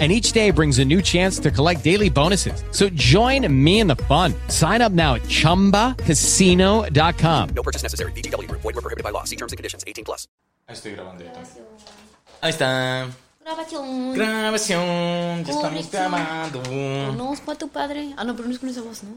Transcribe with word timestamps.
and 0.00 0.10
each 0.10 0.32
day 0.32 0.50
brings 0.50 0.80
a 0.80 0.84
new 0.84 1.00
chance 1.00 1.38
to 1.38 1.52
collect 1.52 1.84
daily 1.84 2.10
bonuses. 2.10 2.64
So 2.72 2.88
join 2.96 3.46
me 3.48 3.78
in 3.78 3.86
the 3.86 3.94
fun. 3.94 4.34
Sign 4.48 4.82
up 4.82 4.90
now 4.90 5.14
at 5.14 5.22
ChumbaCasino.com. 5.22 7.48
No 7.54 7.62
purchase 7.62 7.84
necessary. 7.84 8.10
BGW. 8.12 8.50
Void 8.50 8.64
were 8.64 8.72
prohibited 8.72 9.04
by 9.04 9.10
law. 9.10 9.22
See 9.22 9.36
terms 9.36 9.52
and 9.52 9.56
conditions. 9.56 9.84
18 9.86 10.04
plus. 10.04 10.26
Ahí 10.66 10.74
estoy 10.74 10.92
grabando. 10.92 11.24
Ahí 12.40 12.50
está. 12.50 13.06
Grabación. 13.44 14.14
Grabación. 14.14 15.44
Ya 15.44 15.52
estamos 15.52 15.90
grabando. 15.90 16.62
Conozco 16.62 17.52
a 17.52 17.54
tu 17.56 17.68
padre. 17.68 18.14
Ah, 18.16 18.24
no, 18.24 18.34
pero 18.34 18.48
no 18.48 18.54
es 18.54 18.58
con 18.58 18.70
esa 18.70 18.80
voz, 18.80 19.04
¿no? 19.04 19.10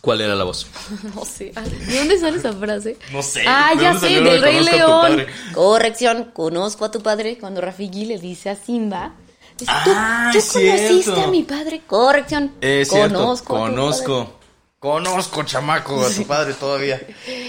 ¿Cuál 0.00 0.20
era 0.20 0.34
la 0.34 0.44
voz? 0.44 0.66
No 1.14 1.24
sé. 1.24 1.52
Ah, 1.56 1.62
¿De 1.62 1.98
dónde 1.98 2.18
sale 2.18 2.38
esa 2.38 2.52
frase? 2.52 2.96
No 3.12 3.22
sé. 3.22 3.44
Ah, 3.46 3.72
¿de 3.76 3.82
ya 3.82 3.98
sé, 3.98 4.08
del 4.08 4.24
de 4.24 4.38
Rey 4.38 4.64
León. 4.64 5.26
Corrección, 5.52 6.30
conozco 6.32 6.84
a 6.84 6.90
tu 6.90 7.02
padre. 7.02 7.38
Cuando 7.38 7.60
Rafiki 7.60 8.04
le 8.04 8.18
dice 8.18 8.50
a 8.50 8.56
Simba. 8.56 9.14
Dice, 9.58 9.72
tú, 9.84 9.90
Ah, 9.94 10.30
tú 10.32 10.38
conociste 10.52 11.20
a 11.22 11.26
mi 11.28 11.42
padre. 11.42 11.82
Corrección. 11.86 12.52
Es 12.60 12.88
cierto. 12.88 13.36
Conozco. 13.44 14.35
Conozco, 14.86 15.42
chamaco, 15.42 16.06
a 16.06 16.10
tu 16.10 16.24
padre 16.28 16.54
todavía. 16.54 17.00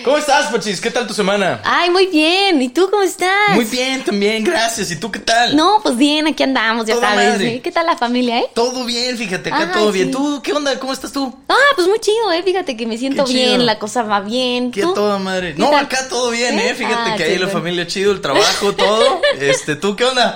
¿Cómo 0.03 0.17
estás, 0.17 0.47
Pachis? 0.47 0.81
¿Qué 0.81 0.89
tal 0.89 1.05
tu 1.05 1.13
semana? 1.13 1.61
Ay, 1.63 1.91
muy 1.91 2.07
bien. 2.07 2.59
¿Y 2.63 2.69
tú 2.69 2.89
cómo 2.89 3.03
estás? 3.03 3.53
Muy 3.53 3.65
bien, 3.65 4.03
también, 4.03 4.43
gracias. 4.43 4.89
¿Y 4.89 4.95
tú 4.95 5.11
qué 5.11 5.19
tal? 5.19 5.55
No, 5.55 5.79
pues 5.83 5.95
bien, 5.97 6.25
aquí 6.25 6.41
andamos, 6.41 6.87
ya 6.87 6.95
Toda 6.95 7.09
sabes. 7.13 7.33
madre. 7.33 7.53
¿eh? 7.53 7.61
¿Qué 7.61 7.71
tal 7.71 7.85
la 7.85 7.95
familia, 7.95 8.39
eh? 8.39 8.47
Todo 8.55 8.85
bien, 8.85 9.15
fíjate, 9.19 9.49
acá 9.53 9.65
Ay, 9.71 9.79
todo 9.79 9.91
bien. 9.91 10.09
¿Tú 10.09 10.41
qué 10.43 10.51
onda? 10.51 10.79
¿Cómo 10.79 10.91
estás 10.93 11.11
tú? 11.11 11.31
Ah, 11.47 11.53
pues 11.75 11.87
muy 11.87 11.99
chido, 11.99 12.31
eh. 12.31 12.41
Fíjate 12.41 12.75
que 12.75 12.87
me 12.87 12.97
siento 12.97 13.23
bien, 13.25 13.67
la 13.67 13.77
cosa 13.77 14.01
va 14.01 14.21
bien. 14.21 14.71
¿Qué 14.71 14.81
¿Tú? 14.81 14.95
toda 14.95 15.19
madre? 15.19 15.53
¿Qué 15.53 15.59
No, 15.61 15.69
tal? 15.69 15.85
acá 15.85 16.07
todo 16.09 16.31
bien, 16.31 16.57
¿Sí? 16.59 16.65
¿eh? 16.65 16.73
Fíjate 16.73 17.11
Ah, 17.11 17.15
que 17.17 17.23
ahí 17.23 17.37
la 17.37 17.49
familia 17.49 17.85
chido, 17.85 18.13
el 18.13 18.19
trabajo, 18.21 18.73
todo. 18.73 19.21
Este, 19.39 19.75
¿tú 19.75 19.95
qué 19.95 20.05
onda? 20.05 20.35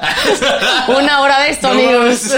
Una 0.87 1.21
hora 1.21 1.39
de 1.41 1.49
esto, 1.49 1.67
No 1.73 1.79
amigos. 1.79 2.21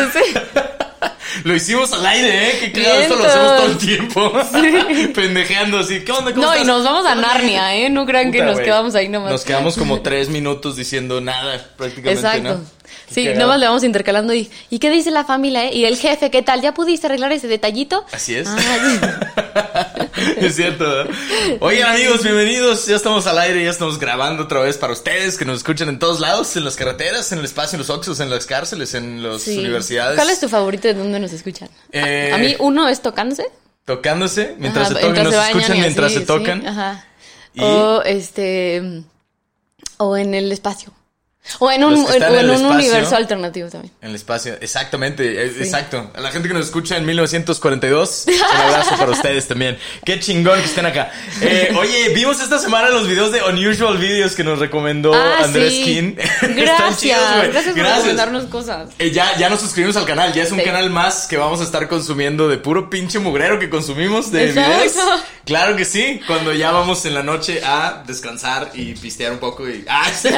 Sí. 1.34 1.40
Lo 1.44 1.56
hicimos 1.56 1.92
al 1.94 2.06
aire, 2.06 2.50
¿eh? 2.50 2.60
Que 2.60 2.72
claro, 2.72 3.00
esto 3.02 3.16
lo 3.16 3.26
hacemos 3.26 3.58
todo 3.58 3.66
el 3.68 3.78
tiempo. 3.78 4.34
Pendejeando 5.14 5.80
así. 5.80 6.02
¿Qué 6.02 6.12
onda? 6.12 6.34
¿Cómo 6.34 6.46
No, 6.46 6.58
y 6.58 6.64
nos 6.66 6.84
vamos 6.84 7.06
a. 7.06 7.16
Narnia, 7.16 7.76
¿eh? 7.76 7.90
No 7.90 8.06
crean 8.06 8.32
que 8.32 8.42
nos 8.42 8.60
quedamos 8.60 8.96
ahí 8.96 9.08
nomás. 9.08 9.32
Nos 9.32 9.44
quedamos 9.44 9.78
como 9.78 10.02
tres 10.02 10.30
minutos 10.30 10.76
diciendo 10.76 11.22
nada, 11.22 11.66
prácticamente, 11.78 12.20
Exacto. 12.20 12.60
¿no? 12.60 12.83
Sí, 13.14 13.28
nomás 13.36 13.60
le 13.60 13.68
vamos 13.68 13.84
intercalando 13.84 14.34
y 14.34 14.50
¿y 14.70 14.80
qué 14.80 14.90
dice 14.90 15.12
la 15.12 15.24
familia, 15.26 15.66
eh? 15.66 15.74
Y 15.76 15.86
el 15.86 15.98
jefe, 15.98 16.32
¿qué 16.32 16.42
tal? 16.42 16.62
¿Ya 16.62 16.74
pudiste 16.74 17.08
arreglar 17.08 17.32
ese 17.32 17.48
detallito? 17.48 18.06
Así 18.12 18.36
es. 18.36 18.48
Ah, 18.48 19.94
es 20.38 20.56
cierto. 20.56 20.86
Oigan, 21.60 21.92
amigos, 21.96 22.24
bienvenidos. 22.24 22.88
Ya 22.88 22.96
estamos 22.96 23.28
al 23.28 23.38
aire, 23.40 23.64
ya 23.64 23.70
estamos 23.70 24.00
grabando 24.00 24.44
otra 24.44 24.60
vez 24.62 24.78
para 24.78 24.94
ustedes 24.94 25.38
que 25.38 25.46
nos 25.46 25.58
escuchan 25.58 25.90
en 25.90 26.00
todos 26.00 26.20
lados, 26.20 26.56
en 26.56 26.64
las 26.66 26.76
carreteras, 26.76 27.32
en 27.32 27.40
el 27.40 27.46
espacio, 27.46 27.76
en 27.76 27.80
los 27.80 27.90
oxos, 27.90 28.20
en 28.20 28.30
las 28.30 28.46
cárceles, 28.46 28.94
en 28.94 29.22
las 29.24 29.42
sí. 29.44 29.58
universidades. 29.60 30.16
¿Cuál 30.16 30.30
es 30.30 30.40
tu 30.40 30.50
favorito 30.50 30.88
de 30.88 30.94
dónde 30.94 31.20
nos 31.20 31.34
escuchan? 31.34 31.70
Eh, 31.92 32.32
A 32.34 32.38
mí 32.38 32.56
uno 32.60 32.88
es 32.90 33.02
tocándose. 33.02 33.46
Tocándose 33.86 34.56
mientras 34.58 34.92
Ajá, 34.92 35.00
se 35.00 35.06
tocan, 35.08 35.24
nos 35.26 35.34
escuchan 35.34 35.80
mientras 35.80 36.12
así, 36.12 36.20
se 36.20 36.26
tocan. 36.26 36.62
sí, 36.62 36.68
ajá. 36.68 37.06
Y- 37.54 37.62
O 37.62 38.02
este 38.04 39.04
o 39.98 40.18
en 40.18 40.34
el 40.34 40.52
espacio. 40.52 40.92
O 41.60 41.70
en 41.70 41.84
un, 41.84 41.94
en 41.94 42.24
en 42.24 42.50
espacio. 42.50 42.68
universo 42.70 43.16
alternativo 43.18 43.68
también. 43.70 43.94
En 44.02 44.10
el 44.12 44.16
espacio, 44.16 44.56
exactamente, 44.62 45.46
exacto. 45.62 46.10
A 46.16 46.22
la 46.22 46.32
gente 46.32 46.48
que 46.48 46.54
nos 46.54 46.66
escucha 46.66 46.96
en 46.96 47.06
1942, 47.06 48.26
un 48.28 48.62
abrazo 48.62 48.96
para 48.98 49.12
ustedes 49.12 49.46
también. 49.50 49.78
Qué 50.06 50.22
chingón 50.22 50.58
que 50.60 50.66
estén 50.66 50.86
acá. 50.86 51.12
Eh, 51.42 51.74
oye, 51.78 52.10
vimos 52.16 52.40
esta 52.42 52.60
semana 52.60 52.88
los 52.90 53.08
videos 53.10 53.34
de 53.34 53.42
Unusual 53.44 53.98
Videos 53.98 54.36
que 54.36 54.44
nos 54.46 54.60
recomendó 54.60 55.14
Ah, 55.14 55.44
Andrés 55.44 55.74
sí. 55.74 55.84
Kin. 55.84 56.18
Están 56.42 56.56
Gracias. 56.56 57.00
chidos, 57.02 57.20
güey. 57.36 57.52
Gracias 57.52 57.76
por 57.76 57.84
recomendarnos 57.84 58.46
cosas. 58.46 58.90
Eh, 58.98 59.12
ya, 59.12 59.36
ya 59.38 59.50
nos 59.50 59.60
suscribimos 59.60 59.98
al 59.98 60.06
canal, 60.06 60.32
ya 60.34 60.44
es 60.44 60.52
un 60.52 60.60
Sí. 60.60 60.64
canal 60.66 60.90
más 60.92 61.28
que 61.28 61.36
vamos 61.36 61.60
a 61.60 61.64
estar 61.66 61.90
consumiendo 61.90 62.48
de 62.48 62.58
puro 62.58 62.90
pinche 62.90 63.20
mugrero 63.20 63.60
que 63.60 63.70
consumimos 63.70 64.32
de 64.32 64.48
Exacto. 64.50 64.72
videos. 64.78 65.22
Claro 65.46 65.76
que 65.76 65.84
sí, 65.84 66.22
cuando 66.26 66.54
ya 66.54 66.72
vamos 66.72 67.04
en 67.06 67.14
la 67.16 67.22
noche 67.24 67.62
a 67.66 68.02
descansar 68.08 68.72
y 68.74 68.94
pistear 68.94 69.34
un 69.34 69.40
poco 69.40 69.68
y... 69.70 69.84
¡Ah, 69.90 70.10
sí! 70.22 70.30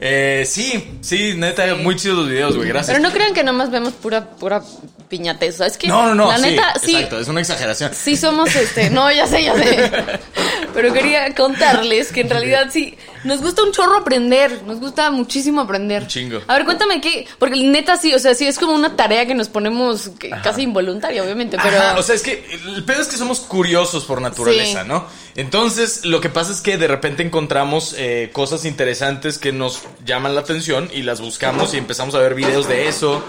Eh, 0.00 0.44
sí, 0.46 0.98
sí, 1.00 1.34
neta, 1.36 1.74
muy 1.74 1.96
chidos 1.96 2.18
los 2.18 2.28
videos, 2.28 2.56
güey, 2.56 2.68
gracias. 2.68 2.96
Pero 2.96 3.08
no 3.08 3.12
crean 3.12 3.34
que 3.34 3.42
nomás 3.42 3.70
vemos 3.70 3.94
pura 3.94 4.30
pura 4.30 4.62
piñateza. 5.08 5.66
Es 5.66 5.76
que 5.76 5.88
No, 5.88 6.06
no, 6.06 6.14
no, 6.14 6.28
la 6.28 6.36
sí, 6.38 6.42
neta 6.42 6.74
sí 6.80 6.94
exacto, 6.94 7.18
es 7.20 7.28
una 7.28 7.40
exageración. 7.40 7.90
sí 7.94 8.16
somos 8.16 8.54
este, 8.54 8.90
no, 8.90 9.10
ya 9.10 9.26
sé, 9.26 9.42
ya 9.44 9.54
sé. 9.54 9.90
Pero 10.74 10.92
quería 10.92 11.34
contarles 11.34 12.12
que 12.12 12.20
en 12.20 12.30
realidad 12.30 12.68
sí 12.70 12.96
nos 13.24 13.40
gusta 13.40 13.62
un 13.62 13.72
chorro 13.72 13.96
aprender, 13.98 14.62
nos 14.64 14.78
gusta 14.80 15.10
muchísimo 15.10 15.60
aprender. 15.60 16.02
Un 16.02 16.08
chingo. 16.08 16.40
A 16.46 16.54
ver, 16.54 16.64
cuéntame 16.64 17.00
qué, 17.00 17.26
porque 17.38 17.62
neta 17.62 17.96
sí, 17.96 18.14
o 18.14 18.18
sea, 18.18 18.34
sí 18.34 18.46
es 18.46 18.58
como 18.58 18.72
una 18.72 18.96
tarea 18.96 19.26
que 19.26 19.34
nos 19.34 19.48
ponemos 19.48 20.10
que- 20.18 20.30
casi 20.42 20.62
involuntaria, 20.62 21.22
obviamente, 21.22 21.56
pero 21.62 21.76
Ajá, 21.78 21.98
o 21.98 22.02
sea, 22.02 22.14
es 22.14 22.22
que 22.22 22.44
el 22.76 22.84
pedo 22.84 23.02
es 23.02 23.08
que 23.08 23.16
somos 23.16 23.40
curiosos 23.40 24.04
por 24.04 24.20
naturaleza, 24.20 24.82
Sí. 24.82 24.88
¿no? 24.88 25.06
Entonces, 25.36 26.04
lo 26.04 26.20
que 26.20 26.28
pasa 26.28 26.52
es 26.52 26.60
que 26.60 26.78
de 26.78 26.88
repente 26.88 27.22
encontramos 27.22 27.94
eh, 27.96 28.30
cosas 28.32 28.64
interesantes 28.64 29.38
que 29.38 29.52
nos 29.52 29.80
llaman 30.04 30.34
la 30.34 30.40
atención 30.40 30.90
y 30.92 31.02
las 31.02 31.20
buscamos 31.20 31.74
y 31.74 31.78
empezamos 31.78 32.14
a 32.14 32.18
ver 32.18 32.34
videos 32.34 32.68
de 32.68 32.88
eso. 32.88 33.22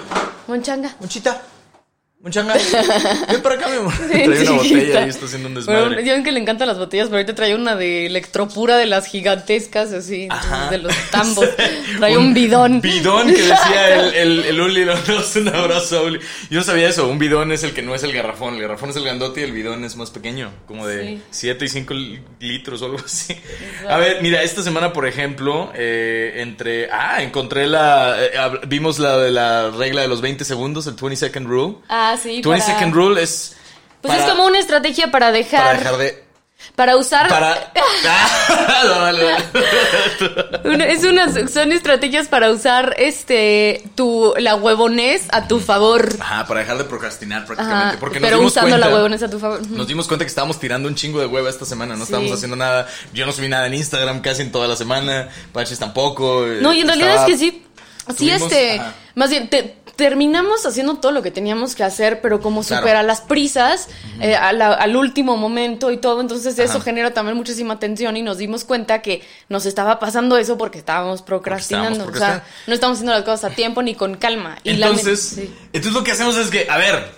Monchanga. 0.47 0.95
Monchita, 0.99 1.41
Monchanga, 2.21 2.53
ven 3.31 3.41
para 3.41 3.55
acá, 3.55 3.69
mi 3.69 3.77
amor. 3.77 3.93
Trae 4.11 4.27
una 4.41 4.51
botella 4.51 5.05
y 5.05 5.09
está 5.09 5.25
haciendo 5.25 5.47
un 5.47 5.55
desmadre. 5.55 6.03
ya 6.03 6.13
ven 6.15 6.23
que 6.25 6.33
le 6.33 6.41
encantan 6.41 6.67
las 6.67 6.77
botellas, 6.77 7.07
pero 7.07 7.15
ahorita 7.19 7.33
trae 7.33 7.55
una 7.55 7.77
de 7.77 8.07
electropura 8.07 8.75
de 8.75 8.87
las 8.87 9.05
gigantescas, 9.07 9.93
así, 9.93 10.27
Ajá. 10.29 10.69
de 10.69 10.79
los 10.79 10.93
tambos. 11.11 11.47
Trae 11.97 12.17
un, 12.17 12.33
bidón. 12.33 12.81
Bidón 12.81 13.27
que 13.27 13.41
decía 13.41 13.95
el, 14.01 14.13
el, 14.15 14.45
el 14.47 14.59
Uli, 14.59 14.83
no, 14.83 14.93
un 14.93 15.47
abrazo 15.47 15.99
a 15.99 16.01
Uli. 16.01 16.19
Yo 16.49 16.61
sabía 16.61 16.89
eso, 16.89 17.07
un 17.07 17.19
bidón 17.19 17.53
es 17.53 17.63
el 17.63 17.71
que 17.73 17.81
no 17.81 17.95
es 17.95 18.03
el 18.03 18.11
garrafón, 18.11 18.55
el 18.55 18.61
garrafón 18.61 18.89
es 18.89 18.97
el 18.97 19.05
grandote 19.05 19.39
y 19.39 19.43
el 19.45 19.53
bidón 19.53 19.85
es 19.85 19.95
más 19.95 20.11
pequeño, 20.11 20.51
como 20.67 20.85
de 20.85 20.99
Sí. 20.99 21.21
7 21.31 21.63
y 21.65 21.69
5 21.69 21.93
litros 22.41 22.81
o 22.81 22.85
algo 22.85 22.97
así. 23.03 23.33
A 23.87 23.95
ver, 23.95 24.21
mira, 24.21 24.43
esta 24.43 24.61
semana, 24.61 24.91
por 24.91 25.07
ejemplo, 25.07 25.71
eh, 25.73 26.33
entre... 26.35 26.91
Ah, 26.91 27.23
encontré 27.23 27.65
la... 27.67 28.17
eh, 28.21 28.31
vimos 28.67 28.99
la 28.99 29.17
de 29.17 29.31
la 29.31 29.71
regla 29.71 30.01
de 30.01 30.09
los 30.09 30.19
20 30.19 30.43
segundos, 30.43 30.85
el 30.87 30.95
20 30.95 31.15
second 31.15 31.47
rule. 31.47 31.75
Ah, 31.87 32.08
sí. 32.17 32.41
20 32.41 32.49
para- 32.49 32.61
second 32.65 32.93
rule 32.93 33.21
es... 33.21 33.55
Pues 34.01 34.13
para- 34.13 34.25
es 34.25 34.29
como 34.31 34.45
una 34.45 34.59
estrategia 34.59 35.11
para 35.11 35.31
dejar. 35.31 35.61
Para 35.63 35.77
dejar 35.79 35.97
de... 35.97 36.23
para 36.75 36.97
usar. 36.97 37.27
Para... 37.27 37.71
Ah. 38.07 39.11
Una- 40.63 40.85
es 40.85 41.03
unas, 41.03 41.51
son 41.51 41.71
estrategias 41.71 42.27
para 42.27 42.49
usar 42.51 42.95
este 42.97 43.83
tu 43.95 44.33
la 44.37 44.55
huevonés 44.55 45.23
a 45.31 45.47
tu 45.47 45.59
favor. 45.59 46.07
Ajá, 46.19 46.45
para 46.47 46.61
dejar 46.61 46.77
de 46.77 46.83
procrastinar 46.85 47.45
prácticamente. 47.45 47.87
Ajá, 47.89 47.97
porque 47.99 48.19
nos 48.19 48.27
pero 48.27 48.37
dimos 48.37 48.51
usando 48.53 48.69
cuenta, 48.71 48.87
la 48.87 48.95
huevonés 48.95 49.23
a 49.23 49.29
tu 49.29 49.39
favor. 49.39 49.67
Nos 49.69 49.87
dimos 49.87 50.07
cuenta 50.07 50.25
que 50.25 50.29
estábamos 50.29 50.59
tirando 50.59 50.87
un 50.87 50.95
chingo 50.95 51.19
de 51.19 51.25
hueva 51.25 51.49
esta 51.49 51.65
semana, 51.65 51.93
no 51.95 51.99
Sí. 51.99 52.03
estábamos 52.11 52.31
haciendo 52.31 52.55
nada. 52.55 52.87
Yo 53.13 53.25
no 53.25 53.31
subí 53.31 53.47
nada 53.49 53.67
en 53.67 53.73
Instagram 53.73 54.21
casi 54.21 54.41
en 54.43 54.51
toda 54.51 54.67
la 54.67 54.75
semana. 54.75 55.29
Pachis 55.51 55.79
tampoco. 55.79 56.45
eh, 56.47 56.59
No, 56.61 56.73
y 56.73 56.81
en 56.81 56.87
realidad 56.87 57.09
estaba- 57.09 57.27
es 57.27 57.33
que 57.33 57.37
sí. 57.37 57.65
Sí, 58.09 58.15
Tuvimos- 58.25 58.41
este. 58.43 58.79
ajá. 58.79 58.93
Más 59.15 59.29
bien, 59.29 59.49
te- 59.49 59.77
terminamos 59.99 60.65
haciendo 60.65 60.95
todo 60.95 61.11
lo 61.11 61.21
que 61.21 61.29
teníamos 61.29 61.75
que 61.75 61.83
hacer, 61.83 62.21
pero 62.21 62.39
como 62.39 62.63
Claro. 62.63 62.81
supera 62.81 63.03
las 63.03 63.19
prisas, 63.19 63.89
eh, 64.21 64.33
a 64.33 64.53
la- 64.53 64.73
al 64.73 64.95
último 64.95 65.35
momento 65.35 65.91
y 65.91 65.97
todo. 65.97 66.21
Entonces, 66.21 66.57
eso 66.57 66.77
Ajá. 66.77 66.81
genera 66.85 67.13
también 67.13 67.35
muchísima 67.35 67.79
tensión 67.79 68.15
y 68.15 68.21
nos 68.21 68.37
dimos 68.37 68.63
cuenta 68.63 69.01
que 69.01 69.21
nos 69.49 69.65
estaba 69.65 69.99
pasando 69.99 70.37
eso 70.37 70.57
porque 70.57 70.77
estábamos 70.79 71.21
procrastinando. 71.21 72.05
Porque 72.05 72.19
o 72.19 72.21
sea, 72.21 72.43
no 72.65 72.73
estamos 72.73 72.95
haciendo 72.95 73.11
las 73.13 73.23
cosas 73.23 73.51
a 73.51 73.55
tiempo 73.55 73.81
ni 73.83 73.93
con 73.93 74.15
calma. 74.15 74.57
Y 74.63 74.73
la- 74.77 74.87
Entonces, 74.87 75.19
sí. 75.21 75.53
entonces 75.73 75.91
lo 75.93 76.03
que 76.05 76.13
hacemos 76.13 76.37
es 76.37 76.49
que, 76.49 76.65
a 76.69 76.77
ver, 76.77 77.11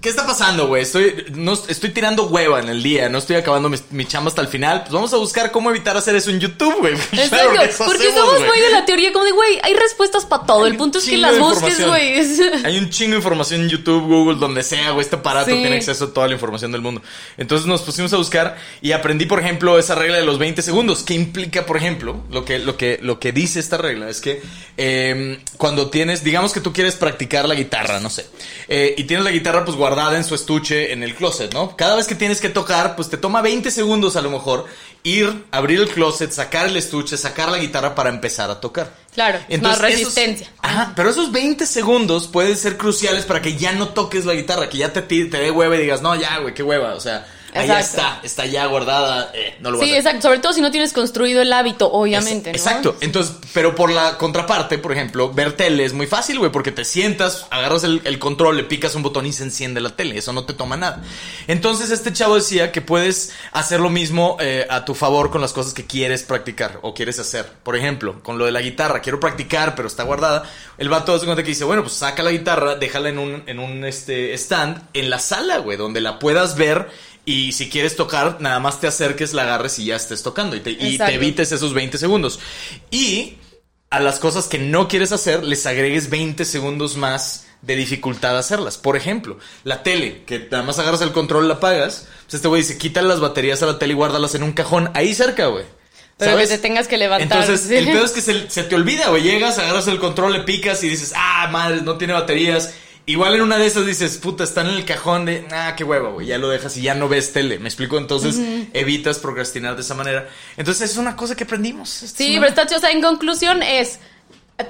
¿qué 0.00 0.08
está 0.08 0.26
pasando, 0.26 0.66
güey? 0.68 0.82
Estoy, 0.82 1.26
no, 1.34 1.52
estoy 1.54 1.90
tirando 1.90 2.26
hueva 2.26 2.60
en 2.60 2.68
el 2.68 2.82
día, 2.82 3.08
no 3.08 3.18
estoy 3.18 3.36
acabando 3.36 3.68
mi, 3.68 3.78
mi 3.90 4.04
chamba 4.04 4.28
hasta 4.28 4.40
el 4.42 4.48
final. 4.48 4.80
Pues 4.82 4.92
vamos 4.92 5.12
a 5.12 5.16
buscar 5.16 5.50
cómo 5.50 5.70
evitar 5.70 5.96
hacer 5.96 6.14
eso 6.16 6.30
en 6.30 6.40
YouTube, 6.40 6.76
güey. 6.78 6.94
Exacto, 6.94 7.28
Claro 7.28 7.62
eso 7.62 7.84
porque 7.84 8.08
hacemos, 8.08 8.26
somos 8.26 8.46
muy 8.46 8.60
de 8.60 8.70
la 8.70 8.84
teoría 8.84 9.12
como 9.12 9.24
de, 9.24 9.32
güey, 9.32 9.58
hay 9.62 9.74
respuestas 9.74 10.24
para 10.24 10.44
todo. 10.46 10.64
Hay 10.64 10.72
El 10.72 10.76
punto 10.76 10.98
un 10.98 11.04
es 11.04 11.10
que 11.10 11.16
las 11.18 11.38
busques, 11.38 11.86
güey. 11.86 12.16
Hay 12.64 12.78
un 12.78 12.90
chingo 12.90 13.12
de 13.12 13.16
información 13.18 13.62
en 13.62 13.68
YouTube, 13.68 14.02
Google, 14.06 14.36
donde 14.38 14.62
sea, 14.62 14.90
güey. 14.90 15.04
Este 15.04 15.16
aparato 15.16 15.50
Sí. 15.50 15.56
tiene 15.56 15.76
acceso 15.76 16.06
a 16.06 16.12
toda 16.12 16.26
la 16.26 16.34
información 16.34 16.72
del 16.72 16.80
mundo. 16.80 17.02
Entonces 17.36 17.66
nos 17.66 17.82
pusimos 17.82 18.12
a 18.12 18.16
buscar 18.16 18.56
y 18.82 18.92
aprendí, 18.92 19.26
por 19.26 19.40
ejemplo, 19.40 19.78
esa 19.78 19.94
regla 19.94 20.16
de 20.16 20.24
los 20.24 20.38
20 20.38 20.62
segundos. 20.62 21.02
Que 21.02 21.14
implica, 21.14 21.66
por 21.66 21.76
ejemplo, 21.76 22.22
lo 22.30 22.44
que, 22.44 22.58
lo 22.58 22.76
que, 22.76 22.98
lo 23.02 23.18
que 23.20 23.32
dice 23.32 23.60
esta 23.60 23.76
regla 23.78 24.08
es 24.08 24.20
que 24.20 24.42
eh, 24.76 25.38
cuando 25.56 25.90
tienes, 25.90 26.24
digamos 26.24 26.52
que 26.52 26.60
tú 26.60 26.72
quieres 26.72 26.96
practicar 26.96 27.48
la 27.48 27.54
guitarra, 27.54 28.00
no 28.00 28.10
sé, 28.10 28.26
eh, 28.68 28.94
y 28.96 29.04
tienes 29.04 29.24
la 29.24 29.30
guitarra 29.30 29.64
pues 29.64 29.76
guardada 29.86 30.16
en 30.16 30.24
su 30.24 30.34
estuche 30.34 30.92
en 30.92 31.02
el 31.04 31.14
closet, 31.14 31.52
¿no? 31.54 31.76
Cada 31.76 31.94
vez 31.94 32.06
que 32.08 32.14
tienes 32.16 32.40
que 32.40 32.48
tocar, 32.48 32.96
pues 32.96 33.08
te 33.08 33.16
toma 33.16 33.40
20 33.40 33.70
segundos 33.70 34.16
a 34.16 34.20
lo 34.20 34.30
mejor 34.30 34.66
ir, 35.04 35.44
abrir 35.52 35.78
el 35.80 35.88
closet, 35.88 36.32
sacar 36.32 36.66
el 36.66 36.76
estuche, 36.76 37.16
sacar 37.16 37.50
la 37.50 37.58
guitarra 37.58 37.94
para 37.94 38.10
empezar 38.10 38.50
a 38.50 38.60
tocar. 38.60 38.92
Claro, 39.14 39.38
es 39.48 39.62
más 39.62 39.76
esos- 39.76 39.82
resistencia. 39.82 40.50
ajá, 40.60 40.92
pero 40.96 41.08
esos 41.10 41.30
20 41.30 41.66
segundos 41.66 42.26
pueden 42.26 42.56
ser 42.56 42.76
cruciales 42.76 43.24
para 43.24 43.40
que 43.40 43.56
ya 43.56 43.70
no 43.72 43.90
toques 43.90 44.24
la 44.24 44.34
guitarra, 44.34 44.68
que 44.68 44.78
ya 44.78 44.92
te, 44.92 45.02
te 45.02 45.24
dé 45.38 45.50
hueva 45.52 45.76
y 45.76 45.82
digas, 45.82 46.02
no, 46.02 46.16
ya, 46.16 46.38
güey, 46.38 46.52
qué 46.52 46.64
hueva, 46.64 46.94
o 46.94 47.00
sea, 47.00 47.24
ahí 47.56 47.70
está, 47.70 48.20
está 48.22 48.46
ya 48.46 48.66
guardada, 48.66 49.30
eh, 49.34 49.56
no 49.60 49.70
lo 49.70 49.80
Sí, 49.80 49.94
exacto. 49.94 50.22
Sobre 50.22 50.38
todo 50.38 50.52
si 50.52 50.60
no 50.60 50.70
tienes 50.70 50.92
construido 50.92 51.42
el 51.42 51.52
hábito, 51.52 51.90
obviamente, 51.92 52.52
¿no? 52.52 52.56
Exacto. 52.56 52.96
Entonces, 53.00 53.36
pero 53.52 53.74
por 53.74 53.90
la 53.90 54.18
contraparte, 54.18 54.78
por 54.78 54.92
ejemplo, 54.92 55.32
ver 55.32 55.52
tele 55.52 55.84
es 55.84 55.92
muy 55.92 56.06
fácil, 56.06 56.38
güey, 56.38 56.52
porque 56.52 56.72
te 56.72 56.84
sientas, 56.84 57.46
agarras 57.50 57.84
el, 57.84 58.02
el 58.04 58.18
control, 58.18 58.56
le 58.56 58.64
picas 58.64 58.94
un 58.94 59.02
botón 59.02 59.26
y 59.26 59.32
se 59.32 59.42
enciende 59.42 59.80
la 59.80 59.90
tele. 59.90 60.18
Eso 60.18 60.32
no 60.32 60.44
te 60.44 60.54
toma 60.54 60.76
nada. 60.76 61.02
Entonces, 61.46 61.90
este 61.90 62.12
chavo 62.12 62.36
decía 62.36 62.72
que 62.72 62.80
puedes 62.80 63.32
hacer 63.52 63.80
lo 63.80 63.90
mismo 63.90 64.36
eh, 64.40 64.66
a 64.68 64.84
tu 64.84 64.94
favor 64.94 65.30
con 65.30 65.40
las 65.40 65.52
cosas 65.52 65.74
que 65.74 65.86
quieres 65.86 66.22
practicar 66.22 66.78
o 66.82 66.94
quieres 66.94 67.18
hacer. 67.18 67.46
Por 67.62 67.76
ejemplo, 67.76 68.22
con 68.22 68.38
lo 68.38 68.44
de 68.44 68.52
la 68.52 68.60
guitarra, 68.60 69.00
quiero 69.00 69.20
practicar, 69.20 69.74
pero 69.74 69.88
está 69.88 70.02
guardada. 70.02 70.44
El 70.78 70.88
vato 70.88 71.14
hace 71.14 71.24
cuenta 71.24 71.42
que 71.42 71.50
dice, 71.50 71.64
bueno, 71.64 71.82
pues 71.82 71.94
saca 71.94 72.22
la 72.22 72.30
guitarra, 72.30 72.76
déjala 72.76 73.08
en 73.08 73.18
un, 73.18 73.42
en 73.46 73.58
un 73.58 73.84
este, 73.84 74.34
stand 74.34 74.82
en 74.92 75.10
la 75.10 75.18
sala, 75.18 75.58
güey, 75.58 75.76
donde 75.76 76.00
la 76.00 76.18
puedas 76.18 76.56
ver. 76.56 76.88
Y 77.26 77.52
si 77.52 77.68
quieres 77.68 77.96
tocar, 77.96 78.40
nada 78.40 78.60
más 78.60 78.80
te 78.80 78.86
acerques, 78.86 79.34
la 79.34 79.42
agarres 79.42 79.78
y 79.80 79.86
ya 79.86 79.96
estés 79.96 80.22
tocando. 80.22 80.54
Y 80.54 80.60
te, 80.60 80.70
y 80.70 80.76
te 80.76 80.88
Exacto. 80.92 81.12
evites 81.12 81.52
esos 81.52 81.74
20 81.74 81.98
segundos. 81.98 82.38
Y 82.90 83.38
a 83.90 83.98
las 83.98 84.20
cosas 84.20 84.46
que 84.46 84.58
no 84.58 84.86
quieres 84.86 85.10
hacer, 85.10 85.44
les 85.44 85.66
agregues 85.66 86.08
20 86.08 86.44
segundos 86.44 86.96
más 86.96 87.46
de 87.62 87.74
dificultad 87.74 88.38
hacerlas. 88.38 88.78
Por 88.78 88.96
ejemplo, 88.96 89.38
la 89.64 89.82
tele, 89.82 90.22
que 90.24 90.48
nada 90.50 90.62
más 90.62 90.78
agarras 90.78 91.00
el 91.02 91.10
control, 91.12 91.48
la 91.48 91.54
apagas. 91.54 92.06
Pues 92.24 92.34
este 92.34 92.46
güey 92.46 92.62
dice, 92.62 92.78
quita 92.78 93.02
las 93.02 93.18
baterías 93.18 93.60
a 93.62 93.66
la 93.66 93.78
tele 93.78 93.94
y 93.94 93.96
guárdalas 93.96 94.34
en 94.36 94.44
un 94.44 94.52
cajón 94.52 94.90
ahí 94.94 95.12
cerca, 95.12 95.46
güey. 95.46 95.64
Pero 96.18 96.30
¿Sabes? 96.30 96.48
que 96.48 96.56
te 96.56 96.62
tengas 96.62 96.88
que 96.88 96.96
levantar. 96.96 97.40
Entonces, 97.42 97.68
sí. 97.68 97.74
el 97.74 97.86
pedo 97.86 98.04
es 98.04 98.12
que 98.12 98.22
se, 98.22 98.48
se 98.48 98.62
te 98.62 98.74
olvida, 98.74 99.08
güey. 99.08 99.22
Llegas, 99.22 99.58
agarras 99.58 99.86
el 99.88 99.98
control, 99.98 100.32
le 100.32 100.40
picas 100.40 100.82
y 100.82 100.88
dices, 100.88 101.12
ah, 101.14 101.48
madre, 101.50 101.82
no 101.82 101.98
tiene 101.98 102.14
baterías. 102.14 102.72
Igual 103.06 103.36
en 103.36 103.42
una 103.42 103.56
de 103.56 103.66
esas 103.66 103.86
dices, 103.86 104.18
puta, 104.18 104.42
están 104.44 104.66
en 104.68 104.74
el 104.74 104.84
cajón 104.84 105.24
de, 105.26 105.46
ah, 105.52 105.74
qué 105.76 105.84
hueva, 105.84 106.10
güey. 106.10 106.26
Ya 106.26 106.38
lo 106.38 106.48
dejas 106.48 106.76
y 106.76 106.82
ya 106.82 106.94
no 106.94 107.08
ves 107.08 107.32
tele. 107.32 107.58
¿Me 107.60 107.68
explico? 107.68 107.98
Entonces, 107.98 108.38
evitas 108.72 109.18
procrastinar 109.20 109.76
de 109.76 109.82
esa 109.82 109.94
manera. 109.94 110.28
Entonces, 110.56 110.90
es 110.90 110.96
una 110.96 111.14
cosa 111.14 111.36
que 111.36 111.44
aprendimos. 111.44 111.88
Sí, 111.88 112.34
pero 112.34 112.48
está 112.48 112.66
chido. 112.66 112.78
O 112.78 112.80
sea, 112.80 112.90
en 112.90 113.00
conclusión 113.00 113.62
es. 113.62 114.00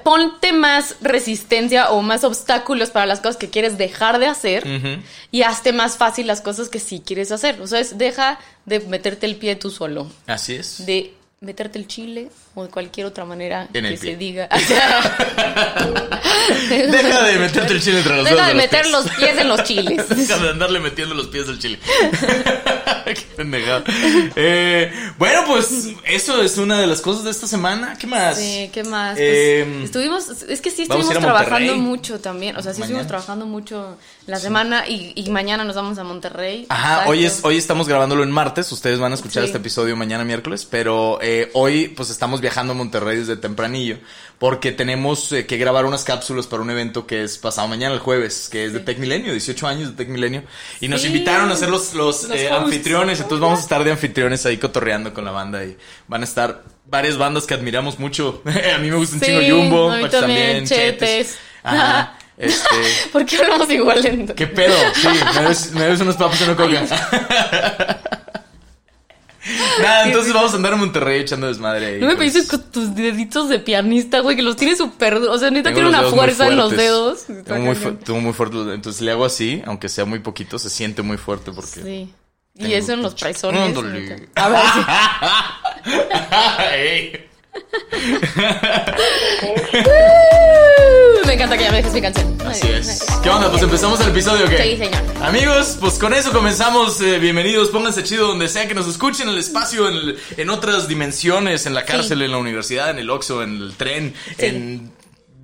Ponte 0.03 0.53
más 0.53 0.97
resistencia 1.01 1.91
o 1.91 2.03
más 2.03 2.25
obstáculos 2.25 2.91
para 2.91 3.07
las 3.07 3.21
cosas 3.21 3.37
que 3.37 3.51
quieres 3.51 3.79
dejar 3.79 4.19
de 4.19 4.27
hacer 4.27 4.67
y 5.31 5.43
hazte 5.43 5.73
más 5.73 5.97
fácil 5.97 6.27
las 6.27 6.41
cosas 6.41 6.69
que 6.69 6.81
sí 6.81 7.05
quieres 7.07 7.31
hacer. 7.31 7.61
O 7.61 7.69
sea, 7.69 7.79
es 7.79 7.97
deja 7.97 8.41
de 8.65 8.81
meterte 8.81 9.27
el 9.27 9.37
pie 9.37 9.55
tú 9.55 9.71
solo, 9.71 10.11
Así 10.27 10.57
es. 10.57 10.85
de 10.87 11.15
meterte 11.41 11.79
el 11.79 11.87
chile 11.87 12.31
o 12.55 12.65
de 12.65 12.71
cualquier 12.71 13.07
otra 13.07 13.25
manera 13.27 13.69
En 13.75 13.85
que 13.85 13.97
se 13.97 14.17
diga. 14.17 14.49
Deja 16.69 17.23
de 17.25 17.39
meterte 17.39 17.73
el 17.75 17.83
chile 17.83 17.99
entre 17.99 18.17
los 18.17 18.25
dedos 18.25 18.37
Deja 18.39 18.49
de 18.49 18.55
meter 18.55 18.83
pies. 18.83 18.93
los 18.93 19.11
pies 19.11 19.39
en 19.39 19.49
los 19.49 19.65
chiles. 19.65 20.09
Deja 20.17 20.39
de 20.39 20.51
andarle 20.51 20.81
metiendo 20.81 21.15
los 21.15 21.27
pies 21.29 21.47
del 21.47 21.59
chile. 21.59 21.79
Qué 23.07 23.23
pendejada. 23.37 23.85
Eh, 24.35 24.93
bueno, 25.19 25.45
pues 25.47 25.89
eso 26.05 26.43
es 26.43 26.59
una 26.59 26.81
de 26.81 26.87
las 26.89 27.01
cosas 27.01 27.23
de 27.25 27.31
esta 27.31 27.47
semana. 27.47 27.97
¿Qué 27.99 28.07
más? 28.07 28.37
Sí, 28.39 28.69
¿qué 28.73 28.83
más? 28.83 29.13
Pues, 29.17 29.21
Eh, 29.29 29.81
estuvimos, 29.85 30.29
es 30.49 30.61
que 30.61 30.71
sí 30.71 30.83
estuvimos 30.83 31.11
trabajando 31.19 31.77
mucho 31.77 32.19
también. 32.19 32.57
O 32.57 32.63
sea, 32.63 32.73
sí 32.75 32.81
Mañana. 32.81 33.01
estuvimos 33.03 33.07
trabajando 33.07 33.47
mucho 33.47 33.97
la 34.27 34.39
semana 34.41 34.89
y, 34.89 35.13
y 35.15 35.31
mañana 35.31 35.63
nos 35.65 35.77
vamos 35.77 35.99
a 35.99 36.05
Monterrey. 36.05 36.67
Ajá, 36.69 37.05
hoy 37.09 37.25
es 37.25 37.41
hoy 37.45 37.57
estamos 37.57 37.87
grabándolo 37.87 38.23
en 38.25 38.31
martes, 38.31 38.71
ustedes 38.73 38.99
van 38.99 39.13
a 39.13 39.15
escuchar 39.15 39.43
Sí. 39.45 39.47
este 39.49 39.59
episodio 39.59 39.97
mañana 39.97 40.25
miércoles, 40.25 40.67
pero 40.69 41.19
eh, 41.23 41.51
hoy 41.55 41.89
pues 41.89 42.11
estamos 42.11 42.41
viajando 42.41 42.73
a 42.73 42.77
Monterrey 42.77 43.19
desde 43.19 43.37
tempranillo 43.37 43.99
porque 44.39 44.73
tenemos 44.73 45.31
eh, 45.33 45.47
que 45.47 45.57
grabar 45.59 45.87
unas 45.87 46.03
cápsulas 46.05 46.47
para 46.47 46.61
un 46.63 46.71
evento 46.71 47.07
que 47.07 47.23
es 47.23 47.39
pasado 47.39 47.69
mañana 47.69 47.95
el 47.95 48.01
jueves, 48.01 48.49
que 48.51 48.65
es 48.65 48.73
de 48.73 48.81
Tech 48.81 48.99
Milenio, 48.99 49.31
18 49.33 49.67
años 49.69 49.91
de 49.91 49.97
Tech 49.97 50.09
Milenio 50.09 50.43
y 50.81 50.89
nos 50.89 51.03
Sí. 51.03 51.07
invitaron 51.07 51.51
a 51.53 51.57
ser 51.57 51.69
los, 51.71 51.95
los, 51.95 52.25
Los 52.25 52.37
eh, 52.39 52.51
anfitriones, 52.51 53.21
entonces 53.21 53.41
vamos 53.41 53.61
a 53.61 53.63
estar 53.63 53.85
de 53.85 53.93
anfitriones 53.93 54.45
ahí 54.45 54.57
cotorreando 54.59 55.15
con 55.15 55.25
la 55.25 55.31
banda 55.31 55.65
y 55.65 55.77
van 56.09 56.23
a 56.23 56.25
estar 56.25 56.65
varias 56.85 57.17
bandas 57.17 57.47
que 57.47 57.55
admiramos 57.55 57.99
mucho. 58.01 58.43
a 58.75 58.79
mí 58.79 58.91
me 58.91 58.97
gusta 58.97 59.15
un 59.17 59.21
Sí, 59.21 59.27
chingo 59.27 59.57
Jumbo, 59.57 59.91
a 59.93 59.97
mí 59.99 60.09
también, 60.11 60.67
Chetes. 60.67 61.39
Ajá. 61.63 62.19
Este, 62.39 62.77
¿Por 63.13 63.25
qué 63.25 63.39
hablamos 63.39 63.71
igual 63.71 64.05
en 64.05 64.27
¿Qué 64.29 64.47
pedo? 64.47 64.75
Sí, 64.95 65.09
me 65.35 65.41
debes, 65.43 65.73
me 65.73 65.81
debes 65.83 66.01
unos 66.01 66.17
papas 66.17 66.41
y 66.41 66.45
una 66.45 66.57
coca. 66.57 66.83
Nada, 69.81 70.07
entonces 70.07 70.33
vamos 70.33 70.53
a 70.53 70.57
andar 70.57 70.73
en 70.73 70.81
Monterrey 70.81 71.21
echando 71.21 71.47
desmadre 71.47 71.87
ahí. 71.87 72.01
No 72.01 72.09
me 72.09 72.17
pues. 72.17 72.49
con 72.49 72.63
tus 72.73 72.97
deditos 72.97 73.49
de 73.49 73.61
pianista, 73.61 74.19
güey, 74.19 74.35
que 74.35 74.43
los 74.43 74.57
tiene 74.57 74.75
súper... 74.75 75.15
O 75.15 75.39
sea, 75.39 75.53
neta 75.53 75.73
tiene 75.73 75.89
una 75.89 76.03
fuerza 76.03 76.49
en 76.49 76.57
los 76.57 76.73
dedos. 76.73 77.27
Tengo 77.27 77.61
muy, 77.61 77.77
fu- 77.77 77.95
tengo 77.95 78.21
muy 78.21 78.33
fuerte. 78.33 78.57
Entonces 78.75 79.03
le 79.03 79.13
hago 79.13 79.25
así, 79.25 79.63
aunque 79.65 79.89
sea 79.89 80.05
muy 80.05 80.19
poquito, 80.19 80.59
se 80.59 80.69
siente 80.69 81.03
muy 81.03 81.17
fuerte 81.17 81.53
porque. 81.53 81.81
Sí. 81.81 82.13
Y 82.59 82.73
eso 82.73 82.95
en 82.95 83.03
los 83.03 83.15
neta. 83.23 84.17
A 84.35 84.49
ver, 84.49 84.61
sí. 84.75 84.81
Me 91.27 91.33
encanta 91.35 91.57
que 91.57 91.65
ya 91.65 91.71
me 91.71 91.77
dejes 91.79 91.93
mi 91.93 92.01
canción. 92.03 92.39
Así 92.47 92.69
es. 92.69 93.05
¿Qué 93.23 93.29
onda? 93.29 93.51
Pues 93.51 93.63
empezamos 93.63 94.01
el 94.01 94.09
episodio, 94.09 94.47
¿o 94.47 94.49
¿qué? 94.49 94.63
Sí, 94.63 94.77
señor. 94.77 95.03
Amigos, 95.23 95.77
pues 95.81 95.95
con 95.95 96.15
eso 96.15 96.31
comenzamos. 96.33 97.01
eh, 97.01 97.19
bienvenidos, 97.19 97.69
pónganse 97.71 98.05
chido 98.05 98.29
donde 98.29 98.49
sea 98.49 98.69
que 98.69 98.75
nos 98.75 98.87
escuchen, 98.87 99.29
en 99.29 99.35
el 99.35 99.41
espacio, 99.41 99.89
en, 99.89 99.95
el- 99.95 100.19
en 100.37 100.51
otras 100.51 100.87
dimensiones, 100.89 101.67
en 101.67 101.75
la 101.75 101.85
cárcel, 101.85 102.23
en 102.23 102.31
la 102.31 102.39
universidad, 102.39 102.91
en 102.91 102.99
el 102.99 103.11
Oxxo, 103.11 103.43
en 103.43 103.57
el 103.57 103.75
tren, 103.77 104.15
Sí. 104.39 104.47
en 104.47 104.93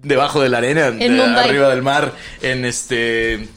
debajo 0.02 0.40
de 0.40 0.48
la 0.48 0.58
arena, 0.58 0.90
de- 0.92 1.08
Mumbai. 1.08 1.48
arriba 1.48 1.68
del 1.68 1.82
mar, 1.82 2.12
en 2.40 2.64
este 2.64 3.48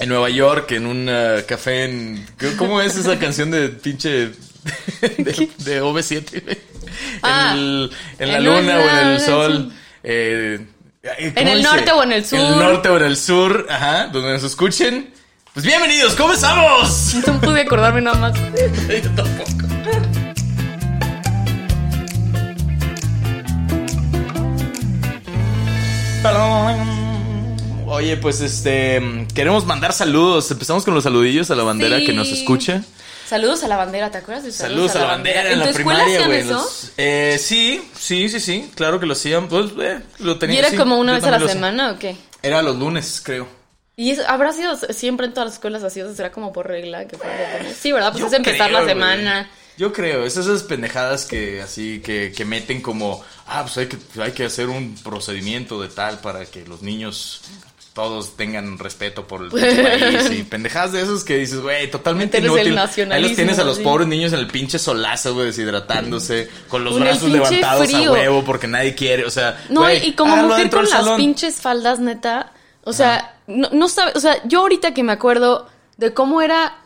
en 0.00 0.08
Nueva 0.08 0.30
York, 0.30 0.70
en 0.72 0.86
un 0.86 1.08
eh, 1.10 1.44
café 1.46 1.84
en 1.86 2.24
¿cómo 2.56 2.80
es 2.80 2.96
esa 2.96 3.18
canción 3.18 3.50
de 3.50 3.68
pinche 3.68 4.30
de, 5.18 5.48
de 5.58 5.82
OV7? 5.82 6.42
güey? 6.44 6.58
Ah, 7.22 7.50
en, 7.52 7.58
el- 7.58 7.90
en 8.18 8.28
la 8.32 8.38
en 8.38 8.44
luna 8.44 8.58
una- 8.60 8.76
o 8.78 8.80
en 9.00 9.08
el 9.08 9.20
sol. 9.20 9.72
eh, 10.02 10.58
¿cómo 11.02 11.14
En 11.36 11.48
el 11.48 11.58
dice? 11.58 11.70
norte 11.70 11.92
o 11.92 12.02
en 12.02 12.12
el 12.12 12.24
sur. 12.24 12.38
En 12.38 12.46
el 12.46 12.58
norte 12.58 12.88
o 12.88 12.96
en 12.96 13.04
el 13.04 13.16
sur, 13.16 13.66
ajá, 13.70 14.06
donde 14.08 14.32
nos 14.32 14.42
escuchen. 14.44 15.10
Pues 15.54 15.64
bienvenidos, 15.66 16.14
comenzamos. 16.14 17.14
No 17.26 17.40
pude 17.40 17.62
acordarme 17.62 18.00
nada 18.00 18.18
más. 18.18 18.32
Yo 19.02 19.10
tampoco. 19.16 19.66
Oye, 27.86 28.16
pues 28.16 28.40
este 28.40 29.26
queremos 29.34 29.64
mandar 29.66 29.92
saludos. 29.92 30.50
Empezamos 30.50 30.84
con 30.84 30.94
los 30.94 31.04
saludillos 31.04 31.50
a 31.50 31.54
la 31.56 31.62
bandera 31.64 31.98
Sí. 31.98 32.06
que 32.06 32.12
nos 32.12 32.28
escucha. 32.28 32.82
Saludos 33.28 33.62
a 33.62 33.68
la 33.68 33.76
bandera, 33.76 34.10
¿te 34.10 34.18
acuerdas 34.18 34.44
de 34.44 34.52
Saludos 34.52 34.96
a 34.96 35.00
la 35.00 35.06
bandera 35.06 35.42
en 35.46 35.52
¿En 35.52 35.58
la 35.66 35.72
primaria, 35.72 36.26
güey. 36.26 36.44
los- 36.44 36.92
Eh, 36.96 37.36
sí, 37.38 37.86
sí, 37.98 38.28
sí, 38.30 38.40
sí. 38.40 38.70
Claro 38.74 38.98
que 38.98 39.04
lo 39.06 39.12
hacían. 39.12 39.48
Pues, 39.48 39.70
eh, 39.80 40.00
lo 40.20 40.38
tenía. 40.38 40.56
¿Y 40.56 40.58
era 40.60 40.70
sí, 40.70 40.76
como 40.76 40.96
una 40.98 41.12
vez 41.14 41.24
a 41.24 41.30
la 41.38 41.46
semana 41.46 41.92
o 41.92 41.98
qué? 41.98 42.16
Era 42.42 42.62
los 42.62 42.76
lunes, 42.76 43.20
creo. 43.22 43.46
¿Y 43.96 44.12
eso 44.12 44.22
habrá 44.28 44.52
sido 44.52 44.76
siempre 44.76 45.26
en 45.26 45.34
todas 45.34 45.48
las 45.48 45.54
escuelas 45.54 45.82
así? 45.82 46.00
¿O 46.00 46.14
será 46.14 46.30
como 46.32 46.52
por 46.52 46.68
regla? 46.68 47.06
Que 47.06 47.18
sí, 47.78 47.92
¿verdad? 47.92 48.12
Pues 48.12 48.20
Yo 48.22 48.26
es 48.28 48.32
empezar 48.32 48.68
creo, 48.68 48.80
la 48.80 48.86
semana. 48.88 49.50
Yo 49.76 49.92
creo, 49.92 50.24
es 50.24 50.36
esas 50.36 50.62
pendejadas 50.62 51.24
que 51.24 51.60
así 51.60 52.00
que, 52.00 52.32
que 52.34 52.44
meten 52.44 52.80
como, 52.80 53.22
ah, 53.46 53.62
pues 53.62 53.76
hay 53.78 53.86
que, 53.88 53.98
hay 54.22 54.32
que 54.32 54.44
hacer 54.44 54.68
un 54.68 54.94
procedimiento 55.04 55.80
de 55.82 55.88
tal 55.88 56.18
para 56.20 56.46
que 56.46 56.64
los 56.64 56.80
niños 56.82 57.42
todos 57.98 58.36
tengan 58.36 58.78
respeto 58.78 59.26
por 59.26 59.42
el 59.42 59.50
país 59.50 60.30
y 60.30 60.44
pendejadas 60.44 60.92
de 60.92 61.02
esos 61.02 61.24
que 61.24 61.36
dices, 61.36 61.60
güey, 61.60 61.90
totalmente 61.90 62.38
inútil. 62.38 62.78
Ahí 63.10 63.20
los 63.20 63.34
tienes 63.34 63.58
a 63.58 63.64
los 63.64 63.78
sí. 63.78 63.82
pobres 63.82 64.06
niños 64.06 64.32
en 64.32 64.38
el 64.38 64.46
pinche 64.46 64.78
solazo, 64.78 65.34
güey, 65.34 65.46
deshidratándose, 65.46 66.48
con 66.68 66.84
los 66.84 66.92
Con 66.92 67.02
brazos 67.02 67.28
levantados 67.28 67.88
frío. 67.88 68.10
a 68.10 68.12
huevo 68.12 68.44
porque 68.44 68.68
nadie 68.68 68.94
quiere, 68.94 69.24
o 69.24 69.30
sea, 69.30 69.60
No, 69.68 69.80
güey, 69.80 70.10
y 70.10 70.12
como 70.12 70.36
mujer 70.36 70.70
con 70.70 70.88
las 70.88 71.08
pinches 71.16 71.56
faldas, 71.56 71.98
neta. 71.98 72.52
O 72.84 72.92
sea, 72.92 73.34
no, 73.48 73.68
no 73.72 73.88
sabe, 73.88 74.12
o 74.14 74.20
sea, 74.20 74.40
yo 74.44 74.60
ahorita 74.60 74.94
que 74.94 75.02
me 75.02 75.10
acuerdo 75.10 75.66
de 75.96 76.14
cómo 76.14 76.40
era. 76.40 76.76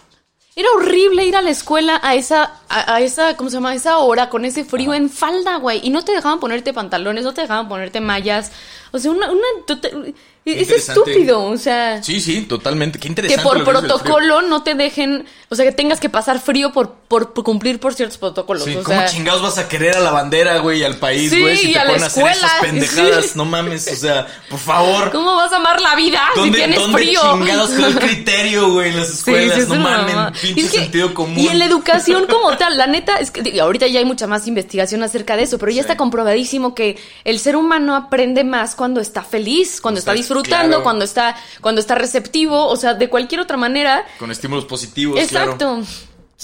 Era 0.54 0.68
horrible 0.76 1.24
ir 1.24 1.34
a 1.34 1.40
la 1.40 1.48
escuela 1.48 1.98
a 2.02 2.14
esa, 2.14 2.60
a, 2.68 2.96
a 2.96 3.00
esa, 3.00 3.38
¿cómo 3.38 3.48
se 3.48 3.56
llama? 3.56 3.70
A 3.70 3.74
esa 3.74 3.96
hora 3.96 4.28
con 4.28 4.44
ese 4.44 4.66
frío 4.66 4.92
en 4.92 5.08
falda, 5.08 5.56
güey. 5.56 5.80
Y 5.82 5.88
no 5.88 6.04
te 6.04 6.12
dejaban 6.12 6.40
ponerte 6.40 6.74
pantalones, 6.74 7.24
no 7.24 7.32
te 7.32 7.40
dejaban 7.40 7.70
ponerte 7.70 8.02
mallas. 8.02 8.52
O 8.92 8.98
sea, 8.98 9.12
una... 9.12 9.28
es 10.44 10.70
estúpido, 10.70 11.44
o 11.44 11.56
sea... 11.56 12.02
Sí, 12.02 12.20
sí, 12.20 12.42
totalmente. 12.42 12.98
Qué 12.98 13.06
interesante. 13.08 13.42
por 13.44 13.58
que 13.58 13.64
frío. 13.64 13.78
protocolo 13.80 14.42
no 14.42 14.62
te 14.64 14.74
dejen, 14.74 15.24
o 15.48 15.54
sea, 15.54 15.64
que 15.64 15.70
tengas 15.72 16.00
que 16.00 16.08
pasar 16.08 16.40
frío 16.40 16.72
por, 16.72 16.94
por, 17.06 17.32
por 17.32 17.44
cumplir 17.44 17.78
por 17.78 17.94
ciertos 17.94 18.18
protocolos. 18.18 18.64
Sí, 18.64 18.74
o 18.76 18.82
¿cómo 18.82 18.98
sea, 18.98 19.08
chingados 19.08 19.40
vas 19.42 19.58
a 19.58 19.68
querer 19.68 19.96
a 19.96 20.00
la 20.00 20.10
bandera, 20.10 20.58
güey, 20.58 20.80
y 20.80 20.84
al 20.84 20.96
país, 20.96 21.30
Sí, 21.30 21.40
güey, 21.40 21.56
si 21.56 21.70
y 21.70 21.72
te 21.74 21.78
a 21.78 21.84
la 21.84 21.90
ponen 21.90 22.02
a 22.02 22.06
hacer 22.06 22.26
esas 22.26 22.50
pendejadas? 22.60 23.24
sí. 23.26 23.30
No 23.36 23.44
mames, 23.44 23.86
o 23.92 23.94
sea, 23.94 24.26
por 24.50 24.58
favor. 24.58 25.12
¿Cómo 25.12 25.36
vas 25.36 25.52
a 25.52 25.56
amar 25.56 25.80
la 25.80 25.94
vida 25.94 26.20
si 26.34 26.40
¿Dónde, 26.40 26.58
tienes 26.58 26.78
dónde 26.80 26.98
frío? 26.98 27.20
chingados 27.20 27.70
quedó 27.70 27.86
el 27.86 27.98
criterio, 28.00 28.72
güey, 28.72 28.90
en 28.90 28.96
las 28.98 29.10
escuelas? 29.10 29.58
es 29.58 29.68
no 29.68 29.76
mamada. 29.76 30.32
pinche 30.32 30.60
es 30.62 30.70
que- 30.72 30.78
sentido 30.78 31.14
común. 31.14 31.38
Y 31.38 31.46
en 31.48 31.58
la 31.60 31.66
educación 31.66 32.26
como 32.26 32.56
tal, 32.56 32.76
la 32.76 32.88
neta, 32.88 33.18
es 33.18 33.30
que 33.30 33.60
ahorita 33.60 33.86
ya 33.86 34.00
hay 34.00 34.04
mucha 34.04 34.26
más 34.26 34.48
investigación 34.48 35.04
acerca 35.04 35.36
de 35.36 35.44
eso, 35.44 35.56
pero 35.58 35.70
ya 35.70 35.80
está 35.80 35.96
comprobadísimo 35.96 36.74
que 36.74 36.98
el 37.24 37.38
ser 37.38 37.54
humano 37.54 37.94
aprende 37.94 38.42
más 38.42 38.74
cuando 38.74 39.00
está 39.00 39.22
feliz, 39.22 39.80
cuando 39.80 39.98
está, 40.00 40.10
Está- 40.12 40.18
disfrutando, 40.18 40.31
claro. 40.40 40.82
cuando 40.82 41.04
está, 41.04 41.36
cuando 41.60 41.80
está 41.80 41.94
receptivo, 41.94 42.66
o 42.66 42.76
sea, 42.76 42.94
de 42.94 43.08
cualquier 43.08 43.40
otra 43.40 43.56
manera. 43.56 44.06
Con 44.18 44.30
estímulos 44.30 44.64
positivos, 44.64 45.20
claro. 45.28 45.58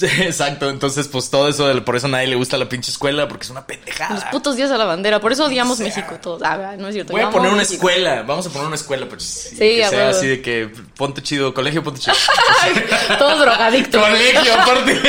Exacto. 0.01 0.15
Sí, 0.17 0.23
exacto. 0.23 0.69
Entonces, 0.69 1.07
pues 1.07 1.29
todo 1.29 1.47
eso, 1.49 1.67
del- 1.67 1.83
por 1.83 1.95
eso 1.95 2.07
a 2.07 2.09
nadie 2.09 2.27
le 2.27 2.35
gusta 2.35 2.57
la 2.57 2.67
pinche 2.69 2.91
escuela, 2.91 3.27
porque 3.27 3.43
es 3.45 3.49
una 3.49 3.65
pendejada. 3.65 4.15
Los 4.15 4.23
putos 4.25 4.55
días 4.55 4.71
a 4.71 4.77
la 4.77 4.85
bandera, 4.85 5.19
por 5.19 5.31
eso 5.31 5.45
odiamos 5.45 5.79
México 5.79 6.17
todos. 6.21 6.41
Ah, 6.43 6.75
no 6.77 6.87
es 6.87 6.93
cierto. 6.93 7.11
Voy 7.13 7.21
a 7.21 7.29
poner 7.29 7.49
una 7.49 7.57
México. 7.63 7.75
escuela. 7.89 8.23
Vamos 8.23 8.47
a 8.47 8.49
poner 8.49 8.67
una 8.67 8.75
escuela, 8.75 9.05
pues. 9.07 9.23
Sí, 9.23 9.49
Sí, 9.49 9.57
que 9.57 9.85
a 9.85 9.89
sea 9.89 9.99
huevo. 9.99 10.11
así 10.17 10.27
de 10.27 10.41
que 10.41 10.69
ponte 10.95 11.21
chido, 11.21 11.53
colegio, 11.53 11.83
ponte 11.83 11.99
chido. 11.99 12.15
Todos 13.17 13.39
drogadictos. 13.39 14.01
Colegio, 14.01 14.53
aparte. 14.53 15.01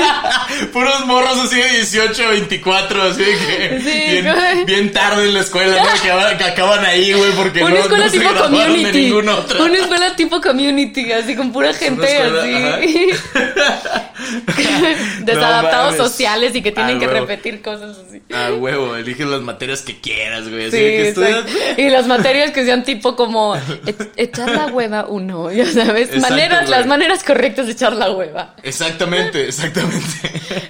Puros 0.72 1.06
morros 1.06 1.38
así 1.38 1.56
de 1.56 1.68
18, 1.68 2.28
24, 2.28 3.02
así 3.02 3.22
de 3.24 3.32
que 3.38 3.80
Sí, 3.80 4.64
bien, 4.66 4.92
tarde 4.92 5.24
en 5.26 5.34
la 5.34 5.40
escuela, 5.40 5.76
¿no? 5.76 6.00
Que, 6.00 6.08
acaban- 6.10 6.36
que 6.38 6.44
acaban 6.44 6.84
ahí, 6.84 7.12
güey, 7.12 7.32
porque 7.32 7.62
Una 7.64 7.74
no, 7.74 7.80
escuela 7.80 8.06
no 8.06 8.12
tipo 8.12 8.32
de 8.32 8.40
community. 8.40 9.12
otra. 9.12 9.62
Una 9.62 9.78
escuela 9.78 10.16
tipo 10.16 10.40
community, 10.40 11.12
así 11.12 11.34
con 11.36 11.52
pura 11.52 11.72
gente 11.74 12.18
así. 12.18 13.08
Desadaptados 15.24 15.96
No 15.96 16.04
sociales 16.04 16.54
y 16.54 16.62
que 16.62 16.72
tienen 16.72 16.96
Ah, 16.96 17.00
que 17.00 17.06
repetir 17.06 17.62
cosas 17.62 17.96
así. 17.98 18.22
Ah, 18.32 18.50
huevo, 18.56 18.96
elige 18.96 19.24
las 19.24 19.40
materias 19.40 19.82
que 19.82 20.00
quieras, 20.00 20.48
güey. 20.48 20.70
Sí, 20.70 20.76
que. 20.76 21.74
Y 21.76 21.88
las 21.90 22.06
materias 22.06 22.50
que 22.50 22.64
sean 22.64 22.84
tipo 22.84 23.16
como 23.16 23.56
e- 23.56 23.94
echar 24.16 24.50
la 24.50 24.66
hueva 24.66 25.06
uno, 25.08 25.50
ya 25.52 25.66
sabes, 25.66 26.08
Exacto, 26.08 26.28
maneras, 26.28 26.60
güey. 26.66 26.70
las 26.78 26.86
maneras 26.86 27.24
correctas 27.24 27.66
de 27.66 27.72
echar 27.72 27.92
la 27.94 28.10
hueva. 28.10 28.54
Exactamente, 28.62 29.48
exactamente. 29.48 30.06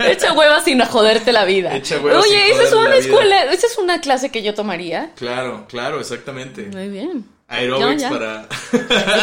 Echa 0.10 0.32
hueva 0.32 0.62
sin 0.62 0.80
joderte 0.84 1.32
la 1.32 1.44
vida. 1.44 1.74
Echa 1.74 1.98
hueva 1.98 2.22
sin 2.22 2.32
Oye, 2.32 2.50
esa 2.50 2.62
es 2.64 2.72
una 2.72 2.86
vida. 2.90 2.96
escuela, 2.98 3.44
esa 3.52 3.66
es 3.66 3.78
una 3.78 4.00
clase 4.00 4.30
que 4.30 4.42
yo 4.42 4.54
tomaría. 4.54 5.10
Claro, 5.16 5.66
claro, 5.68 6.00
exactamente. 6.00 6.62
Muy 6.72 6.88
bien. 6.88 7.24
Aerobics 7.48 8.02
ya. 8.02 8.10
para. 8.10 8.46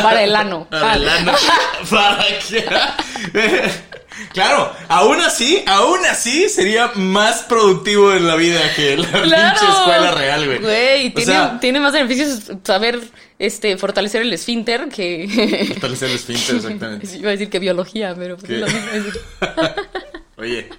Para 0.03 0.23
el 0.23 0.35
ano. 0.35 0.67
Para 0.69 0.95
el 0.95 1.07
ano. 1.07 1.31
¿Para 1.89 2.25
qué? 2.49 3.71
Claro, 4.33 4.73
aún 4.87 5.19
así, 5.21 5.63
aún 5.67 5.99
así 6.05 6.49
sería 6.49 6.91
más 6.95 7.43
productivo 7.43 8.13
en 8.13 8.27
la 8.27 8.35
vida 8.35 8.59
que 8.75 8.97
la 8.97 9.07
Claro. 9.07 9.59
pinche 9.59 9.71
escuela 9.79 10.11
real, 10.11 10.45
güey. 10.45 10.59
Güey, 10.59 11.09
tiene, 11.13 11.25
sea, 11.31 11.59
tiene 11.59 11.79
más 11.79 11.93
beneficios 11.93 12.51
saber 12.63 12.99
este 13.39 13.77
fortalecer 13.77 14.21
el 14.23 14.33
esfínter 14.33 14.89
que. 14.89 15.67
fortalecer 15.73 16.09
el 16.09 16.15
esfínter, 16.15 16.55
exactamente. 16.55 17.07
Iba 17.19 17.29
a 17.29 17.31
decir 17.31 17.49
que 17.49 17.59
biología, 17.59 18.15
pero 18.17 18.37
pues 18.37 18.51
lo 18.51 18.65
mismo. 18.67 18.91
decir. 18.91 19.21
Oye, 20.37 20.69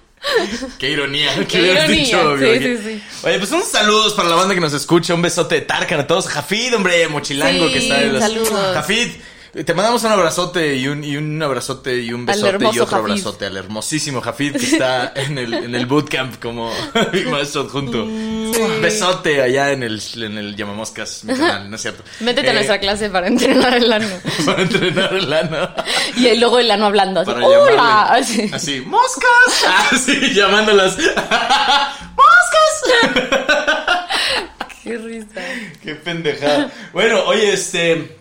qué 0.77 0.89
ironía. 0.91 1.33
Qué 1.39 1.45
¿Qué 1.45 1.61
ironía, 1.61 1.87
dicho, 1.87 2.37
sí, 2.37 2.59
sí, 2.59 2.77
sí. 2.83 3.03
Oye, 3.23 3.39
pues 3.39 3.51
unos 3.51 3.67
saludos 3.67 4.13
para 4.13 4.29
la 4.29 4.35
banda 4.35 4.53
que 4.55 4.61
nos 4.61 4.73
escucha. 4.73 5.13
Un 5.13 5.21
besote 5.21 5.55
de 5.55 5.61
Tarkan 5.61 5.99
a 6.01 6.07
todos. 6.07 6.27
Jafid, 6.27 6.75
hombre, 6.75 7.07
mochilango 7.09 7.69
que 7.71 7.79
está 7.79 8.01
en 8.01 8.13
las... 8.13 8.23
saludos. 8.23 8.49
Jafid, 8.73 9.09
te 9.51 9.73
mandamos 9.73 10.03
un 10.03 10.11
abrazote 10.11 10.75
y 10.75 10.87
un, 10.87 11.03
y 11.03 11.17
un 11.17 11.41
abrazote 11.41 11.97
y 12.01 12.13
un 12.13 12.25
besote 12.25 12.63
y 12.63 12.67
otro 12.67 12.85
Jafid. 12.85 13.03
abrazote 13.11 13.45
al 13.47 13.57
hermosísimo 13.57 14.21
Jafid 14.21 14.53
que 14.53 14.65
está 14.65 15.11
en 15.15 15.37
el, 15.37 15.53
en 15.53 15.75
el 15.75 15.85
bootcamp 15.85 16.39
como 16.41 16.71
maestro 17.31 17.61
adjunto. 17.61 18.03
Un 18.03 18.81
besote 18.81 19.41
allá 19.41 19.71
en 19.71 19.83
el, 19.83 20.01
en 20.15 20.37
el 20.37 20.55
Llamamoscas, 20.55 21.23
mi 21.23 21.33
canal, 21.33 21.69
¿no 21.69 21.75
es 21.75 21.81
cierto? 21.81 22.03
Métete 22.19 22.47
a 22.49 22.51
Eh, 22.51 22.55
nuestra 22.55 22.79
clase 22.79 23.09
para 23.09 23.27
entrenar 23.27 23.73
el 23.75 23.91
ano. 23.91 24.07
Para 24.45 24.61
entrenar 24.63 25.13
el 25.13 25.31
ano. 25.33 25.69
Y 26.15 26.35
luego 26.37 26.59
el 26.59 26.69
ano 26.71 26.85
hablando 26.87 27.21
así. 27.21 27.31
Para 27.31 27.45
¡Hola! 27.45 27.71
llamarle. 27.75 28.19
Así. 28.19 28.49
Así, 28.53 28.81
moscas. 28.81 29.65
Así, 29.91 30.33
llamándolas. 30.33 30.97
¡Moscas! 30.97 31.95
Qué 34.83 34.97
risa. 34.97 35.41
Qué 35.83 35.95
pendejada. 35.95 36.71
Bueno, 36.93 37.23
oye, 37.25 37.53
este. 37.53 38.17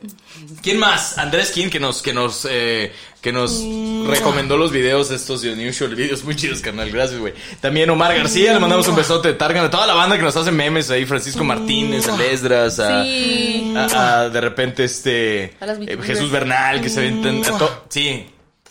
¿Quién 0.62 0.78
más? 0.78 1.18
Andrés 1.18 1.50
King, 1.50 1.68
que 1.68 1.80
nos, 1.80 2.00
que 2.00 2.12
nos, 2.12 2.46
eh, 2.48 2.92
que 3.20 3.32
nos 3.32 3.60
recomendó 4.06 4.56
los 4.56 4.70
videos 4.70 5.10
estos 5.10 5.42
de 5.42 5.52
Unusual 5.52 5.94
Videos. 5.94 6.22
Muy 6.24 6.36
chidos, 6.36 6.60
canal. 6.60 6.90
Gracias, 6.90 7.18
güey. 7.18 7.34
También 7.60 7.90
Omar 7.90 8.16
García, 8.16 8.52
le 8.52 8.58
mandamos 8.60 8.86
un 8.88 8.94
besote 8.96 9.28
de 9.28 9.34
Targan 9.34 9.64
a 9.64 9.70
toda 9.70 9.86
la 9.86 9.94
banda 9.94 10.16
que 10.16 10.22
nos 10.22 10.36
hace 10.36 10.50
memes 10.52 10.90
ahí. 10.90 11.04
Francisco 11.06 11.42
Martínez, 11.44 12.08
a 12.08 12.16
Lesdras, 12.16 12.78
a, 12.78 13.02
Sí. 13.02 13.74
a- 13.76 14.20
a, 14.20 14.28
de 14.30 14.40
repente 14.40 14.84
este 14.84 15.54
A 15.60 15.66
las 15.66 15.78
eh. 15.80 15.98
Jesús 16.02 16.30
Bernal, 16.30 16.80
que 16.80 16.88
se 16.88 17.10
to- 17.10 17.84
sí. 17.88 18.26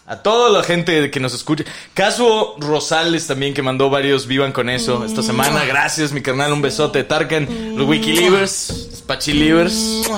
A 0.09 0.15
toda 0.15 0.49
la 0.49 0.63
gente 0.63 1.11
que 1.11 1.19
nos 1.19 1.33
escucha. 1.33 1.65
Caso 1.93 2.55
Rosales 2.59 3.27
también, 3.27 3.53
que 3.53 3.61
mandó 3.61 3.89
varios 3.89 4.25
vivan 4.25 4.53
con 4.53 4.69
eso 4.69 5.03
esta 5.03 5.21
semana. 5.21 5.65
Gracias, 5.65 6.13
mi 6.13 6.21
carnal. 6.21 6.53
Un 6.53 6.61
besote 6.61 7.03
Tarkan. 7.03 7.75
Los 7.75 7.89
Wikilivers, 7.89 9.03
Pachilivers. 9.05 10.09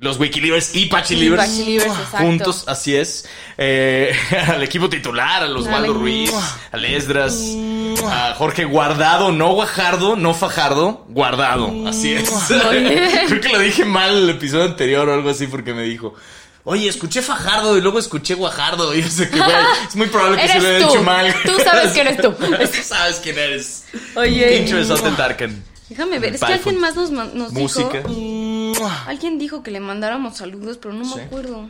Los 0.00 0.18
Wikilivers 0.18 0.74
y 0.74 0.86
Pachilivers. 0.86 1.48
Juntos, 2.10 2.64
así 2.66 2.96
es. 2.96 3.28
Eh, 3.56 4.12
al 4.48 4.64
equipo 4.64 4.88
titular, 4.88 5.44
a 5.44 5.46
los 5.46 5.66
Al 5.68 5.74
Waldo. 5.74 5.94
Ruiz, 5.94 6.34
a 6.72 6.76
Lesdras, 6.76 7.40
a 8.04 8.34
Jorge 8.36 8.64
Guardado, 8.64 9.30
no 9.30 9.54
Guajardo, 9.54 10.16
no 10.16 10.34
Fajardo, 10.34 11.06
Guardado. 11.08 11.72
Así 11.86 12.12
es. 12.14 12.28
Creo 13.28 13.40
que 13.40 13.48
lo 13.48 13.60
dije 13.60 13.84
mal 13.84 14.16
el 14.16 14.30
episodio 14.30 14.64
anterior 14.64 15.08
o 15.08 15.14
algo 15.14 15.30
así 15.30 15.46
porque 15.46 15.72
me 15.72 15.82
dijo. 15.84 16.14
Oye, 16.68 16.88
escuché 16.88 17.22
Fajardo 17.22 17.78
y 17.78 17.80
luego 17.80 18.00
escuché 18.00 18.34
Guajardo. 18.34 18.92
Y 18.92 19.00
sé 19.04 19.30
que, 19.30 19.38
güey, 19.38 19.56
es 19.88 19.94
muy 19.94 20.08
probable 20.08 20.42
que 20.42 20.48
se 20.48 20.60
lo 20.60 20.66
haya 20.66 20.78
hecho 20.88 21.02
mal. 21.04 21.32
Tú 21.44 21.52
sabes 21.62 21.92
que 21.92 22.00
eres 22.00 22.20
tú. 22.20 22.32
tú 22.38 22.82
sabes 22.82 23.20
quién 23.22 23.38
eres. 23.38 23.84
Oye. 24.16 24.58
Pinche 24.58 24.74
besote 24.74 25.06
en 25.06 25.16
Tarkan. 25.16 25.64
Déjame 25.88 26.18
ver, 26.18 26.34
es 26.34 26.40
que 26.40 26.52
alguien 26.52 26.80
más 26.80 26.96
nos, 26.96 27.10
nos 27.10 27.52
Música. 27.52 28.02
dijo. 28.08 28.90
Alguien 29.06 29.38
dijo 29.38 29.62
que 29.62 29.70
le 29.70 29.78
mandáramos 29.78 30.38
saludos, 30.38 30.78
pero 30.82 30.92
no 30.92 31.04
me 31.14 31.22
acuerdo. 31.22 31.68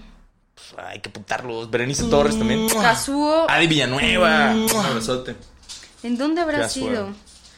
Hay 0.78 1.00
que 1.00 1.10
putarlos. 1.10 1.70
Berenice 1.70 2.04
Torres 2.04 2.38
también. 2.38 2.66
Kazuo, 2.70 3.50
Adi 3.50 3.66
Villanueva. 3.66 4.52
Un 4.54 4.70
abrazote. 4.70 5.36
¿en 6.04 6.16
dónde 6.16 6.40
habrá 6.40 6.70
sido? 6.70 7.10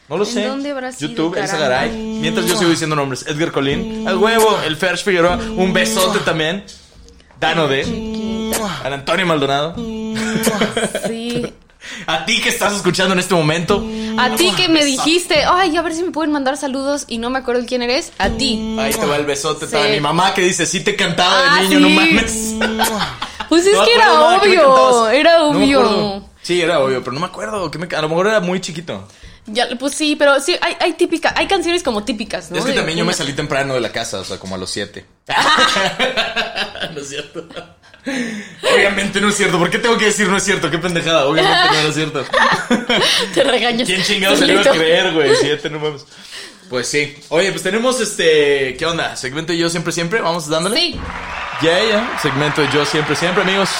No 0.08 0.16
lo 0.16 0.24
¿En 0.24 0.32
sé. 0.32 0.44
dónde 0.44 0.72
habrá 0.72 0.90
sido, 0.90 1.10
YouTube, 1.10 1.36
Elsa? 1.36 1.56
Garay. 1.56 1.92
Mientras 1.92 2.46
yo 2.46 2.56
sigo 2.56 2.70
diciendo 2.70 2.96
nombres. 2.96 3.24
Edgar 3.28 3.52
Colín. 3.52 4.08
Al 4.08 4.16
huevo. 4.16 4.58
El 4.66 4.76
Fersh 4.76 5.04
Figueroa. 5.04 5.36
Un 5.36 5.72
besote 5.72 6.18
también. 6.20 6.64
Dano 7.40 7.68
de. 7.68 8.52
Al 8.84 8.92
Antonio 8.92 9.26
Maldonado. 9.26 9.74
Sí. 11.06 11.52
A 12.06 12.26
ti 12.26 12.40
que 12.42 12.48
estás 12.50 12.74
escuchando 12.74 13.14
en 13.14 13.20
este 13.20 13.34
momento. 13.34 13.82
A 14.18 14.34
ti 14.34 14.50
que 14.56 14.68
me 14.68 14.84
dijiste, 14.84 15.44
ay, 15.46 15.74
a 15.76 15.80
ver 15.82 15.94
si 15.94 16.02
me 16.02 16.10
pueden 16.10 16.32
mandar 16.32 16.56
saludos 16.58 17.04
y 17.08 17.18
no 17.18 17.30
me 17.30 17.38
acuerdo 17.38 17.64
quién 17.66 17.82
eres. 17.82 18.12
A 18.18 18.28
ti. 18.28 18.76
Ahí 18.78 18.92
te 18.92 19.06
va 19.06 19.16
el 19.16 19.24
besote. 19.24 19.66
Sí. 19.66 19.72
Para 19.72 19.88
mi 19.88 20.00
mamá 20.00 20.34
que 20.34 20.42
dice, 20.42 20.66
sí 20.66 20.80
te 20.80 20.96
cantaba 20.96 21.54
Ah, 21.56 21.62
de 21.62 21.68
niño, 21.68 21.80
no 21.80 21.88
mames. 21.90 22.54
Pues 23.48 23.64
es 23.64 23.72
No 23.74 23.84
que 23.86 23.94
era 23.94 24.04
acuerdo 24.08 24.26
nada, 24.30 24.40
¿qué 24.42 24.48
me 24.50 24.58
obvio, 24.60 25.08
era 25.08 25.42
obvio. 25.44 26.22
sí, 26.42 26.60
era 26.60 26.80
obvio, 26.80 26.98
pero 27.02 27.12
no 27.14 27.20
me 27.20 27.26
acuerdo. 27.26 27.70
que 27.70 27.78
me- 27.78 27.96
A 27.96 28.02
lo 28.02 28.08
mejor 28.10 28.26
era 28.26 28.40
muy 28.40 28.60
chiquito. 28.60 29.08
Ya, 29.48 29.68
pues 29.78 29.94
sí, 29.94 30.16
pero 30.16 30.40
sí, 30.40 30.56
hay, 30.60 30.76
hay 30.80 30.92
típica, 30.94 31.34
hay 31.36 31.46
canciones 31.46 31.82
como 31.82 32.04
típicas, 32.04 32.50
¿no? 32.50 32.58
es 32.58 32.64
que 32.64 32.70
De 32.70 32.76
también 32.76 32.98
yo 32.98 33.04
me 33.04 33.12
salí 33.12 33.32
temprano 33.32 33.74
de 33.74 33.80
la 33.80 33.92
casa, 33.92 34.20
o 34.20 34.24
sea, 34.24 34.38
como 34.38 34.54
a 34.54 34.58
los 34.58 34.70
siete. 34.70 35.06
no 36.94 37.00
es 37.00 37.08
cierto. 37.08 37.48
Obviamente 38.74 39.20
no 39.20 39.28
es 39.28 39.36
cierto. 39.36 39.58
¿Por 39.58 39.70
qué 39.70 39.78
tengo 39.78 39.98
que 39.98 40.06
decir 40.06 40.28
no 40.28 40.36
es 40.36 40.42
cierto? 40.42 40.70
Qué 40.70 40.78
pendejada. 40.78 41.26
Obviamente 41.26 41.68
no 41.72 41.74
era 41.74 41.92
cierto. 41.92 42.24
Te 43.34 43.44
regañas. 43.44 43.86
¿Quién 43.86 44.02
chingados 44.02 44.38
se 44.38 44.46
le 44.46 44.54
iba 44.54 44.62
a 44.62 44.70
creer, 44.70 45.12
güey? 45.12 45.34
Siete, 45.36 45.68
no 45.70 45.78
mames. 45.78 46.04
Pues 46.70 46.88
sí. 46.88 47.16
Oye, 47.28 47.50
pues 47.50 47.62
tenemos 47.62 48.00
este. 48.00 48.76
¿Qué 48.78 48.86
onda? 48.86 49.16
Segmento 49.16 49.52
de 49.52 49.58
yo 49.58 49.70
siempre, 49.70 49.92
siempre. 49.92 50.20
Vamos 50.20 50.48
dándole. 50.48 50.76
Sí. 50.76 51.00
Ya, 51.62 51.82
ya. 51.82 52.18
Segmento 52.22 52.62
de 52.62 52.68
yo 52.72 52.84
siempre, 52.84 53.16
siempre, 53.16 53.42
amigos. 53.42 53.70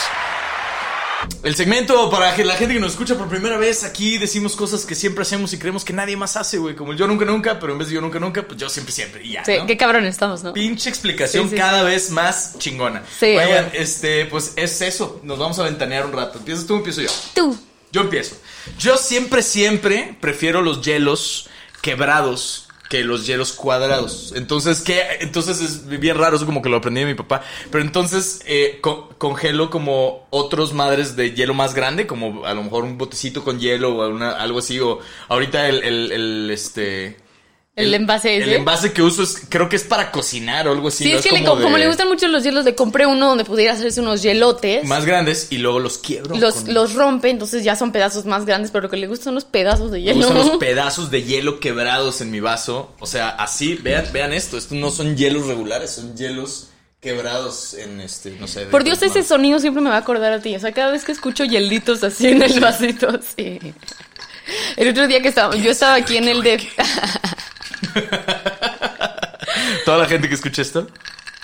El 1.43 1.55
segmento 1.55 2.11
para 2.11 2.37
la 2.37 2.55
gente 2.55 2.75
que 2.75 2.81
nos 2.81 2.93
escucha 2.93 3.17
por 3.17 3.29
primera 3.29 3.57
vez 3.59 3.85
aquí 3.85 4.19
decimos 4.19 4.57
cosas 4.57 4.85
que 4.85 4.95
siempre 4.95 5.23
hacemos 5.23 5.53
y 5.53 5.59
creemos 5.59 5.85
que 5.85 5.93
nadie 5.93 6.17
más 6.17 6.37
hace, 6.37 6.59
güey. 6.59 6.75
Como 6.75 6.93
el 6.93 6.99
yo 6.99 7.07
nunca 7.07 7.25
nunca, 7.25 7.61
pero 7.61 7.73
en 7.73 7.79
vez 7.79 7.89
de 7.89 7.95
yo 7.95 8.01
nunca 8.01 8.19
nunca, 8.19 8.43
pues 8.43 8.59
yo 8.59 8.69
siempre 8.69 8.93
siempre. 8.93 9.25
Y 9.25 9.33
ya. 9.33 9.45
Sí, 9.45 9.57
¿no? 9.59 9.67
qué 9.67 9.77
cabrón 9.77 10.05
estamos, 10.05 10.43
¿no? 10.43 10.53
Pinche 10.53 10.89
explicación 10.89 11.45
Sí, 11.45 11.51
sí, 11.51 11.57
cada 11.57 11.83
vez 11.83 12.11
más 12.11 12.59
chingona. 12.59 13.03
Sí, 13.19 13.27
Oigan, 13.27 13.71
este, 13.73 14.27
pues 14.27 14.53
es 14.57 14.81
eso. 14.81 15.21
Nos 15.23 15.39
vamos 15.39 15.59
a 15.59 15.65
ventanear 15.65 16.07
un 16.07 16.13
rato. 16.13 16.39
¿Empiezas 16.39 16.67
tú 16.67 16.75
o 16.75 16.77
empiezo 16.79 17.03
yo? 17.03 17.11
Tú. 17.35 17.59
Yo 17.93 18.03
empiezo. 18.03 18.37
Yo 18.79 18.97
siempre, 18.97 19.43
siempre 19.43 20.17
prefiero 20.21 20.61
los 20.61 20.83
hielos 20.83 21.49
quebrados 21.81 22.68
que 22.89 23.05
los 23.05 23.27
hielos 23.27 23.53
cuadrados. 23.53 24.33
Entonces, 24.35 24.81
¿qué? 24.81 25.03
Entonces 25.21 25.61
es 25.61 25.87
bien 25.87 26.17
raro, 26.17 26.37
eso 26.37 26.47
como 26.47 26.63
que 26.63 26.69
lo 26.69 26.79
aprendí 26.79 27.01
de 27.01 27.07
mi 27.07 27.15
papá. 27.15 27.43
Pero 27.71 27.85
entonces 27.85 28.41
eh, 28.47 28.79
co- 28.81 29.11
congelo 29.19 29.71
como 29.71 30.27
otros 30.31 30.73
madres 30.73 31.15
de 31.17 31.33
hielo 31.33 31.53
más 31.55 31.75
grande, 31.75 32.07
como 32.07 32.47
a 32.47 32.55
lo 32.55 32.63
mejor 32.63 32.85
un 32.85 32.97
botecito 32.97 33.45
con 33.45 33.61
hielo 33.61 33.97
o 33.99 34.09
una- 34.09 34.33
algo 34.33 34.61
así. 34.61 34.81
O 34.81 35.01
ahorita 35.29 35.69
el, 35.69 35.83
el, 35.83 36.13
el, 36.13 36.51
este... 36.51 37.17
El 37.79 37.95
envase 37.95 38.37
El 38.37 38.43
ese. 38.43 38.57
envase 38.57 38.93
que 38.93 39.03
uso 39.03 39.23
es, 39.23 39.43
creo 39.49 39.69
que 39.69 39.77
es 39.77 39.85
para 39.85 40.11
cocinar 40.11 40.67
o 40.69 40.73
algo 40.73 40.89
así. 40.89 41.05
Sí, 41.05 41.13
¿no? 41.13 41.19
es 41.19 41.25
que 41.25 41.33
le- 41.33 41.45
como 41.45 41.77
le 41.79 41.87
gustan 41.87 42.09
mucho 42.09 42.29
los 42.29 42.43
hielos, 42.43 42.65
le 42.65 42.75
compré 42.75 43.07
uno 43.07 43.29
donde 43.29 43.45
pudiera 43.45 43.73
hacerse 43.75 44.01
unos 44.01 44.23
hielotes. 44.23 44.85
Más 44.85 45.05
grandes 45.05 45.49
y 45.51 45.59
luego 45.59 45.79
los 45.81 45.99
quiebro. 45.99 46.37
los, 46.37 46.55
con- 46.57 46.75
los 46.75 46.95
rompe, 46.95 47.31
entonces 47.31 47.65
ya 47.65 47.77
son 47.77 47.93
pedazos 47.93 48.25
más 48.27 48.45
grandes, 48.45 48.71
pero 48.71 48.83
lo 48.85 48.91
que 48.91 48.97
le 48.97 49.07
gustan 49.07 49.25
son 49.27 49.35
los 49.37 49.45
pedazos 49.45 49.91
de 49.91 49.99
Me 49.99 50.05
hielo. 50.05 50.17
gustan 50.29 50.37
los 50.37 50.51
pedazos 50.59 51.11
de 51.11 51.23
hielo 51.23 51.61
quebrados 51.61 52.21
en 52.21 52.31
mi 52.31 52.41
vaso. 52.41 52.93
O 53.01 53.07
sea, 53.07 53.29
así, 53.31 53.75
vean, 53.75 54.07
vean 54.13 54.33
esto. 54.33 54.59
Estos 54.59 54.79
no 54.79 54.91
son 54.91 55.17
hielos 55.17 55.47
regulares, 55.47 55.93
son 55.93 56.17
hielos 56.17 56.69
quebrados 57.01 57.75
en 57.75 58.01
este, 58.01 58.31
no 58.41 58.49
sé. 58.49 58.67
Por 58.67 58.83
Dios, 58.83 59.01
ese 59.03 59.23
sonido 59.23 59.61
siempre 59.61 59.81
me 59.83 59.89
va 59.91 59.97
a 59.97 60.01
acordar 60.01 60.33
a 60.33 60.41
ti. 60.41 60.57
O 60.57 60.61
sea, 60.61 60.73
cada 60.73 60.91
vez 60.91 61.05
que 61.05 61.13
escucho 61.13 61.45
hielitos 61.45 62.03
así 62.03 62.27
en 62.27 62.43
el 62.43 62.59
vasito, 62.61 63.21
sí. 63.37 63.59
El 64.77 64.89
otro 64.89 65.07
día 65.07 65.21
que 65.23 65.29
estaba, 65.29 65.55
yo 65.57 65.71
estaba 65.71 65.95
aquí 65.95 66.17
en 66.17 66.27
el 66.27 66.43
de... 66.43 66.57
Toda 69.85 69.99
la 69.99 70.07
gente 70.07 70.29
que 70.29 70.35
escucha 70.35 70.63
esto. 70.63 70.87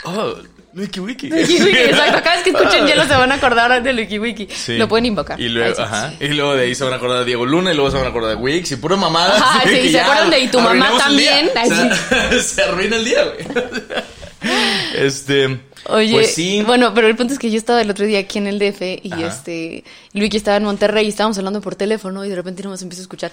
Oh, 0.05 0.35
Wiki 0.75 1.01
Wiki. 1.01 1.33
Wiki 1.33 1.55
Wiki, 1.63 1.79
exacto. 1.79 2.23
Cada 2.23 2.35
vez 2.37 2.45
que 2.45 2.51
escuchen 2.51 2.87
hielo 2.87 3.05
se 3.05 3.15
van 3.15 3.33
a 3.33 3.37
acordar 3.37 3.83
del 3.83 3.97
Wiki 3.97 4.19
Wiki. 4.19 4.49
Sí. 4.55 4.77
Lo 4.77 4.89
pueden 4.89 5.07
invocar. 5.07 5.41
Y 5.41 5.49
luego, 5.49 5.81
ajá, 5.81 6.13
y 6.21 6.29
luego 6.29 6.55
de 6.55 6.65
ahí 6.65 6.75
se 6.75 6.85
van 6.85 6.93
a 6.93 6.97
acordar 6.97 7.21
de 7.21 7.25
Diego 7.27 7.47
Luna 7.47 7.73
y 7.73 7.77
luego 7.77 7.91
se 7.91 7.97
van 7.97 8.07
a 8.07 8.11
acordar 8.11 8.31
de 8.31 8.37
Wix 8.37 8.73
y 8.73 8.77
pura 8.77 8.97
mamada. 8.97 9.37
Ajá, 9.37 9.63
sí, 9.63 9.69
que 9.81 9.91
¿se 9.91 10.01
acuerdan 10.01 10.31
de 10.31 10.41
y 10.41 10.49
tu 10.49 10.61
mamá 10.61 10.91
también? 10.99 11.49
O 11.49 11.67
sea, 11.67 12.39
se 12.43 12.63
arruina 12.63 12.97
el 12.97 13.05
día, 13.05 13.25
güey. 13.25 13.47
Este. 14.97 15.61
Oye, 15.87 16.13
Pues 16.13 16.35
sí. 16.35 16.63
bueno, 16.67 16.93
pero 16.95 17.07
el 17.09 17.17
punto 17.17 17.35
es 17.35 17.39
que 17.39 17.51
yo 17.51 17.59
estaba 17.59 17.81
el 17.83 17.91
otro 17.91 18.07
día 18.07 18.19
aquí 18.19 18.39
en 18.39 18.47
el 18.47 18.59
DF 18.59 18.81
y 19.03 19.13
Ajá. 19.13 19.27
este, 19.27 19.85
y 20.13 20.19
Luigi 20.19 20.39
estaba 20.39 20.57
en 20.57 20.65
Monterrey 20.65 21.05
y 21.07 21.11
estábamos 21.11 21.37
hablando 21.39 21.61
por 21.61 21.75
teléfono 21.77 22.25
y 22.25 22.31
de 22.31 22.37
repente 22.37 22.63
nos 22.63 22.81
empiezo 22.83 23.03
a 23.03 23.05
escuchar. 23.05 23.33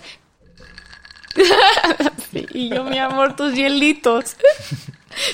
Sí, 2.31 2.47
y 2.53 2.69
yo, 2.69 2.85
mi 2.85 2.97
amor, 2.97 3.35
tus 3.35 3.53
hielitos. 3.53 4.35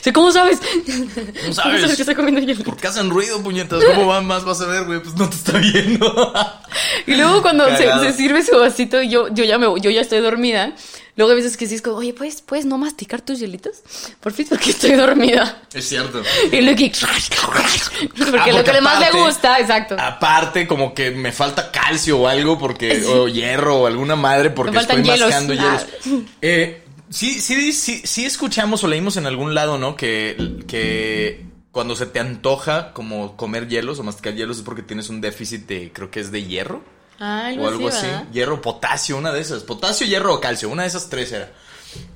Sí, 0.02 0.12
¿Cómo 0.12 0.32
sabes? 0.32 0.60
¿Cómo 0.60 1.54
sabes? 1.54 1.96
que 1.96 2.02
está 2.02 2.16
comiendo 2.16 2.42
hielitos? 2.42 2.66
¿Por 2.66 2.78
qué 2.78 2.88
hacen 2.88 3.12
ruido, 3.12 3.44
puñetas? 3.44 3.84
¿Cómo 3.84 4.08
va 4.08 4.22
más 4.22 4.44
vas 4.44 4.60
a 4.62 4.66
ver, 4.66 4.86
güey? 4.86 5.00
Pues 5.00 5.16
no 5.16 5.30
te 5.30 5.36
está 5.36 5.60
viendo. 5.60 6.34
Y 7.06 7.16
luego 7.16 7.44
cuando 7.44 7.68
se, 7.78 7.88
se 8.00 8.14
sirve 8.14 8.44
su 8.44 8.58
vasito, 8.58 9.02
yo, 9.04 9.28
yo 9.30 9.44
ya 9.44 9.60
me 9.60 9.68
yo 9.80 9.92
ya 9.92 10.02
estoy 10.02 10.20
dormida. 10.20 10.74
Luego 11.18 11.32
a 11.34 11.36
veces 11.36 11.58
que 11.58 11.68
sí 11.68 11.76
es 11.76 11.82
como, 11.82 11.98
oye, 11.98 12.14
¿puedes, 12.14 12.42
¿puedes 12.42 12.66
no 12.66 12.78
masticar 12.78 13.22
tus 13.22 13.40
hielitos? 13.40 13.78
Por 14.22 14.32
fin, 14.34 14.46
porque 14.48 14.70
estoy 14.70 14.92
dormida. 14.94 15.64
Es 15.74 15.90
cierto. 15.90 16.22
Y 16.52 16.62
Luigi, 16.62 16.92
porque, 17.46 18.52
Ah, 18.52 18.54
lo 18.54 18.64
que 18.64 18.82
más 18.82 19.00
le 19.00 19.08
aparte- 19.08 19.20
gusta, 19.20 19.60
exacto. 19.60 19.96
Aparte, 20.00 20.68
como 20.68 20.94
que 20.94 21.12
me 21.12 21.32
falta 21.32 21.72
calcio 21.72 22.20
o 22.20 22.28
algo, 22.28 22.58
porque, 22.60 23.04
o 23.06 23.28
hierro 23.28 23.82
o 23.82 23.88
alguna 23.88 24.16
madre, 24.16 24.52
porque 24.52 24.78
estoy 24.78 25.02
hielos. 25.04 25.20
mascando 25.22 25.54
hielos. 25.54 25.86
Ah. 26.06 26.10
Eh, 26.42 26.84
sí, 27.10 27.42
sí, 27.42 27.74
sí, 27.74 28.02
sí 28.06 28.26
escuchamos 28.26 28.84
o 28.84 28.88
leímos 28.88 29.18
en 29.18 29.26
algún 29.26 29.56
lado, 29.56 29.78
¿no? 29.78 29.96
Que, 29.96 30.62
que 30.68 31.46
cuando 31.72 31.96
se 31.96 32.06
te 32.06 32.20
antoja 32.20 32.94
como 32.94 33.36
comer 33.38 33.68
hielos 33.68 34.00
o 34.00 34.04
masticar 34.04 34.36
hielos 34.36 34.58
es 34.58 34.64
porque 34.64 34.82
tienes 34.84 35.10
un 35.10 35.22
déficit 35.22 35.68
de, 35.68 35.92
creo 35.92 36.12
que 36.12 36.20
es 36.20 36.32
de 36.32 36.44
hierro. 36.44 36.82
Ah, 37.20 37.52
o 37.58 37.68
algo 37.68 37.88
así. 37.90 38.06
¿verdad? 38.06 38.26
Hierro, 38.32 38.62
potasio, 38.62 39.18
una 39.18 39.32
de 39.34 39.42
esas. 39.42 39.64
Potasio, 39.64 40.06
hierro 40.08 40.34
o 40.36 40.40
calcio, 40.42 40.70
una 40.70 40.84
de 40.84 40.90
esas 40.90 41.10
tres 41.10 41.32
era. 41.32 41.52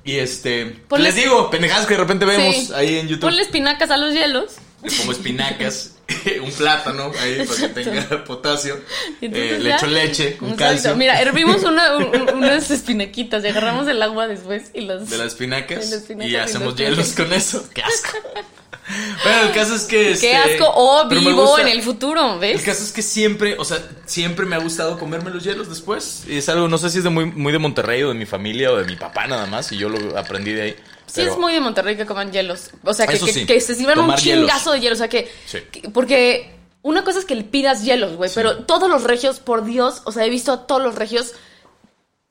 Y 0.04 0.18
este, 0.18 0.84
Ponle- 0.88 1.04
les 1.04 1.16
digo, 1.16 1.50
pendejadas 1.50 1.86
que 1.88 1.94
de 1.96 2.00
repente 2.00 2.26
vemos 2.26 2.56
Sí. 2.56 2.72
ahí 2.76 3.00
en 3.00 3.08
YouTube. 3.08 3.22
Ponle 3.30 3.42
espinacas 3.42 3.90
a 3.90 3.98
los 3.98 4.14
hielos. 4.14 4.54
Le 4.84 4.92
pongo 4.92 5.12
espinacas, 5.12 5.92
un 6.44 6.52
plátano 6.52 7.12
ahí 7.20 7.46
para 7.48 7.60
que 7.74 7.84
tenga 7.84 8.24
potasio. 8.26 8.80
Eh, 9.22 9.58
le 9.62 9.76
echo 9.76 9.86
leche, 9.88 10.30
Exacto. 10.30 10.56
calcio. 10.56 10.96
Mira, 10.96 11.22
hervimos 11.22 11.64
una- 11.64 11.98
un- 11.98 12.06
un- 12.16 12.30
unas 12.36 12.70
espinaquitas 12.72 13.44
y 13.44 13.48
agarramos 13.48 13.88
el 13.88 14.02
agua 14.02 14.28
después 14.28 14.72
y 14.74 14.82
las... 14.82 15.10
de 15.10 15.18
las 15.18 15.28
espinacas, 15.28 15.80
De 15.90 15.96
las 15.96 16.02
espinacas 16.04 16.32
y 16.32 16.34
y 16.34 16.36
hacemos 16.38 16.68
los 16.70 16.76
hielos 16.78 17.14
con 17.14 17.32
eso. 17.34 17.64
¡Qué 17.74 17.82
asco! 17.84 18.18
bueno, 19.24 19.42
el 19.48 19.52
caso 19.54 19.76
es 19.76 19.84
que. 19.84 20.18
Qué 20.20 20.34
este, 20.34 20.36
asco. 20.36 20.72
O 20.76 21.08
vivo 21.08 21.32
gusta- 21.46 21.62
en 21.62 21.68
el 21.68 21.82
futuro, 21.82 22.34
El 22.36 22.40
¿ves? 22.40 22.62
caso 22.62 22.84
es 22.84 22.92
que 22.92 23.02
siempre, 23.02 23.56
o 23.58 23.66
sea, 23.66 23.78
siempre 24.06 24.46
me 24.46 24.56
ha 24.56 24.60
gustado 24.60 24.98
comerme 24.98 25.30
los 25.32 25.44
hielos 25.44 25.70
después. 25.70 26.24
Y 26.28 26.38
es 26.38 26.50
algo, 26.50 26.68
no 26.68 26.78
sé 26.78 26.90
si 26.90 27.00
es 27.00 27.04
de 27.04 27.10
muy, 27.10 27.26
muy 27.26 27.52
de 27.54 27.60
Monterrey 27.60 28.04
o 28.04 28.10
de 28.10 28.16
mi 28.16 28.26
familia 28.26 28.72
o 28.72 28.78
de 28.78 28.86
mi 28.86 28.96
papá 28.96 29.28
nada 29.28 29.46
más. 29.46 29.72
Y 29.72 29.78
yo 29.78 29.90
lo 29.90 30.18
aprendí 30.18 30.52
de 30.54 30.62
ahí. 30.62 30.76
Sí, 31.08 31.14
pero- 31.16 31.32
es 31.34 31.38
muy 31.38 31.54
de 31.54 31.60
Monterrey 31.60 31.96
que 31.98 32.06
coman 32.06 32.32
hielos. 32.32 32.70
O 32.84 32.94
sea, 32.94 33.06
que, 33.08 33.16
Eso 33.16 33.26
que- 33.26 33.34
sí, 33.34 33.46
que 33.46 33.60
se 33.62 33.76
sirvan 33.76 34.00
un 34.00 34.16
hielos. 34.16 34.22
chingazo 34.50 34.72
de 34.72 34.80
hielo. 34.80 34.96
O 34.96 34.98
sea, 34.98 35.10
que, 35.10 35.30
Sí. 35.46 35.60
que- 35.72 35.90
Porque 35.90 36.56
una 36.84 37.04
cosa 37.04 37.20
es 37.20 37.26
que 37.26 37.36
le 37.36 37.44
pidas 37.44 37.84
hielos, 37.84 38.16
güey. 38.16 38.32
Pero 38.34 38.60
todos 38.64 38.90
los 38.90 39.04
regios, 39.04 39.40
por 39.40 39.64
Dios, 39.66 40.02
o 40.06 40.12
sea, 40.12 40.26
he 40.26 40.30
visto 40.30 40.52
a 40.54 40.66
todos 40.68 40.82
los 40.82 40.96
regios 40.96 41.34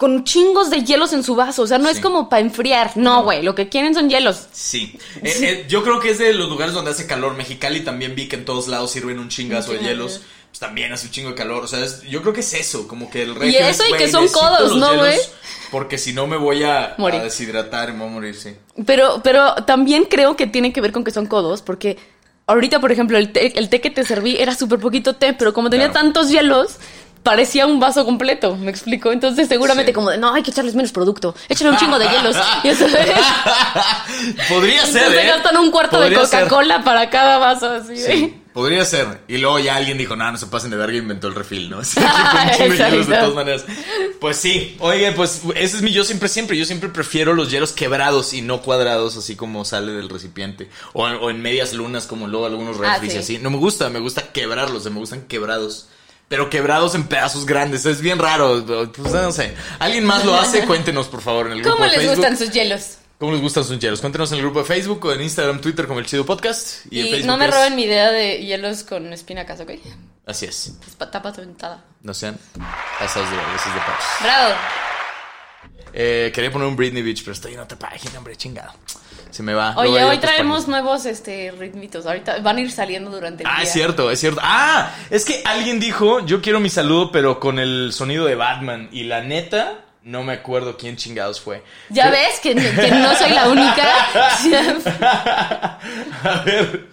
con 0.01 0.25
chingos 0.25 0.71
de 0.71 0.83
hielos 0.83 1.13
en 1.13 1.23
su 1.23 1.35
vaso. 1.37 1.61
O 1.61 1.67
sea, 1.67 1.77
no 1.77 1.91
es 1.91 2.01
como 2.01 2.31
para 2.31 2.41
enfriar. 2.41 2.97
No, 2.97 3.23
güey. 3.23 3.43
Lo 3.43 3.55
que 3.55 3.69
quieren 3.69 3.95
son 3.95 4.09
hielos. 4.09 4.47
Sí. 4.51 4.99
Eh, 5.23 5.35
eh, 5.43 5.67
yo 5.69 5.83
creo 5.85 6.01
que 6.01 6.09
es 6.09 6.19
de 6.19 6.33
los 6.33 6.49
lugares 6.49 6.73
donde 6.73 6.93
hace 6.93 7.07
calor. 7.07 7.37
Mexicali 7.37 7.81
también 7.85 8.15
vi 8.15 8.27
que 8.27 8.37
en 8.37 8.47
todos 8.47 8.67
lados 8.67 8.91
sirven 8.93 9.19
un 9.19 9.29
chingazo 9.29 9.73
de 9.73 9.81
hielos. 9.81 10.23
Pues 10.49 10.59
también 10.59 10.91
hace 10.91 11.09
un 11.09 11.13
chingo 11.13 11.29
de 11.29 11.35
calor. 11.35 11.65
O 11.65 11.67
sea, 11.67 11.85
es- 11.85 12.01
yo 12.05 12.23
creo 12.23 12.33
que 12.33 12.41
es 12.41 12.55
eso. 12.55 12.89
Como 12.89 13.11
que 13.11 13.25
el 13.25 13.33
Y 13.33 13.35
regio 13.35 13.61
eso 13.67 13.85
es, 13.85 13.91
y 13.91 13.93
que 13.93 14.09
son 14.09 14.27
codos, 14.29 14.75
¿no, 14.79 14.97
güey? 14.97 15.19
Porque 15.71 15.99
si 15.99 16.15
no 16.15 16.27
me 16.27 16.39
voy 16.39 16.65
a, 16.65 16.97
deshidratar 17.23 17.91
y 17.91 17.93
me 17.93 17.99
voy 17.99 18.09
a 18.09 18.13
morir, 18.13 18.35
sí. 18.35 18.57
Pero, 18.87 19.21
pero 19.23 19.55
también 19.67 20.07
creo 20.07 20.35
que 20.35 20.47
tiene 20.47 20.73
que 20.73 20.81
ver 20.81 20.93
con 20.93 21.05
que 21.05 21.11
son 21.11 21.27
codos, 21.27 21.61
porque 21.61 21.99
ahorita, 22.47 22.81
por 22.81 22.91
ejemplo, 22.91 23.19
el 23.19 23.33
té, 23.33 23.59
el 23.59 23.69
té 23.69 23.83
que 23.83 23.91
te 23.91 24.03
serví 24.05 24.39
era 24.39 24.55
súper 24.55 24.81
poquito 24.81 25.15
té, 25.17 25.35
pero 25.35 25.53
como 25.53 25.69
tenía 25.69 25.91
Claro. 25.91 26.07
tantos 26.07 26.31
hielos, 26.31 26.79
parecía 27.23 27.67
un 27.67 27.81
vaso 27.81 28.05
completo, 28.05 28.57
¿me 28.57 28.71
explico? 28.71 29.13
Entonces 29.13 29.49
seguramente 29.49 29.91
Sí. 29.91 29.95
como 29.95 30.11
de, 30.11 30.19
no, 30.19 30.33
hay 30.35 30.43
que 30.43 30.51
echarles 30.51 30.75
menos 30.75 30.93
producto, 30.93 31.35
échale 31.49 31.71
un 31.71 31.77
chingo 31.77 31.99
de 31.99 32.09
hielos. 32.09 32.37
Podría 34.49 34.85
ser, 34.87 35.03
Entonces 35.03 35.25
¿eh? 35.25 35.29
gastan 35.29 35.57
un 35.59 35.71
cuarto 35.71 36.01
de 36.01 36.09
Podría 36.11 36.27
ser. 36.27 36.45
Coca-Cola 36.45 36.85
para 36.85 37.11
cada 37.11 37.39
vaso, 37.39 37.71
así. 37.71 37.97
Sí, 37.97 38.35
podría 38.53 38.85
ser. 38.85 39.21
Y 39.29 39.39
luego 39.39 39.59
ya 39.59 39.77
alguien 39.77 39.99
dijo, 39.99 40.17
no, 40.17 40.31
no 40.31 40.39
se 40.39 40.47
pasen 40.47 40.71
de 40.71 40.77
verga, 40.77 40.97
inventó 40.97 41.29
el 41.29 41.35
refil, 41.35 41.71
¿no? 41.71 41.79
De 41.81 42.69
de 42.69 43.05
todas 43.05 43.35
maneras. 43.35 43.65
Pues 44.21 44.37
sí, 44.37 44.77
oye, 44.81 45.13
pues 45.13 45.43
ese 45.55 45.77
es 45.77 45.83
mi 45.83 45.93
yo 45.93 46.05
siempre, 46.05 46.29
siempre. 46.29 46.57
Yo 46.57 46.65
siempre 46.65 46.89
prefiero 46.89 47.35
los 47.35 47.51
hielos 47.51 47.73
quebrados 47.73 48.33
y 48.35 48.43
no 48.43 48.63
cuadrados, 48.63 49.17
así 49.17 49.37
como 49.37 49.65
sale 49.65 49.93
del 49.93 50.09
recipiente. 50.09 50.69
O, 50.93 51.05
o 51.05 51.31
en 51.31 51.41
medias 51.41 51.73
lunas, 51.73 52.07
como 52.07 52.27
luego 52.27 52.47
algunos 52.47 52.77
Ah, 52.83 52.95
refris 52.95 53.11
y 53.11 53.17
sí. 53.17 53.19
así. 53.19 53.39
No 53.39 53.51
me 53.51 53.59
gusta, 53.59 53.89
me 53.89 54.01
gusta 54.01 54.33
quebrarlos, 54.33 54.85
me 54.91 54.99
gustan 54.99 55.23
quebrados. 55.23 55.89
Pero 56.31 56.49
quebrados 56.49 56.95
en 56.95 57.09
pedazos 57.09 57.45
grandes, 57.45 57.85
es 57.87 58.01
bien 58.01 58.17
raro. 58.21 58.65
Pues 58.65 59.13
no 59.13 59.33
sé. 59.33 59.53
¿Alguien 59.81 60.05
más 60.05 60.25
lo 60.25 60.35
hace? 60.37 60.65
Cuéntenos, 60.67 61.09
por 61.09 61.21
favor, 61.23 61.47
en 61.49 61.55
el 61.55 61.59
grupo 61.63 61.73
¿Cómo 61.77 61.85
de 61.85 61.91
les 61.91 61.99
Facebook. 61.99 62.17
gustan 62.19 62.39
sus 62.39 62.51
hielos? 62.53 62.99
¿Cómo 63.19 63.33
les 63.33 63.41
gustan 63.43 63.65
sus 63.65 63.79
hielos? 63.81 64.01
Cuéntenos 64.01 64.31
en 64.31 64.37
el 64.39 64.45
grupo 64.45 64.61
de 64.61 64.65
Facebook 64.65 65.05
o 65.07 65.13
en 65.13 65.23
Instagram, 65.23 65.61
Twitter 65.61 65.89
como 65.89 65.99
el 65.99 66.07
Chido 66.07 66.25
Podcast. 66.25 66.87
Y, 66.89 67.01
en 67.01 67.07
Y 67.07 67.11
Facebook 67.11 67.27
no 67.27 67.37
me 67.37 67.47
es- 67.47 67.51
roben 67.55 67.75
mi 67.75 67.83
idea 67.83 68.13
de 68.13 68.39
hielos 68.45 68.85
con 68.85 69.13
espinacas, 69.13 69.59
¿ok? 69.61 69.73
Así 70.25 70.47
es. 70.47 70.69
Es 70.87 70.95
pa- 70.97 71.11
tapa 71.11 71.33
tu 71.33 71.41
ventada. 71.41 71.85
No 72.03 72.15
sean 72.15 72.39
pasados 73.01 73.29
de 73.29 73.37
veces 73.37 73.75
de 73.75 73.81
pasos. 73.81 74.23
Bravo. 74.23 74.55
Eh, 75.93 76.31
quería 76.33 76.53
poner 76.53 76.69
un 76.69 76.77
Britney 76.77 77.03
Beach, 77.03 77.23
pero 77.25 77.33
estoy 77.33 77.55
en 77.55 77.61
otra 77.61 77.77
página, 77.77 78.19
hombre, 78.19 78.37
chingado. 78.37 78.73
Se 79.31 79.43
me 79.43 79.55
va. 79.55 79.75
Oye, 79.77 80.03
hoy 80.05 80.19
traemos 80.19 80.67
nuevos 80.69 81.07
este 81.07 81.53
ritmitos. 81.59 82.07
Ahorita 82.07 82.39
van 82.41 82.57
a 82.57 82.61
ir 82.61 82.71
saliendo 82.73 83.11
durante 83.11 83.43
el 83.45 83.49
Ah, 83.49 83.57
día. 83.57 83.63
es 83.65 83.73
cierto, 83.73 84.11
es 84.11 84.19
cierto. 84.21 84.41
Ah, 84.43 84.91
es 85.11 85.25
que 85.25 85.43
alguien 85.45 85.79
dijo, 85.81 86.25
yo 86.27 86.41
quiero 86.43 86.61
mi 86.61 86.69
saludo, 86.71 87.11
pero 87.13 87.39
con 87.41 87.59
el 87.59 87.93
sonido 87.93 88.27
de 88.27 88.35
Batman. 88.35 88.89
Y 88.93 89.05
la 89.05 89.21
neta, 89.23 89.79
no 90.03 90.23
me 90.25 90.33
acuerdo 90.33 90.77
quién 90.77 90.97
chingados 90.97 91.41
fue. 91.41 91.63
¿Ya 91.91 92.05
Pero- 92.11 92.17
ves 92.17 92.41
que, 92.41 92.55
que 92.55 92.91
no 92.91 93.15
soy 93.17 93.31
la 93.31 93.49
única? 93.49 93.85
A 96.25 96.43
ver. 96.45 96.87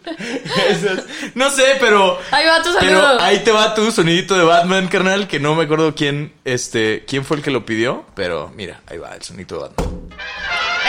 esas- 0.70 1.06
No 1.36 1.50
sé, 1.50 1.64
pero. 1.80 2.20
Ahí 2.32 2.46
va 2.46 2.62
tu 2.62 2.70
Pero 2.80 3.02
saludo. 3.02 3.22
ahí 3.22 3.40
te 3.40 3.52
va 3.52 3.74
tu 3.74 3.92
sonidito 3.92 4.38
de 4.38 4.44
Batman, 4.44 4.88
carnal, 4.88 5.28
que 5.28 5.40
no 5.40 5.56
me 5.56 5.64
acuerdo 5.64 5.96
quién, 5.96 6.34
este, 6.46 7.04
quién 7.08 7.26
fue 7.26 7.38
el 7.38 7.44
que 7.44 7.52
lo 7.52 7.66
pidió, 7.66 8.06
pero 8.16 8.52
mira, 8.56 8.82
ahí 8.88 8.98
va 8.98 9.16
el 9.16 9.22
sonidito 9.24 9.56
de 9.56 9.62
Batman. 9.70 9.88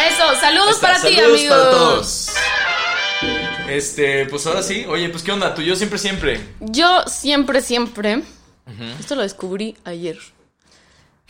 Eso, 0.09 0.41
saludos 0.41 0.71
Está, 0.77 0.87
para 0.89 1.01
ti, 1.03 1.15
saludos 1.17 1.39
amigo. 1.39 1.55
para 1.55 1.71
todos. 1.71 2.29
Este, 3.69 4.27
pues 4.27 4.47
ahora 4.47 4.63
sí. 4.63 4.85
Oye, 4.89 5.09
pues 5.11 5.23
qué 5.23 5.33
onda, 5.33 5.55
tú 5.55 5.63
yo 5.63 5.77
siempre, 5.77 5.99
siempre. 5.99 6.41
Yo 6.61 7.03
siempre, 7.07 7.61
siempre. 7.61 8.23
Esto 9.01 9.15
lo 9.15 9.23
descubrí 9.23 9.77
ayer. 9.85 10.19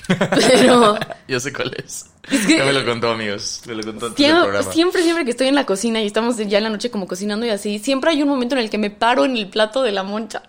Pero 0.07 0.99
Yo 1.29 1.39
sé 1.41 1.53
cuál 1.53 1.75
es. 1.85 2.07
Es 2.31 2.47
que- 2.47 2.59
ya 2.59 2.65
me 2.65 2.73
lo 2.73 2.85
contó, 2.85 3.11
amigos. 3.11 3.63
Me 3.67 3.75
lo 3.75 3.83
contó 3.83 4.15
siempre, 4.15 4.43
programa. 4.43 4.73
siempre, 4.73 5.03
siempre 5.03 5.25
que 5.25 5.31
estoy 5.33 5.49
en 5.49 5.55
la 5.55 5.65
cocina 5.67 6.01
y 6.01 6.07
estamos 6.07 6.37
ya 6.37 6.59
en 6.59 6.65
la 6.65 6.71
noche 6.71 6.91
como 6.91 7.07
cocinando 7.07 7.47
y 7.47 7.51
así, 7.51 7.79
siempre 7.79 8.11
hay 8.11 8.23
un 8.23 8.29
momento 8.29 8.55
en 8.55 8.61
el 8.63 8.71
que 8.71 8.79
me 8.79 8.91
paro 8.91 9.25
en 9.25 9.37
el 9.37 9.49
plato 9.49 9.83
de 9.83 9.93
la 9.93 10.03
moncha. 10.03 10.43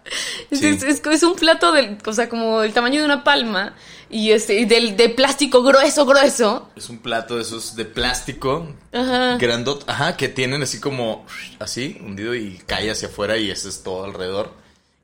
Es, 0.51 0.59
Sí. 0.59 0.67
es- 0.67 0.83
es- 0.83 1.01
es 1.05 1.23
un 1.23 1.35
plato 1.35 1.71
del, 1.71 1.97
o 2.05 2.13
sea, 2.13 2.27
como 2.29 2.63
el 2.63 2.73
tamaño 2.73 2.99
de 2.99 3.05
una 3.05 3.23
palma, 3.23 3.75
y 4.09 4.31
este, 4.31 4.59
y 4.59 4.65
del, 4.65 4.95
de 4.97 5.09
plástico 5.09 5.61
grueso, 5.63 6.05
grueso. 6.05 6.69
Es 6.75 6.89
un 6.89 6.97
plato 6.99 7.35
de 7.35 7.43
esos 7.43 7.75
de 7.75 7.85
plástico, 7.85 8.67
Ajá. 8.91 9.37
grandot, 9.37 9.83
ajá, 9.87 10.17
que 10.17 10.27
tienen 10.29 10.61
así 10.63 10.79
como, 10.79 11.25
así, 11.59 11.97
hundido 12.03 12.35
y 12.35 12.59
cae 12.65 12.89
hacia 12.91 13.07
afuera 13.07 13.37
y 13.37 13.49
ese 13.51 13.69
es 13.69 13.83
todo 13.83 14.03
alrededor. 14.05 14.51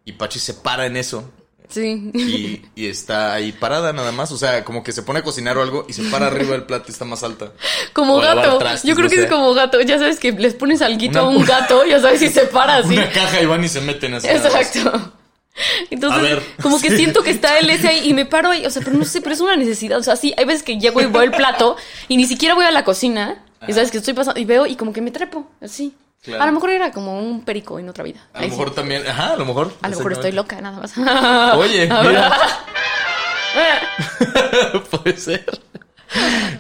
Y 0.06 0.14
Pachi 0.14 0.40
se 0.40 0.54
para 0.54 0.86
en 0.86 0.98
eso 0.98 1.30
Sí. 1.68 2.12
y, 2.14 2.62
y 2.76 2.88
está 2.88 3.34
ahí 3.34 3.52
parada 3.52 3.92
nada 3.92 4.12
más, 4.12 4.32
o 4.32 4.38
sea, 4.38 4.64
como 4.64 4.84
que 4.84 4.92
se 4.92 5.02
pone 5.02 5.20
a 5.20 5.24
cocinar 5.24 5.58
o 5.58 5.64
algo 5.64 5.86
y 5.90 5.94
se 5.94 6.04
para 6.04 6.28
arriba 6.28 6.52
del 6.52 6.64
plato 6.64 6.86
y 6.88 6.92
está 6.92 7.06
más 7.06 7.24
alta. 7.24 7.54
Como 7.92 8.18
O 8.18 8.22
gato. 8.22 8.60
trastes, 8.60 8.84
Yo 8.88 8.94
creo 8.96 9.10
no 9.10 9.16
que 9.16 9.24
es 9.24 9.30
como 9.30 9.52
gato. 9.56 9.82
Ya 9.82 9.98
sabes 9.98 10.20
que 10.20 10.32
les 10.32 10.54
pones 10.54 10.84
alguito 10.84 11.18
a 11.20 11.28
un 11.28 11.44
gato, 11.44 11.84
ya 11.86 12.00
sabes 12.00 12.20
si 12.20 12.30
se 12.30 12.46
para 12.46 12.76
así. 12.78 12.94
Una 12.94 13.10
caja 13.12 13.42
y 13.42 13.48
van 13.48 13.64
y 13.64 13.68
se 13.68 13.82
meten 13.82 14.14
así. 14.14 14.28
Exacto. 14.28 15.12
Entonces, 15.90 16.20
A 16.20 16.24
ver. 16.24 16.44
como 16.62 16.80
que 16.82 16.90
Sí. 16.90 16.98
siento 16.98 17.24
que 17.24 17.32
está 17.32 17.58
él 17.60 17.70
ese 17.70 17.88
ahí 17.88 18.10
y 18.10 18.14
me 18.14 18.26
paro 18.26 18.52
ahí, 18.52 18.66
o 18.66 18.70
sea, 18.70 18.82
pero 18.84 18.98
no 18.98 19.06
sé, 19.06 19.22
pero 19.22 19.34
es 19.34 19.42
una 19.42 19.56
necesidad, 19.56 19.98
o 19.98 20.04
sea, 20.04 20.16
sí, 20.16 20.34
hay 20.38 20.46
veces 20.46 20.64
que 20.64 20.78
llego 20.78 21.02
y 21.02 21.06
voy 21.06 21.24
al 21.26 21.32
plato 21.32 21.78
y 22.08 22.18
ni 22.18 22.26
siquiera 22.26 22.56
voy 22.56 22.66
a 22.66 22.72
la 22.72 22.84
cocina 22.84 23.44
y 23.68 23.74
sabes 23.74 23.90
que 23.92 23.98
estoy 23.98 24.14
pasando 24.14 24.40
y 24.40 24.46
veo 24.46 24.66
y 24.66 24.76
como 24.76 24.92
que 24.94 25.02
me 25.02 25.12
trepo, 25.12 25.48
así. 25.62 25.94
Claro. 26.24 26.42
A 26.44 26.46
lo 26.48 26.54
mejor 26.54 26.72
era 26.72 26.92
como 26.92 27.20
un 27.20 27.46
perico 27.46 27.78
en 27.78 27.88
otra 27.88 28.04
vida. 28.04 28.20
A 28.34 28.40
lo 28.40 28.46
sí. 28.46 28.50
mejor 28.52 28.74
también, 28.74 29.06
ajá, 29.08 29.34
a 29.34 29.38
lo 29.38 29.46
mejor. 29.46 29.74
A 29.84 29.90
lo 29.90 29.96
mejor 29.98 30.14
estoy 30.14 30.32
loca, 30.32 30.60
nada 30.60 30.80
más. 30.80 30.98
Oye, 31.56 31.82
mira. 32.04 32.36
Puede 34.92 35.18
ser. 35.18 35.46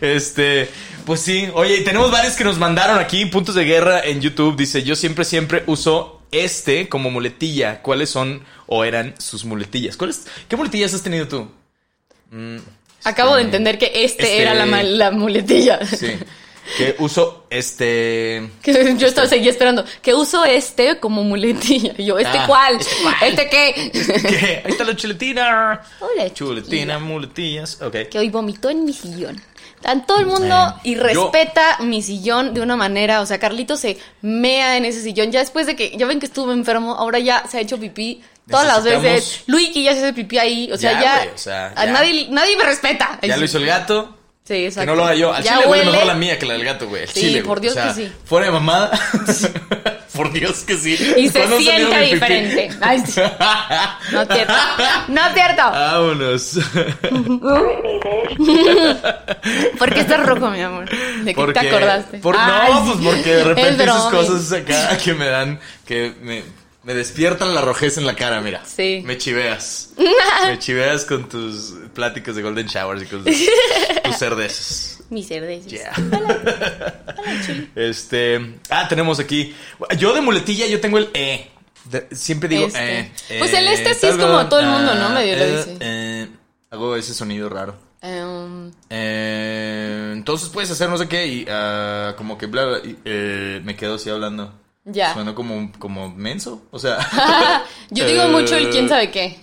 Este, 0.02 0.70
pues 1.06 1.22
sí. 1.22 1.50
Oye, 1.54 1.82
tenemos 1.82 2.12
varios 2.12 2.36
que 2.36 2.44
nos 2.44 2.58
mandaron 2.58 3.00
aquí, 3.00 3.26
puntos 3.26 3.56
de 3.56 3.64
guerra 3.66 4.02
en 4.02 4.22
YouTube. 4.22 4.56
Dice, 4.56 4.84
yo 4.84 4.96
siempre, 4.96 5.26
siempre 5.26 5.64
uso 5.68 6.22
este 6.32 6.88
como 6.90 7.10
muletilla. 7.10 7.82
¿Cuáles 7.82 8.10
son 8.10 8.44
o 8.68 8.84
eran 8.84 9.14
sus 9.20 9.46
muletillas? 9.46 9.98
¿Cuáles, 9.98 10.26
¿Qué 10.48 10.56
muletillas 10.56 10.94
has 10.94 11.04
tenido 11.04 11.28
tú? 11.28 11.48
Mm, 12.32 12.58
Acabo 13.04 13.36
de 13.36 13.42
este, 13.42 13.46
entender 13.58 13.78
que 13.78 13.86
este, 13.88 14.24
este- 14.24 14.42
era 14.42 14.54
la, 14.54 14.66
la 14.84 15.12
muletilla. 15.12 15.86
Sí. 15.86 16.08
Que 16.78 16.96
uso 16.98 17.46
este... 17.52 18.50
Que 18.64 18.96
yo 18.98 19.06
estaba, 19.06 19.28
seguía 19.28 19.52
esperando. 19.52 19.86
Que 20.02 20.16
uso 20.16 20.44
este 20.46 21.00
como 21.00 21.24
muletilla. 21.24 21.94
Y 21.96 22.06
yo, 22.06 22.18
¿este 22.18 22.40
Ah, 22.40 22.46
cuál? 22.48 22.78
¿este 22.80 22.96
cuál? 23.04 23.16
¿Este 23.22 23.50
qué? 23.50 23.92
¿Qué? 23.94 24.62
Ahí 24.66 24.72
está 24.72 24.84
la 24.84 24.96
chuletina. 24.96 25.82
Hola, 26.00 26.34
Chuletina, 26.34 26.98
muletillas. 26.98 27.80
Ok. 27.84 28.10
que 28.10 28.18
hoy 28.18 28.30
vomitó 28.30 28.72
en 28.72 28.84
mi 28.84 28.94
sillón. 28.94 29.40
Todo 30.08 30.18
el 30.20 30.26
mundo 30.26 30.74
y 30.84 30.96
yo- 30.96 31.04
respeta 31.04 31.78
mi 31.82 32.02
sillón 32.02 32.56
de 32.56 32.62
una 32.62 32.76
manera, 32.76 33.22
o 33.22 33.28
sea, 33.28 33.38
Carlito 33.38 33.78
se 33.78 34.00
mea 34.24 34.76
en 34.78 34.86
ese 34.86 35.02
sillón. 35.04 35.32
Ya 35.32 35.42
después 35.42 35.68
de 35.68 35.76
que, 35.76 35.96
ya 35.96 36.08
ven 36.08 36.20
que 36.20 36.26
estuve 36.26 36.54
enfermo, 36.54 36.96
ahora 36.96 37.20
ya 37.20 37.46
se 37.48 37.60
ha 37.60 37.62
hecho 37.62 37.80
pipí 37.80 38.24
todas 38.50 38.68
las 38.68 38.84
veces. 38.84 39.44
Luigi 39.48 39.84
ya 39.84 39.94
se 39.94 40.00
hace 40.00 40.14
pipí 40.14 40.38
ahí, 40.38 40.72
o 40.72 40.78
sea, 40.78 40.94
Ya, 40.94 41.02
ya, 41.02 41.18
güey, 41.24 41.30
o 41.36 41.38
sea, 41.38 41.74
a 41.76 41.86
ya. 41.86 41.92
nadie, 41.92 42.28
nadie 42.30 42.58
me 42.58 42.64
respeta. 42.64 43.20
Ya 43.22 43.38
lo 43.38 43.46
hizo 43.46 43.58
el 43.58 43.66
gato. 43.66 44.18
Sí, 44.48 44.54
Que 44.54 44.68
exacto. 44.68 44.92
no 44.92 44.96
lo 44.96 45.06
haga 45.06 45.16
yo. 45.16 45.34
Al 45.34 45.44
Ya 45.44 45.54
chile 45.56 45.66
huele 45.68 45.86
mejor 45.86 46.06
la 46.06 46.14
mía 46.14 46.38
que 46.38 46.46
la 46.46 46.54
del 46.54 46.64
gato, 46.66 46.88
güey. 46.88 47.02
Al 47.02 47.08
Sí, 47.10 47.20
chile, 47.22 47.42
por. 47.42 47.60
Dios 47.60 47.72
O 47.72 47.76
sea, 47.76 47.88
que 47.88 47.94
sí. 47.96 48.12
Fuera 48.26 48.46
de 48.46 48.52
mamada. 48.52 48.92
por 50.14 50.32
Dios 50.32 50.60
que 50.60 50.78
sí. 50.78 50.94
Y 51.18 51.30
se 51.30 51.40
¿Cuándo 51.40 51.58
has 51.58 51.64
salido 51.66 51.90
siente 51.90 52.14
diferente. 52.14 52.70
Ay, 52.80 53.04
sí. 53.08 53.22
No 54.12 54.22
es 54.22 54.28
cierto. 54.32 54.54
No 55.08 55.26
es 55.26 55.34
cierto. 55.34 55.64
Vámonos. 55.72 56.60
¿Por 59.78 59.94
qué 59.94 60.00
estás 60.02 60.26
rojo, 60.26 60.50
mi 60.52 60.62
amor? 60.62 60.90
¿De 60.90 61.26
qué 61.26 61.36
Porque- 61.36 61.60
te 61.60 61.68
acordaste? 61.70 62.18
por- 62.20 62.36
Ay, 62.38 62.74
no, 62.74 62.86
pues 62.86 62.98
porque 63.16 63.36
de 63.36 63.44
repente 63.44 63.84
esas 63.84 64.04
cosas 64.12 64.52
acá 64.52 64.98
que 64.98 65.14
me 65.14 65.26
dan, 65.26 65.60
que 65.86 66.14
me, 66.22 66.44
me 66.86 66.94
despiertan 66.94 67.54
la 67.54 67.62
rojez 67.62 67.98
en 67.98 68.06
la 68.06 68.16
cara, 68.16 68.40
mira. 68.42 68.64
Sí. 68.66 69.02
Me 69.06 69.18
chiveas. 69.18 69.90
me 70.48 70.60
chiveas 70.60 71.04
con 71.06 71.28
tus 71.28 71.74
pláticas 71.94 72.36
de 72.36 72.42
Golden 72.44 72.68
Showers 72.68 73.02
y 73.04 73.06
con 73.08 73.24
tus, 73.26 73.36
tus 74.04 74.18
cerdeces. 74.18 75.00
Mi 75.10 75.24
cerdeces. 75.24 75.66
Yeah. 75.72 75.94
Este. 77.76 78.56
Ah, 78.70 78.88
tenemos 78.88 79.20
aquí. 79.20 79.56
Yo 79.98 80.14
de 80.14 80.22
muletilla, 80.22 80.68
yo 80.68 80.80
tengo 80.80 80.98
el 80.98 81.10
E. 81.14 81.50
De- 81.86 82.08
siempre 82.16 82.50
digo 82.50 82.66
Este. 82.68 83.00
eh, 83.00 83.12
eh, 83.30 83.36
Pues 83.40 83.54
el 83.54 83.68
este 83.68 83.94
sí 83.94 84.08
es 84.08 84.18
como 84.18 84.48
todo 84.48 84.60
el 84.60 84.66
mundo, 84.68 84.96
¿no? 84.96 85.10
Medio 85.10 85.38
lo 85.38 85.44
eh, 85.44 85.58
dice. 85.58 85.78
eh, 85.80 86.28
hago 86.72 86.96
ese 86.96 87.14
sonido 87.14 87.50
raro. 87.50 87.76
Eh, 88.90 90.12
entonces 90.14 90.50
puedes 90.50 90.70
hacer 90.72 90.90
no 90.90 90.98
sé 90.98 91.08
qué 91.08 91.28
y 91.28 91.46
ah, 91.50 92.14
como 92.18 92.38
que 92.38 92.46
bla, 92.48 92.66
bla, 92.66 92.78
y, 92.84 92.98
eh, 93.06 93.62
me 93.64 93.76
quedo 93.76 93.96
así 93.96 94.10
hablando. 94.10 94.54
Ya. 94.86 95.14
Suena 95.14 95.34
como, 95.36 95.72
como 95.80 96.10
menso. 96.16 96.64
O 96.72 96.80
sea, 96.80 96.98
Yo 97.90 98.06
digo 98.06 98.24
Eh, 98.24 98.28
mucho 98.30 98.56
el 98.56 98.70
quién 98.70 98.88
sabe 98.90 99.12
qué. 99.12 99.40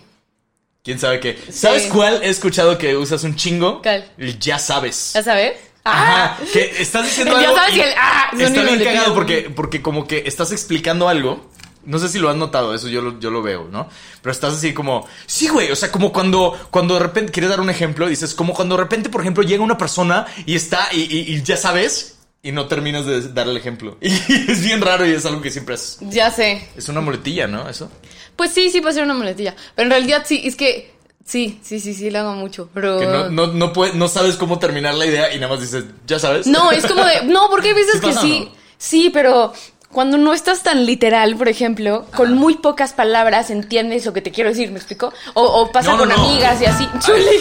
quién 0.82 0.98
sabe 0.98 1.20
qué. 1.20 1.38
¿Sabes 1.50 1.86
cuál 1.86 2.22
he 2.22 2.28
escuchado 2.28 2.78
que 2.78 2.96
usas 2.96 3.22
un 3.24 3.36
chingo? 3.36 3.82
¿Cuál? 3.82 4.10
El 4.18 4.38
ya 4.38 4.58
sabes. 4.58 5.12
¿Ya 5.14 5.22
sabes? 5.22 5.56
Ajá, 5.84 6.38
que 6.52 6.72
estás 6.78 7.04
diciendo 7.04 7.36
El 7.36 7.42
ya 7.42 7.48
algo. 7.48 7.58
sabes 7.60 7.76
y 7.76 7.80
el, 7.80 7.90
ah, 7.98 8.30
está 8.32 8.46
sonido 8.46 8.64
bien 8.76 8.84
cagado 8.84 9.14
porque, 9.14 9.50
porque 9.54 9.82
como 9.82 10.06
que 10.06 10.22
estás 10.26 10.52
explicando 10.52 11.08
algo. 11.08 11.50
No 11.84 11.98
sé 11.98 12.08
si 12.08 12.20
lo 12.20 12.28
has 12.30 12.36
notado, 12.36 12.72
eso 12.76 12.86
yo 12.86 13.02
lo, 13.02 13.18
yo 13.18 13.32
lo 13.32 13.42
veo, 13.42 13.66
¿no? 13.68 13.88
Pero 14.22 14.30
estás 14.30 14.54
así 14.54 14.72
como, 14.72 15.04
sí, 15.26 15.48
güey, 15.48 15.72
o 15.72 15.74
sea, 15.74 15.90
como 15.90 16.12
cuando, 16.12 16.56
cuando 16.70 16.94
de 16.94 17.00
repente, 17.00 17.32
quieres 17.32 17.50
dar 17.50 17.58
un 17.60 17.70
ejemplo, 17.70 18.06
dices, 18.06 18.34
como 18.34 18.54
cuando 18.54 18.76
de 18.76 18.84
repente, 18.84 19.08
por 19.08 19.20
ejemplo, 19.20 19.42
llega 19.42 19.64
una 19.64 19.76
persona 19.76 20.24
y 20.46 20.54
está, 20.54 20.86
y, 20.92 21.00
y- 21.12 21.34
y 21.34 21.42
ya 21.42 21.56
sabes, 21.56 22.18
y 22.42 22.50
no 22.52 22.66
terminas 22.66 23.06
de 23.06 23.20
dar 23.28 23.48
el 23.48 23.56
ejemplo. 23.56 23.96
Y 24.00 24.10
es 24.50 24.62
bien 24.64 24.80
raro 24.80 25.06
y 25.06 25.12
es 25.12 25.24
algo 25.26 25.40
que 25.40 25.50
siempre 25.50 25.74
haces. 25.76 25.98
Ya 26.00 26.30
sé. 26.30 26.68
Es 26.76 26.88
una 26.88 27.00
muletilla, 27.00 27.46
¿no? 27.46 27.68
Eso. 27.68 27.90
Pues 28.36 28.50
sí, 28.50 28.70
sí 28.70 28.80
puede 28.80 28.94
ser 28.94 29.04
una 29.04 29.14
muletilla. 29.14 29.54
Pero 29.74 29.86
en 29.86 29.90
realidad 29.90 30.24
sí, 30.26 30.42
es 30.44 30.56
que 30.56 30.92
sí, 31.24 31.60
sí, 31.62 31.78
sí, 31.78 31.94
sí, 31.94 32.10
lo 32.10 32.18
hago 32.20 32.32
mucho. 32.34 32.68
Pero. 32.74 32.98
Que 32.98 33.06
no, 33.06 33.28
no, 33.28 33.46
no, 33.46 33.72
puede- 33.72 33.94
no 33.94 34.08
sabes 34.08 34.36
cómo 34.36 34.58
terminar 34.58 34.94
la 34.94 35.06
idea 35.06 35.32
y 35.34 35.38
nada 35.38 35.52
más 35.54 35.60
dices, 35.62 35.84
ya 36.06 36.18
sabes. 36.18 36.46
No, 36.46 36.72
es 36.72 36.84
como 36.86 37.04
de. 37.04 37.22
No, 37.24 37.48
porque 37.48 37.68
hay 37.68 37.74
veces 37.74 37.94
¿Sí 37.94 38.00
que 38.00 38.06
pasa 38.08 38.20
sí. 38.22 38.40
no? 38.40 38.62
Sí, 38.78 39.10
pero 39.14 39.52
cuando 39.92 40.16
no 40.18 40.32
estás 40.34 40.62
tan 40.62 40.86
literal, 40.86 41.36
por 41.36 41.48
ejemplo, 41.48 42.06
con 42.16 42.32
muy 42.34 42.54
pocas 42.56 42.92
palabras 42.94 43.50
entiendes 43.50 44.04
lo 44.06 44.12
que 44.12 44.22
te 44.22 44.30
quiero 44.30 44.50
decir, 44.50 44.70
¿me 44.70 44.78
explico? 44.78 45.12
O, 45.34 45.42
o 45.42 45.70
pasa 45.70 45.90
No, 45.92 45.98
no, 45.98 46.14
con 46.14 46.22
no. 46.24 46.28
amigas 46.30 46.60
y 46.60 46.64
así. 46.64 46.88
Chuli. 47.00 47.38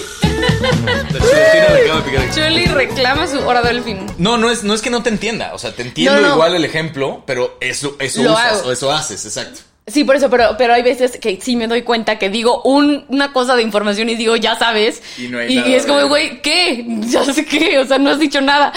Chuli 2.34 2.66
reclama 2.66 3.28
su 3.28 3.40
hora 3.40 3.62
del 3.62 3.84
fin. 3.84 4.00
No, 4.18 4.38
no 4.38 4.50
es, 4.50 4.64
no 4.64 4.74
es 4.74 4.82
que 4.82 4.90
no 4.90 5.04
te 5.04 5.10
entienda. 5.10 5.52
O 5.54 5.60
sea, 5.60 5.74
te 5.74 5.82
entiendo 5.82 6.28
igual 6.34 6.56
el 6.56 6.66
ejemplo, 6.66 7.24
pero 7.26 7.58
eso, 7.60 7.96
eso 8.00 8.24
Lo 8.24 8.34
usas 8.34 8.60
hago. 8.60 8.70
o 8.70 8.72
eso 8.72 8.92
haces, 8.92 9.26
exacto. 9.26 9.62
Sí, 9.88 10.04
por 10.04 10.16
eso, 10.16 10.30
pero, 10.30 10.56
pero 10.58 10.74
hay 10.74 10.84
veces 10.84 11.18
que 11.18 11.40
sí 11.42 11.56
me 11.56 11.68
doy 11.68 11.82
cuenta 11.82 12.20
que 12.20 12.30
digo 12.30 12.62
un- 12.64 13.04
una 13.10 13.34
cosa 13.34 13.56
de 13.56 13.64
información 13.64 14.10
y 14.10 14.16
digo, 14.16 14.36
ya 14.36 14.58
sabes. 14.58 15.02
Y 15.18 15.28
no 15.28 15.40
hay 15.40 15.52
y, 15.52 15.56
nada 15.56 15.68
y 15.70 15.74
es 15.74 15.86
como, 15.86 16.08
güey, 16.08 16.42
¿qué? 16.42 16.86
Ya 17.02 17.26
sé 17.26 17.46
qué, 17.46 17.80
o 17.80 17.86
sea, 17.86 17.98
no 17.98 18.12
has 18.12 18.20
dicho 18.20 18.40
nada. 18.42 18.72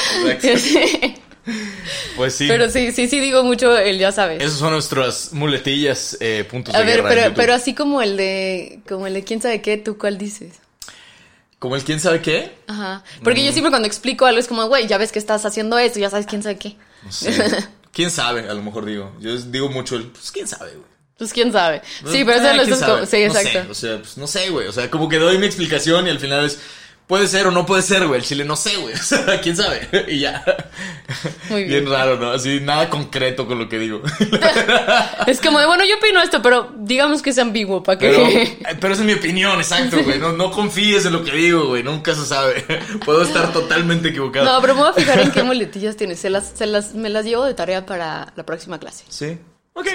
Sí. 1.47 1.53
Pues 2.17 2.35
sí. 2.37 2.47
Pero 2.49 2.71
sí, 2.71 2.93
sí, 2.93 3.09
sí 3.09 3.19
digo 3.21 3.43
mucho 3.43 3.77
el 3.77 3.99
ya 3.99 4.13
sabes. 4.13 4.43
Esos 4.43 4.59
son 4.61 4.73
nuestras 4.73 5.33
muletillas, 5.33 6.17
eh, 6.21 6.47
puntos 6.49 6.75
A 6.75 6.79
de 6.79 6.85
ver, 6.85 6.97
guerra 7.03 7.09
pero, 7.09 7.35
pero 7.35 7.55
así 7.55 7.75
como 7.75 8.01
el 8.03 8.17
de, 8.17 8.81
como 8.89 9.07
el 9.07 9.15
de 9.15 9.25
quién 9.25 9.43
sabe 9.43 9.61
qué, 9.61 9.77
¿tú 9.77 9.99
cuál 9.99 10.17
dices? 10.17 10.55
Como 11.59 11.77
el 11.77 11.83
quién 11.85 11.99
sabe 11.99 12.21
qué. 12.23 12.53
Ajá. 12.69 13.03
Porque 13.23 13.41
Mm. 13.41 13.45
yo 13.47 13.53
siempre 13.53 13.71
cuando 13.71 13.89
explico 13.89 14.27
algo 14.27 14.39
es 14.39 14.47
como, 14.49 14.67
güey, 14.67 14.87
ya 14.87 14.97
ves 14.99 15.13
que 15.13 15.19
estás 15.19 15.45
haciendo 15.45 15.77
esto, 15.79 15.99
ya 15.99 16.09
sabes 16.11 16.27
quién 16.27 16.43
sabe 16.43 16.57
qué. 16.57 16.77
No 17.03 17.11
sé. 17.13 17.33
quién 17.93 18.11
sabe, 18.11 18.49
a 18.49 18.55
lo 18.55 18.63
mejor 18.63 18.85
digo. 18.85 19.13
Yo 19.21 19.37
digo 19.37 19.69
mucho 19.71 19.97
el, 19.97 20.05
pues 20.07 20.31
quién 20.31 20.47
sabe, 20.47 20.71
güey. 20.73 20.87
Pues 21.19 21.33
quién 21.33 21.53
sabe. 21.53 21.81
No, 22.03 22.11
Sí, 22.13 22.25
pero 22.25 22.41
ah, 22.41 22.45
eso 22.45 22.57
lo 22.57 22.63
¿quién 22.63 22.73
estás 22.75 22.79
sabe? 22.81 22.93
como, 22.93 23.07
sí, 23.07 23.25
No 23.27 23.33
sé, 23.35 23.41
exacto. 23.49 23.71
o 23.71 23.75
sea, 23.75 23.99
pues 23.99 24.17
no 24.19 24.27
sé, 24.27 24.51
güey. 24.51 24.67
O 24.69 24.73
sea, 24.73 24.91
como 24.91 25.09
que 25.09 25.19
doy 25.19 25.39
mi 25.39 25.47
explicación 25.47 26.07
y 26.07 26.11
al 26.11 26.19
final 26.21 26.45
es, 26.45 26.59
puede 27.07 27.27
ser 27.29 27.47
o 27.47 27.51
no 27.51 27.67
puede 27.67 27.83
ser, 27.83 28.07
güey. 28.07 28.21
El 28.21 28.27
chile 28.27 28.45
no 28.45 28.57
sé, 28.57 28.77
güey. 28.77 28.95
O 29.05 29.07
sea, 29.07 29.41
quién 29.41 29.57
sabe. 29.57 29.89
y 30.09 30.21
ya. 30.21 30.45
Muy 31.51 31.65
bien. 31.65 31.87
raro, 31.87 32.19
¿no? 32.19 32.33
Así, 32.33 32.61
nada 32.61 32.89
concreto 32.89 33.47
con 33.47 33.59
lo 33.59 33.69
que 33.69 33.79
digo. 33.79 34.03
Es 35.27 35.41
como 35.41 35.59
de, 35.59 35.67
bueno, 35.67 35.85
yo 35.85 35.97
opino 35.97 36.21
esto, 36.23 36.43
pero 36.43 36.73
digamos 36.77 37.23
que 37.23 37.31
es 37.31 37.39
ambiguo, 37.39 37.83
¿para 37.83 37.99
qué? 37.99 38.11
Pero, 38.11 38.27
eh, 38.27 38.59
pero 38.81 38.93
esa 38.93 39.03
es 39.03 39.07
mi 39.07 39.15
opinión, 39.15 39.59
exacto, 39.59 40.03
güey. 40.03 40.19
No, 40.19 40.33
no 40.33 40.51
confíes 40.51 41.07
en 41.07 41.13
lo 41.13 41.25
que 41.25 41.33
digo, 41.33 41.67
güey. 41.67 41.83
Nunca 41.83 42.15
se 42.15 42.27
sabe. 42.27 42.63
Puedo 43.05 43.23
estar 43.23 43.53
totalmente 43.53 44.09
equivocado. 44.09 44.45
No, 44.47 44.61
pero 44.61 44.75
me 44.75 44.81
voy 44.83 44.91
a 44.91 44.93
fijar 44.93 45.21
en 45.21 45.31
qué 45.31 45.43
muletillas 45.43 45.97
tienes. 45.97 46.21
Se 46.21 46.31
las, 46.31 46.53
se 46.55 46.67
las, 46.67 46.95
me 46.95 47.09
las 47.09 47.25
llevo 47.25 47.45
de 47.45 47.55
tarea 47.55 47.87
para 47.87 48.33
la 48.37 48.47
próxima 48.47 48.79
clase. 48.79 49.05
Sí. 49.09 49.39
Ok. 49.75 49.89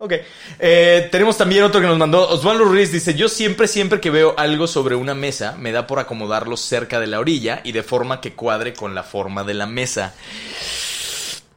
Ok. 0.00 0.12
Eh, 0.60 1.08
tenemos 1.10 1.36
también 1.36 1.64
otro 1.64 1.80
que 1.80 1.86
nos 1.86 1.98
mandó. 1.98 2.28
Osvaldo 2.28 2.64
Ruiz 2.64 2.92
dice: 2.92 3.14
Yo 3.14 3.28
siempre, 3.28 3.66
siempre 3.66 4.00
que 4.00 4.10
veo 4.10 4.34
algo 4.38 4.68
sobre 4.68 4.94
una 4.94 5.14
mesa, 5.14 5.56
me 5.58 5.72
da 5.72 5.88
por 5.88 5.98
acomodarlo 5.98 6.56
cerca 6.56 7.00
de 7.00 7.08
la 7.08 7.18
orilla 7.18 7.60
y 7.64 7.72
de 7.72 7.82
forma 7.82 8.20
que 8.20 8.34
cuadre 8.34 8.74
con 8.74 8.94
la 8.94 9.02
forma 9.02 9.42
de 9.42 9.54
la 9.54 9.66
mesa. 9.66 10.14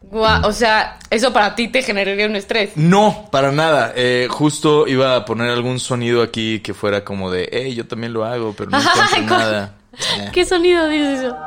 Guau, 0.02 0.46
o 0.48 0.52
sea, 0.52 0.98
eso 1.10 1.32
para 1.32 1.56
ti 1.56 1.68
te 1.68 1.84
generaría 1.84 2.26
un 2.26 2.36
estrés. 2.36 2.72
No, 2.76 3.30
para 3.32 3.52
nada. 3.52 3.94
Eh, 3.96 4.28
justo 4.30 4.88
iba 4.88 5.16
a 5.16 5.24
poner 5.24 5.52
algún 5.52 5.80
sonido 5.80 6.24
aquí 6.24 6.60
que 6.62 6.74
fuera 6.74 7.06
como 7.06 7.30
de, 7.32 7.48
hey, 7.52 7.76
yo 7.76 7.88
también 7.88 8.12
lo 8.12 8.26
hago, 8.26 8.54
pero 8.58 8.72
no 8.72 8.80
encuentro 8.80 9.22
nada. 9.38 9.76
Eh, 10.18 10.30
¿Qué 10.32 10.46
sonido 10.46 10.88
dices 10.88 11.20
eso? 11.20 11.38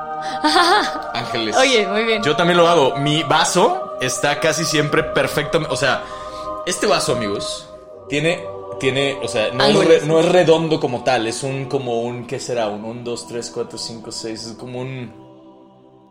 Ángeles. 1.14 1.56
Oye, 1.58 1.86
muy 1.86 2.04
bien. 2.04 2.22
Yo 2.22 2.36
también 2.36 2.58
lo 2.58 2.68
hago. 2.68 2.98
Mi 2.98 3.22
vaso 3.22 3.96
está 4.02 4.38
casi 4.38 4.66
siempre 4.66 5.02
perfecto. 5.02 5.66
O 5.70 5.76
sea, 5.76 6.02
este 6.66 6.86
vaso, 6.86 7.12
amigos, 7.16 7.68
tiene 8.08 8.44
tiene, 8.80 9.14
o 9.22 9.28
sea, 9.28 9.52
no 9.52 9.64
es, 9.64 9.84
re- 9.86 10.00
no 10.04 10.18
es 10.18 10.26
redondo 10.26 10.80
como 10.80 11.04
tal, 11.04 11.26
es 11.28 11.42
un 11.44 11.66
como 11.66 12.02
un, 12.02 12.26
¿qué 12.26 12.40
será? 12.40 12.68
Un 12.68 12.84
1, 12.84 13.02
2, 13.04 13.28
3, 13.28 13.50
4, 13.54 13.78
5, 13.78 14.12
6, 14.12 14.42
es 14.46 14.52
como 14.54 14.80
un... 14.80 15.24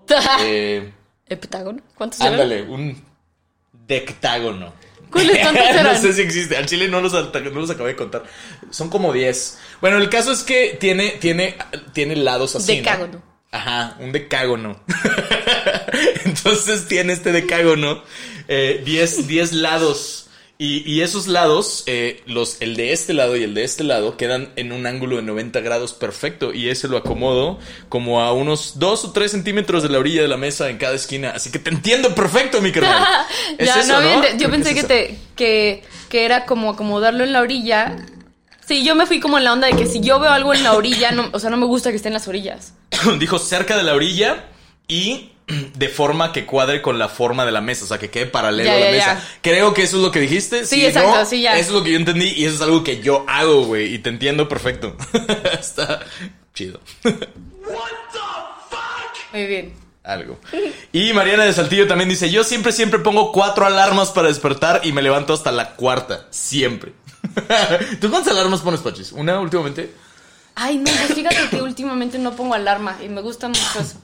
Eh, 0.41 0.91
¿Heptágono? 1.27 1.81
¿Cuántos 1.95 2.19
eran? 2.21 2.33
ándale, 2.33 2.63
un 2.63 3.03
dectágono. 3.87 4.73
¿Cuáles 5.11 5.39
cuántos 5.41 5.63
no 5.63 5.79
eran? 5.79 5.97
sé 6.01 6.13
si 6.13 6.21
existe, 6.21 6.55
al 6.57 6.65
chile 6.65 6.87
no 6.87 7.01
los, 7.01 7.13
no 7.13 7.49
los 7.59 7.69
acabé 7.69 7.89
de 7.89 7.95
contar. 7.95 8.23
Son 8.69 8.89
como 8.89 9.11
10. 9.13 9.59
Bueno, 9.81 9.97
el 9.97 10.09
caso 10.09 10.31
es 10.31 10.43
que 10.43 10.77
tiene, 10.79 11.11
tiene, 11.19 11.55
tiene 11.93 12.15
lados 12.15 12.55
así. 12.55 12.77
¿no? 12.77 12.77
Decágono. 12.77 13.21
Ajá, 13.51 13.97
un 13.99 14.11
decágono. 14.11 14.79
Entonces 16.25 16.87
tiene 16.87 17.13
este 17.13 17.31
decágono, 17.31 18.03
eh, 18.47 18.81
10 18.85 19.27
10 19.27 19.53
lados. 19.53 20.22
Y, 20.63 20.81
y 20.89 21.01
esos 21.01 21.27
lados, 21.27 21.83
eh, 21.87 22.23
los, 22.25 22.61
el 22.61 22.77
de 22.77 22.93
este 22.93 23.13
lado 23.13 23.35
y 23.35 23.43
el 23.43 23.53
de 23.53 23.65
este 23.65 23.83
lado, 23.83 24.15
quedan 24.15 24.53
en 24.55 24.71
un 24.71 24.87
ángulo 24.87 25.17
de 25.17 25.21
90 25.21 25.59
grados 25.59 25.91
perfecto. 25.91 26.53
Y 26.53 26.69
ese 26.69 26.87
lo 26.87 26.95
acomodo 26.95 27.59
como 27.89 28.21
a 28.21 28.31
unos 28.31 28.79
2 28.79 29.03
o 29.03 29.11
3 29.11 29.29
centímetros 29.29 29.83
de 29.83 29.89
la 29.89 29.99
orilla 29.99 30.21
de 30.21 30.29
la 30.29 30.37
mesa 30.37 30.69
en 30.69 30.77
cada 30.77 30.95
esquina. 30.95 31.31
Así 31.35 31.51
que 31.51 31.59
te 31.59 31.69
entiendo 31.69 32.15
perfecto, 32.15 32.61
mi 32.61 32.71
carnal. 32.71 33.05
Es 33.57 33.67
ya, 33.67 33.81
eso, 33.81 34.01
no, 34.01 34.21
¿no? 34.21 34.37
yo 34.37 34.49
pensé 34.49 34.69
es 34.69 34.75
que, 34.75 34.83
te, 34.83 35.17
que, 35.35 35.83
que 36.07 36.23
era 36.23 36.45
como 36.45 36.69
acomodarlo 36.69 37.25
en 37.25 37.33
la 37.33 37.41
orilla. 37.41 37.97
Sí, 38.65 38.85
yo 38.85 38.95
me 38.95 39.05
fui 39.05 39.19
como 39.19 39.37
en 39.37 39.43
la 39.43 39.51
onda 39.51 39.67
de 39.67 39.75
que 39.75 39.85
si 39.85 39.99
yo 39.99 40.17
veo 40.21 40.31
algo 40.31 40.53
en 40.53 40.63
la 40.63 40.75
orilla, 40.75 41.11
no, 41.11 41.29
o 41.33 41.39
sea, 41.41 41.49
no 41.49 41.57
me 41.57 41.65
gusta 41.65 41.89
que 41.89 41.97
esté 41.97 42.07
en 42.07 42.13
las 42.13 42.29
orillas. 42.29 42.71
dijo 43.19 43.37
cerca 43.37 43.75
de 43.75 43.83
la 43.83 43.95
orilla 43.95 44.45
y 44.87 45.32
de 45.75 45.89
forma 45.89 46.31
que 46.31 46.45
cuadre 46.45 46.81
con 46.81 46.97
la 46.99 47.09
forma 47.09 47.45
de 47.45 47.51
la 47.51 47.61
mesa, 47.61 47.85
o 47.85 47.87
sea, 47.87 47.97
que 47.99 48.09
quede 48.09 48.25
paralelo 48.27 48.69
Ya, 48.69 48.75
a 48.75 48.79
la 48.79 48.85
ya, 48.85 48.91
mesa. 48.91 49.05
ya. 49.15 49.39
Creo 49.41 49.73
que 49.73 49.83
eso 49.83 49.97
es 49.97 50.03
lo 50.03 50.11
que 50.11 50.19
dijiste. 50.19 50.65
Sí, 50.65 50.75
Si 50.81 50.85
exacto, 50.85 51.15
no, 51.15 51.25
sí, 51.25 51.41
ya. 51.41 51.57
Eso 51.57 51.69
es 51.69 51.75
lo 51.75 51.83
que 51.83 51.91
yo 51.91 51.97
entendí 51.97 52.29
y 52.35 52.45
eso 52.45 52.55
es 52.55 52.61
algo 52.61 52.83
que 52.83 53.01
yo 53.01 53.25
hago, 53.27 53.63
güey, 53.65 53.93
y 53.93 53.99
te 53.99 54.09
entiendo 54.09 54.47
perfecto. 54.47 54.95
Está 55.59 55.99
chido. 56.53 56.79
Muy 59.31 59.45
bien. 59.47 59.73
Algo. 60.03 60.37
Y 60.91 61.13
Mariana 61.13 61.45
de 61.45 61.53
Saltillo 61.53 61.87
también 61.87 62.09
dice, 62.09 62.29
yo 62.29 62.43
siempre, 62.43 62.71
siempre 62.73 62.99
pongo 62.99 63.31
cuatro 63.31 63.65
alarmas 63.65 64.11
para 64.11 64.27
despertar 64.27 64.81
y 64.83 64.91
me 64.91 65.01
levanto 65.01 65.33
hasta 65.33 65.51
la 65.51 65.75
cuarta. 65.75 66.27
Siempre. 66.29 66.91
¿Tú 68.01 68.09
cuántas 68.11 68.33
alarmas 68.33 68.59
pones, 68.59 68.81
Pachis? 68.81 69.13
¿Una 69.13 69.39
últimamente? 69.39 69.93
Ay, 70.55 70.77
no, 70.77 70.83
pues 70.91 71.13
fíjate 71.15 71.49
que 71.49 71.61
últimamente 71.61 72.19
no 72.19 72.35
pongo 72.35 72.53
alarma 72.53 72.97
y 73.03 73.07
me 73.09 73.21
gusta 73.21 73.47
mucho 73.47 73.61
eso. 73.79 73.95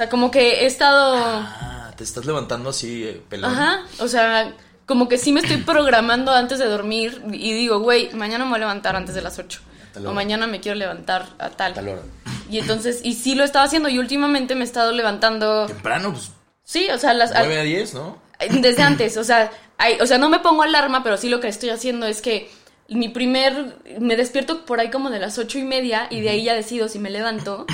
O 0.00 0.02
sea, 0.02 0.08
como 0.08 0.30
que 0.30 0.62
he 0.62 0.64
estado... 0.64 1.14
Ah, 1.14 1.90
te 1.94 2.04
estás 2.04 2.24
levantando 2.24 2.70
así, 2.70 3.04
eh, 3.04 3.22
pelón. 3.28 3.52
Ajá, 3.52 3.82
o 3.98 4.08
sea, 4.08 4.54
como 4.86 5.10
que 5.10 5.18
sí 5.18 5.30
me 5.30 5.40
estoy 5.40 5.58
programando 5.58 6.32
antes 6.32 6.58
de 6.58 6.64
dormir 6.64 7.20
y 7.30 7.52
digo, 7.52 7.80
güey, 7.80 8.08
mañana 8.14 8.44
me 8.46 8.52
voy 8.52 8.56
a 8.56 8.60
levantar 8.60 8.96
antes 8.96 9.14
de 9.14 9.20
las 9.20 9.38
8. 9.38 9.60
tal 9.92 10.06
O 10.06 10.14
mañana 10.14 10.46
me 10.46 10.58
quiero 10.60 10.78
levantar 10.78 11.26
a 11.38 11.50
tal. 11.50 11.74
Tal 11.74 11.86
hora. 11.88 12.00
Y 12.48 12.60
entonces, 12.60 13.00
y 13.04 13.12
sí 13.12 13.34
lo 13.34 13.44
estaba 13.44 13.66
haciendo 13.66 13.90
y 13.90 13.98
últimamente 13.98 14.54
me 14.54 14.62
he 14.62 14.64
estado 14.64 14.92
levantando... 14.92 15.66
Temprano, 15.66 16.12
pues 16.12 16.30
Sí, 16.64 16.88
o 16.90 16.96
sea, 16.96 17.12
las... 17.12 17.32
9 17.34 17.60
a 17.60 17.62
10, 17.62 17.92
¿no? 17.92 18.16
Desde 18.62 18.82
antes, 18.82 19.18
o 19.18 19.24
sea, 19.24 19.50
hay- 19.76 20.00
o 20.00 20.06
sea, 20.06 20.16
no 20.16 20.30
me 20.30 20.38
pongo 20.38 20.62
alarma, 20.62 21.02
pero 21.02 21.18
sí 21.18 21.28
lo 21.28 21.40
que 21.40 21.48
estoy 21.48 21.68
haciendo 21.68 22.06
es 22.06 22.22
que 22.22 22.50
mi 22.88 23.10
primer, 23.10 23.76
me 24.00 24.16
despierto 24.16 24.64
por 24.64 24.80
ahí 24.80 24.88
como 24.90 25.10
de 25.10 25.18
las 25.18 25.36
ocho 25.36 25.58
y 25.58 25.64
media 25.64 26.06
y 26.08 26.22
de 26.22 26.30
ahí 26.30 26.44
ya 26.44 26.54
decido 26.54 26.88
si 26.88 26.98
me 26.98 27.10
levanto 27.10 27.66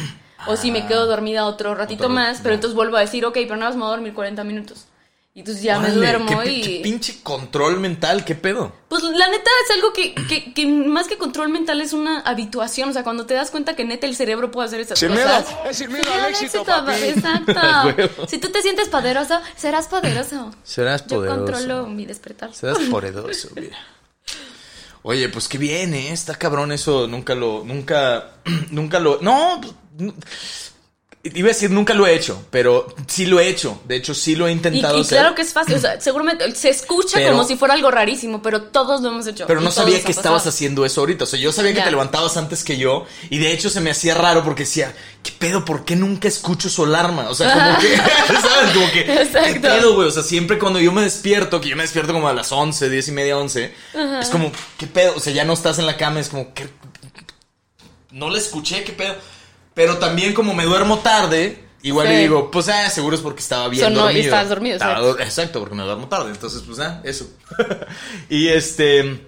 o 0.47 0.57
si 0.57 0.71
me 0.71 0.87
quedo 0.87 1.07
dormida 1.07 1.47
otro 1.47 1.75
ratito 1.75 2.05
Otro- 2.05 2.15
más, 2.15 2.39
pero 2.39 2.51
ya. 2.51 2.55
entonces 2.57 2.75
vuelvo 2.77 2.97
a 2.97 3.01
decir, 3.01 3.25
ok, 3.25 3.35
pero 3.35 3.57
nada 3.57 3.71
más 3.71 3.77
me 3.77 3.83
voy 3.83 3.89
a 3.89 3.97
dormir 3.97 4.15
40 4.15 4.45
minutos. 4.45 4.87
Y 5.35 5.41
entonces 5.41 5.63
ya 5.63 5.75
me 5.79 5.89
Órale, 5.91 5.97
duermo 5.97 6.41
qué, 6.41 6.49
pi- 6.49 6.61
qué 6.63 6.71
y... 6.77 6.83
pinche 6.83 7.21
control 7.23 7.79
mental, 7.79 8.25
qué 8.25 8.35
pedo. 8.35 8.73
Pues 8.89 9.03
la 9.03 9.29
neta 9.29 9.51
es 9.67 9.71
algo 9.75 9.93
que, 9.93 10.15
que, 10.15 10.55
que 10.55 10.67
más 10.67 11.09
que 11.09 11.19
control 11.19 11.51
mental 11.51 11.79
es 11.83 11.93
una 11.93 12.21
habituación, 12.21 12.89
o 12.89 12.93
sea, 12.95 13.03
cuando 13.03 13.27
te 13.27 13.35
das 13.35 13.51
cuenta 13.51 13.77
que 13.77 13.85
neta 13.85 14.07
el 14.07 14.17
cerebro 14.17 14.51
puede 14.51 14.69
hacer 14.69 14.81
esas 14.81 14.99
Sin 14.99 15.11
cosas. 15.11 15.47
miedo, 15.47 15.61
es 15.69 15.77
sin 15.77 15.93
miedo 15.93 16.11
al 16.11 16.31
éxito. 16.31 16.65
Exacto. 17.05 18.27
si 18.29 18.39
tú 18.39 18.49
te 18.49 18.63
sientes 18.63 18.89
poderoso, 18.89 19.39
serás 19.57 19.89
poderoso. 19.89 20.53
Serás 20.65 21.07
Yo 21.07 21.27
controlo 21.27 21.87
mi 21.87 22.07
despertar. 22.07 22.55
Serás 22.55 22.79
poderoso, 22.91 23.51
mira. 23.57 23.77
Oye, 25.03 25.29
pues 25.29 25.49
qué 25.49 25.59
bien, 25.59 25.95
¿eh? 25.95 26.13
Está 26.13 26.35
cabrón 26.35 26.73
eso. 26.73 27.07
Nunca 27.07 27.35
lo, 27.35 27.63
nunca, 27.65 28.31
nunca 28.71 28.99
lo... 28.99 29.21
No, 29.21 29.59
pues, 29.61 29.73
iba 31.35 31.49
a 31.49 31.53
decir 31.53 31.71
nunca 31.73 31.93
lo 31.93 32.07
he 32.07 32.15
hecho, 32.15 32.47
pero 32.51 32.87
sí 33.09 33.27
lo 33.27 33.41
he 33.41 33.49
hecho. 33.49 33.81
De 33.89 33.97
hecho, 33.97 34.15
sí 34.15 34.37
lo 34.37 34.47
he 34.47 34.51
Y, 34.51 34.55
intentado 34.55 34.97
y 34.97 35.01
hacer. 35.01 35.19
claro 35.19 35.35
que 35.35 35.43
es 35.43 35.53
fácil, 35.53 35.75
o 35.75 35.81
sea, 35.81 36.01
seguramente 36.01 36.55
se 36.55 36.69
escucha 36.69 37.15
Pero- 37.19 37.33
como 37.33 37.43
si 37.43 37.57
fuera 37.57 37.75
algo 37.75 37.91
rarísimo, 37.91 38.41
pero 38.43 38.63
todos 38.63 39.01
lo 39.01 39.09
hemos 39.09 39.27
hecho. 39.27 39.45
Pero 39.49 39.61
y 39.61 39.65
no 39.65 39.73
sabía 39.73 40.01
que 40.05 40.13
estabas 40.13 40.43
pasado. 40.43 40.51
haciendo 40.51 40.85
eso 40.87 41.01
ahorita. 41.01 41.25
O 41.25 41.27
sea, 41.27 41.39
yo 41.41 41.51
sabía 41.51 41.75
que 41.75 41.83
te 41.83 41.91
levantabas 41.91 42.37
antes 42.37 42.63
que 42.63 42.77
yo. 42.79 43.07
Y 43.29 43.39
de 43.39 43.51
hecho 43.53 43.71
se 43.71 43.81
me 43.81 43.91
hacía 43.91 44.15
raro 44.15 44.45
porque 44.45 44.63
decía, 44.63 44.95
¿qué 45.25 45.33
pedo? 45.37 45.65
¿Por 45.65 45.85
qué 45.85 45.97
nunca 45.97 46.29
escucho 46.29 46.69
su 46.69 46.85
alarma? 46.85 47.29
O 47.29 47.35
sea, 47.35 47.53
como 47.53 47.79
que, 47.81 47.97
¿sabes? 48.41 48.71
Como 48.73 48.91
que, 48.93 49.05
¿qué 49.53 49.61
pedo, 49.61 49.95
güey? 49.97 50.07
O 50.07 50.13
sea, 50.13 50.23
siempre 50.23 50.61
cuando 50.61 50.79
yo 50.79 50.93
me 50.93 51.03
despierto, 51.03 51.61
que 51.61 51.71
yo 51.71 51.77
me 51.77 51.83
despierto 51.83 52.13
como 52.13 52.29
a 52.29 52.35
las 52.35 52.53
11, 52.53 52.89
10 52.89 53.09
y 53.09 53.13
media, 53.13 53.37
11, 53.37 53.75
es 54.21 54.29
como, 54.29 54.53
¿qué 54.79 54.87
pedo? 54.87 55.15
O 55.17 55.21
sea, 55.21 55.33
ya 55.33 55.45
no 55.45 55.55
estás 55.55 55.81
en 55.81 55.87
la 55.87 55.97
cama, 55.97 56.21
es 56.21 56.29
como, 56.29 56.55
¿qué? 56.55 56.69
No 58.13 58.31
la 58.31 58.39
escuché, 58.39 58.85
¿qué 58.85 58.93
pedo? 58.93 59.17
Pero 59.77 59.99
también 59.99 60.33
como 60.33 60.55
me 60.55 60.65
duermo 60.65 61.01
tarde, 61.01 61.63
igual 61.83 62.07
Sí. 62.07 62.13
le 62.15 62.19
digo, 62.21 62.51
pues, 62.51 62.67
ah, 62.71 62.89
seguro 62.89 63.15
es 63.15 63.21
porque 63.23 63.41
estaba 63.41 63.69
bien 63.69 63.85
Sonó 63.85 63.99
y 64.01 64.03
dormido. 64.05 64.25
estabas 64.25 64.49
dormido, 64.49 64.77
Estaba 64.77 64.93
exacto. 65.01 65.21
Exacto, 65.23 65.61
porque 65.61 65.75
me 65.75 65.83
duermo 65.83 66.09
tarde. 66.09 66.31
Entonces, 66.31 66.63
pues 66.67 66.79
nada, 66.79 67.03
eso. 67.05 67.29
y 68.31 68.49
este. 68.49 69.21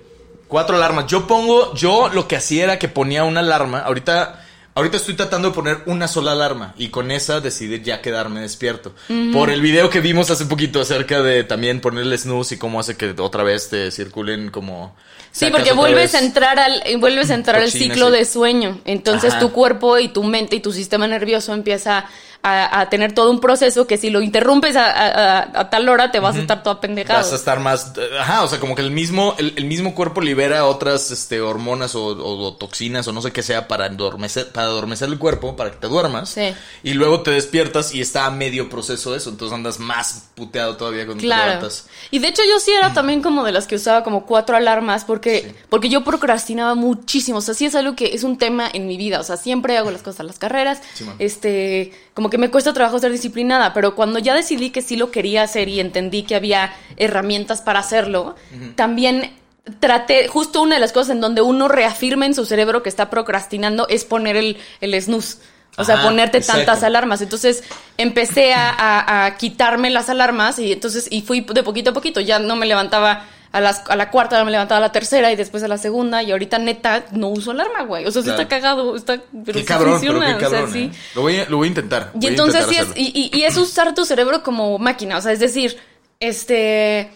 Cuatro 0.49 0.77
alarmas. 0.77 1.07
Yo 1.07 1.27
pongo. 1.27 1.75
Yo 1.75 2.09
lo 2.09 2.27
que 2.27 2.37
hacía 2.37 2.65
era 2.65 2.79
que 2.79 2.89
ponía 2.89 3.25
una 3.25 3.41
alarma. 3.41 3.81
Ahorita. 3.81 4.47
Ahorita 4.79 4.97
estoy 4.97 5.15
tratando 5.15 5.49
de 5.49 5.55
poner 5.57 5.79
una 5.87 6.07
sola 6.07 6.31
alarma 6.31 6.73
y 6.79 6.91
con 6.91 7.11
esa 7.11 7.41
decidí 7.41 7.83
ya 7.83 8.01
quedarme 8.01 8.43
despierto. 8.43 8.95
Por 9.33 9.51
el 9.51 9.61
video 9.61 9.91
que 9.91 9.99
vimos 9.99 10.31
hace 10.31 10.45
poquito 10.45 10.81
acerca 10.81 11.21
de 11.21 11.43
también 11.43 11.81
ponerle 11.81 12.17
snooze 12.17 12.55
y 12.55 12.59
cómo 12.59 12.79
hace 12.79 12.97
que 12.97 13.13
otra 13.19 13.43
vez 13.43 13.71
te 13.71 13.91
circulen 13.91 14.53
como... 14.53 14.95
Sí, 15.33 15.47
porque 15.51 15.73
otra 15.73 15.75
vuelves 15.75 16.15
a 16.15 16.21
entrar 16.21 16.61
al 16.61 16.81
eh, 16.87 16.97
vuelves 16.97 17.33
a 17.33 17.35
entrar 17.35 17.61
al 17.61 17.73
ciclo 17.73 18.07
sí. 18.07 18.19
de 18.19 18.25
sueño. 18.25 18.81
Entonces 18.85 19.33
Ajá. 19.33 19.41
tu 19.41 19.51
cuerpo 19.51 19.99
y 19.99 20.11
tu 20.11 20.23
mente 20.23 20.55
y 20.55 20.61
tu 20.61 20.71
sistema 20.71 21.09
nervioso 21.09 21.55
empieza 21.55 22.05
a, 22.43 22.81
a 22.81 22.89
tener 22.89 23.13
todo 23.13 23.31
un 23.31 23.41
proceso 23.41 23.87
que 23.87 23.97
si 23.99 24.11
lo 24.11 24.23
interrumpes 24.23 24.77
a, 24.77 24.87
a- 24.87 25.39
a- 25.41 25.61
a 25.61 25.71
tal 25.71 25.89
hora 25.89 26.11
te 26.13 26.21
vas 26.21 26.37
a 26.37 26.39
estar 26.39 26.63
todo 26.63 26.75
apendejado. 26.75 27.19
Vas 27.19 27.33
a 27.33 27.37
estar 27.37 27.59
más... 27.61 27.93
Ajá, 28.21 28.43
o 28.45 28.49
sea, 28.49 28.61
como 28.61 28.75
que 28.77 28.83
el 28.83 28.91
mismo, 28.93 29.35
el, 29.39 29.55
el 29.57 29.65
mismo 29.65 29.95
cuerpo 29.95 30.21
libera 30.21 30.65
otras 30.65 31.11
este, 31.11 31.41
hormonas 31.41 31.95
o, 31.97 32.07
o- 32.07 32.47
o 32.49 32.55
toxinas 32.55 33.07
o 33.09 33.13
no 33.13 33.21
sé 33.23 33.33
qué 33.33 33.43
sea 33.43 33.67
para 33.69 33.87
adormecer, 33.87 34.49
para 34.53 34.69
adormecer 34.69 35.09
el 35.09 35.19
cuerpo, 35.19 35.57
para 35.57 35.73
que 35.73 35.77
te 35.79 35.89
duermas. 35.89 36.31
Sí. 36.31 36.55
Y 36.85 36.95
luego 36.95 37.23
te 37.23 37.33
despiertas 37.33 37.95
y 37.95 38.01
está 38.01 38.27
a 38.27 38.31
medio 38.31 38.69
proceso 38.71 39.15
eso, 39.17 39.31
entonces 39.31 39.55
andas 39.55 39.79
más 39.81 40.29
puteado 40.37 40.77
todavía 40.77 41.05
cuando 41.07 41.21
te 41.23 41.27
Claro. 41.27 41.47
levantas. 41.47 41.87
Y 42.13 42.21
de 42.21 42.29
hecho 42.29 42.43
yo 42.49 42.61
sí 42.61 42.71
era 42.71 42.95
también 42.95 43.21
como 43.21 43.45
de 43.45 43.53
las 43.53 43.67
que 43.67 43.75
usaba 43.77 44.05
como 44.05 44.25
cuatro 44.27 44.57
alarmas 44.57 45.05
porque, 45.05 45.55
porque 45.69 45.89
yo 45.89 46.05
procrastinaba 46.05 46.75
muchísimo. 46.77 47.39
O 47.39 47.43
sea, 47.43 47.55
sí 47.55 47.67
es 47.67 47.75
algo 47.75 47.97
que 47.97 48.15
es 48.15 48.23
un 48.23 48.39
tema 48.39 48.69
en 48.73 48.87
mi 48.87 48.97
vida. 48.97 49.19
O 49.21 49.25
sea, 49.25 49.37
siempre 49.37 49.77
hago 49.77 49.91
las 49.91 50.03
cosas 50.03 50.21
a 50.21 50.23
las 50.23 50.39
carreras. 50.39 50.81
Sí, 50.95 51.05
este, 51.19 51.93
como 52.19 52.31
que 52.31 52.39
me 52.39 52.51
cuesta 52.51 52.73
trabajo 52.73 52.99
ser 52.99 53.13
disciplinada, 53.13 53.73
pero 53.73 53.95
cuando 53.95 54.19
ya 54.19 54.35
decidí 54.35 54.71
que 54.71 54.83
sí 54.83 54.97
lo 54.97 55.13
quería 55.13 55.45
hacer 55.45 55.69
y 55.69 55.79
entendí 55.79 56.25
que 56.25 56.35
había 56.35 56.75
herramientas 56.97 57.63
para 57.63 57.79
hacerlo, 57.79 58.35
también 58.75 59.35
traté, 59.79 60.27
justo 60.27 60.61
una 60.61 60.75
de 60.75 60.81
las 60.81 60.91
cosas 60.93 61.11
en 61.11 61.21
donde 61.21 61.43
uno 61.43 61.69
reafirma 61.69 62.27
en 62.27 62.35
su 62.35 62.45
cerebro 62.45 62.83
que 62.83 62.89
está 62.89 63.09
procrastinando 63.09 63.87
es 63.87 64.05
poner 64.05 64.35
el, 64.37 64.57
el 64.81 65.01
snooze. 65.01 65.39
O 65.77 65.85
sea, 65.85 66.03
ponerte 66.03 66.39
exacto. 66.39 66.65
tantas 66.65 66.83
alarmas. 66.83 67.21
Entonces 67.21 67.63
empecé 67.99 68.53
a, 68.53 68.69
a- 68.69 69.27
a 69.27 69.37
quitarme 69.37 69.91
las 69.91 70.09
alarmas 70.11 70.59
y 70.59 70.73
entonces 70.73 71.07
y 71.09 71.23
fui 71.23 71.43
de 71.43 71.63
poquito 71.63 71.91
a 71.91 71.93
poquito. 71.93 72.19
Ya 72.19 72.41
no 72.41 72.57
me 72.57 72.67
levantaba 72.67 73.27
a, 73.53 73.61
las, 73.61 73.83
a 73.89 73.97
la 73.97 74.11
cuarta, 74.11 74.45
me 74.45 74.51
levantaba 74.51 74.79
a 74.79 74.81
la 74.81 74.93
tercera 74.93 75.33
y 75.33 75.37
después 75.37 75.63
a 75.63 75.69
la 75.69 75.79
segunda 75.79 76.23
y 76.23 76.31
ahorita 76.33 76.59
neta 76.59 77.07
no 77.13 77.29
uso 77.29 77.51
alarma, 77.53 77.83
güey. 77.85 78.05
O 78.07 78.11
sea, 78.11 78.23
sí 78.23 78.27
Claro. 78.29 78.43
está 78.43 78.49
cagado, 78.57 78.97
está, 78.97 79.21
pero 79.45 79.59
qué 79.59 79.65
cabrón, 79.65 79.93
funciona. 79.93 80.21
pero 80.21 80.39
qué 80.39 80.45
cabrón. 80.45 80.65
o 80.65 80.67
sea, 80.67 80.73
sí. 80.75 80.91
lo, 81.15 81.23
voy 81.23 81.37
a, 81.39 81.49
lo 81.49 81.57
voy 81.57 81.67
a 81.67 81.69
intentar. 81.69 82.13
Y 82.21 82.27
entonces 82.27 82.63
intentar 82.67 82.69
sí 82.69 82.75
es, 82.77 82.83
hacerlo. 82.91 83.21
y, 83.21 83.31
y- 83.35 83.39
y 83.41 83.45
es 83.45 83.57
usar 83.57 83.95
tu 83.95 84.05
cerebro 84.05 84.43
como 84.43 84.79
máquina, 84.79 85.17
o 85.17 85.21
sea, 85.21 85.33
es 85.33 85.41
decir, 85.41 85.79
este, 86.21 87.11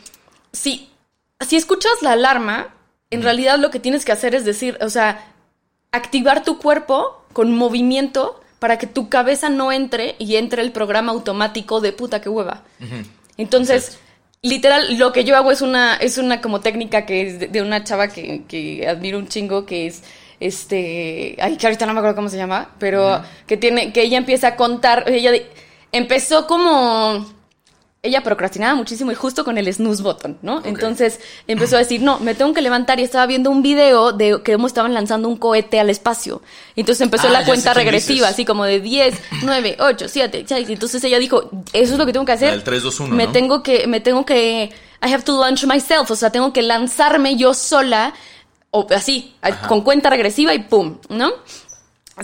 si, 0.53 0.89
si 1.41 1.57
escuchas 1.57 1.93
la 2.03 2.13
alarma, 2.13 2.69
en 3.11 3.23
realidad 3.23 3.59
lo 3.59 3.71
que 3.71 3.79
tienes 3.81 4.05
que 4.05 4.13
hacer 4.13 4.35
es 4.35 4.45
decir, 4.45 4.79
o 4.81 4.89
sea, 4.89 5.27
activar 5.91 6.45
tu 6.45 6.59
cuerpo 6.59 7.25
con 7.35 7.55
movimiento 7.55 8.41
para 8.59 8.79
que 8.79 8.87
tu 8.87 9.09
cabeza 9.11 9.49
no 9.51 9.73
entre 9.73 10.15
y 10.19 10.37
entre 10.37 10.63
el 10.63 10.73
programa 10.73 11.13
automático 11.13 11.81
de 11.81 11.93
puta 11.93 12.21
que 12.23 12.29
hueva. 12.29 12.63
Entonces, 13.37 13.99
literal, 14.43 14.99
lo 14.99 15.13
que 15.13 15.25
yo 15.25 15.37
hago 15.37 15.53
es 15.53 15.63
una, 15.63 15.97
es 15.97 16.19
una 16.19 16.41
como 16.41 16.61
técnica 16.61 17.07
que 17.07 17.23
es 17.23 17.39
de, 17.41 17.49
de 17.49 17.63
una 17.63 17.85
chava 17.85 18.09
que, 18.09 18.43
que 18.49 18.87
admiro 18.89 19.19
un 19.19 19.29
chingo, 19.29 19.65
que 19.67 19.87
es 19.87 20.03
este, 20.41 21.37
ay, 21.41 21.57
que 21.57 21.67
ahorita 21.67 21.87
no 21.87 21.93
me 21.95 22.01
acuerdo 22.01 22.17
cómo 22.17 22.29
se 22.29 22.37
llama, 22.37 22.71
pero 22.79 23.23
que 23.47 23.57
tiene, 23.57 23.93
que 23.93 24.03
ella 24.03 24.19
empieza 24.19 24.49
a 24.49 24.57
contar, 24.57 25.05
ella 25.09 25.31
de- 25.31 25.47
empezó 25.93 26.47
como 26.49 27.25
ella 28.05 28.21
procrastinaba 28.25 28.75
muchísimo 28.75 29.13
y 29.13 29.15
justo 29.15 29.45
con 29.45 29.59
el 29.59 29.73
snooze 29.73 30.03
button, 30.03 30.37
¿no? 30.43 30.61
Entonces 30.65 31.21
empezó 31.47 31.77
a 31.77 31.79
decir, 31.79 32.03
no, 32.03 32.19
me 32.19 32.35
tengo 32.35 32.53
que 32.53 32.61
levantar 32.61 32.99
y 32.99 33.05
estaba 33.05 33.27
viendo 33.27 33.49
un 33.49 33.63
video 33.63 34.11
de 34.11 34.43
que 34.43 34.55
cómo 34.55 34.67
estaban 34.67 34.93
lanzando 34.93 35.29
un 35.29 35.37
cohete 35.37 35.79
al 35.79 35.89
espacio. 35.89 36.43
Entonces 36.75 37.01
empezó 37.03 37.29
Ah, 37.29 37.31
la 37.31 37.45
cuenta 37.45 37.73
regresiva, 37.75 38.27
así 38.27 38.45
como 38.45 38.65
de 38.65 38.81
10, 38.81 39.15
9, 39.45 39.77
8, 39.79 40.09
7, 40.09 40.45
6. 40.49 40.69
Entonces 40.71 41.05
ella 41.05 41.21
dijo, 41.21 41.49
eso 41.73 41.93
es 41.93 41.99
lo 41.99 42.05
que 42.05 42.13
tengo 42.13 42.27
que 42.27 42.33
hacer. 42.33 42.51
Del 42.51 42.65
3, 42.65 42.83
2, 42.83 43.01
1, 43.01 43.15
Me 43.15 43.27
¿no? 43.27 43.33
tengo 43.33 43.63
que, 43.63 43.87
me 43.87 44.01
tengo 44.01 44.27
que, 44.27 44.73
I 45.01 45.13
have 45.15 45.23
to 45.23 45.39
launch 45.41 45.65
myself, 45.65 46.11
o 46.11 46.17
sea, 46.17 46.31
tengo 46.31 46.53
que 46.53 46.63
lanzarme 46.63 47.37
yo 47.37 47.55
sola, 47.55 48.15
o 48.73 48.85
así, 48.97 49.33
con 49.69 49.83
cuenta 49.83 50.11
regresiva 50.11 50.53
y 50.55 50.59
pum, 50.59 50.99
¿no? 51.09 51.31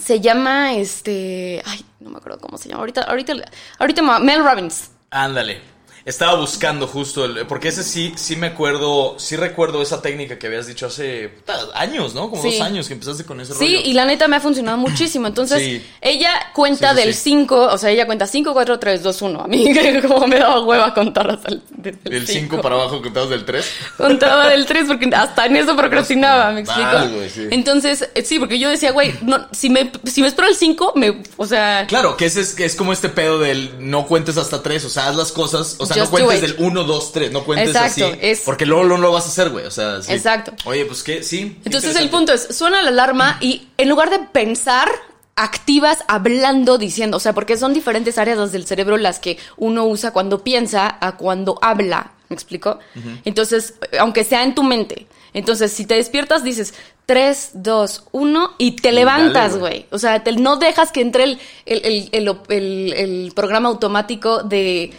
Se 0.01 0.19
llama, 0.19 0.75
este, 0.75 1.63
ay, 1.65 1.85
no 2.01 2.11
me 2.11 2.17
acuerdo 2.19 2.41
cómo 2.41 2.59
se 2.59 2.69
llama, 2.69 2.81
ahorita, 2.81 3.03
ahorita, 3.03 3.35
ahorita, 3.79 4.03
me- 4.03 4.19
Mel 4.19 4.43
Robbins. 4.45 4.91
Ándale. 5.11 5.61
Estaba 6.05 6.35
buscando 6.35 6.87
justo 6.87 7.25
el. 7.25 7.47
Porque 7.47 7.69
ese 7.69 7.83
sí, 7.83 8.13
sí 8.17 8.37
me 8.37 8.49
acuerdo. 8.49 9.17
Sí 9.19 9.37
recuerdo 9.37 9.83
esa 9.83 10.01
técnica 10.03 10.39
que 10.39 10.47
habías 10.47 10.67
dicho 10.67 10.87
hace 10.87 11.29
puta, 11.29 11.59
años, 11.75 12.15
¿no? 12.15 12.31
Como 12.31 12.43
Sí. 12.43 12.53
dos 12.53 12.61
años 12.61 12.87
que 12.89 12.95
empezaste 12.95 13.25
con 13.25 13.41
ese 13.41 13.55
Sí, 13.55 13.65
rollo. 13.77 13.81
y 13.85 13.93
la 13.93 14.05
neta 14.05 14.27
me 14.29 14.37
ha 14.37 14.41
funcionado 14.41 14.79
muchísimo. 14.79 15.27
Entonces, 15.27 15.59
Sí. 15.59 15.85
ella 16.01 16.31
cuenta 16.55 16.91
Sí, 16.93 16.97
sí, 16.97 17.05
del 17.05 17.15
sí. 17.15 17.21
5, 17.31 17.57
o 17.73 17.79
sea, 17.79 17.91
ella 17.91 18.07
cuenta 18.07 18.27
5, 18.27 18.53
4, 18.53 18.79
3, 18.79 19.03
2, 19.03 19.23
1. 19.23 19.41
A 19.43 19.47
mí 19.47 19.67
como 20.09 20.27
me 20.27 20.39
daba 20.39 20.61
hueva 20.65 20.95
contar 20.95 21.31
hasta 21.31 21.49
el, 21.51 21.63
Del 22.05 22.27
5 22.27 22.27
cinco. 22.27 22.61
para 22.63 22.77
abajo 22.77 23.03
contados 23.03 23.31
del 23.31 23.45
3. 23.45 23.67
Contaba 23.97 24.49
del 24.49 24.65
3 24.67 24.87
porque 24.87 25.11
hasta 25.15 25.47
en 25.47 25.57
eso 25.57 25.77
procrastinaba, 25.77 26.53
¿me 26.53 26.61
explico? 26.61 26.89
Mal, 26.91 27.31
sí. 27.33 27.47
Entonces, 27.51 28.09
eh, 28.15 28.23
sí, 28.25 28.39
porque 28.39 28.59
yo 28.59 28.69
decía, 28.71 28.93
güey, 28.93 29.15
no, 29.23 29.47
si, 29.53 29.69
me, 29.71 29.91
si 30.05 30.23
me 30.23 30.29
espero 30.29 30.49
el 30.49 30.55
5, 30.55 30.93
me, 30.97 31.23
o 31.37 31.47
sea... 31.47 31.87
Claro, 31.87 32.17
que 32.17 32.27
ese 32.27 32.41
es, 32.41 32.55
que 32.55 32.65
es 32.65 32.75
como 32.77 32.93
este 32.93 33.09
pedo 33.09 33.39
del 33.39 33.71
no 33.91 34.07
cuentes 34.07 34.37
hasta 34.39 34.63
3. 34.63 34.85
O 34.85 34.89
sea, 34.89 35.09
haz 35.09 35.17
las 35.17 35.33
cosas. 35.33 35.77
O 35.79 35.87
sea, 35.87 35.98
no 36.05 36.11
cuentes 36.11 36.41
del 36.43 36.57
1, 36.59 36.85
2, 36.85 37.13
3. 37.13 37.33
No 37.33 37.45
cuentes 37.45 37.69
Exacto, 37.69 38.07
así. 38.07 38.19
es- 38.21 38.41
Porque 38.41 38.67
luego 38.67 38.85
no 38.85 38.97
lo 38.99 39.13
vas 39.13 39.25
a 39.27 39.29
hacer, 39.29 39.51
güey. 39.51 39.65
O 39.67 39.71
sea, 39.71 40.03
sí. 40.03 40.13
Exacto. 40.13 40.53
Oye, 40.65 40.85
pues 40.87 41.03
qué, 41.03 41.23
sí. 41.23 41.59
Entonces 41.65 41.97
el 41.97 42.09
punto 42.11 42.33
es, 42.33 42.57
suena 42.57 42.83
la 42.83 42.89
alarma 42.89 43.39
y 43.41 43.69
en 43.77 43.89
lugar 43.89 44.11
de 44.11 44.19
pensar, 44.21 44.89
activas 45.37 45.99
hablando, 46.09 46.79
diciendo, 46.79 47.17
o 47.17 47.21
sea, 47.21 47.33
porque 47.33 47.57
son 47.57 47.73
diferentes 47.73 48.19
áreas 48.19 48.51
del 48.51 48.67
cerebro 48.67 48.97
las 48.97 49.21
que 49.21 49.39
uno 49.57 49.85
usa 49.87 50.11
cuando 50.13 50.43
piensa 50.43 50.99
a 51.01 51.17
cuando 51.17 51.59
habla, 51.63 52.13
¿me 52.29 52.35
explico? 52.35 52.79
Entonces, 53.25 53.75
aunque 54.01 54.25
sea 54.25 54.43
en 54.43 54.55
tu 54.57 54.63
mente. 54.65 55.07
Entonces, 55.35 55.73
si 55.73 55.87
te 55.87 55.95
despiertas, 55.95 56.43
dices 56.43 56.75
3, 57.07 57.51
2, 57.55 58.05
1 58.13 58.55
y 58.59 58.73
te 58.73 58.91
levantas, 58.93 59.57
güey. 59.59 59.87
O 59.93 59.99
sea, 59.99 60.25
te- 60.25 60.33
no 60.33 60.57
dejas 60.57 60.91
que 60.91 61.03
entre 61.03 61.23
el, 61.25 61.39
el- 61.67 62.09
el- 62.13 62.93
el 62.95 63.33
programa 63.37 63.69
automático 63.69 64.43
de, 64.43 64.93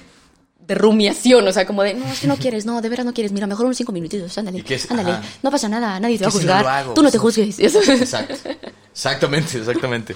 de 0.70 0.76
rumiación. 0.76 1.46
O 1.48 1.52
sea, 1.52 1.66
como 1.66 1.84
de, 1.84 1.96
no, 1.96 2.06
es 2.06 2.20
que 2.20 2.28
no 2.28 2.38
quieres, 2.38 2.66
no, 2.66 2.80
de 2.80 2.88
veras 2.88 3.06
no 3.06 3.14
quieres. 3.14 3.32
Mira, 3.32 3.48
mejor 3.48 3.66
unos 3.66 3.76
5 3.76 3.92
minutitos, 3.92 4.38
ándale, 4.38 4.60
¿Y 4.60 4.62
qué 4.62 4.76
es? 4.76 4.90
ándale. 4.90 5.12
Ajá. 5.12 5.24
No 5.44 5.52
pasa 5.52 5.68
nada, 5.68 6.00
nadie 6.00 6.18
te 6.18 6.24
va 6.26 6.30
a 6.30 6.32
¿Qué 6.32 6.40
si 6.40 6.46
no 6.46 6.54
juzgar. 6.54 6.94
Tú 6.94 7.04
no 7.04 7.12
te 7.12 7.18
juzgues. 7.18 7.60
Exacto. 7.60 8.36
Exactamente, 8.94 9.58
exactamente. 9.58 10.16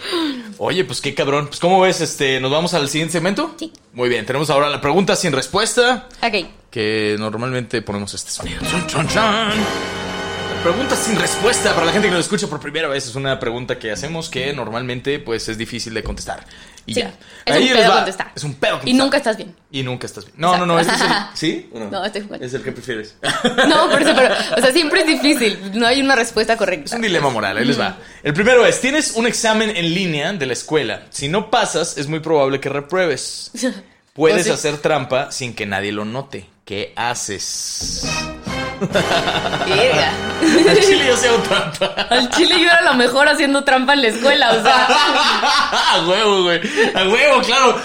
Oye, 0.59 0.85
pues 0.85 1.01
qué 1.01 1.15
cabrón. 1.15 1.47
Pues 1.47 1.59
¿cómo 1.59 1.81
ves? 1.81 2.01
Este, 2.01 2.39
¿nos 2.39 2.51
vamos 2.51 2.73
al 2.73 2.87
siguiente 2.87 3.13
segmento? 3.13 3.55
Sí. 3.57 3.71
Muy 3.93 4.09
bien, 4.09 4.25
tenemos 4.25 4.49
ahora 4.49 4.69
la 4.69 4.79
pregunta 4.79 5.15
sin 5.15 5.31
respuesta. 5.33 6.07
ok. 6.21 6.47
Que 6.69 7.15
normalmente 7.19 7.81
ponemos 7.81 8.13
este 8.13 8.31
sonido. 8.31 8.59
Chon, 8.69 8.85
chon, 8.87 9.07
chon. 9.07 9.51
Pregunta 10.63 10.95
sin 10.95 11.17
respuesta 11.19 11.73
para 11.73 11.85
la 11.85 11.91
gente 11.91 12.07
que 12.07 12.13
nos 12.13 12.23
escucha 12.23 12.47
por 12.47 12.59
primera 12.59 12.87
vez. 12.87 13.05
Es 13.07 13.15
una 13.15 13.39
pregunta 13.39 13.77
que 13.77 13.91
hacemos 13.91 14.29
que 14.29 14.53
normalmente 14.53 15.19
pues 15.19 15.49
es 15.49 15.57
difícil 15.57 15.93
de 15.93 16.03
contestar. 16.03 16.45
Y 16.85 16.93
Sí, 16.95 16.99
ya. 17.01 17.13
es 17.45 17.55
Ahí 17.55 17.69
un 17.71 17.77
pedo 17.77 17.93
contestar. 17.93 18.31
Es 18.35 18.43
un 18.43 18.53
pedo 18.55 18.81
Y 18.83 18.93
nunca 18.93 19.17
estás 19.17 19.37
bien. 19.37 19.55
Y 19.71 19.83
nunca 19.83 20.05
estás 20.05 20.25
bien. 20.25 20.35
No, 20.37 20.57
no, 20.57 20.65
no. 20.65 20.79
Este 20.79 20.93
es 20.93 21.01
el... 21.01 21.07
¿Sí? 21.33 21.69
o 21.73 21.79
No, 21.79 22.03
estoy 22.05 22.21
jugando. 22.23 22.45
Es 22.45 22.53
el 22.53 22.61
que 22.63 22.71
prefieres. 22.71 23.15
No, 23.67 23.89
por 23.89 24.01
eso, 24.01 24.11
pero, 24.15 24.33
o 24.57 24.61
sea, 24.61 24.71
siempre 24.71 25.01
es 25.01 25.07
difícil. 25.07 25.71
No 25.79 25.87
hay 25.87 26.01
una 26.01 26.15
respuesta 26.15 26.57
correcta. 26.57 26.85
Es 26.85 26.93
un 26.93 27.01
dilema 27.01 27.29
moral, 27.29 27.57
ahí 27.57 27.65
les 27.65 27.79
va. 27.79 27.97
El 28.21 28.33
primero 28.33 28.65
es, 28.65 28.81
tienes 28.81 29.13
un 29.15 29.27
examen 29.27 29.75
en 29.75 29.93
línea 29.93 30.33
de 30.33 30.45
la 30.45 30.53
escuela. 30.53 31.03
Si 31.09 31.27
no 31.29 31.49
pasas, 31.49 31.97
es 31.97 32.07
muy 32.07 32.19
probable 32.19 32.59
que 32.59 32.69
repruebes. 32.69 33.51
Puedes 34.13 34.35
Pues 34.35 34.43
sí. 34.45 34.51
hacer 34.51 34.77
trampa 34.77 35.31
sin 35.31 35.55
que 35.55 35.65
nadie 35.65 35.91
lo 35.91 36.05
note. 36.05 36.47
¿Qué 36.65 36.93
haces? 36.95 38.05
Verga. 39.65 40.11
Al 40.69 40.79
chile 40.81 41.05
yo 41.07 41.15
hago 41.15 41.37
trampa. 41.43 41.85
Al 42.09 42.29
chile 42.29 42.55
yo 42.59 42.65
era 42.65 42.81
la 42.81 42.93
mejor 42.93 43.27
haciendo 43.29 43.63
trampa 43.63 43.93
en 43.93 44.01
la 44.01 44.07
escuela, 44.09 44.51
o 44.51 44.61
sea. 44.61 44.87
A 45.93 46.05
huevo, 46.07 46.43
güey. 46.43 46.59
A 46.93 47.03
huevo, 47.07 47.41
claro. 47.41 47.81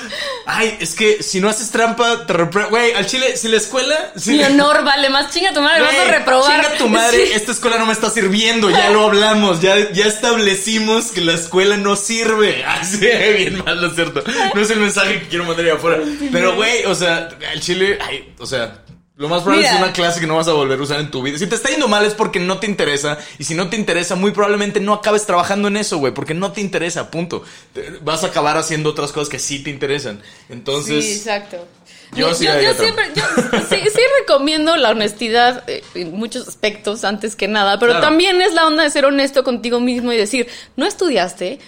Ay, 0.46 0.76
es 0.80 0.94
que 0.94 1.22
si 1.22 1.40
no 1.40 1.48
haces 1.48 1.70
trampa, 1.70 2.26
te 2.26 2.32
repruebas. 2.32 2.70
Güey, 2.70 2.92
al 2.94 3.06
chile, 3.06 3.36
si 3.36 3.48
la 3.48 3.58
escuela... 3.58 4.12
Si 4.16 4.30
Mi 4.32 4.42
honor 4.44 4.82
vale 4.82 5.10
más. 5.10 5.30
Chinga 5.30 5.52
tu 5.52 5.60
madre, 5.60 5.82
vas 5.82 5.92
a 5.92 5.96
Güey, 5.96 6.10
reprobar. 6.10 6.62
Chinga 6.64 6.78
tu 6.78 6.88
madre, 6.88 7.26
Sí. 7.26 7.32
esta 7.34 7.52
escuela 7.52 7.78
no 7.78 7.86
me 7.86 7.92
está 7.92 8.08
sirviendo, 8.10 8.70
ya 8.70 8.90
lo 8.90 9.04
hablamos, 9.04 9.60
ya, 9.60 9.90
ya 9.92 10.06
establecimos 10.06 11.12
que 11.12 11.20
la 11.20 11.34
escuela 11.34 11.76
no 11.76 11.96
sirve. 11.96 12.64
Así, 12.64 12.98
bien 12.98 13.62
mal, 13.64 13.80
¿no 13.80 13.88
es 13.88 13.94
cierto? 13.94 14.22
No 14.54 14.60
es 14.60 14.70
el 14.70 14.78
mensaje 14.80 15.20
que 15.20 15.28
quiero 15.28 15.44
mandar 15.44 15.66
ahí 15.66 15.70
afuera. 15.72 15.98
Pero, 16.32 16.54
güey, 16.56 16.84
o 16.86 16.94
sea, 16.94 17.28
al 17.52 17.60
chile, 17.60 17.98
ay, 18.06 18.32
o 18.38 18.46
sea, 18.46 18.78
lo 19.18 19.28
más 19.28 19.42
probable 19.42 19.64
Mira. 19.66 19.74
es 19.74 19.82
una 19.82 19.92
clase 19.92 20.20
que 20.20 20.26
no 20.28 20.36
vas 20.36 20.46
a 20.48 20.52
volver 20.52 20.78
a 20.78 20.82
usar 20.82 21.00
en 21.00 21.10
tu 21.10 21.20
vida. 21.22 21.36
Si 21.38 21.46
te 21.48 21.56
está 21.56 21.68
yendo 21.70 21.88
mal 21.88 22.04
es 22.06 22.14
porque 22.14 22.38
no 22.38 22.58
te 22.60 22.66
interesa, 22.66 23.18
y 23.38 23.44
si 23.44 23.54
no 23.54 23.68
te 23.68 23.76
interesa, 23.76 24.14
muy 24.14 24.30
probablemente 24.30 24.78
no 24.78 24.94
acabes 24.94 25.26
trabajando 25.26 25.66
en 25.68 25.76
eso, 25.76 25.98
güey, 25.98 26.14
porque 26.14 26.34
no 26.34 26.52
te 26.52 26.60
interesa, 26.60 27.10
punto. 27.10 27.42
Te- 27.74 27.98
Vas 28.00 28.22
a 28.22 28.28
acabar 28.28 28.56
haciendo 28.56 28.90
otras 28.90 29.10
cosas 29.10 29.28
que 29.28 29.38
sí 29.40 29.58
te 29.62 29.70
interesan. 29.70 30.22
Entonces... 30.48 31.04
Sí, 31.04 31.12
exacto. 31.14 31.66
Yo 32.14 32.32
sí 32.32 32.44
yo, 32.46 32.52
haría 32.52 32.72
yo 32.72 32.78
siempre, 32.78 33.04
yo 33.14 33.22
sí, 33.68 33.76
sí 33.92 34.00
recomiendo 34.20 34.76
la 34.76 34.90
honestidad 34.90 35.62
eh, 35.68 35.82
en 35.94 36.12
muchos 36.16 36.46
aspectos 36.48 37.04
antes 37.04 37.34
que 37.36 37.48
nada, 37.48 37.78
pero 37.78 37.92
Claro. 37.92 38.06
también 38.06 38.40
es 38.40 38.54
la 38.54 38.66
onda 38.66 38.82
de 38.84 38.90
ser 38.90 39.04
honesto 39.04 39.42
contigo 39.44 39.78
mismo 39.80 40.10
y 40.12 40.16
decir, 40.16 40.46
no 40.76 40.86
estudiaste, 40.86 41.58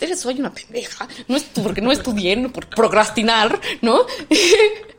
eres 0.00 0.20
soy 0.20 0.38
una 0.40 0.52
pendeja, 0.54 1.06
no 1.28 1.36
es 1.36 1.42
porque 1.62 1.80
no 1.82 1.92
estudié, 1.92 2.36
no 2.36 2.50
por 2.52 2.66
procrastinar, 2.68 3.60
¿no? 3.82 4.06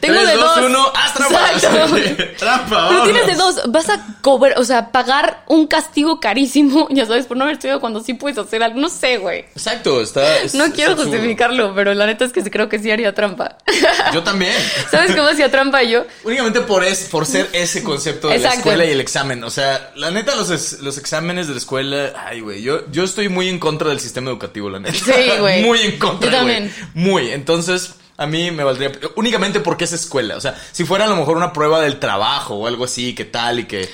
Tengo 0.00 0.14
Tres, 0.14 0.28
de 0.28 0.34
dos, 0.36 0.56
dos. 0.56 0.64
uno, 0.66 0.92
¡haz 0.94 1.14
trampa! 1.14 1.52
Exacto. 1.52 1.96
Trampa, 2.38 2.88
Pero 2.88 3.02
tienes 3.04 3.26
de 3.26 3.34
dos, 3.34 3.60
vas 3.68 3.88
a 3.90 4.16
cobrar, 4.22 4.58
o 4.58 4.64
sea, 4.64 4.90
pagar 4.90 5.44
un 5.46 5.66
castigo 5.66 6.18
carísimo, 6.18 6.88
ya 6.90 7.04
sabes, 7.06 7.26
por 7.26 7.36
no 7.36 7.44
haber 7.44 7.54
estudiado 7.54 7.78
cuando 7.80 8.02
sí 8.02 8.14
puedes 8.14 8.38
hacer 8.38 8.62
algo, 8.62 8.80
no 8.80 8.88
sé, 8.88 9.18
güey. 9.18 9.40
Exacto, 9.40 10.00
está. 10.00 10.38
es- 10.38 10.54
No 10.54 10.72
quiero 10.72 10.96
justificarlo, 10.96 11.74
pero 11.74 11.92
la 11.94 12.06
neta 12.06 12.24
es 12.24 12.32
que 12.32 12.42
creo 12.50 12.68
que 12.68 12.78
sí 12.78 12.90
haría 12.90 13.14
trampa. 13.14 13.58
Yo 14.14 14.22
también. 14.22 14.54
¿Sabes 14.90 15.14
cómo 15.14 15.28
hacía 15.28 15.50
trampa 15.50 15.82
yo? 15.82 16.04
Únicamente 16.24 16.60
por, 16.62 16.82
es, 16.82 17.04
por 17.04 17.26
ser 17.26 17.48
ese 17.52 17.82
concepto 17.84 18.28
de 18.28 18.38
la 18.38 18.54
escuela 18.54 18.84
y 18.84 18.90
el 18.90 19.00
examen. 19.00 19.44
O 19.44 19.50
sea, 19.50 19.92
la 19.94 20.10
neta, 20.10 20.34
los, 20.34 20.50
es- 20.50 20.80
los 20.80 20.98
exámenes 20.98 21.46
de 21.46 21.52
la 21.52 21.58
escuela. 21.58 22.12
Ay, 22.26 22.40
güey. 22.40 22.62
Yo, 22.62 22.90
yo 22.90 23.04
estoy 23.04 23.28
muy 23.28 23.48
en 23.48 23.58
contra 23.58 23.90
del 23.90 24.00
sistema 24.00 24.30
educativo, 24.30 24.68
la 24.70 24.80
neta. 24.80 24.94
Sí, 24.98 25.12
güey. 25.38 25.62
muy 25.62 25.80
en 25.80 25.98
contra. 25.98 26.30
Yo 26.30 26.36
también. 26.36 26.72
güey. 26.94 27.04
Muy. 27.06 27.30
Entonces. 27.30 27.94
A 28.20 28.26
mí 28.26 28.50
me 28.50 28.62
valdría 28.64 28.92
únicamente 29.16 29.60
porque 29.60 29.84
es 29.84 29.92
escuela. 29.92 30.36
O 30.36 30.40
sea, 30.40 30.54
si 30.72 30.84
fuera 30.84 31.06
a 31.06 31.08
lo 31.08 31.16
mejor 31.16 31.36
una 31.36 31.52
prueba 31.52 31.80
del 31.80 31.98
trabajo 31.98 32.54
o 32.54 32.66
algo 32.66 32.84
así, 32.84 33.14
que 33.14 33.24
tal 33.24 33.60
y 33.60 33.64
que. 33.64 33.88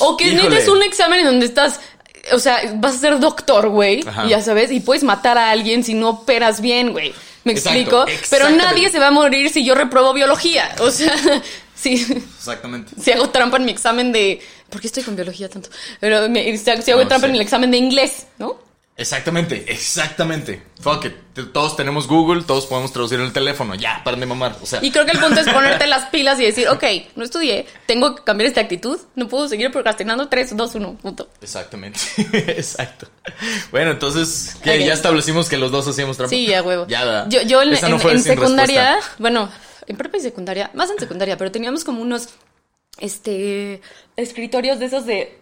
O 0.00 0.16
que 0.16 0.24
Híjole. 0.28 0.42
necesitas 0.50 0.68
un 0.76 0.82
examen 0.82 1.20
en 1.20 1.26
donde 1.26 1.46
estás, 1.46 1.80
o 2.32 2.38
sea, 2.38 2.60
vas 2.74 2.96
a 2.96 2.98
ser 2.98 3.18
doctor, 3.18 3.68
güey, 3.70 4.04
ya 4.28 4.42
sabes, 4.42 4.70
y 4.70 4.80
puedes 4.80 5.02
matar 5.02 5.38
a 5.38 5.50
alguien 5.50 5.82
si 5.82 5.94
no 5.94 6.10
operas 6.10 6.60
bien, 6.60 6.92
güey. 6.92 7.14
¿Me 7.44 7.52
Exacto, 7.52 8.02
explico? 8.06 8.26
Pero 8.28 8.50
nadie 8.50 8.90
se 8.90 8.98
va 8.98 9.06
a 9.06 9.10
morir 9.10 9.48
si 9.48 9.64
yo 9.64 9.74
repruebo 9.74 10.12
biología. 10.12 10.74
O 10.80 10.90
sea, 10.90 11.14
si, 11.74 11.94
Exactamente. 12.38 12.92
si 13.02 13.12
hago 13.12 13.30
trampa 13.30 13.56
en 13.56 13.64
mi 13.64 13.70
examen 13.72 14.12
de... 14.12 14.42
¿Por 14.68 14.80
qué 14.80 14.88
estoy 14.88 15.02
con 15.02 15.16
biología 15.16 15.48
tanto? 15.48 15.70
Pero 16.00 16.28
me- 16.28 16.54
si 16.58 16.70
hago 16.70 17.00
No 17.02 17.08
trampa 17.08 17.26
en 17.28 17.34
el 17.34 17.40
examen 17.40 17.70
de 17.70 17.78
inglés, 17.78 18.26
¿no? 18.38 18.58
Exactamente, 19.00 19.64
exactamente. 19.66 20.62
Fuck 20.78 21.06
it. 21.06 21.14
Todos 21.54 21.74
tenemos 21.74 22.06
Google, 22.06 22.42
todos 22.42 22.66
podemos 22.66 22.92
traducir 22.92 23.18
en 23.18 23.24
el 23.24 23.32
teléfono. 23.32 23.74
Ya, 23.74 24.02
paren 24.04 24.20
de 24.20 24.26
mamar. 24.26 24.58
O 24.60 24.66
sea, 24.66 24.84
Y 24.84 24.90
creo 24.90 25.06
que 25.06 25.12
el 25.12 25.18
punto 25.18 25.40
es 25.40 25.48
ponerte 25.48 25.86
las 25.86 26.10
pilas 26.10 26.38
y 26.38 26.44
decir, 26.44 26.68
ok, 26.68 26.84
no 27.16 27.24
estudié, 27.24 27.64
tengo 27.86 28.14
que 28.14 28.22
cambiar 28.24 28.48
esta 28.48 28.60
actitud, 28.60 29.00
no 29.14 29.26
puedo 29.26 29.48
seguir 29.48 29.70
procrastinando 29.72 30.28
3, 30.28 30.54
2, 30.54 30.74
1, 30.74 30.96
punto. 30.96 31.30
Exactamente, 31.40 31.98
exacto. 32.58 33.08
Bueno, 33.70 33.92
entonces, 33.92 34.58
ya 34.62 34.74
establecimos 34.74 35.48
que 35.48 35.56
los 35.56 35.70
dos 35.70 35.88
hacíamos 35.88 36.18
trampa. 36.18 36.36
Sí, 36.36 36.52
a 36.52 36.62
huevo. 36.62 36.86
Ya, 36.86 37.02
¿verdad? 37.02 37.26
Yo, 37.30 37.40
yo 37.40 37.62
en, 37.62 37.70
no 37.70 37.76
secundaria, 38.18 38.96
respuesta. 38.96 39.14
bueno, 39.18 39.48
en 39.86 39.96
prepa 39.96 40.18
y 40.18 40.20
secundaria, 40.20 40.70
más 40.74 40.90
en 40.90 40.98
secundaria, 40.98 41.38
pero 41.38 41.50
teníamos 41.50 41.84
como 41.84 42.02
unos, 42.02 42.28
este, 42.98 43.80
escritorios 44.16 44.78
de 44.78 44.84
esos 44.84 45.06
de, 45.06 45.40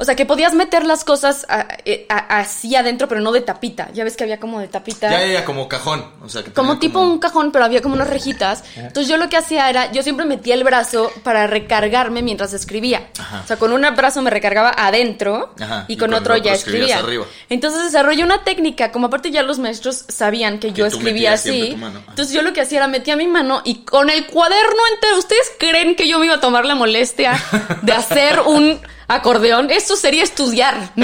O 0.00 0.04
sea, 0.06 0.16
que 0.16 0.24
podías 0.24 0.54
meter 0.54 0.86
las 0.86 1.04
cosas 1.04 1.44
a- 1.50 1.68
eh, 1.84 2.06
a- 2.08 2.38
así 2.40 2.74
adentro, 2.74 3.06
pero 3.06 3.20
no 3.20 3.32
de 3.32 3.42
tapita. 3.42 3.90
Ya 3.92 4.02
ves 4.02 4.16
que 4.16 4.24
había 4.24 4.40
como 4.40 4.58
de 4.58 4.66
tapita. 4.66 5.10
Ya, 5.10 5.20
ya, 5.20 5.32
ya, 5.34 5.44
como 5.44 5.68
cajón. 5.68 6.04
O 6.22 6.28
sea, 6.30 6.42
que 6.42 6.52
Como 6.52 6.78
tipo 6.78 7.00
un 7.00 7.18
cajón, 7.18 7.52
pero 7.52 7.66
había 7.66 7.82
como 7.82 7.94
unas 7.96 8.08
rejitas. 8.08 8.64
Entonces 8.76 9.08
yo 9.08 9.18
lo 9.18 9.28
que 9.28 9.36
hacía 9.36 9.68
era, 9.68 9.92
yo 9.92 10.02
siempre 10.02 10.24
metía 10.24 10.54
el 10.54 10.64
brazo 10.64 11.12
para 11.22 11.46
recargarme 11.46 12.22
mientras 12.22 12.54
escribía. 12.54 13.08
Ajá. 13.18 13.42
O 13.44 13.46
sea, 13.46 13.56
con 13.58 13.72
un 13.72 13.82
brazo 13.94 14.22
me 14.22 14.30
recargaba 14.30 14.72
adentro 14.74 15.54
Ajá, 15.60 15.84
y 15.86 15.92
y 15.92 15.96
con 15.98 16.10
con 16.10 16.18
otro 16.20 16.34
ya 16.36 16.40
otro 16.40 16.52
escribías 16.54 16.98
escribía. 16.98 16.98
arriba. 16.98 17.26
Entonces 17.50 17.84
desarrollé 17.84 18.24
una 18.24 18.42
técnica, 18.42 18.90
como 18.92 19.08
aparte 19.08 19.30
ya 19.30 19.42
los 19.42 19.58
maestros 19.58 20.04
sabían 20.08 20.58
que 20.60 20.72
yo 20.72 20.88
tú 20.88 20.96
escribía 20.96 21.34
así. 21.34 21.76
Entonces 22.08 22.32
yo 22.32 22.40
lo 22.40 22.52
que 22.54 22.62
hacía 22.62 22.78
era 22.78 22.88
metía 22.88 23.16
mi 23.16 23.26
mano 23.28 23.60
y 23.66 23.82
con 23.84 24.08
el 24.08 24.26
cuaderno 24.26 24.80
entero, 24.94 25.18
¿ustedes 25.18 25.52
creen 25.58 25.94
que 25.94 26.08
yo 26.08 26.18
me 26.18 26.24
iba 26.26 26.36
a 26.36 26.40
tomar 26.40 26.64
la 26.64 26.74
molestia 26.74 27.32
de 27.82 27.92
hacer 27.92 28.40
un 28.40 28.80
acordeón? 29.10 29.70
Eso 29.70 29.96
sería 29.96 30.24
estudiar. 30.24 30.90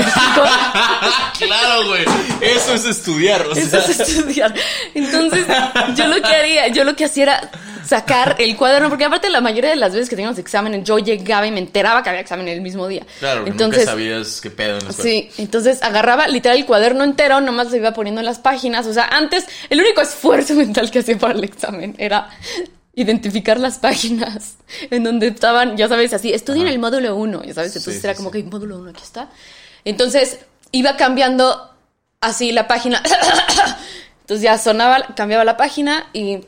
Claro, 1.39 1.87
güey. 1.87 2.05
Eso 2.41 2.75
es 2.75 2.87
estudiar. 2.87 3.47
O 3.47 3.53
Eso 3.53 3.79
es 3.79 4.01
estudiar. 4.01 4.55
Entonces, 4.95 5.47
yo 5.95 6.07
lo 6.07 6.23
que 6.23 6.35
haría, 6.35 6.69
yo 6.69 6.83
lo 6.85 6.97
que 6.97 7.05
hacía 7.05 7.25
era 7.25 7.51
sacar 7.87 8.37
el 8.39 8.57
cuaderno, 8.57 8.89
porque 8.89 9.05
aparte 9.05 9.29
la 9.29 9.41
mayoría 9.41 9.71
de 9.71 9.77
las 9.77 9.93
veces 9.93 10.09
que 10.09 10.17
teníamos 10.17 10.39
exámenes, 10.39 10.85
yo 10.85 10.99
llegaba 10.99 11.47
y 11.47 11.51
me 11.51 11.61
enteraba 11.61 12.03
que 12.03 12.09
había 12.09 12.21
examen 12.21 12.49
el 12.49 12.61
mismo 12.61 12.89
día. 12.89 13.05
claro, 13.19 13.47
entonces, 13.47 13.81
nunca 13.81 13.91
sabías 13.93 14.41
qué 14.41 14.51
pedo 14.51 14.79
en 14.79 14.87
la. 14.87 14.93
Sí, 14.93 15.31
entonces 15.39 15.83
agarraba 15.83 16.27
literal 16.27 16.59
el 16.59 16.67
cuaderno 16.67 17.05
entero, 17.05 17.41
nomás 17.41 17.71
se 17.71 17.77
iba 17.77 17.93
poniendo 17.93 18.21
en 18.21 18.25
las 18.25 18.39
páginas. 18.39 18.87
O 18.87 18.93
sea, 18.93 19.09
antes 19.09 19.47
el 19.71 19.81
único 19.81 20.01
esfuerzo 20.01 20.55
mental 20.57 20.91
que 20.91 21.01
hacía 21.01 21.19
para 21.19 21.35
el 21.35 21.45
examen 21.45 21.95
era 21.99 22.31
identificar 22.97 23.61
las 23.61 23.79
páginas 23.79 24.57
en 24.91 25.05
donde 25.05 25.29
estaban, 25.29 25.77
ya 25.77 25.87
sabes, 25.89 26.13
así, 26.13 26.33
estudien 26.33 26.67
el 26.67 26.81
módulo 26.81 27.15
1, 27.15 27.45
ya 27.45 27.55
sabes, 27.55 27.77
entonces 27.77 28.01
Sí, 28.01 28.07
era 28.07 28.15
sí, 28.15 28.19
como 28.19 28.33
sí. 28.33 28.43
que 28.43 28.49
módulo 28.49 28.79
1 28.79 28.91
aquí 28.91 29.03
está. 29.05 29.31
Entonces 29.85 30.41
iba 30.73 30.97
cambiando 30.97 31.71
así 32.21 32.51
la 32.51 32.67
página. 32.67 33.01
Entonces 34.23 34.43
ya 34.43 34.59
sonaba, 34.59 35.15
cambiaba 35.15 35.45
la 35.45 35.57
página 35.57 36.09
y 36.13 36.41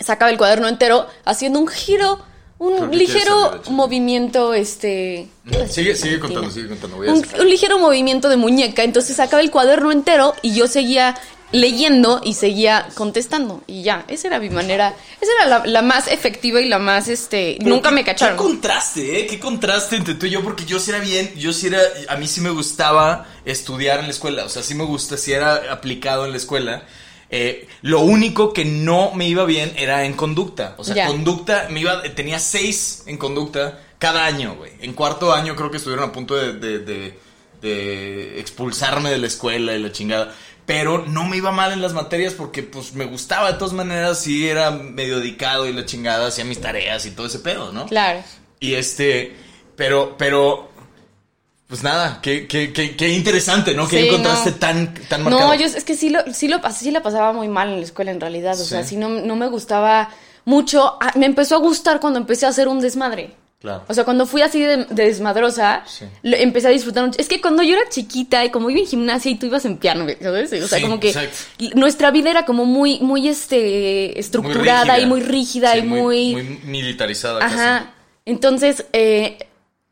sacaba 0.00 0.30
el 0.32 0.38
cuaderno 0.38 0.66
entero 0.66 1.06
haciendo 1.24 1.60
un 1.60 1.68
giro, 1.68 2.20
un 2.58 2.90
ligero 2.90 3.62
movimiento, 3.70 4.54
este... 4.54 5.28
Sigue, 5.68 5.94
sigue 5.94 6.18
contando, 6.18 6.50
sigue 6.50 6.68
contando. 6.68 6.96
Voy 6.96 7.08
a 7.08 7.12
un, 7.12 7.24
un 7.38 7.48
ligero 7.48 7.78
movimiento 7.78 8.28
de 8.28 8.36
muñeca. 8.36 8.82
Entonces 8.82 9.14
sacaba 9.14 9.40
el 9.42 9.52
cuaderno 9.52 9.92
entero 9.92 10.34
y 10.42 10.54
yo 10.54 10.66
seguía 10.66 11.14
leyendo 11.56 12.20
y 12.24 12.34
seguía 12.34 12.88
contestando. 12.94 13.62
Y 13.66 13.82
ya, 13.82 14.04
esa 14.08 14.28
era 14.28 14.38
mi 14.38 14.50
manera. 14.50 14.94
Esa 15.20 15.30
era 15.40 15.46
la, 15.58 15.66
la 15.66 15.82
más 15.82 16.08
efectiva 16.08 16.60
y 16.60 16.68
la 16.68 16.78
más, 16.78 17.08
este... 17.08 17.56
Pero 17.58 17.70
nunca 17.70 17.88
qué- 17.88 17.94
me 17.94 18.04
cacharon. 18.04 18.36
Qué 18.36 18.42
contraste, 18.42 19.20
¿eh? 19.20 19.26
Qué 19.26 19.38
contraste 19.40 19.96
entre 19.96 20.14
tú 20.14 20.26
y 20.26 20.30
yo, 20.30 20.42
porque 20.42 20.64
yo 20.64 20.78
sí 20.78 20.90
era 20.90 21.00
bien, 21.00 21.32
yo 21.36 21.52
sí 21.52 21.66
era, 21.68 21.80
a 22.08 22.16
mí 22.16 22.26
sí 22.28 22.40
me 22.40 22.50
gustaba 22.50 23.26
estudiar 23.44 23.98
en 24.00 24.06
la 24.06 24.10
escuela, 24.12 24.44
o 24.44 24.48
sea, 24.48 24.62
sí 24.62 24.74
me 24.74 24.84
gusta, 24.84 25.16
sí 25.16 25.32
era 25.32 25.72
aplicado 25.72 26.24
en 26.24 26.30
la 26.32 26.36
escuela. 26.36 26.84
Eh, 27.30 27.66
lo 27.82 28.00
único 28.00 28.52
que 28.52 28.64
no 28.64 29.12
me 29.14 29.26
iba 29.26 29.44
bien 29.44 29.72
era 29.76 30.04
en 30.04 30.12
conducta, 30.14 30.74
o 30.78 30.84
sea, 30.84 30.94
Ya. 30.94 31.06
conducta, 31.08 31.66
me 31.70 31.80
iba, 31.80 32.00
tenía 32.14 32.38
seis 32.38 33.02
en 33.06 33.16
conducta 33.18 33.80
cada 33.98 34.24
año, 34.26 34.54
güey. 34.56 34.72
En 34.80 34.92
cuarto 34.92 35.32
año 35.32 35.56
creo 35.56 35.70
que 35.70 35.78
estuvieron 35.78 36.08
a 36.08 36.12
punto 36.12 36.36
de, 36.36 36.52
de, 36.52 36.78
de- 36.80 37.26
de 37.62 38.38
expulsarme 38.38 39.10
de 39.10 39.18
la 39.18 39.26
escuela 39.26 39.74
y 39.74 39.82
la 39.82 39.90
chingada. 39.90 40.32
Pero 40.66 41.04
no 41.06 41.24
me 41.24 41.36
iba 41.36 41.52
mal 41.52 41.72
en 41.72 41.80
las 41.80 41.92
materias 41.92 42.34
porque 42.34 42.62
pues 42.64 42.92
me 42.94 43.04
gustaba 43.04 43.52
de 43.52 43.58
todas 43.58 43.72
maneras, 43.72 44.20
sí 44.20 44.48
era 44.48 44.70
medio 44.72 45.20
dedicado 45.20 45.66
y 45.66 45.72
la 45.72 45.84
chingada, 45.84 46.26
hacía 46.26 46.44
mis 46.44 46.60
tareas 46.60 47.06
y 47.06 47.12
todo 47.12 47.26
ese 47.28 47.38
pedo, 47.38 47.72
¿no? 47.72 47.86
Claro. 47.86 48.20
Y 48.58 48.74
este, 48.74 49.36
pero, 49.76 50.16
pero, 50.18 50.68
pues 51.68 51.82
nada, 51.84 52.20
qué, 52.20 52.48
qué, 52.48 52.72
qué, 52.72 52.96
qué 52.96 53.10
interesante, 53.10 53.74
¿no? 53.74 53.86
Que 53.86 54.00
Sí, 54.02 54.08
encontraste 54.08 54.50
no. 54.52 54.56
tan, 54.56 54.94
tan 55.08 55.22
marcado. 55.22 55.48
No, 55.48 55.54
yo 55.54 55.66
es 55.66 55.84
que 55.84 55.96
sí 55.96 56.10
lo, 56.10 56.20
sí 56.34 56.48
lo 56.48 56.60
pas- 56.60 56.72
sí 56.74 56.90
la 56.90 57.02
pasaba 57.02 57.32
muy 57.32 57.48
mal 57.48 57.68
en 57.68 57.76
la 57.78 57.84
escuela 57.84 58.10
en 58.10 58.20
realidad. 58.20 58.54
O 58.54 58.64
Sí. 58.64 58.70
sea, 58.70 58.82
sí 58.84 58.96
no, 58.96 59.08
no 59.08 59.36
me 59.36 59.46
gustaba 59.48 60.10
mucho. 60.44 60.96
Ah, 61.00 61.12
Me 61.16 61.26
empezó 61.26 61.54
a 61.56 61.58
gustar 61.58 62.00
cuando 62.00 62.18
empecé 62.18 62.46
a 62.46 62.48
hacer 62.48 62.66
un 62.66 62.80
desmadre. 62.80 63.36
Claro. 63.66 63.84
O 63.88 63.94
sea, 63.94 64.04
cuando 64.04 64.26
fui 64.26 64.42
así 64.42 64.60
de, 64.60 64.84
de 64.84 65.04
desmadrosa, 65.06 65.82
Sí. 65.86 66.04
lo- 66.22 66.36
empecé 66.36 66.68
a 66.68 66.70
disfrutar 66.70 67.04
mucho. 67.04 67.18
Es 67.20 67.28
que 67.28 67.40
cuando 67.40 67.64
yo 67.64 67.74
era 67.76 67.88
chiquita 67.88 68.44
y 68.44 68.50
como 68.50 68.70
iba 68.70 68.78
en 68.78 68.86
gimnasia 68.86 69.30
y 69.32 69.34
tú 69.34 69.46
ibas 69.46 69.64
en 69.64 69.76
piano, 69.78 70.06
¿sabes? 70.22 70.52
O 70.52 70.68
sea, 70.68 70.78
Sí, 70.78 70.84
como 70.84 71.00
que 71.00 71.08
exacto. 71.08 71.36
nuestra 71.74 72.12
vida 72.12 72.30
era 72.30 72.44
como 72.44 72.64
muy, 72.64 73.00
muy 73.00 73.26
este, 73.28 74.18
estructurada 74.20 75.00
y 75.00 75.06
muy 75.06 75.20
rígida 75.20 75.72
Sí, 75.72 75.78
y 75.78 75.82
muy... 75.82 76.32
muy 76.32 76.60
militarizada. 76.64 77.40
casi. 77.40 77.54
Ajá. 77.56 77.92
Entonces, 78.24 78.86
eh, 78.92 79.38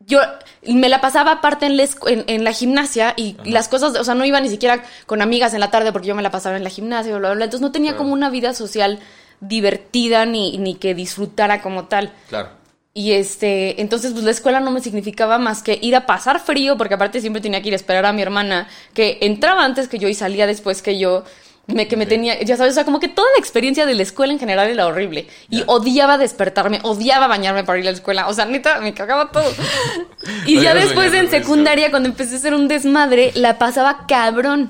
yo 0.07 0.19
me 0.67 0.87
la 0.89 1.01
pasaba 1.01 1.31
aparte 1.33 1.65
en 1.65 1.77
la, 1.77 1.83
escu- 1.83 2.09
en, 2.09 2.23
en 2.27 2.43
la 2.43 2.53
gimnasia 2.53 3.13
y 3.17 3.35
las 3.43 3.67
cosas, 3.67 3.95
o 3.97 4.03
sea, 4.03 4.13
no 4.15 4.23
iba 4.25 4.39
ni 4.39 4.49
siquiera 4.49 4.83
con 5.05 5.21
amigas 5.21 5.53
en 5.53 5.59
la 5.59 5.69
tarde 5.71 5.91
porque 5.91 6.07
yo 6.07 6.15
me 6.15 6.21
la 6.21 6.31
pasaba 6.31 6.55
en 6.57 6.63
la 6.63 6.69
gimnasia, 6.69 7.11
bla, 7.17 7.29
bla, 7.29 7.35
bla. 7.35 7.45
Entonces 7.45 7.61
no 7.61 7.71
tenía 7.71 7.91
Claro. 7.91 8.03
como 8.03 8.13
una 8.13 8.29
vida 8.29 8.53
social 8.53 8.99
divertida 9.41 10.25
ni, 10.25 10.57
ni 10.57 10.75
que 10.75 10.95
disfrutara 10.95 11.61
como 11.61 11.85
tal. 11.85 12.11
Claro. 12.29 12.49
Y 12.97 13.11
este, 13.11 13.81
entonces 13.81 14.13
pues 14.13 14.23
la 14.23 14.31
escuela 14.31 14.61
no 14.61 14.71
me 14.71 14.79
significaba 14.79 15.37
más 15.37 15.61
que 15.61 15.77
ir 15.81 15.97
a 15.97 16.05
pasar 16.05 16.39
frío, 16.39 16.77
porque 16.77 16.93
aparte 16.93 17.19
siempre 17.19 17.41
tenía 17.41 17.61
que 17.61 17.67
ir 17.67 17.73
a 17.73 17.75
esperar 17.75 18.05
a 18.05 18.13
mi 18.13 18.21
hermana, 18.21 18.69
que 18.93 19.17
entraba 19.19 19.65
antes 19.65 19.89
que 19.89 19.99
yo 19.99 20.07
y 20.07 20.13
salía 20.13 20.47
después 20.47 20.81
que 20.81 20.97
yo, 20.97 21.25
me, 21.67 21.89
que 21.89 21.97
me 21.97 22.05
tenía, 22.05 22.41
ya 22.41 22.55
sabes, 22.55 22.71
o 22.71 22.75
sea, 22.75 22.85
como 22.85 23.01
que 23.01 23.09
toda 23.09 23.27
la 23.35 23.39
experiencia 23.39 23.85
de 23.85 23.95
la 23.95 24.03
escuela 24.03 24.31
en 24.31 24.39
general 24.39 24.69
era 24.69 24.87
horrible. 24.87 25.27
Y 25.49 25.63
odiaba 25.65 26.17
despertarme, 26.17 26.79
odiaba 26.83 27.27
bañarme 27.27 27.65
para 27.65 27.79
ir 27.79 27.85
a 27.85 27.91
la 27.91 27.97
escuela, 27.97 28.29
o 28.29 28.33
sea, 28.33 28.45
neta, 28.45 28.79
me 28.79 28.93
cagaba 28.93 29.29
todo. 29.29 29.51
y 30.45 30.61
ya 30.61 30.73
después 30.73 31.13
en 31.13 31.29
secundaria, 31.29 31.91
cuando 31.91 32.07
empecé 32.07 32.35
a 32.35 32.37
hacer 32.37 32.53
un 32.53 32.69
desmadre, 32.69 33.33
la 33.35 33.57
pasaba 33.57 34.05
cabrón. 34.07 34.69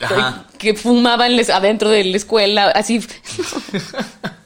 Ajá. 0.00 0.46
Que 0.58 0.74
fumaba 0.74 1.28
en 1.28 1.36
la- 1.36 1.54
adentro 1.54 1.88
de 1.88 2.02
la 2.02 2.16
escuela, 2.16 2.70
así. 2.70 3.00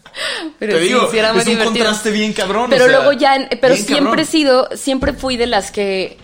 Pero 0.59 0.74
Te 0.74 0.80
sí, 0.80 0.87
digo, 0.89 1.09
sí 1.11 1.18
era 1.18 1.32
muy 1.32 1.41
es 1.43 1.47
un 1.47 1.53
divertido. 1.53 1.85
contraste 1.85 2.11
bien 2.11 2.32
cabrón. 2.32 2.70
Pero 2.70 2.85
o 2.85 2.89
sea, 2.89 2.97
luego 2.99 3.12
ya, 3.12 3.49
pero 3.61 3.76
siempre 3.76 4.22
he 4.22 4.26
sido, 4.26 4.68
siempre 4.74 5.12
fui 5.12 5.37
de 5.37 5.47
las 5.47 5.70
que, 5.70 6.16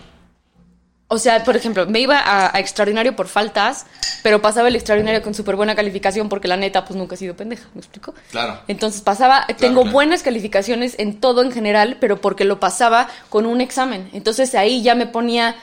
o 1.07 1.17
sea, 1.17 1.43
por 1.43 1.55
ejemplo, 1.57 1.85
me 1.87 1.99
iba 1.99 2.17
a, 2.19 2.55
a 2.55 2.59
extraordinario 2.59 3.15
por 3.15 3.27
faltas, 3.27 3.85
pero 4.23 4.41
pasaba 4.41 4.69
el 4.69 4.75
extraordinario 4.75 5.21
con 5.21 5.33
súper 5.33 5.55
buena 5.57 5.75
calificación 5.75 6.29
porque 6.29 6.47
la 6.47 6.55
neta, 6.57 6.85
pues 6.85 6.95
nunca 6.97 7.15
he 7.15 7.17
sido 7.17 7.35
pendeja, 7.35 7.67
¿me 7.73 7.79
explico? 7.81 8.13
Claro. 8.31 8.61
Entonces 8.67 9.01
pasaba, 9.01 9.45
tengo 9.57 9.81
claro. 9.81 9.91
buenas 9.93 10.23
calificaciones 10.23 10.95
en 10.99 11.19
todo 11.19 11.41
en 11.41 11.51
general, 11.51 11.97
pero 11.99 12.21
porque 12.21 12.45
lo 12.45 12.59
pasaba 12.61 13.09
con 13.29 13.45
un 13.45 13.59
examen. 13.59 14.09
Entonces 14.13 14.55
ahí 14.55 14.81
ya 14.83 14.95
me 14.95 15.05
ponía 15.05 15.55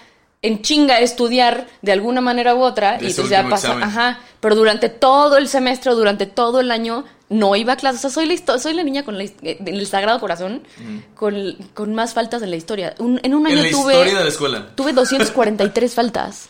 en 0.43 0.63
chinga 0.63 0.97
a 0.97 1.01
estudiar 1.01 1.67
de 1.83 1.93
alguna 1.93 2.21
manera 2.21 2.55
u 2.55 2.61
otra 2.63 2.99
De 2.99 3.07
y 3.07 3.11
entonces 3.11 3.31
ya 3.31 3.41
examen. 3.41 3.83
ajá, 3.83 4.21
pero 4.41 4.55
durante 4.55 4.89
todo 4.89 5.37
el 5.39 5.49
semestre, 5.49 5.93
durante 5.93 6.27
todo 6.27 6.61
el 6.61 6.71
año 6.71 7.05
no 7.31 7.55
iba 7.57 7.75
a 7.75 7.77
clases, 7.77 7.99
o 8.05 8.09
sea, 8.09 8.11
soy 8.11 8.27
la, 8.27 8.59
soy 8.59 8.75
la 8.75 8.83
niña 8.85 9.05
con 9.05 9.19
la 9.19 9.25
eh, 9.25 9.57
del 9.61 9.87
Sagrado 9.87 10.19
Corazón 10.21 10.63
con, 11.15 11.57
con 11.75 11.95
más 11.95 12.15
faltas 12.15 12.43
en 12.43 12.51
la 12.51 12.57
historia. 12.57 12.95
Un- 12.99 13.21
en 13.23 13.35
un 13.35 13.47
año 13.47 13.57
En 13.59 13.65
la 13.65 13.71
tuve 13.71 13.93
historia 13.95 14.19
de 14.19 14.23
la 14.25 14.29
escuela. 14.31 14.67
tuve 14.75 14.93
243 14.93 15.95
faltas. 15.95 16.49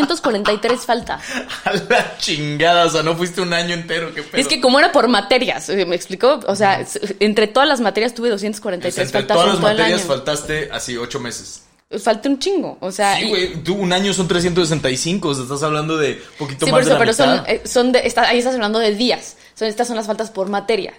243 0.00 0.80
faltas. 0.84 1.22
A 1.64 1.72
la 1.72 2.16
chingada, 2.18 2.86
o 2.86 2.90
sea, 2.90 3.02
no 3.02 3.16
fuiste 3.16 3.40
un 3.40 3.52
año 3.52 3.74
entero, 3.74 4.12
qué 4.14 4.22
pedo. 4.22 4.40
Es 4.40 4.48
que 4.48 4.60
como 4.60 4.78
era 4.78 4.90
por 4.92 5.08
materias, 5.08 5.68
eh, 5.68 5.86
¿me 5.86 5.94
explicó? 5.96 6.40
O 6.46 6.56
sea, 6.56 6.84
entre 7.20 7.46
todas 7.46 7.68
las 7.68 7.80
materias 7.80 8.12
tuve 8.14 8.28
O 8.32 8.38
sea, 8.38 8.48
243 8.50 8.98
entre 8.98 9.20
faltas 9.20 9.34
todas 9.36 9.46
en 9.46 9.52
las 9.52 9.60
todo 9.60 9.70
el 9.70 9.76
materias 9.78 10.00
año. 10.00 10.08
faltaste 10.08 10.68
así 10.72 10.96
ocho 10.96 11.20
meses. 11.20 11.62
Falta 12.02 12.26
un 12.28 12.38
chingo, 12.38 12.78
o 12.80 12.90
sea... 12.90 13.16
Sí, 13.18 13.28
güey, 13.28 13.54
tú 13.62 13.74
un 13.74 13.92
año 13.92 14.14
son 14.14 14.26
365, 14.26 15.28
o 15.28 15.34
sea, 15.34 15.42
estás 15.42 15.62
hablando 15.62 15.98
de 15.98 16.20
poquito 16.38 16.64
Sí, 16.64 16.72
más 16.72 16.78
por 16.80 16.84
de 16.84 16.90
eso, 16.90 16.92
la 16.94 16.98
pero 16.98 17.12
son, 17.12 17.30
mitad. 17.32 17.50
eh, 17.50 17.62
son 17.66 17.92
de, 17.92 17.98
está- 18.06 18.28
ahí 18.28 18.38
estás 18.38 18.54
hablando 18.54 18.78
de 18.78 18.94
días. 18.94 19.36
Son, 19.54 19.68
estas 19.68 19.86
son 19.86 19.96
las 19.96 20.06
faltas 20.06 20.30
por 20.30 20.48
materia. 20.48 20.94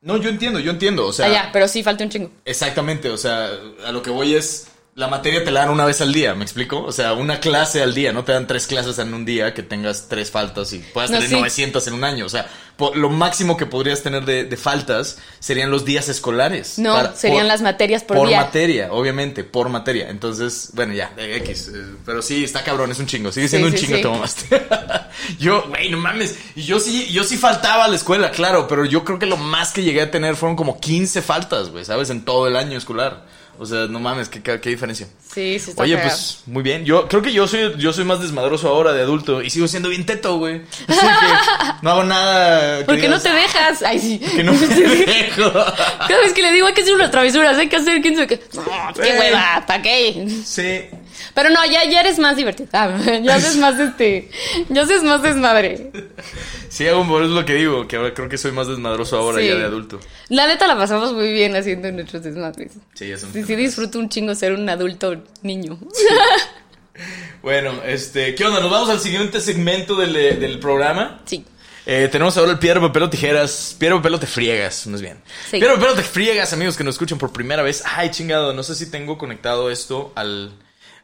No, 0.00 0.18
yo 0.18 0.28
entiendo, 0.28 0.60
yo 0.60 0.70
entiendo, 0.70 1.06
o 1.06 1.12
sea, 1.12 1.26
Ah, 1.26 1.30
ya, 1.32 1.50
pero 1.52 1.66
sí, 1.66 1.82
falta 1.82 2.04
un 2.04 2.10
chingo. 2.10 2.30
exactamente, 2.44 3.08
o 3.08 3.16
sea, 3.16 3.50
a 3.86 3.90
lo 3.92 4.02
que 4.02 4.10
voy 4.10 4.34
es, 4.34 4.66
la 4.96 5.08
materia 5.08 5.42
te 5.44 5.50
la 5.50 5.60
dan 5.60 5.70
una 5.70 5.84
vez 5.84 6.00
al 6.00 6.12
día, 6.12 6.34
¿me 6.36 6.44
explico? 6.44 6.80
O 6.82 6.92
sea, 6.92 7.14
una 7.14 7.40
clase 7.40 7.82
al 7.82 7.94
día, 7.94 8.12
no 8.12 8.22
te 8.22 8.30
dan 8.32 8.46
tres 8.46 8.68
clases 8.68 8.96
en 9.00 9.12
un 9.12 9.24
día 9.24 9.52
que 9.52 9.64
tengas 9.64 10.06
tres 10.08 10.30
faltas 10.30 10.72
y 10.72 10.78
puedas 10.78 11.10
No, 11.10 11.16
tener 11.16 11.30
sí. 11.30 11.34
900 11.36 11.86
en 11.88 11.94
un 11.94 12.04
año, 12.04 12.26
o 12.26 12.28
sea, 12.28 12.46
po- 12.76 12.94
lo 12.94 13.10
máximo 13.10 13.56
que 13.56 13.66
podrías 13.66 14.02
tener 14.04 14.24
de, 14.24 14.44
de 14.44 14.56
faltas 14.56 15.18
serían 15.40 15.70
los 15.72 15.84
días 15.84 16.08
escolares. 16.08 16.78
No, 16.78 16.94
Para- 16.94 17.16
serían 17.16 17.40
por- 17.40 17.48
las 17.48 17.62
materias 17.62 18.04
por, 18.04 18.18
Por 18.18 18.28
día. 18.28 18.42
materia, 18.42 18.92
obviamente, 18.92 19.42
por 19.42 19.68
materia. 19.68 20.08
Entonces, 20.10 20.70
bueno, 20.74 20.94
ya, 20.94 21.12
X. 21.16 21.72
eh, 21.74 21.82
pero 22.06 22.22
sí, 22.22 22.44
está 22.44 22.62
cabrón, 22.62 22.92
es 22.92 23.00
un 23.00 23.06
chingo. 23.06 23.32
Sigue 23.32 23.48
siendo 23.48 23.66
Sí, 23.70 23.74
un 23.74 23.78
sí, 23.80 23.86
chingo, 23.86 24.00
te 24.00 24.08
mamaste. 24.08 24.66
yo, 25.40 25.64
güey, 25.70 25.90
no 25.90 25.98
mames. 25.98 26.36
Y 26.54 26.62
yo 26.62 26.78
sí, 26.78 27.08
yo 27.10 27.24
sí 27.24 27.36
faltaba 27.36 27.86
a 27.86 27.88
la 27.88 27.96
escuela, 27.96 28.30
claro, 28.30 28.68
pero 28.68 28.84
yo 28.84 29.02
creo 29.04 29.18
que 29.18 29.26
lo 29.26 29.36
más 29.38 29.72
que 29.72 29.82
llegué 29.82 30.02
a 30.02 30.10
tener 30.12 30.36
fueron 30.36 30.54
como 30.54 30.78
15 30.78 31.20
faltas, 31.20 31.70
güey, 31.70 31.84
¿sabes? 31.84 32.10
En 32.10 32.24
todo 32.24 32.46
el 32.46 32.54
año 32.54 32.78
escolar. 32.78 33.24
O 33.58 33.66
sea, 33.66 33.86
no 33.86 34.00
mames, 34.00 34.28
qué, 34.28 34.42
qué, 34.42 34.68
diferencia. 34.68 35.06
Sí, 35.32 35.58
sí 35.58 35.70
está 35.70 35.82
Oye, 35.82 35.96
pues, 35.96 36.42
muy 36.46 36.62
bien. 36.62 36.84
Yo 36.84 37.08
creo 37.08 37.22
que 37.22 37.32
yo 37.32 37.46
soy, 37.46 37.74
yo 37.78 37.92
soy 37.92 38.04
más 38.04 38.20
desmadroso 38.20 38.68
ahora 38.68 38.92
de 38.92 39.02
adulto 39.02 39.42
y 39.42 39.50
sigo 39.50 39.68
siendo 39.68 39.88
bien 39.88 40.04
teto, 40.04 40.38
güey. 40.38 40.62
Así 40.88 41.00
que 41.00 41.72
no 41.82 41.90
hago 41.90 42.04
nada. 42.04 42.78
que 42.78 42.84
¿Por 42.84 43.00
qué 43.00 43.08
no 43.08 43.20
te 43.20 43.32
dejas? 43.32 43.82
Ay, 43.82 43.98
sí. 43.98 44.18
Que 44.18 44.42
no 44.42 44.52
me 44.54 44.66
dejo. 44.66 45.52
Cada 45.52 46.20
vez 46.20 46.32
que 46.32 46.42
le 46.42 46.52
digo 46.52 46.66
hay 46.66 46.74
que 46.74 46.82
hacer 46.82 46.94
unas 46.94 47.10
travesuras, 47.10 47.56
hay 47.56 47.68
que 47.68 47.76
hacer 47.76 48.02
quién 48.02 48.14
sabe 48.14 48.26
qué. 48.26 48.40
No, 48.54 48.64
qué 48.94 49.00
Güey. 49.00 49.18
hueva, 49.18 49.64
¿para 49.66 49.82
qué? 49.82 50.26
Sí. 50.44 50.96
Pero 51.34 51.50
no, 51.50 51.64
ya, 51.66 51.84
ya 51.84 52.00
eres 52.00 52.18
más 52.18 52.36
divertido. 52.36 52.68
Ah, 52.72 52.96
ya 53.22 53.34
haces 53.34 53.56
más 53.56 53.78
este. 53.78 54.30
Ya 54.68 54.82
haces 54.82 55.02
más 55.02 55.22
desmadre. 55.22 55.90
Sí, 56.68 56.84
por 57.08 57.22
eso 57.22 57.30
es 57.30 57.36
lo 57.36 57.44
que 57.44 57.54
digo, 57.54 57.86
que 57.88 57.96
ahora 57.96 58.14
creo 58.14 58.28
que 58.28 58.38
soy 58.38 58.52
más 58.52 58.68
desmadroso 58.68 59.16
ahora 59.18 59.40
Sí. 59.40 59.48
ya 59.48 59.54
de 59.56 59.64
adulto. 59.64 60.00
La 60.28 60.46
neta 60.46 60.66
la 60.66 60.76
pasamos 60.76 61.12
muy 61.12 61.32
bien 61.32 61.54
haciendo 61.56 61.90
nuestros 61.92 62.22
desmadres. 62.22 62.72
Sí, 62.94 63.08
ya 63.08 63.18
son- 63.18 63.32
Sí, 63.32 63.42
sí 63.44 63.56
disfruto 63.56 63.98
un 63.98 64.08
chingo 64.08 64.34
ser 64.34 64.52
un 64.52 64.68
adulto 64.68 65.22
niño. 65.42 65.78
Bueno, 67.42 67.72
este, 67.84 68.34
¿qué 68.34 68.44
onda? 68.44 68.60
Nos 68.60 68.70
vamos 68.70 68.88
al 68.88 69.00
siguiente 69.00 69.40
segmento 69.40 69.96
del, 69.96 70.14
eh, 70.16 70.34
del 70.36 70.58
programa. 70.58 71.20
Sí. 71.24 71.44
Eh, 71.86 72.08
tenemos 72.10 72.36
ahora 72.38 72.52
el 72.52 72.58
piedra, 72.58 72.80
papel 72.80 73.02
o 73.02 73.10
tijeras. 73.10 73.76
Piedra, 73.78 73.96
papel 73.96 74.14
o 74.14 74.20
te 74.20 74.26
friegas, 74.26 74.86
más 74.86 75.02
bien. 75.02 75.18
Sí. 75.50 75.58
Piedra, 75.58 75.74
papel 75.74 75.90
o 75.90 75.94
te 75.94 76.02
friegas, 76.02 76.52
amigos 76.52 76.76
que 76.76 76.84
nos 76.84 76.94
escuchan 76.94 77.18
por 77.18 77.32
primera 77.32 77.62
vez. 77.62 77.82
Ay, 77.84 78.10
chingado, 78.10 78.54
no 78.54 78.62
sé 78.62 78.74
si 78.74 78.90
tengo 78.90 79.18
conectado 79.18 79.70
esto 79.70 80.12
al... 80.14 80.52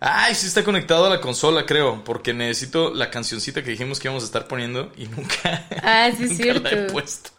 Ay, 0.01 0.35
sí 0.35 0.47
está 0.47 0.65
conectado 0.65 1.05
a 1.07 1.11
la 1.11 1.21
consola, 1.21 1.67
creo, 1.67 2.03
porque 2.05 2.33
necesito 2.33 2.93
la 2.95 3.11
cancioncita 3.11 3.63
que 3.63 3.71
dijimos 3.73 4.01
que 4.01 4.09
íbamos 4.09 4.23
a 4.23 4.27
estar 4.27 4.49
poniendo 4.49 4.91
y 4.97 5.07
nunca, 5.07 5.67
Ah, 5.83 6.11
sí, 6.17 6.25
nunca 6.29 6.45
la 6.45 6.51
he 6.53 6.63
cierto. 6.73 6.93
puesto. 6.93 7.31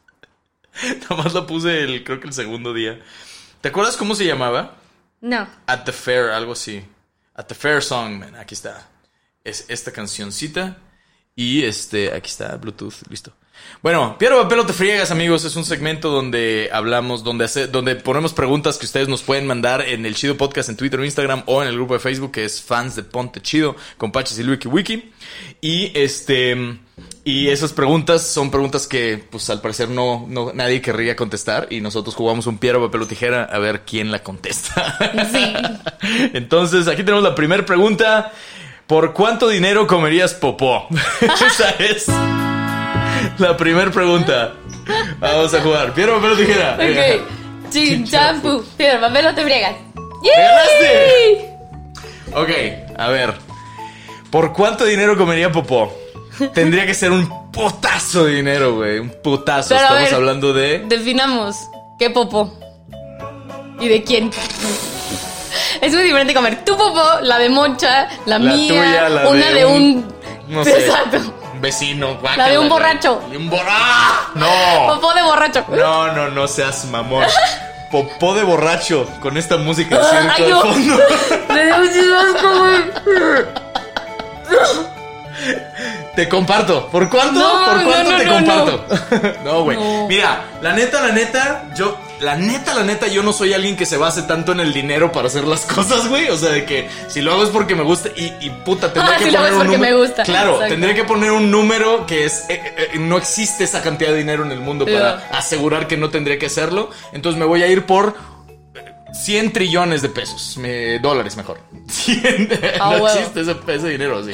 Nada 1.10 1.24
más 1.24 1.34
la 1.34 1.46
puse 1.48 1.82
el, 1.84 2.04
creo 2.04 2.20
que 2.20 2.28
el 2.28 2.34
segundo 2.34 2.74
día. 2.74 3.00
¿Te 3.62 3.70
acuerdas 3.70 3.98
cómo 3.98 4.14
se 4.16 4.26
llamaba? 4.26 4.76
No. 5.22 5.48
At 5.66 5.84
the 5.86 5.92
Fair, 5.92 6.30
algo 6.30 6.54
así. 6.54 6.84
At 7.36 7.46
the 7.48 7.56
Fair 7.56 7.82
Song, 7.82 8.20
man. 8.20 8.36
Aquí 8.36 8.54
está. 8.54 8.88
Es 9.44 9.66
esta 9.68 9.92
cancioncita. 9.92 10.78
Y 11.36 11.64
este, 11.64 12.14
aquí 12.14 12.30
está, 12.30 12.56
Bluetooth, 12.58 13.08
listo. 13.10 13.34
Bueno, 13.82 14.16
Piedra, 14.20 14.36
Papel 14.44 14.60
o 14.60 14.66
te 14.68 14.74
friegas, 14.74 15.10
amigos. 15.10 15.44
Es 15.44 15.56
un 15.56 15.66
segmento 15.66 16.10
donde 16.12 16.70
hablamos, 16.72 17.24
donde, 17.24 17.46
hace- 17.46 17.66
donde 17.68 17.96
ponemos 17.96 18.32
preguntas 18.32 18.78
que 18.78 18.86
ustedes 18.86 19.08
nos 19.08 19.24
pueden 19.24 19.48
mandar 19.48 19.82
en 19.82 20.06
el 20.06 20.14
Chido 20.14 20.38
Podcast 20.38 20.70
en 20.70 20.78
Twitter 20.78 21.00
o 21.00 21.04
Instagram 21.06 21.42
o 21.48 21.64
en 21.64 21.68
el 21.68 21.74
grupo 21.76 21.96
de 21.96 22.00
Facebook 22.00 22.32
que 22.32 22.46
es 22.46 22.62
fans 22.62 22.96
de 22.96 23.02
Ponte 23.04 23.42
Chido 23.42 23.76
con 23.98 24.12
y 24.16 24.44
Wiki 24.44 24.68
Wiki. 24.68 25.12
Y 25.62 25.92
este. 25.98 26.78
Y 27.24 27.48
esas 27.50 27.74
preguntas 27.74 28.28
son 28.28 28.52
preguntas 28.52 28.86
que, 28.88 29.24
pues 29.32 29.50
al 29.50 29.62
parecer 29.62 29.90
no, 29.90 30.26
no 30.28 30.52
nadie 30.54 30.82
querría 30.82 31.16
contestar. 31.16 31.68
Y 31.72 31.82
nosotros 31.82 32.14
jugamos 32.14 32.46
un 32.46 32.60
piedra, 32.60 32.80
papel 32.80 33.02
o 33.02 33.08
tijera 33.08 33.44
a 33.46 33.58
ver 33.58 33.82
quién 33.82 34.12
la 34.12 34.20
contesta. 34.22 34.98
Sí. 35.32 35.54
Entonces, 36.34 36.88
aquí 36.88 37.04
tenemos 37.04 37.24
la 37.24 37.34
primera 37.34 37.66
pregunta. 37.66 38.32
¿Por 38.86 39.14
cuánto 39.14 39.48
dinero 39.48 39.88
comerías 39.88 40.34
popó? 40.36 40.88
Esa 41.22 41.70
es 41.80 42.08
la 43.38 43.56
primera 43.58 43.92
pregunta. 43.92 44.54
Vamos 45.20 45.54
a 45.54 45.62
jugar. 45.62 45.94
Piedra, 45.94 46.16
papel 46.16 46.32
o 46.32 46.36
tijera. 46.38 46.76
Ok. 46.76 47.70
Chin, 47.72 48.06
champú. 48.06 48.64
Piedra, 48.78 49.00
papel 49.02 49.26
o 49.28 49.34
te 49.36 49.44
friegas. 49.44 49.76
Ok, 52.34 52.50
a 52.98 53.08
ver. 53.10 53.34
¿Por 54.30 54.54
cuánto 54.54 54.86
dinero 54.86 55.18
comería 55.18 55.52
popó? 55.52 55.92
Tendría 56.54 56.86
que 56.86 56.94
ser 56.94 57.12
un 57.12 57.52
putazo 57.52 58.26
de 58.26 58.36
dinero, 58.36 58.76
güey. 58.76 59.00
Un. 59.00 59.10
Pero 59.76 59.82
a 59.82 59.90
Estamos 59.90 60.04
ver. 60.04 60.14
hablando 60.16 60.54
de. 60.54 60.80
Definamos 60.88 61.58
qué 62.00 62.10
popó. 62.10 62.58
¿Y 63.80 63.88
de 63.88 64.04
quién? 64.04 64.32
Es 65.82 65.94
muy 65.94 66.04
diferente 66.04 66.34
comer 66.34 66.64
tu 66.64 66.78
popó, 66.78 67.20
la 67.24 67.38
de 67.40 67.50
Moncha, 67.50 68.08
la, 68.26 68.38
La 68.38 68.54
mía, 68.54 68.68
tuya, 68.68 69.10
la 69.10 69.28
una 69.30 69.48
de 69.48 69.54
de 69.56 69.66
un- 69.66 69.74
un. 69.76 70.14
No 70.48 70.64
sé. 70.64 70.86
Exacto. 70.86 71.18
Vecino. 71.62 72.18
La 72.36 72.48
de 72.50 72.58
un 72.58 72.68
guácala, 72.68 72.90
borracho. 72.90 73.22
De 73.30 73.38
un 73.38 73.50
borracho. 73.50 74.32
No. 74.36 74.48
Popó 74.88 75.14
de 75.14 75.22
borracho. 75.22 75.66
No, 75.70 76.12
no, 76.12 76.30
no 76.30 76.48
seas 76.48 76.86
mamón. 76.86 77.26
Popó 77.92 78.34
de 78.34 78.44
borracho 78.44 79.08
con 79.20 79.38
esta 79.38 79.58
música 79.58 79.98
de 79.98 80.04
circo 80.04 80.34
Ay, 80.38 80.44
de 80.44 80.50
no. 80.50 80.62
fondo. 80.62 81.00
Me 81.54 81.66
dio 81.66 81.78
muchísimo 81.78 82.16
asco, 82.16 82.60
güey. 82.60 82.82
Te 86.16 86.28
comparto. 86.30 86.88
¿Por 86.90 87.10
cuánto? 87.10 87.40
No, 87.40 87.66
¿Por 87.66 87.84
cuánto 87.84 88.12
no, 88.12 88.18
no, 88.18 88.24
te 88.24 88.28
comparto? 88.30 88.86
No, 89.44 89.64
güey. 89.64 89.78
Mira, 90.08 90.44
la 90.62 90.74
neta, 90.74 91.02
la 91.02 91.12
neta, 91.14 91.64
yo, 91.76 91.98
la 92.20 92.36
neta, 92.36 92.74
la 92.76 92.84
neta, 92.84 93.08
yo 93.08 93.24
no 93.24 93.32
soy 93.34 93.54
alguien 93.54 93.76
que 93.78 93.86
se 93.86 93.98
base 93.98 94.24
tanto 94.24 94.52
en 94.52 94.60
el 94.60 94.74
dinero 94.74 95.12
para 95.12 95.28
hacer 95.28 95.46
las 95.46 95.62
cosas, 95.66 96.08
güey. 96.08 96.30
O 96.30 96.38
sea, 96.38 96.50
de 96.52 96.66
que 96.66 96.90
si 97.08 97.22
lo 97.22 97.32
hago 97.32 97.44
es 97.44 97.50
porque 97.50 97.76
me 97.76 97.84
gusta 97.84 98.10
y, 98.16 98.34
y 98.42 98.50
puta, 98.64 98.92
tendría 98.94 99.16
Ah, 99.16 99.18
que 99.18 99.26
si 99.26 99.32
lo 99.32 99.38
poner 99.38 99.48
es 99.48 99.54
un 99.54 99.58
porque 99.66 99.78
número. 99.78 99.98
me 99.98 100.06
gusta. 100.06 100.24
Claro, 100.24 100.52
Exacto. 100.54 100.74
tendría 100.74 100.96
que 100.96 101.04
poner 101.06 101.32
un 101.32 101.50
número 101.50 102.06
que 102.06 102.26
es. 102.26 102.46
eh, 102.50 102.62
eh, 102.94 103.00
no 103.00 103.18
existe 103.18 103.64
esa 103.64 103.82
cantidad 103.82 104.12
de 104.12 104.18
dinero 104.18 104.44
en 104.46 104.52
el 104.52 104.60
mundo 104.60 104.86
para 104.86 105.28
asegurar 105.32 105.88
que 105.88 105.98
no 105.98 106.10
tendría 106.10 106.38
que 106.38 106.48
hacerlo. 106.48 106.90
Entonces 107.14 107.40
me 107.40 107.46
voy 107.46 107.64
a 107.64 107.68
ir 107.68 107.86
por 107.86 108.16
100 109.14 109.54
trillones 109.54 110.02
de 110.02 110.10
pesos. 110.10 110.58
Me- 110.58 111.00
dólares 111.00 111.36
mejor. 111.38 111.60
100, 111.90 112.50
Ah, 112.80 112.96
no 112.98 113.08
existe 113.08 113.42
ese, 113.42 113.88
dinero 113.90 114.20
así. 114.20 114.32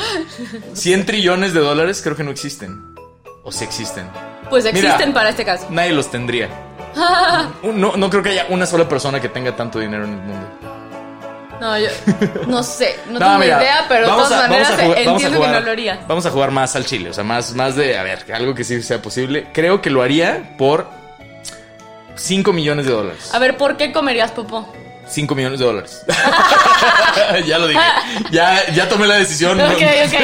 100 0.73 1.05
trillones 1.05 1.53
de 1.53 1.59
dólares 1.59 2.01
creo 2.03 2.15
que 2.15 2.23
no 2.23 2.31
existen. 2.31 2.95
O 3.43 3.51
si 3.51 3.63
existen. 3.63 4.07
Pues 4.49 4.63
Mira. 4.65 4.79
existen 4.89 5.13
para 5.13 5.29
este 5.29 5.43
caso. 5.45 5.67
Nadie 5.69 5.91
los 5.93 6.09
tendría. 6.11 6.49
No, 7.63 7.95
no 7.95 8.09
creo 8.09 8.23
que 8.23 8.29
haya 8.29 8.45
una 8.49 8.65
sola 8.65 8.87
persona 8.89 9.19
que 9.21 9.29
tenga 9.29 9.55
tanto 9.55 9.79
dinero 9.79 10.05
en 10.05 10.11
el 10.13 10.17
mundo. 10.19 10.47
No, 11.61 11.77
yo 11.79 11.87
no 12.47 12.61
sé, 12.63 12.95
no, 13.07 13.13
No, 13.13 13.19
tengo 13.25 13.39
mira, 13.39 13.61
idea, 13.61 13.85
pero 13.87 14.01
de 14.01 14.07
todas 14.13 14.31
a- 14.31 14.47
maneras 14.47 14.67
jugar- 14.79 14.97
entiendo 14.99 15.41
que 15.41 15.47
no 15.47 15.59
lo 15.59 15.71
haría. 15.71 15.99
Vamos 16.07 16.25
a 16.25 16.29
jugar 16.31 16.51
más 16.51 16.75
al 16.75 16.85
chile, 16.85 17.09
o 17.09 17.13
sea, 17.13 17.23
más, 17.23 17.53
más 17.55 17.75
de, 17.75 17.97
a 17.97 18.03
ver, 18.03 18.25
algo 18.33 18.53
que 18.55 18.63
sí 18.63 18.81
sea 18.83 19.01
posible. 19.01 19.47
Creo 19.53 19.81
que 19.81 19.89
lo 19.89 20.01
haría 20.03 20.55
por 20.57 20.87
5 22.17 22.53
millones 22.53 22.85
de 22.85 22.91
dólares. 22.91 23.29
A 23.33 23.39
ver, 23.39 23.57
¿por 23.57 23.77
qué 23.77 23.91
comerías 23.91 24.31
popó? 24.31 24.67
5 25.09 25.35
millones 25.35 25.59
de 25.59 25.65
dólares. 25.65 26.01
ya 27.47 27.57
lo 27.59 27.67
dije. 27.67 27.79
Ya, 28.31 28.67
ya 28.73 28.89
tomé 28.89 29.07
la 29.07 29.15
decisión. 29.15 29.59
Ok, 29.59 29.71
ok, 29.71 29.79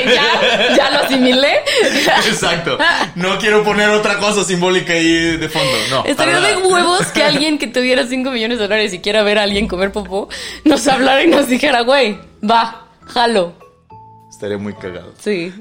ya, 0.06 0.76
ya 0.76 0.90
lo 0.92 1.00
asimilé. 1.06 1.54
Exacto. 2.28 2.78
No 3.16 3.38
quiero 3.38 3.64
poner 3.64 3.90
otra 3.90 4.18
cosa 4.18 4.44
simbólica 4.44 4.94
ahí 4.94 5.38
de 5.38 5.48
fondo. 5.50 5.72
No. 5.90 6.04
Estaría 6.06 6.40
de 6.42 6.58
huevos 6.58 7.08
que 7.08 7.24
alguien 7.24 7.58
que 7.58 7.68
tuviera 7.68 8.06
5 8.06 8.30
millones 8.32 8.58
de 8.58 8.64
dólares 8.66 8.94
y 8.94 9.00
quiera 9.00 9.24
ver 9.24 9.40
a 9.40 9.44
alguien 9.44 9.68
comer 9.68 9.92
popó 9.92 10.28
nos 10.66 10.86
hablara 10.88 11.24
y 11.24 11.28
nos 11.28 11.48
dijera, 11.48 11.82
güey, 11.82 12.20
va, 12.44 12.88
jalo. 13.08 13.54
Estaría 14.30 14.58
muy 14.58 14.74
cagado. 14.74 15.14
Sí. 15.20 15.54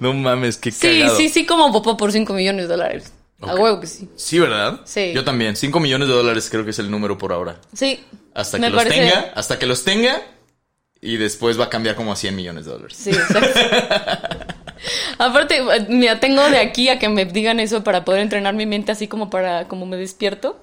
no 0.00 0.14
mames, 0.14 0.56
qué 0.56 0.70
Sí, 0.70 1.00
cagado. 1.00 1.16
sí, 1.18 1.28
sí, 1.28 1.44
como 1.44 1.70
popó 1.72 1.96
por 1.96 2.10
5 2.12 2.32
millones 2.32 2.62
de 2.68 2.68
dólares. 2.68 3.12
A 3.42 3.52
Ok. 3.54 3.60
huevo 3.60 3.80
que 3.80 3.86
sí. 3.86 4.08
Sí, 4.16 4.38
¿verdad? 4.38 4.80
Sí. 4.84 5.12
Yo 5.14 5.24
también. 5.24 5.56
5 5.56 5.78
millones 5.80 6.08
de 6.08 6.14
dólares 6.14 6.48
creo 6.50 6.64
que 6.64 6.70
es 6.70 6.78
el 6.78 6.90
número 6.90 7.18
por 7.18 7.32
ahora. 7.32 7.56
Sí. 7.74 8.02
Hasta 8.34 8.58
que 8.58 8.70
los 8.70 8.82
parece- 8.82 9.00
tenga, 9.00 9.32
hasta 9.34 9.58
que 9.58 9.66
los 9.66 9.84
tenga 9.84 10.22
y 11.00 11.16
después 11.18 11.58
va 11.60 11.64
a 11.64 11.70
cambiar 11.70 11.94
como 11.96 12.12
a 12.12 12.16
100 12.16 12.34
millones 12.34 12.64
de 12.64 12.70
dólares. 12.72 12.96
Sí, 12.98 13.10
exacto. 13.10 13.60
Aparte, 15.18 15.62
mira, 15.88 16.20
tengo 16.20 16.48
de 16.50 16.58
aquí 16.58 16.88
a 16.88 16.98
que 16.98 17.08
me 17.08 17.24
digan 17.24 17.60
eso 17.60 17.82
para 17.84 18.04
poder 18.04 18.20
entrenar 18.22 18.54
mi 18.54 18.66
mente 18.66 18.92
así 18.92 19.08
como 19.08 19.30
para, 19.30 19.68
como 19.68 19.86
me 19.86 19.96
despierto. 19.96 20.62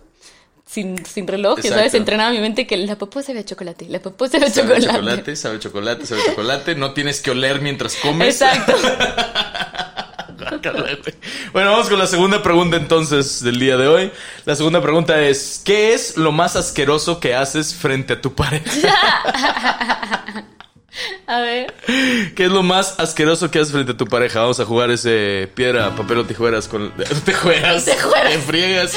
Sin, 0.66 1.06
sin 1.06 1.28
reloj, 1.28 1.58
ya 1.58 1.70
sabes, 1.70 1.78
Exacto. 1.88 1.98
entrenaba 1.98 2.32
mi 2.32 2.40
mente 2.40 2.66
que 2.66 2.78
la 2.78 2.96
popó 2.98 3.22
sabe 3.22 3.40
a 3.40 3.46
chocolate, 3.46 3.86
la 3.90 4.00
popó 4.00 4.28
sabe 4.28 4.46
a 4.46 4.50
Sabe 4.50 4.78
a 4.78 4.80
chocolate. 4.80 4.96
chocolate, 4.96 5.36
sabe 5.36 5.56
a 5.58 5.60
chocolate, 5.60 6.06
sabe 6.06 6.22
a 6.22 6.26
chocolate. 6.28 6.76
No 6.76 6.94
tienes 6.94 7.20
que 7.22 7.32
oler 7.32 7.62
mientras 7.62 7.96
comes. 7.98 8.42
Exacto. 8.42 8.74
Bueno, 11.52 11.72
vamos 11.72 11.90
con 11.90 12.00
la 12.00 12.08
segunda 12.08 12.42
pregunta 12.44 12.78
entonces 12.78 13.44
del 13.44 13.60
día 13.60 13.78
de 13.78 13.88
hoy. 13.88 14.12
La 14.46 14.56
segunda 14.56 14.82
pregunta 14.82 15.22
es, 15.22 15.62
¿qué 15.64 15.94
es 15.94 16.18
lo 16.18 16.32
más 16.32 16.56
asqueroso 16.56 17.20
que 17.20 17.36
haces 17.36 17.74
frente 17.76 18.14
a 18.14 18.22
tu 18.22 18.34
pareja? 18.34 18.64
A 21.26 21.40
ver. 21.40 21.74
¿Qué 22.36 22.46
es 22.46 22.52
lo 22.52 22.62
más 22.62 23.00
asqueroso 23.00 23.50
que 23.50 23.60
haces 23.60 23.72
frente 23.74 23.94
a 23.94 23.98
tu 23.98 24.06
pareja? 24.06 24.42
Vamos 24.42 24.60
a 24.60 24.66
jugar 24.66 24.92
ese 24.92 25.50
piedra, 25.56 25.96
papel 25.96 26.20
o 26.20 26.26
tijeras 26.26 26.68
con... 26.68 26.94
Tejueras. 27.26 27.86
Tejueras. 27.86 28.32
Te 28.34 28.40
friegas 28.40 28.94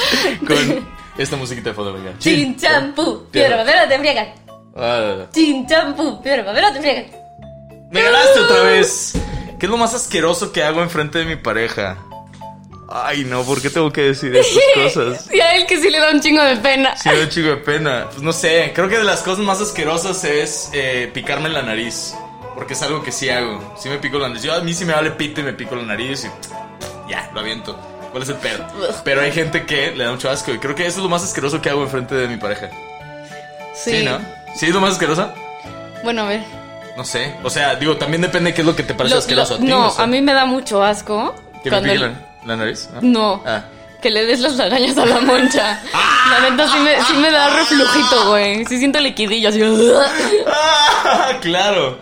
con 0.47 0.87
esta 1.17 1.37
musiquita 1.37 1.71
de 1.71 1.75
fondo, 1.75 1.95
venga. 1.95 2.13
Chin 2.19 2.57
champú, 2.57 3.27
Piedra. 3.31 3.57
papel, 3.59 3.89
te 3.89 3.99
friegan. 3.99 4.27
Ah, 4.77 5.27
Chin 5.33 5.67
champú, 5.67 6.23
piedra, 6.23 6.45
papel, 6.45 6.65
te 6.75 6.81
friegan. 6.81 7.07
me 7.91 8.03
ganaste 8.03 8.41
otra 8.41 8.63
vez. 8.65 9.13
¿Qué 9.59 9.67
es 9.67 9.71
lo 9.71 9.77
más 9.79 9.95
asqueroso 9.95 10.53
que 10.53 10.63
hago 10.63 10.83
enfrente 10.83 11.19
de 11.19 11.25
mi 11.25 11.37
pareja? 11.37 11.97
Ay, 12.89 13.25
no, 13.25 13.43
¿por 13.43 13.61
qué 13.61 13.71
tengo 13.71 13.93
que 13.93 14.03
decir 14.03 14.35
estas 14.37 14.63
cosas? 14.75 15.29
Y 15.33 15.41
a 15.41 15.57
él 15.57 15.67
que 15.67 15.81
sí 15.81 15.91
le 15.91 15.99
da 15.99 16.11
un 16.11 16.21
chingo 16.21 16.43
de 16.43 16.57
pena. 16.57 16.97
Sí, 16.97 17.09
me 17.09 17.17
da 17.17 17.23
un 17.25 17.29
chico 17.31 17.49
de 17.49 17.57
pena. 17.57 18.07
Pues 18.11 18.23
no 18.23 18.33
sé, 18.33 18.73
creo 18.75 18.89
que 18.89 18.99
de 18.99 19.05
las 19.05 19.23
cosas 19.23 19.45
más 19.45 19.61
asquerosas 19.61 20.23
es 20.25 20.71
eh, 20.73 21.11
picarme 21.13 21.49
la 21.49 21.63
nariz. 21.63 22.15
Porque 22.55 22.75
es 22.75 22.83
algo 22.83 23.03
que 23.03 23.13
sí 23.13 23.29
hago. 23.29 23.75
Sí 23.79 23.89
me 23.89 23.99
pico 23.99 24.19
la 24.19 24.29
nariz. 24.29 24.43
Yo 24.43 24.55
a 24.55 24.61
mí 24.61 24.73
sí 24.73 24.85
me 24.85 24.93
vale 24.93 25.11
pito 25.11 25.41
y 25.41 25.45
me 25.45 25.53
pico 25.53 25.75
la 25.75 25.83
nariz 25.83 26.25
y 26.25 27.11
ya, 27.11 27.31
lo 27.35 27.41
aviento. 27.41 27.79
¿Cuál 28.11 28.23
es 28.23 28.29
el 28.29 28.37
pedo? 28.37 28.67
Pero 29.05 29.21
hay 29.21 29.33
gente 29.33 29.67
que 29.67 29.91
le 29.91 30.05
da 30.05 30.13
mucho 30.13 30.31
asco 30.31 30.53
y 30.53 30.59
creo 30.59 30.75
que 30.75 30.87
eso 30.87 30.99
es 30.99 31.03
lo 31.03 31.09
más 31.09 31.23
asqueroso 31.23 31.61
que 31.61 31.69
hago 31.69 31.83
enfrente 31.83 32.15
de 32.15 32.29
mi 32.29 32.37
pareja. 32.37 32.71
Sí. 33.75 33.91
Sí, 33.99 34.05
¿no? 34.05 34.19
¿Sí 34.55 34.67
es 34.67 34.75
lo 34.75 34.81
más 34.81 34.93
asqueroso? 34.93 35.31
Bueno, 36.03 36.23
a 36.23 36.29
ver. 36.29 36.66
No 36.97 37.05
sé. 37.05 37.35
O 37.43 37.51
sea, 37.51 37.75
digo, 37.77 37.97
también 37.97 38.23
depende 38.23 38.51
de 38.51 38.55
qué 38.55 38.63
es 38.63 38.67
lo 38.67 38.75
que 38.75 38.83
te 38.83 38.95
parece 38.95 39.15
Lo- 39.15 39.19
asqueroso 39.21 39.55
lo- 39.55 39.57
a 39.59 39.61
ti. 39.61 39.67
no, 39.67 39.87
o 39.89 39.91
sea. 39.91 40.05
a 40.05 40.07
mí 40.07 40.21
me 40.23 40.33
da 40.33 40.45
mucho 40.47 40.83
asco. 40.83 41.35
¿Que 41.63 41.71
me 41.71 41.83
pique 41.83 41.99
la, 41.99 42.13
la 42.45 42.57
nariz? 42.57 42.89
No. 43.03 43.43
Ah. 43.47 43.65
Que 44.01 44.11
le 44.11 44.25
des 44.25 44.41
las 44.41 44.55
lagañas 44.57 44.97
a 44.99 45.05
la 45.07 45.21
moncha. 45.21 45.81
La 46.31 46.49
neta 46.51 46.71
sí 46.71 46.79
me, 46.79 47.03
sí 47.05 47.15
me 47.15 47.31
da 47.31 47.49
reflujito, 47.51 48.29
güey. 48.29 48.65
Sí 48.67 48.79
siento 48.79 49.01
liquidillo 49.01 49.49
así. 49.49 49.61
Ah, 50.47 51.33
claro. 51.41 51.99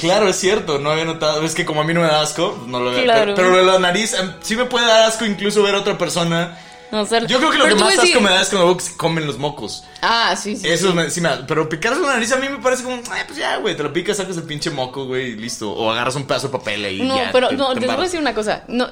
Claro, 0.00 0.28
es 0.28 0.36
cierto, 0.36 0.78
no 0.78 0.90
había 0.90 1.04
notado. 1.04 1.42
Es 1.44 1.54
que 1.54 1.64
como 1.64 1.80
a 1.80 1.84
mí 1.84 1.94
no 1.94 2.00
me 2.00 2.06
da 2.06 2.22
asco, 2.22 2.58
no 2.66 2.80
lo 2.80 2.90
veo. 2.90 3.04
Claro. 3.04 3.34
Pero, 3.34 3.36
pero 3.36 3.50
lo 3.50 3.56
de 3.58 3.64
la 3.72 3.78
nariz, 3.78 4.14
em, 4.14 4.32
sí 4.40 4.56
me 4.56 4.64
puede 4.64 4.86
dar 4.86 5.02
asco 5.04 5.24
incluso 5.24 5.62
ver 5.62 5.74
a 5.74 5.78
otra 5.78 5.96
persona. 5.98 6.58
No 6.92 7.04
sé. 7.06 7.26
Yo 7.26 7.38
creo 7.38 7.50
que 7.50 7.58
lo 7.58 7.64
que 7.64 7.74
más 7.74 7.98
asco 7.98 8.20
me 8.20 8.30
da 8.30 8.42
es 8.42 8.48
cuando 8.50 8.66
veo 8.66 8.76
que 8.76 8.84
se 8.84 8.96
comen 8.96 9.26
los 9.26 9.38
mocos. 9.38 9.82
Ah, 10.02 10.36
sí, 10.36 10.56
sí. 10.56 10.68
Eso 10.68 10.90
sí. 10.90 10.94
me- 10.94 11.10
sí 11.10 11.20
me 11.22 11.30
da. 11.30 11.46
Pero 11.46 11.68
picarse 11.68 12.00
la 12.00 12.08
nariz 12.08 12.30
a 12.32 12.36
mí 12.36 12.48
me 12.48 12.58
parece 12.58 12.84
como, 12.84 12.96
ay, 13.10 13.22
pues 13.26 13.38
ya, 13.38 13.56
güey, 13.56 13.74
te 13.76 13.82
lo 13.82 13.92
picas, 13.92 14.18
sacas 14.18 14.36
el 14.36 14.42
pinche 14.44 14.70
moco, 14.70 15.06
güey, 15.06 15.30
y 15.30 15.36
listo. 15.36 15.72
O 15.72 15.90
agarras 15.90 16.14
un 16.16 16.24
pedazo 16.24 16.48
de 16.48 16.52
papel 16.52 16.84
ahí. 16.84 17.02
No, 17.02 17.16
ya, 17.16 17.30
pero 17.32 17.48
te- 17.48 17.56
no, 17.56 17.68
te 17.70 17.74
te 17.74 17.80
voy 17.80 17.88
a 17.88 17.92
embarras. 17.92 18.04
decir 18.12 18.20
una 18.20 18.34
cosa. 18.34 18.62
No, 18.68 18.88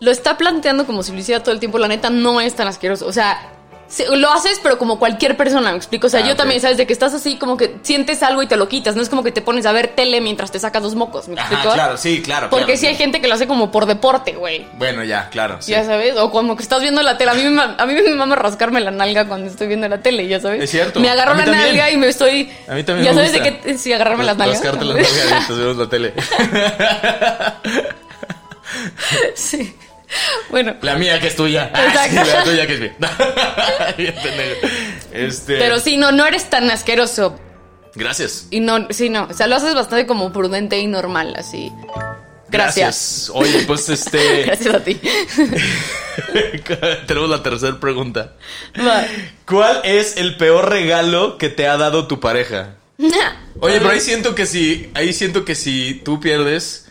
lo 0.00 0.10
está 0.10 0.36
planteando 0.36 0.84
como 0.86 1.02
si 1.02 1.12
lo 1.12 1.18
hiciera 1.18 1.42
todo 1.42 1.52
el 1.54 1.60
tiempo. 1.60 1.78
La 1.78 1.88
neta 1.88 2.10
no 2.10 2.40
es 2.42 2.54
tan 2.54 2.68
asqueroso. 2.68 3.06
O 3.06 3.12
sea, 3.12 3.40
se- 3.94 4.16
lo 4.16 4.30
haces, 4.32 4.58
pero 4.62 4.78
como 4.78 4.98
cualquier 4.98 5.36
persona, 5.36 5.70
me 5.70 5.76
explico. 5.76 6.06
O 6.08 6.10
sea, 6.10 6.20
Ah, 6.24 6.28
yo 6.28 6.36
también, 6.36 6.60
¿sabes? 6.60 6.76
De 6.76 6.86
que 6.86 6.92
estás 6.92 7.14
así, 7.14 7.36
como 7.36 7.56
que 7.56 7.76
sientes 7.82 8.22
algo 8.22 8.42
y 8.42 8.46
te 8.46 8.56
lo 8.56 8.68
quitas. 8.68 8.96
No 8.96 9.02
es 9.02 9.08
como 9.08 9.22
que 9.22 9.32
te 9.32 9.42
pones 9.42 9.66
a 9.66 9.72
ver 9.72 9.88
tele 9.94 10.20
mientras 10.20 10.50
te 10.50 10.58
sacas 10.58 10.82
los 10.82 10.94
mocos, 10.94 11.28
¿me 11.28 11.34
explico? 11.34 11.62
Ajá, 11.68 11.74
claro, 11.74 11.96
sí, 11.96 12.22
claro. 12.22 12.50
Porque 12.50 12.64
claro, 12.66 12.80
sí 12.80 12.86
hay 12.86 12.92
claro. 12.94 13.04
gente 13.04 13.20
que 13.20 13.28
lo 13.28 13.34
hace 13.34 13.46
como 13.46 13.70
por 13.70 13.86
deporte, 13.86 14.32
güey. 14.32 14.66
Bueno, 14.74 15.04
ya, 15.04 15.28
claro. 15.30 15.58
sí. 15.60 15.72
Ya 15.72 15.84
sabes, 15.84 16.16
o 16.16 16.30
como 16.30 16.56
que 16.56 16.62
estás 16.62 16.80
viendo 16.82 17.02
la 17.02 17.16
tele. 17.16 17.30
A 17.30 17.34
mí, 17.34 17.44
me, 17.44 17.62
a 17.62 17.86
mí 17.86 17.94
me 17.94 18.14
mama 18.14 18.36
rascarme 18.36 18.80
la 18.80 18.90
nalga 18.90 19.26
cuando 19.28 19.50
estoy 19.50 19.68
viendo 19.68 19.88
la 19.88 20.02
tele, 20.02 20.26
ya 20.26 20.40
sabes. 20.40 20.62
Es 20.64 20.70
cierto. 20.70 21.00
Me 21.00 21.08
agarro 21.08 21.34
la 21.34 21.44
también. 21.44 21.66
nalga 21.68 21.90
y 21.90 21.96
me 21.96 22.08
estoy. 22.08 22.50
A 22.68 22.74
mí 22.74 22.82
también 22.82 23.06
Ya 23.06 23.12
me 23.12 23.26
sabes 23.26 23.32
gusta. 23.32 23.44
de 23.44 23.60
qué. 23.60 23.78
Sí, 23.78 23.92
agarrarme 23.92 24.24
las 24.24 24.36
nalgas. 24.36 24.58
Rascarte 24.60 24.84
las 24.84 24.96
nalgas 24.96 25.12
mientras 25.30 25.58
vemos 25.58 25.76
la 25.76 25.88
tele. 25.88 26.12
sí. 29.34 29.74
Bueno. 30.50 30.76
La 30.82 30.96
mía 30.96 31.20
que 31.20 31.28
es 31.28 31.36
tuya. 31.36 31.70
Sí, 32.08 32.14
la 32.14 32.44
tuya 32.44 32.66
que 32.66 32.74
es 32.74 32.80
mía. 32.80 32.96
Pendejo. 33.96 34.66
este. 35.12 35.56
Pero 35.56 35.80
sí, 35.80 35.96
no, 35.96 36.12
no 36.12 36.26
eres 36.26 36.48
tan 36.50 36.70
asqueroso. 36.70 37.38
Gracias. 37.94 38.48
Y 38.50 38.60
no, 38.60 38.88
sí, 38.90 39.08
no. 39.08 39.28
O 39.30 39.34
sea, 39.34 39.46
lo 39.46 39.56
haces 39.56 39.74
bastante 39.74 40.06
como 40.06 40.32
prudente 40.32 40.78
y 40.78 40.86
normal, 40.86 41.34
así. 41.38 41.72
Gracias. 42.48 43.30
Oye, 43.34 43.64
pues 43.66 43.88
este. 43.88 44.44
Gracias 44.44 44.74
a 44.74 44.80
ti. 44.80 45.00
Tenemos 47.06 47.30
la 47.30 47.42
tercera 47.42 47.78
pregunta. 47.80 48.34
¿Cuál 49.46 49.80
es 49.84 50.16
el 50.16 50.36
peor 50.36 50.70
regalo 50.70 51.38
que 51.38 51.48
te 51.48 51.66
ha 51.66 51.76
dado 51.76 52.06
tu 52.06 52.20
pareja? 52.20 52.76
Oye, 53.60 53.78
pero 53.78 53.90
ahí 53.90 54.00
siento 54.00 54.34
que 54.34 54.46
si, 54.46 54.90
ahí 54.94 55.12
siento 55.12 55.44
que 55.44 55.54
si 55.54 56.00
tú 56.04 56.20
pierdes, 56.20 56.86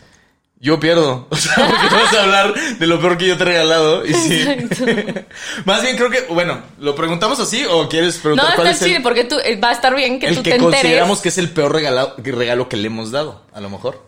yo 0.63 0.79
pierdo. 0.79 1.27
O 1.33 1.35
sea, 1.35 1.55
porque 1.67 1.87
tú 1.89 1.95
vas 1.95 2.13
a 2.13 2.23
hablar 2.23 2.53
de 2.79 2.87
lo 2.87 2.99
peor 3.01 3.17
que 3.17 3.27
yo 3.27 3.35
te 3.37 3.43
he 3.43 3.45
regalado. 3.47 4.05
Y. 4.05 4.13
Más 5.65 5.81
bien 5.81 5.97
creo 5.97 6.09
que, 6.09 6.21
bueno, 6.29 6.61
¿lo 6.79 6.95
preguntamos 6.95 7.39
así 7.41 7.65
o 7.69 7.89
quieres 7.89 8.15
No, 8.15 8.21
preguntar 8.21 8.55
cuál 8.55 8.67
está 8.69 8.85
es 8.85 8.95
el, 8.95 9.03
porque 9.03 9.25
tú, 9.25 9.37
eh, 9.43 9.57
va 9.57 9.69
a 9.69 9.73
estar 9.73 9.93
bien 9.93 10.19
que 10.19 10.27
el 10.27 10.35
tú 10.35 10.43
que 10.43 10.51
te 10.51 10.55
enteres. 10.55 10.79
consideramos 10.81 11.19
que 11.19 11.29
es 11.29 11.37
el 11.37 11.49
peor 11.49 11.73
regalo, 11.73 12.15
regalo 12.17 12.69
que 12.69 12.77
le 12.77 12.87
hemos 12.87 13.11
dado? 13.11 13.45
A 13.53 13.59
lo 13.59 13.69
mejor. 13.69 14.01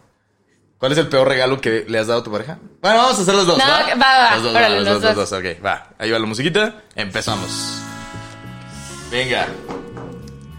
¿Cuál 0.78 0.94
es 0.94 0.98
el 0.98 1.08
peor 1.08 1.28
regalo 1.28 1.60
que 1.60 1.86
le 1.88 2.00
has 2.00 2.08
dado 2.08 2.22
a 2.22 2.24
tu 2.24 2.32
pareja? 2.32 2.58
Bueno, 2.82 2.98
vamos 2.98 3.20
a 3.20 3.22
hacer 3.22 3.36
los 3.36 3.48
dos. 3.48 3.58
No, 3.58 3.66
¿va? 3.66 3.96
va, 3.96 3.96
va, 3.96 4.36
Los 4.36 4.44
dos, 4.44 4.56
órale, 4.56 4.76
los 4.78 4.86
los 4.86 5.02
dos, 5.02 5.16
dos. 5.16 5.30
dos. 5.30 5.40
Ok, 5.40 5.66
va. 5.66 5.90
Ahí 5.98 6.10
va 6.12 6.20
la 6.20 6.26
musiquita. 6.26 6.84
Empezamos. 6.96 7.80
Venga. 9.12 9.48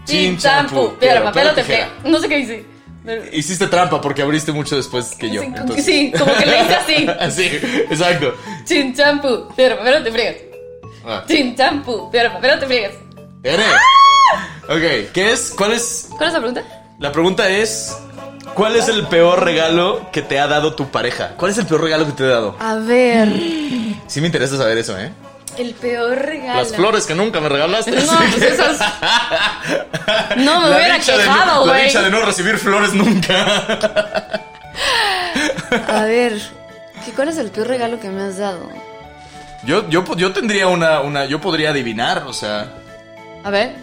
Chin, 0.05 0.37
champú, 0.37 0.95
piedra, 0.99 1.23
papel 1.23 1.47
o 1.47 1.53
tijera. 1.53 1.89
No 2.05 2.19
sé 2.19 2.29
qué 2.29 2.39
hice. 2.39 2.76
Pero- 3.07 3.23
Hiciste 3.31 3.65
trampa 3.67 3.99
porque 4.01 4.21
abriste 4.21 4.51
mucho 4.51 4.75
después 4.75 5.15
que 5.17 5.29
yo. 5.31 5.41
Sí, 5.41 5.47
como- 5.47 5.57
entonces. 5.57 5.85
sí, 5.85 6.13
como 6.17 6.33
que 6.35 6.45
le 6.45 6.61
hice 6.61 6.75
así. 6.75 7.07
Así, 7.19 7.43
exacto. 7.89 8.35
Chin, 8.65 8.93
champú, 8.93 9.47
piedra, 9.55 9.77
papel 9.79 9.95
o 9.95 10.03
te 10.03 10.11
friegas. 10.11 10.35
Va. 11.07 11.25
Chin, 11.25 11.55
champú, 11.55 12.11
piedra, 12.11 12.33
papel 12.33 12.51
o 12.51 12.59
te 12.59 12.65
friegas. 12.67 12.91
Tere. 13.41 13.63
Ok, 14.69 15.11
¿qué 15.13 15.31
es? 15.31 15.53
¿Cuál 15.57 15.71
es? 15.73 16.09
¿Cuál 16.17 16.27
es 16.27 16.33
la 16.33 16.39
pregunta? 16.39 16.63
La 16.99 17.11
pregunta 17.13 17.49
es: 17.49 17.97
¿Cuál 18.53 18.75
es 18.75 18.89
el 18.89 19.07
peor 19.07 19.43
regalo 19.45 20.11
que 20.11 20.21
te 20.21 20.37
ha 20.39 20.47
dado 20.47 20.75
tu 20.75 20.89
pareja? 20.89 21.35
¿Cuál 21.37 21.51
es 21.51 21.57
el 21.57 21.65
peor 21.65 21.81
regalo 21.83 22.05
que 22.05 22.11
te 22.11 22.23
he 22.23 22.27
dado? 22.27 22.57
A 22.59 22.75
ver, 22.75 23.29
Sí 24.07 24.19
me 24.19 24.27
interesa 24.27 24.57
saber 24.57 24.77
eso, 24.77 24.97
¿eh? 24.99 25.11
El 25.57 25.73
peor 25.73 26.17
regalo. 26.17 26.59
Las 26.59 26.73
flores 26.75 27.05
que 27.05 27.15
nunca 27.15 27.39
me 27.39 27.49
regalaste. 27.49 27.91
No, 27.91 28.13
pues 28.31 28.41
esas- 28.41 28.79
No 30.37 30.61
me 30.61 30.69
La 30.69 30.75
hubiera 30.77 30.99
quejado, 30.99 31.65
La 31.65 31.73
güey. 31.73 31.85
dicha 31.87 32.01
de 32.01 32.09
no 32.09 32.21
recibir 32.21 32.57
flores 32.57 32.93
nunca. 32.93 34.41
A 35.87 36.03
ver, 36.05 36.39
¿qué, 37.05 37.11
¿cuál 37.11 37.29
es 37.29 37.37
el 37.37 37.49
peor 37.51 37.67
regalo 37.67 37.99
que 37.99 38.09
me 38.09 38.21
has 38.23 38.37
dado? 38.37 38.69
Yo, 39.63 39.89
yo, 39.89 40.03
yo 40.15 40.31
tendría 40.31 40.67
una, 40.67 41.01
una. 41.01 41.25
Yo 41.25 41.41
podría 41.41 41.71
adivinar, 41.71 42.23
o 42.27 42.33
sea. 42.33 42.67
A 43.43 43.49
ver. 43.49 43.75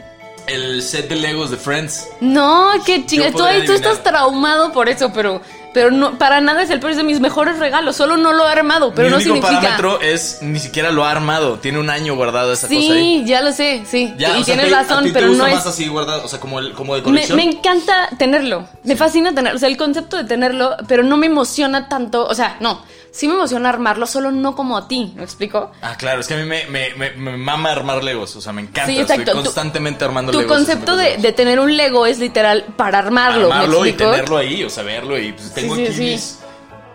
El 0.47 0.83
set 0.83 1.09
de 1.09 1.17
Legos 1.17 1.51
de 1.51 1.57
Friends. 1.57 2.09
No, 2.21 2.71
qué 2.85 3.05
chinga. 3.07 3.31
Tú, 3.33 3.39
tú 3.67 3.73
estás 3.73 4.03
traumado 4.03 4.73
por 4.73 4.89
eso, 4.89 5.11
pero, 5.13 5.41
pero 5.75 5.91
no, 5.91 6.17
para 6.17 6.41
nada 6.41 6.63
es 6.63 6.71
el 6.71 6.81
peor 6.81 6.93
es 6.93 6.97
de 6.97 7.03
mis 7.03 7.21
mejores 7.21 7.59
regalos. 7.59 7.97
Solo 7.97 8.17
no 8.17 8.33
lo 8.33 8.49
he 8.49 8.53
armado, 8.53 8.95
pero 8.95 9.09
Mi 9.09 9.11
no 9.11 9.17
único 9.17 9.35
significa. 9.35 9.61
parámetro 9.61 10.01
es 10.01 10.39
ni 10.41 10.59
siquiera 10.59 10.91
lo 10.91 11.05
ha 11.05 11.11
armado. 11.11 11.59
Tiene 11.59 11.79
un 11.81 11.91
año 11.91 12.15
guardado 12.17 12.53
esa 12.55 12.67
cosa 12.69 12.79
ahí. 12.79 13.21
Sí, 13.21 13.25
ya 13.27 13.43
lo 13.43 13.53
sé, 13.53 13.83
sí. 13.87 14.15
Ya, 14.17 14.31
y 14.39 14.45
sea, 14.45 14.55
tienes 14.55 14.69
te- 14.69 14.75
a 14.75 14.83
razón, 14.83 15.05
ti 15.05 15.11
te 15.11 15.15
pero 15.19 15.29
gusta 15.29 15.43
no 15.43 15.49
es. 15.51 15.55
más 15.57 15.67
así 15.67 15.87
guardado, 15.89 16.25
o 16.25 16.29
sea, 16.29 16.41
como, 16.41 16.59
el, 16.61 16.73
como 16.73 16.95
de 16.95 17.01
Me, 17.03 17.05
colección. 17.05 17.37
me 17.37 17.43
encanta 17.45 18.09
tenerlo. 18.17 18.67
Me 18.85 18.97
fascina 18.97 19.35
tenerlo. 19.35 19.57
O 19.57 19.61
sea, 19.61 19.69
el 19.69 19.77
concepto 19.77 20.17
de 20.17 20.25
tenerlo, 20.25 20.77
pero 20.89 21.03
no 21.03 21.17
me 21.19 21.27
emociona 21.27 21.89
tanto. 21.89 22.25
O 22.27 22.35
sea, 22.35 22.57
no. 22.61 22.83
Sí 23.17 23.29
me 23.29 23.35
emociona 23.35 23.69
armarlo, 23.69 24.07
solo 24.09 24.33
no 24.33 24.57
como 24.57 24.77
a 24.77 24.89
ti. 24.89 25.13
¿Me 25.15 25.23
explico? 25.23 25.71
Ah, 25.83 25.97
claro, 25.97 26.21
es 26.21 26.27
que 26.27 26.35
a 26.35 26.37
mí 26.37 26.43
me, 26.45 26.67
me, 26.67 26.95
me, 26.97 27.11
me 27.13 27.37
mama 27.37 27.71
armar 27.71 28.03
Legos, 28.03 28.35
o 28.35 28.41
sea, 28.41 28.53
me 28.53 28.63
encanta. 28.63 28.87
Sí, 28.87 28.99
exacto. 28.99 29.23
Estoy 29.23 29.35
Tu- 29.37 29.43
constantemente 29.45 30.05
armando 30.05 30.33
Tu 30.33 30.41
Legos. 30.41 30.57
concepto 30.57 30.93
haciendo 30.95 31.17
de, 31.17 31.23
de 31.29 31.33
tener 31.33 31.61
un 31.61 31.77
Lego 31.77 32.07
es 32.07 32.19
literal 32.19 32.65
para 32.77 32.99
armarlo. 32.99 33.53
armarlo 33.53 33.83
¿me 33.83 33.91
y 33.91 33.93
tenerlo 33.93 34.37
ahí, 34.37 34.65
o 34.65 34.69
sea, 34.71 34.83
verlo 34.83 35.17
y 35.17 35.31
pues 35.33 35.55
tengo 35.55 35.77
sí, 35.77 35.85
aquí 35.85 35.93
sí. 35.95 36.01
mis- 36.03 36.39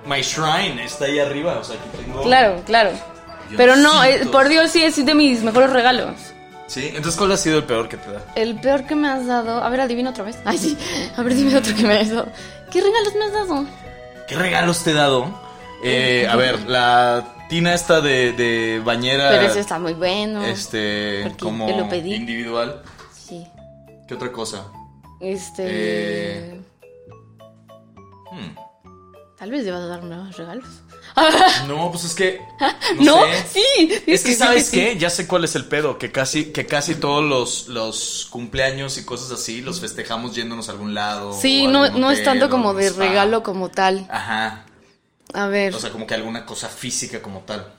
My 0.06 0.22
shrine 0.22 0.84
está 0.84 1.06
ahí 1.06 1.20
arriba, 1.20 1.58
o 1.60 1.64
sea, 1.64 1.76
aquí 1.78 2.04
tengo... 2.04 2.22
Claro, 2.24 2.62
claro. 2.66 2.92
Pero 3.56 3.78
no, 3.78 4.04
eh, 4.04 4.26
por 4.32 4.50
Dios, 4.50 4.72
sí 4.72 4.84
es 4.84 5.06
de 5.06 5.14
mis 5.16 5.42
mejores 5.42 5.70
regalos. 5.70 6.16
Sí, 6.68 6.88
entonces 6.94 7.16
¿cuál 7.18 7.32
ha 7.32 7.38
sido 7.38 7.58
el 7.60 7.64
peor 7.64 7.88
que 7.88 7.96
te 7.98 8.12
da? 8.12 8.22
El 8.36 8.60
peor 8.60 8.84
que 8.86 8.94
me 8.96 9.08
has 9.10 9.26
dado. 9.26 9.64
A 9.64 9.70
ver, 9.70 9.80
adivina 9.82 10.10
otra 10.12 10.24
vez. 10.26 10.38
Ay, 10.46 10.58
sí. 10.58 10.78
A 11.18 11.24
ver, 11.24 11.34
dime 11.34 11.56
otro 11.56 11.74
que 11.76 11.84
me 11.84 11.98
has 11.98 12.10
dado. 12.10 12.28
¿Qué 12.72 12.82
regalos 12.82 13.14
me 13.16 13.26
has 13.26 13.32
dado? 13.34 13.66
¿Qué 14.28 14.36
regalos 14.36 14.84
te 14.84 14.92
he 14.92 14.94
dado? 14.94 15.49
Eh, 15.84 16.28
a 16.30 16.36
ver, 16.36 16.68
la 16.70 17.48
tina 17.50 17.74
esta 17.74 18.02
de, 18.02 18.34
de 18.34 18.82
bañera... 18.84 19.30
Pero 19.30 19.44
ese 19.44 19.60
está 19.60 19.80
muy 19.80 19.94
bueno. 19.94 20.44
Este, 20.44 21.34
como 21.40 21.70
yo 21.70 21.78
lo 21.78 21.90
pedí. 21.90 22.14
individual. 22.14 22.82
Sí. 23.14 23.48
¿Qué 24.08 24.14
otra 24.14 24.32
cosa? 24.32 24.66
Este. 25.20 25.64
Eh. 25.68 26.62
Hmm. 28.32 28.56
Tal 29.38 29.52
vez 29.52 29.64
debas 29.66 29.88
dar 29.88 30.04
nuevos 30.04 30.36
regalos. 30.38 30.66
No, 31.68 31.92
pues 31.92 32.06
es 32.06 32.14
que... 32.14 32.42
No, 33.00 33.26
sé. 33.26 33.62
sí. 33.78 34.04
Es 34.08 34.24
que, 34.24 34.34
¿sabes 34.36 34.70
qué? 34.70 34.98
Ya 34.98 35.10
sé 35.10 35.28
cuál 35.28 35.44
es 35.44 35.56
el 35.56 35.66
pedo. 35.66 35.98
Que 35.98 36.12
casi, 36.12 36.46
que 36.52 36.66
casi 36.66 36.96
todos 36.96 37.24
los, 37.24 37.68
los 37.68 38.28
cumpleaños 38.30 38.98
y 38.98 39.06
cosas 39.06 39.32
así 39.32 39.62
los 39.62 39.80
festejamos 39.80 40.36
yéndonos 40.36 40.70
a 40.70 40.72
algún 40.74 40.94
lado. 40.94 41.34
Sí, 41.34 41.68
no, 41.68 41.84
algún 41.84 42.02
no 42.02 42.12
es 42.12 42.24
tanto 42.24 42.50
como 42.50 42.74
de 42.74 42.88
spa. 42.88 43.06
regalo 43.06 43.44
como 43.44 43.70
tal. 43.70 44.08
Ajá. 44.10 44.66
A 45.34 45.48
ver. 45.48 45.74
O 45.76 45.80
sea, 45.80 45.92
como 45.92 46.06
que 46.08 46.16
alguna 46.16 46.46
cosa 46.46 46.68
física 46.70 47.22
como 47.22 47.42
tal. 47.42 47.74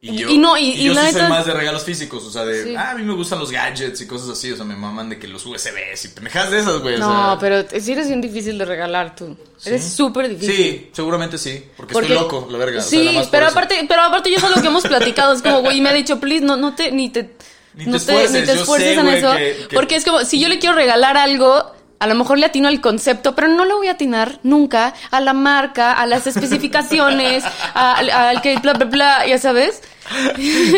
Y- 0.00 0.22
y 0.22 0.36
no, 0.36 0.58
y- 0.58 0.72
y 0.72 0.84
yo 0.84 0.94
sí 0.94 1.12
soy 1.12 1.22
más 1.28 1.46
de 1.46 1.54
regalos 1.54 1.82
físicos. 1.82 2.22
O 2.24 2.30
sea, 2.30 2.44
de. 2.44 2.62
Sí. 2.62 2.74
Ah, 2.76 2.90
a 2.90 2.94
mí 2.94 3.02
me 3.04 3.14
gustan 3.14 3.38
los 3.38 3.50
gadgets 3.50 4.02
y 4.02 4.06
cosas 4.06 4.28
así. 4.28 4.52
O 4.52 4.56
sea, 4.56 4.66
me 4.66 4.76
maman 4.76 5.08
de 5.08 5.18
que 5.18 5.26
los 5.26 5.46
USBs 5.46 6.04
y 6.04 6.08
pendejadas 6.08 6.50
de 6.50 6.58
esas, 6.58 6.78
güey. 6.82 6.96
o 6.96 6.98
No, 6.98 7.08
sea, 7.30 7.38
pero 7.40 7.80
si 7.80 7.92
eres 7.92 8.08
bien 8.08 8.20
difícil 8.20 8.58
de 8.58 8.66
regalar 8.66 9.16
tú. 9.16 9.34
Eres 9.64 9.82
súper 9.82 10.28
difícil. 10.28 10.54
Sí, 10.54 10.90
seguramente 10.92 11.38
sí. 11.38 11.64
Porque, 11.74 11.94
Porque- 11.94 12.12
estoy 12.12 12.22
loco, 12.22 12.46
la 12.50 12.58
verga. 12.58 12.80
o 12.80 12.82
sea, 12.82 12.90
Sí, 13.00 13.18
pero 13.30 13.46
aparte, 13.46 13.82
pero 13.88 14.02
aparte 14.02 14.30
yo 14.30 14.36
es 14.36 14.42
lo 14.56 14.60
que 14.60 14.68
hemos 14.68 14.82
platicado. 14.86 15.32
Es 15.32 15.40
como, 15.40 15.62
güey, 15.62 15.80
me 15.80 15.88
ha 15.88 15.94
dicho, 15.94 16.20
please, 16.20 16.44
no, 16.44 16.56
no 16.56 16.74
te, 16.74 16.92
ni 16.92 17.08
te, 17.08 17.30
Ni 17.72 17.86
te 17.86 17.96
esfuerces, 17.96 18.32
ni 18.32 18.40
te 18.46 18.54
yo 18.56 18.60
esfuerces 18.60 18.94
sé, 18.96 19.00
en 19.00 19.08
eso. 19.08 19.32
que- 19.32 19.66
que- 19.70 19.74
Porque 19.74 19.96
es 19.96 20.04
como, 20.04 20.22
si 20.26 20.38
yo 20.38 20.48
le 20.50 20.58
quiero 20.58 20.74
regalar 20.76 21.16
algo, 21.16 21.74
a 22.04 22.06
lo 22.06 22.14
mejor 22.14 22.38
le 22.38 22.46
atino 22.46 22.68
al 22.68 22.80
concepto, 22.80 23.34
pero 23.34 23.48
no 23.48 23.64
le 23.64 23.74
voy 23.74 23.88
a 23.88 23.92
atinar 23.92 24.38
nunca 24.42 24.94
a 25.10 25.20
la 25.20 25.32
marca, 25.32 25.92
a 25.92 26.06
las 26.06 26.26
especificaciones, 26.26 27.42
al 27.74 28.40
que 28.42 28.56
bla, 28.58 28.74
bla, 28.74 28.86
bla, 28.86 29.26
ya 29.26 29.38
sabes. 29.38 29.82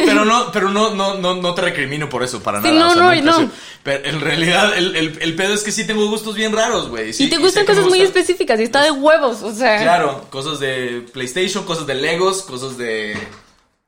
Pero 0.05 0.24
no, 0.24 0.53
pero 0.53 0.68
no, 0.70 0.95
no, 0.95 1.14
no, 1.14 1.35
no 1.35 1.55
te 1.55 1.61
recrimino 1.62 2.09
por 2.09 2.22
eso, 2.22 2.43
para 2.43 2.62
Sí, 2.62 2.68
nada. 2.68 2.79
no, 2.79 2.91
o 2.91 2.95
sea, 3.12 3.22
no, 3.22 3.41
no. 3.41 3.51
Pero 3.83 4.05
en 4.09 4.20
realidad, 4.20 4.77
el, 4.77 4.95
el, 4.97 5.18
el 5.20 5.35
pedo 5.35 5.53
es 5.53 5.62
que 5.64 5.72
sí 5.72 5.87
tengo 5.87 6.07
gustos 6.09 6.35
bien 6.37 6.53
raros, 6.53 6.89
güey. 6.89 7.12
sí, 7.12 7.24
y 7.24 7.29
te 7.29 7.37
gustan 7.39 7.66
cosas 7.66 7.85
muy 7.87 7.99
gustan- 7.99 8.07
específicas 8.07 8.61
y 8.61 8.64
está 8.64 8.83
de 8.83 8.91
huevos, 8.93 9.43
o 9.43 9.53
sea. 9.53 9.83
Claro, 9.83 10.27
cosas 10.31 10.61
de 10.61 11.05
PlayStation, 11.12 11.64
cosas 11.64 11.87
de 11.89 11.95
Legos, 11.97 12.43
cosas 12.43 12.79
de. 12.79 13.16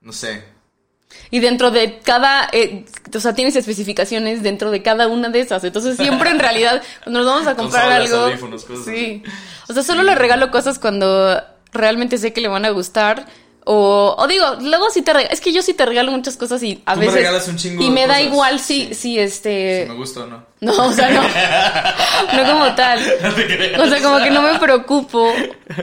No 0.00 0.12
sé. 0.12 0.42
Y 1.30 1.40
dentro 1.40 1.70
de 1.70 1.98
cada, 1.98 2.48
eh, 2.52 2.84
o 3.14 3.20
sea, 3.20 3.34
tienes 3.34 3.56
especificaciones 3.56 4.42
dentro 4.42 4.70
de 4.70 4.82
cada 4.82 5.08
una 5.08 5.28
de 5.28 5.40
esas. 5.40 5.62
Entonces 5.64 5.96
siempre 5.96 6.30
en 6.30 6.38
realidad, 6.38 6.82
cuando 7.02 7.20
nos 7.20 7.28
vamos 7.28 7.46
a 7.46 7.54
comprar 7.54 7.90
algo... 7.92 8.30
cosas 8.50 8.84
sí. 8.84 9.22
O 9.68 9.72
sea, 9.72 9.82
solo 9.82 10.02
le 10.02 10.14
regalo 10.14 10.50
cosas 10.50 10.78
cuando 10.78 11.42
realmente 11.72 12.18
sé 12.18 12.32
que 12.32 12.40
le 12.40 12.48
van 12.48 12.64
a 12.64 12.70
gustar 12.70 13.26
O, 13.70 14.14
o 14.16 14.26
digo, 14.26 14.46
luego 14.62 14.88
sí 14.90 15.02
te 15.02 15.12
regalo, 15.12 15.30
es 15.30 15.42
que 15.42 15.52
yo 15.52 15.60
sí 15.60 15.74
te 15.74 15.84
regalo 15.84 16.10
muchas 16.10 16.38
cosas 16.38 16.62
y 16.62 16.82
a 16.86 16.94
Tú 16.94 17.00
me 17.00 17.06
veces... 17.06 17.20
regalas 17.20 17.48
un 17.48 17.56
chingo 17.58 17.82
Y 17.82 17.86
de 17.88 17.92
me 17.92 18.06
da 18.06 18.22
igual 18.22 18.60
si, 18.60 18.86
Sí. 18.86 18.94
si 18.94 19.18
este... 19.18 19.82
Si 19.82 19.88
me 19.90 19.94
gusta 19.94 20.20
o 20.20 20.26
no. 20.26 20.42
No, 20.60 20.72
o 20.86 20.92
sea, 20.92 21.10
no. 21.10 21.22
No 22.36 22.50
como 22.50 22.74
tal. 22.74 22.98
No 23.22 23.34
te 23.34 23.46
creas. 23.46 23.78
O 23.80 23.86
sea, 23.88 24.00
como 24.02 24.18
que 24.24 24.30
no 24.30 24.40
me 24.40 24.58
preocupo. 24.58 25.30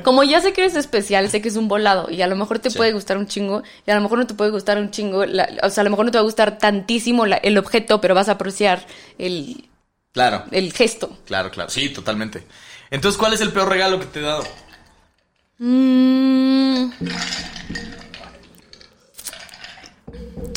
Como 0.03 0.23
ya 0.23 0.41
sé 0.41 0.51
que 0.51 0.61
eres 0.61 0.75
especial, 0.75 1.29
sé 1.29 1.41
que 1.43 1.49
es 1.49 1.55
un 1.57 1.67
volado. 1.67 2.09
Y 2.09 2.23
a 2.23 2.27
lo 2.27 2.35
mejor 2.35 2.57
te 2.57 2.71
Sí. 2.71 2.77
puede 2.77 2.91
gustar 2.91 3.17
un 3.17 3.27
chingo. 3.27 3.61
Y 3.85 3.91
a 3.91 3.95
lo 3.95 4.01
mejor 4.01 4.17
no 4.17 4.25
te 4.25 4.33
puede 4.33 4.49
gustar 4.49 4.79
un 4.79 4.89
chingo. 4.89 5.23
la- 5.25 5.47
o 5.61 5.69
sea, 5.69 5.81
a 5.81 5.83
lo 5.85 5.91
mejor 5.91 6.05
no 6.05 6.11
te 6.11 6.17
va 6.17 6.21
a 6.21 6.25
gustar 6.25 6.57
tantísimo 6.57 7.25
la- 7.27 7.37
el 7.37 7.55
objeto, 7.59 8.01
pero 8.01 8.15
vas 8.15 8.29
a 8.29 8.33
apreciar 8.33 8.85
el, 9.19 9.69
Claro, 10.11 10.43
el 10.51 10.73
gesto. 10.73 11.15
claro, 11.25 11.51
claro. 11.51 11.69
Sí, 11.69 11.89
totalmente. 11.89 12.43
Entonces, 12.89 13.17
¿cuál 13.19 13.33
es 13.33 13.41
el 13.41 13.51
peor 13.51 13.69
regalo 13.69 13.99
que 13.99 14.05
te 14.07 14.19
he 14.19 14.23
dado? 14.23 14.43
Mm. 15.57 16.91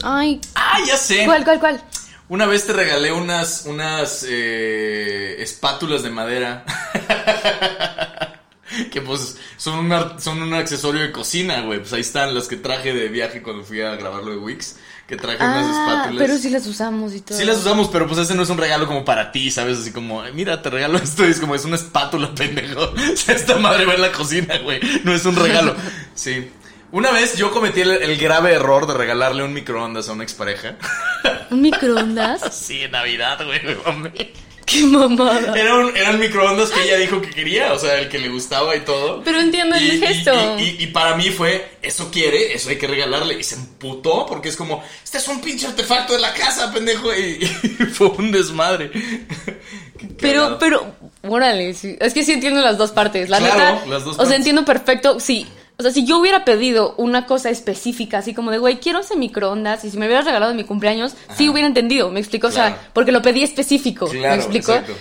Ay, 0.04 0.40
Ah, 0.54 0.78
ya 0.86 0.96
sé. 0.96 1.24
¿cuál, 1.24 1.44
cuál, 1.44 1.60
cuál? 1.60 1.82
Una 2.28 2.46
vez 2.46 2.66
te 2.66 2.72
regalé 2.72 3.10
unas, 3.12 3.64
unas 3.66 4.24
eh, 4.28 5.36
espátulas 5.40 6.02
de 6.02 6.10
madera. 6.10 6.64
que 8.92 9.00
pues 9.00 9.38
son, 9.56 9.78
un 9.78 9.92
ar- 9.92 10.20
son 10.20 10.42
un 10.42 10.52
accesorio 10.54 11.00
de 11.02 11.10
cocina, 11.12 11.62
güey. 11.62 11.78
Pues 11.80 11.92
ahí 11.94 12.02
están 12.02 12.34
las 12.34 12.48
que 12.48 12.56
traje 12.56 12.92
de 12.92 13.08
viaje 13.08 13.42
cuando 13.42 13.64
fui 13.64 13.80
a 13.80 13.96
grabarlo 13.96 14.30
de 14.32 14.36
Wix. 14.38 14.76
Que 15.08 15.16
traje 15.16 15.36
unas 15.42 15.64
Ah, 15.66 15.70
espátulas. 15.94 16.22
pero 16.26 16.38
sí 16.38 16.50
las 16.50 16.66
usamos 16.66 17.14
y 17.14 17.20
todo. 17.22 17.36
Sí 17.38 17.44
las 17.46 17.56
usamos, 17.58 17.88
pero 17.88 18.06
pues 18.06 18.18
ese 18.20 18.34
no 18.34 18.42
es 18.42 18.50
un 18.50 18.58
regalo 18.58 18.86
como 18.86 19.04
para 19.06 19.32
ti, 19.32 19.50
¿sabes? 19.50 19.78
Así 19.78 19.90
como, 19.90 20.20
"Ay, 20.22 20.32
mira, 20.34 20.60
te 20.62 20.68
regalo 20.70 20.98
esto. 20.98 21.26
Y 21.26 21.30
es 21.30 21.40
como, 21.40 21.54
es 21.54 21.64
una 21.64 21.76
espátula, 21.76 22.30
pendejo. 22.34 22.82
O 22.82 23.16
sea, 23.16 23.34
esta 23.34 23.56
madre 23.56 23.86
va 23.86 23.94
en 23.94 24.02
la 24.02 24.12
cocina, 24.12 24.58
güey. 24.58 24.80
No 25.04 25.12
es 25.14 25.24
un 25.24 25.34
regalo. 25.36 25.74
Sí. 26.14 26.50
Una 26.90 27.10
vez 27.10 27.36
yo 27.36 27.50
cometí 27.52 27.80
el, 27.82 27.90
el 27.90 28.16
grave 28.18 28.52
error 28.54 28.86
de 28.86 28.94
regalarle 28.94 29.42
un 29.44 29.52
microondas 29.52 30.08
a 30.08 30.12
una 30.12 30.24
expareja. 30.24 30.76
¿Un 31.50 31.60
microondas? 31.62 32.42
Sí, 32.54 32.82
en 32.82 32.90
Navidad, 32.92 33.38
güey, 33.44 33.60
mamé. 33.86 34.32
¡Qué 34.70 34.82
mamada! 34.84 35.54
Era 35.58 35.74
un, 35.76 35.96
era 35.96 36.10
un 36.10 36.18
microondas 36.20 36.70
que 36.70 36.82
ella 36.82 36.96
dijo 36.98 37.20
que 37.22 37.30
quería, 37.30 37.72
o 37.72 37.78
sea, 37.78 37.98
el 37.98 38.08
que 38.08 38.18
le 38.18 38.28
gustaba 38.28 38.76
y 38.76 38.80
todo. 38.80 39.22
Pero 39.24 39.40
entiendo 39.40 39.76
el 39.76 39.94
Y- 39.94 39.98
gesto. 40.00 40.32
Y, 40.58 40.62
y- 40.62 40.76
y 40.84 40.86
para 40.88 41.16
mí 41.16 41.30
fue, 41.30 41.68
eso 41.82 42.10
quiere, 42.10 42.52
eso 42.54 42.68
hay 42.68 42.76
que 42.76 42.86
regalarle. 42.86 43.38
Y 43.38 43.42
se 43.44 43.54
emputó 43.54 44.26
porque 44.26 44.48
es 44.50 44.56
como, 44.56 44.82
este 45.02 45.18
es 45.18 45.28
un 45.28 45.40
pinche 45.40 45.66
artefacto 45.66 46.12
de 46.14 46.20
la 46.20 46.34
casa, 46.34 46.72
pendejo. 46.72 47.12
Y, 47.14 47.44
fue 47.94 48.08
un 48.08 48.30
desmadre. 48.30 48.90
Pero, 50.20 50.58
pero, 50.58 50.94
órale, 51.22 51.74
sí. 51.74 51.96
es 52.00 52.14
que 52.14 52.24
sí 52.24 52.32
entiendo 52.32 52.60
las 52.60 52.78
dos 52.78 52.92
partes. 52.92 53.28
La 53.28 53.38
Claro, 53.38 53.54
neta, 53.76 53.86
las 53.86 54.04
dos 54.04 54.14
o 54.14 54.16
partes. 54.18 54.28
sea, 54.28 54.36
entiendo 54.36 54.64
perfecto, 54.64 55.18
sí. 55.20 55.46
O 55.78 55.82
sea, 55.84 55.92
si 55.92 56.04
yo 56.04 56.18
hubiera 56.18 56.44
pedido 56.44 56.94
una 56.96 57.24
cosa 57.24 57.50
específica, 57.50 58.18
así 58.18 58.34
como 58.34 58.50
de, 58.50 58.58
güey, 58.58 58.80
quiero 58.80 58.98
ese 58.98 59.14
microondas, 59.14 59.84
y 59.84 59.90
si 59.92 59.96
me 59.96 60.06
hubieras 60.06 60.24
regalado 60.24 60.50
en 60.50 60.56
mi 60.56 60.64
cumpleaños, 60.64 61.14
sí 61.36 61.48
hubiera 61.48 61.68
entendido, 61.68 62.10
¿me 62.10 62.18
explico? 62.18 62.48
O 62.48 62.50
sea, 62.50 62.76
porque 62.92 63.12
lo 63.12 63.22
pedí 63.22 63.44
específico, 63.44 64.08
¿me 64.08 64.18
Claro, 64.18 64.34
explico? 64.34 64.72
exacto. 64.72 64.94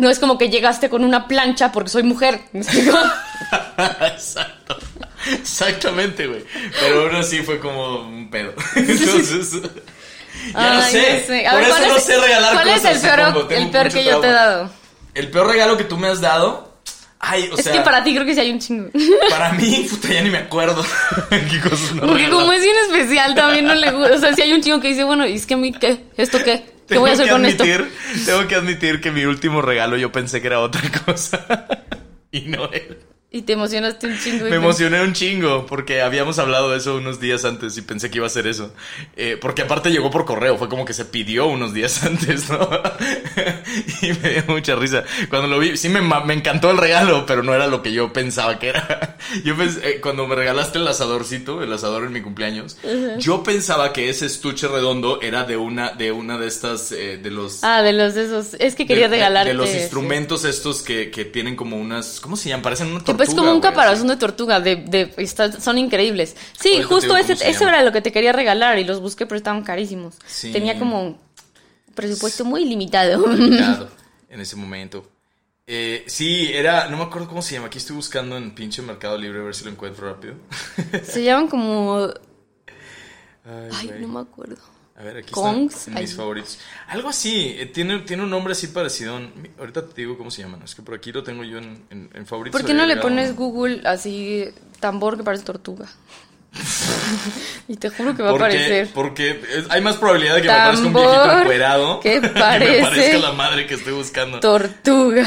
No 0.00 0.10
es 0.10 0.18
como 0.18 0.38
que 0.38 0.48
llegaste 0.50 0.88
con 0.90 1.04
una 1.04 1.28
plancha 1.28 1.70
porque 1.70 1.90
soy 1.90 2.02
mujer, 2.02 2.40
¿me 2.52 2.60
explico? 2.60 2.96
Exacto. 4.12 4.76
Exactamente, 5.32 6.26
güey. 6.26 6.44
Pero 6.80 7.02
aún 7.02 7.14
así 7.16 7.38
fue 7.42 7.60
como 7.60 8.00
un 8.00 8.28
pedo. 8.30 8.54
Entonces. 8.76 9.52
Ya 10.52 10.74
no 10.74 10.82
Ay, 10.82 10.92
sé. 10.92 11.18
no 11.20 11.26
sé. 11.26 11.46
A 11.46 11.50
Por 11.52 11.60
ver, 11.60 11.68
eso 11.68 11.76
¿cuál 11.78 11.88
no 11.90 11.96
es- 11.96 12.02
sé 12.04 12.18
regalar 12.20 12.52
¿Cuál 12.54 12.64
cosas. 12.74 12.84
es 12.96 13.04
el 13.04 13.10
peor, 13.10 13.52
el 13.52 13.70
peor 13.70 13.88
que 13.92 14.04
yo 14.04 14.20
te 14.20 14.26
he 14.28 14.32
dado? 14.32 14.70
El 15.14 15.30
peor 15.30 15.46
regalo 15.46 15.76
que 15.76 15.84
tú 15.84 15.96
me 15.96 16.08
has 16.08 16.20
dado. 16.20 16.71
Ay, 17.24 17.48
o 17.52 17.56
es 17.56 17.64
sea. 17.64 17.72
que 17.72 17.80
para 17.82 18.02
ti 18.02 18.12
creo 18.12 18.26
que 18.26 18.34
sí 18.34 18.40
hay 18.40 18.50
un 18.50 18.58
chingo. 18.58 18.90
Para 19.30 19.52
mí, 19.52 19.86
puta, 19.88 20.08
ya 20.12 20.22
ni 20.22 20.30
me 20.30 20.38
acuerdo. 20.38 20.84
¿Qué 21.30 21.60
cosas 21.60 21.92
Porque 22.00 22.28
como 22.28 22.52
es 22.52 22.62
bien 22.62 22.74
especial, 22.90 23.34
también 23.36 23.64
no 23.64 23.74
le 23.76 23.92
gusta. 23.92 24.14
O 24.16 24.18
sea, 24.18 24.34
si 24.34 24.42
hay 24.42 24.52
un 24.52 24.60
chingo 24.60 24.80
que 24.80 24.88
dice, 24.88 25.04
bueno, 25.04 25.24
¿y 25.24 25.34
es 25.34 25.46
que 25.46 25.54
a 25.54 25.56
mí 25.56 25.72
qué? 25.72 26.00
¿Esto 26.16 26.38
qué? 26.44 26.64
¿Qué 26.88 26.98
voy 26.98 27.10
a 27.10 27.12
hacer 27.12 27.26
que 27.26 27.30
con 27.32 27.46
esto? 27.46 27.62
admitir, 27.62 27.92
Tengo 28.26 28.48
que 28.48 28.54
admitir 28.56 29.00
que 29.00 29.12
mi 29.12 29.24
último 29.24 29.62
regalo 29.62 29.96
yo 29.96 30.10
pensé 30.10 30.40
que 30.40 30.48
era 30.48 30.58
otra 30.58 30.82
cosa. 31.06 31.46
y 32.32 32.40
no 32.40 32.68
era. 32.72 32.96
Y 33.34 33.42
te 33.42 33.54
emocionaste 33.54 34.06
un 34.08 34.18
chingo. 34.18 34.44
Me 34.44 34.56
emocioné 34.56 35.00
un 35.02 35.14
chingo 35.14 35.64
porque 35.64 36.02
habíamos 36.02 36.38
hablado 36.38 36.70
de 36.70 36.76
eso 36.76 36.96
unos 36.96 37.18
días 37.18 37.46
antes 37.46 37.78
y 37.78 37.80
pensé 37.82 38.10
que 38.10 38.18
iba 38.18 38.26
a 38.26 38.30
ser 38.30 38.46
eso. 38.46 38.74
Eh, 39.16 39.38
porque 39.40 39.62
aparte 39.62 39.90
llegó 39.90 40.10
por 40.10 40.26
correo, 40.26 40.58
fue 40.58 40.68
como 40.68 40.84
que 40.84 40.92
se 40.92 41.06
pidió 41.06 41.46
unos 41.46 41.72
días 41.72 42.04
antes, 42.04 42.50
¿no? 42.50 42.68
y 44.02 44.12
me 44.12 44.30
dio 44.30 44.44
mucha 44.48 44.74
risa. 44.76 45.04
Cuando 45.30 45.48
lo 45.48 45.58
vi, 45.58 45.76
sí 45.76 45.88
me, 45.88 46.00
me 46.02 46.34
encantó 46.34 46.70
el 46.70 46.76
regalo, 46.76 47.24
pero 47.26 47.42
no 47.42 47.54
era 47.54 47.66
lo 47.68 47.82
que 47.82 47.92
yo 47.92 48.12
pensaba 48.12 48.58
que 48.58 48.68
era. 48.68 49.16
Yo 49.44 49.56
pensé, 49.56 49.88
eh, 49.88 50.00
cuando 50.00 50.26
me 50.26 50.34
regalaste 50.34 50.78
el 50.78 50.86
asadorcito, 50.86 51.62
el 51.62 51.72
asador 51.72 52.04
en 52.04 52.12
mi 52.12 52.20
cumpleaños, 52.20 52.76
yo 53.18 53.42
pensaba 53.44 53.92
que 53.92 54.10
ese 54.10 54.26
estuche 54.26 54.66
redondo 54.68 55.22
era 55.22 55.44
de 55.44 55.56
una 55.56 55.90
de, 55.92 56.10
una 56.12 56.36
de 56.38 56.48
estas, 56.48 56.90
eh, 56.92 57.18
de 57.22 57.30
los... 57.30 57.62
Ah, 57.64 57.82
de 57.82 57.92
los 57.92 58.14
de 58.14 58.24
esos. 58.24 58.54
Es 58.58 58.74
que 58.74 58.84
quería 58.86 59.04
de- 59.04 59.10
de- 59.10 59.16
regalarte. 59.16 59.50
De, 59.50 59.54
los 59.54 59.72
instrumentos 59.72 60.44
estos 60.44 60.82
que, 60.82 61.10
que 61.10 61.24
tienen 61.24 61.54
como 61.56 61.76
unas... 61.78 62.20
¿Cómo 62.20 62.36
se 62.36 62.48
llaman? 62.50 62.62
Parecen 62.62 62.88
una 62.88 63.02
tortuga. 63.26 63.42
pues 63.42 63.46
como 63.48 63.52
un 63.56 63.60
caparazón 63.60 64.08
de 64.08 64.16
tortuga, 64.16 64.60
de, 64.60 64.76
de, 64.76 65.14
está- 65.18 65.52
son 65.52 65.78
increíbles. 65.78 66.36
Sí, 66.60 66.72
Ahorita 66.74 66.88
justo 66.88 67.16
ese, 67.16 67.32
eso 67.48 67.68
era 67.68 67.82
lo 67.82 67.92
que 67.92 68.00
te 68.00 68.12
quería 68.12 68.32
regalar 68.32 68.78
y 68.78 68.84
los 68.84 69.00
busqué, 69.00 69.26
pero 69.26 69.36
estaban 69.36 69.62
carísimos. 69.62 70.16
Sí. 70.26 70.52
Tenía 70.52 70.78
como 70.78 71.02
un 71.02 71.18
presupuesto 71.94 72.44
muy 72.44 72.64
limitado. 72.64 73.26
limitado 73.28 73.88
en 74.28 74.40
ese 74.40 74.56
momento. 74.56 75.08
Eh, 75.66 76.04
sí, 76.08 76.50
era, 76.52 76.88
no 76.88 76.96
me 76.96 77.04
acuerdo 77.04 77.28
cómo 77.28 77.40
se 77.40 77.54
llama. 77.54 77.68
Aquí 77.68 77.78
estoy 77.78 77.94
buscando 77.96 78.36
en 78.36 78.54
pinche 78.54 78.82
Mercado 78.82 79.16
Libre 79.16 79.40
a 79.40 79.42
ver 79.44 79.54
si 79.54 79.64
lo 79.64 79.70
encuentro 79.70 80.08
rápido. 80.12 80.34
Se 81.04 81.22
llaman 81.22 81.46
como. 81.48 82.08
Ay, 83.72 83.92
no 84.00 84.08
me 84.08 84.20
acuerdo. 84.20 84.56
A 85.02 85.04
ver, 85.04 85.16
aquí 85.16 85.32
Kongs. 85.32 85.74
está 85.74 85.90
en 85.90 86.00
mis 86.00 86.14
favoritos. 86.14 86.60
Algo 86.86 87.08
así, 87.08 87.56
eh, 87.58 87.66
tiene, 87.66 87.98
tiene 88.00 88.22
un 88.22 88.30
nombre 88.30 88.52
así 88.52 88.68
parecido. 88.68 89.20
Ahorita 89.58 89.84
te 89.84 90.02
digo 90.02 90.16
cómo 90.16 90.30
se 90.30 90.42
llaman. 90.42 90.62
Es 90.62 90.76
que 90.76 90.82
por 90.82 90.94
aquí 90.94 91.10
lo 91.10 91.24
tengo 91.24 91.42
yo 91.42 91.58
en, 91.58 91.82
en, 91.90 92.08
en 92.14 92.24
favoritos. 92.24 92.60
¿Por 92.60 92.64
qué 92.64 92.72
no 92.72 92.86
le 92.86 92.96
pones 92.98 93.30
uno. 93.30 93.36
Google 93.36 93.82
así 93.84 94.44
tambor 94.78 95.16
que 95.16 95.24
parece 95.24 95.42
tortuga? 95.42 95.88
y 97.68 97.76
te 97.76 97.90
juro 97.90 98.14
que 98.14 98.22
va 98.22 98.30
a 98.30 98.34
aparecer. 98.34 98.90
porque 98.94 99.42
hay 99.70 99.80
más 99.80 99.96
probabilidad 99.96 100.36
de 100.36 100.42
que 100.42 100.48
me 100.48 100.54
aparezca 100.54 100.86
un 100.86 100.92
viejito 100.92 101.38
encuerado. 101.40 102.00
que 102.00 102.14
y 102.18 102.20
me 102.20 102.28
parece 102.28 102.82
parezca 102.82 103.18
la 103.18 103.32
madre 103.32 103.66
que 103.66 103.74
estoy 103.74 103.94
buscando. 103.94 104.38
Tortuga. 104.38 105.26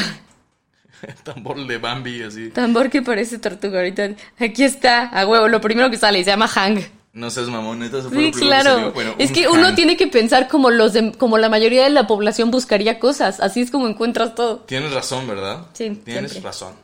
Tambor 1.22 1.66
de 1.66 1.76
Bambi, 1.76 2.22
así. 2.22 2.48
Tambor 2.48 2.88
que 2.88 3.02
parece 3.02 3.38
tortuga. 3.38 3.80
Ahorita. 3.80 4.08
Aquí 4.40 4.64
está, 4.64 5.08
a 5.08 5.26
huevo. 5.26 5.48
Lo 5.48 5.60
primero 5.60 5.90
que 5.90 5.98
sale 5.98 6.24
se 6.24 6.30
llama 6.30 6.48
Hang. 6.48 6.80
No 7.16 7.30
seas 7.30 7.48
mamón, 7.48 7.78
neta. 7.78 7.98
eso 7.98 8.10
fue 8.10 8.18
Sí, 8.18 8.24
lo 8.26 8.30
primero 8.32 8.56
que 8.58 8.62
salió. 8.62 8.74
claro. 8.76 8.92
Bueno, 8.92 9.14
es 9.18 9.32
que 9.32 9.48
uno 9.48 9.74
tiene 9.74 9.96
que 9.96 10.06
pensar 10.06 10.48
como 10.48 10.68
los 10.70 10.92
de- 10.92 11.12
como 11.12 11.38
la 11.38 11.48
mayoría 11.48 11.84
de 11.84 11.88
la 11.90 12.06
población 12.06 12.50
buscaría 12.50 12.98
cosas. 13.00 13.40
Así 13.40 13.62
es 13.62 13.70
como 13.70 13.88
encuentras 13.88 14.34
todo. 14.34 14.58
Tienes 14.66 14.92
razón, 14.92 15.26
¿verdad? 15.26 15.66
Sí, 15.72 15.90
Tienes 16.04 16.32
siempre. 16.32 16.40
razón. 16.50 16.74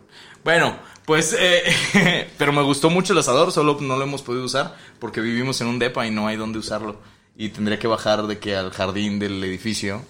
Bueno, 0.43 0.75
pues, 1.05 1.37
eh, 1.39 2.29
pero 2.39 2.53
me 2.55 2.63
gustó 2.63 2.89
mucho 2.89 3.13
el 3.13 3.19
asador, 3.19 3.53
solo 3.53 3.77
no 3.83 3.97
lo 3.97 4.05
hemos 4.05 4.23
podido 4.23 4.45
usar 4.45 4.75
porque 4.99 5.21
vivimos 5.21 5.61
en 5.61 5.67
un 5.67 5.79
depa 5.79 6.07
y 6.07 6.11
no 6.11 6.27
hay 6.27 6.37
dónde 6.39 6.59
usarlo. 6.59 6.97
Y 7.37 7.51
tendría 7.51 7.79
que 7.79 7.87
bajar 7.87 8.27
de 8.27 8.39
que 8.39 8.57
al 8.57 8.71
jardín 8.73 9.19
del 9.19 9.45
edificio 9.45 10.01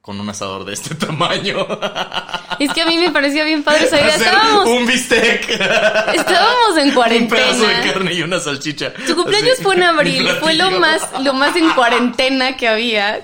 con 0.00 0.20
un 0.20 0.28
asador 0.28 0.64
de 0.64 0.74
este 0.74 0.94
tamaño. 1.06 1.56
Es 2.58 2.72
que 2.72 2.82
a 2.82 2.86
mí 2.86 2.96
me 2.98 3.10
parecía 3.10 3.44
bien 3.44 3.62
padre 3.62 3.84
esa 3.86 4.00
idea. 4.00 4.14
Hacer 4.14 4.26
Estábamos, 4.28 4.66
un 4.66 4.86
bistec. 4.86 5.48
estábamos 6.14 6.76
en 6.78 6.88
un 6.88 7.28
pedazo 7.28 7.52
de 7.58 7.66
cuarentena. 7.66 7.92
carne 7.92 8.14
y 8.14 8.22
una 8.22 8.40
salchicha. 8.40 8.92
Tu 9.06 9.14
cumpleaños 9.14 9.54
Así, 9.54 9.62
fue 9.62 9.74
en 9.76 9.82
abril, 9.82 10.28
fue 10.40 10.54
lo 10.54 10.70
más, 10.72 11.02
lo 11.22 11.34
más 11.34 11.54
en 11.56 11.70
cuarentena 11.70 12.56
que 12.56 12.68
había. 12.68 13.20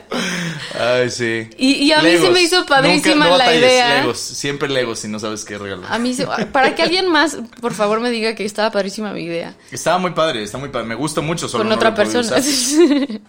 Ay, 0.79 1.11
sí. 1.11 1.49
Y- 1.59 1.75
y 1.85 1.93
a 1.93 2.01
mí 2.03 2.17
se 2.17 2.31
me 2.31 2.41
hizo 2.43 2.65
padrísima 2.67 3.15
Nunca- 3.27 3.29
no 3.31 3.37
la 3.39 3.45
batalles, 3.45 3.63
idea. 3.63 4.01
Legos, 4.01 4.19
siempre 4.19 4.69
Legos 4.69 4.99
si 5.01 5.09
no 5.09 5.19
sabes 5.19 5.45
qué 5.45 5.59
regalar. 5.59 5.93
A 5.93 5.99
mí, 5.99 6.15
se- 6.15 6.27
para 6.53 6.75
que 6.75 6.83
alguien 6.83 7.09
más, 7.09 7.37
por 7.61 7.75
favor, 7.75 8.01
me 8.01 8.11
diga 8.11 8.35
que 8.35 8.45
estaba 8.45 8.71
padrísima 8.71 9.13
mi 9.13 9.25
idea. 9.25 9.55
Estaba 9.71 9.99
muy 9.99 10.13
padre, 10.13 10.43
está 10.43 10.59
muy 10.59 10.69
padre. 10.69 10.87
Me 10.87 10.95
gusta 10.95 11.21
mucho 11.21 11.49
solo 11.49 11.63
Con 11.63 11.69
no 11.71 11.75
otra 11.77 11.95
persona. 11.95 12.29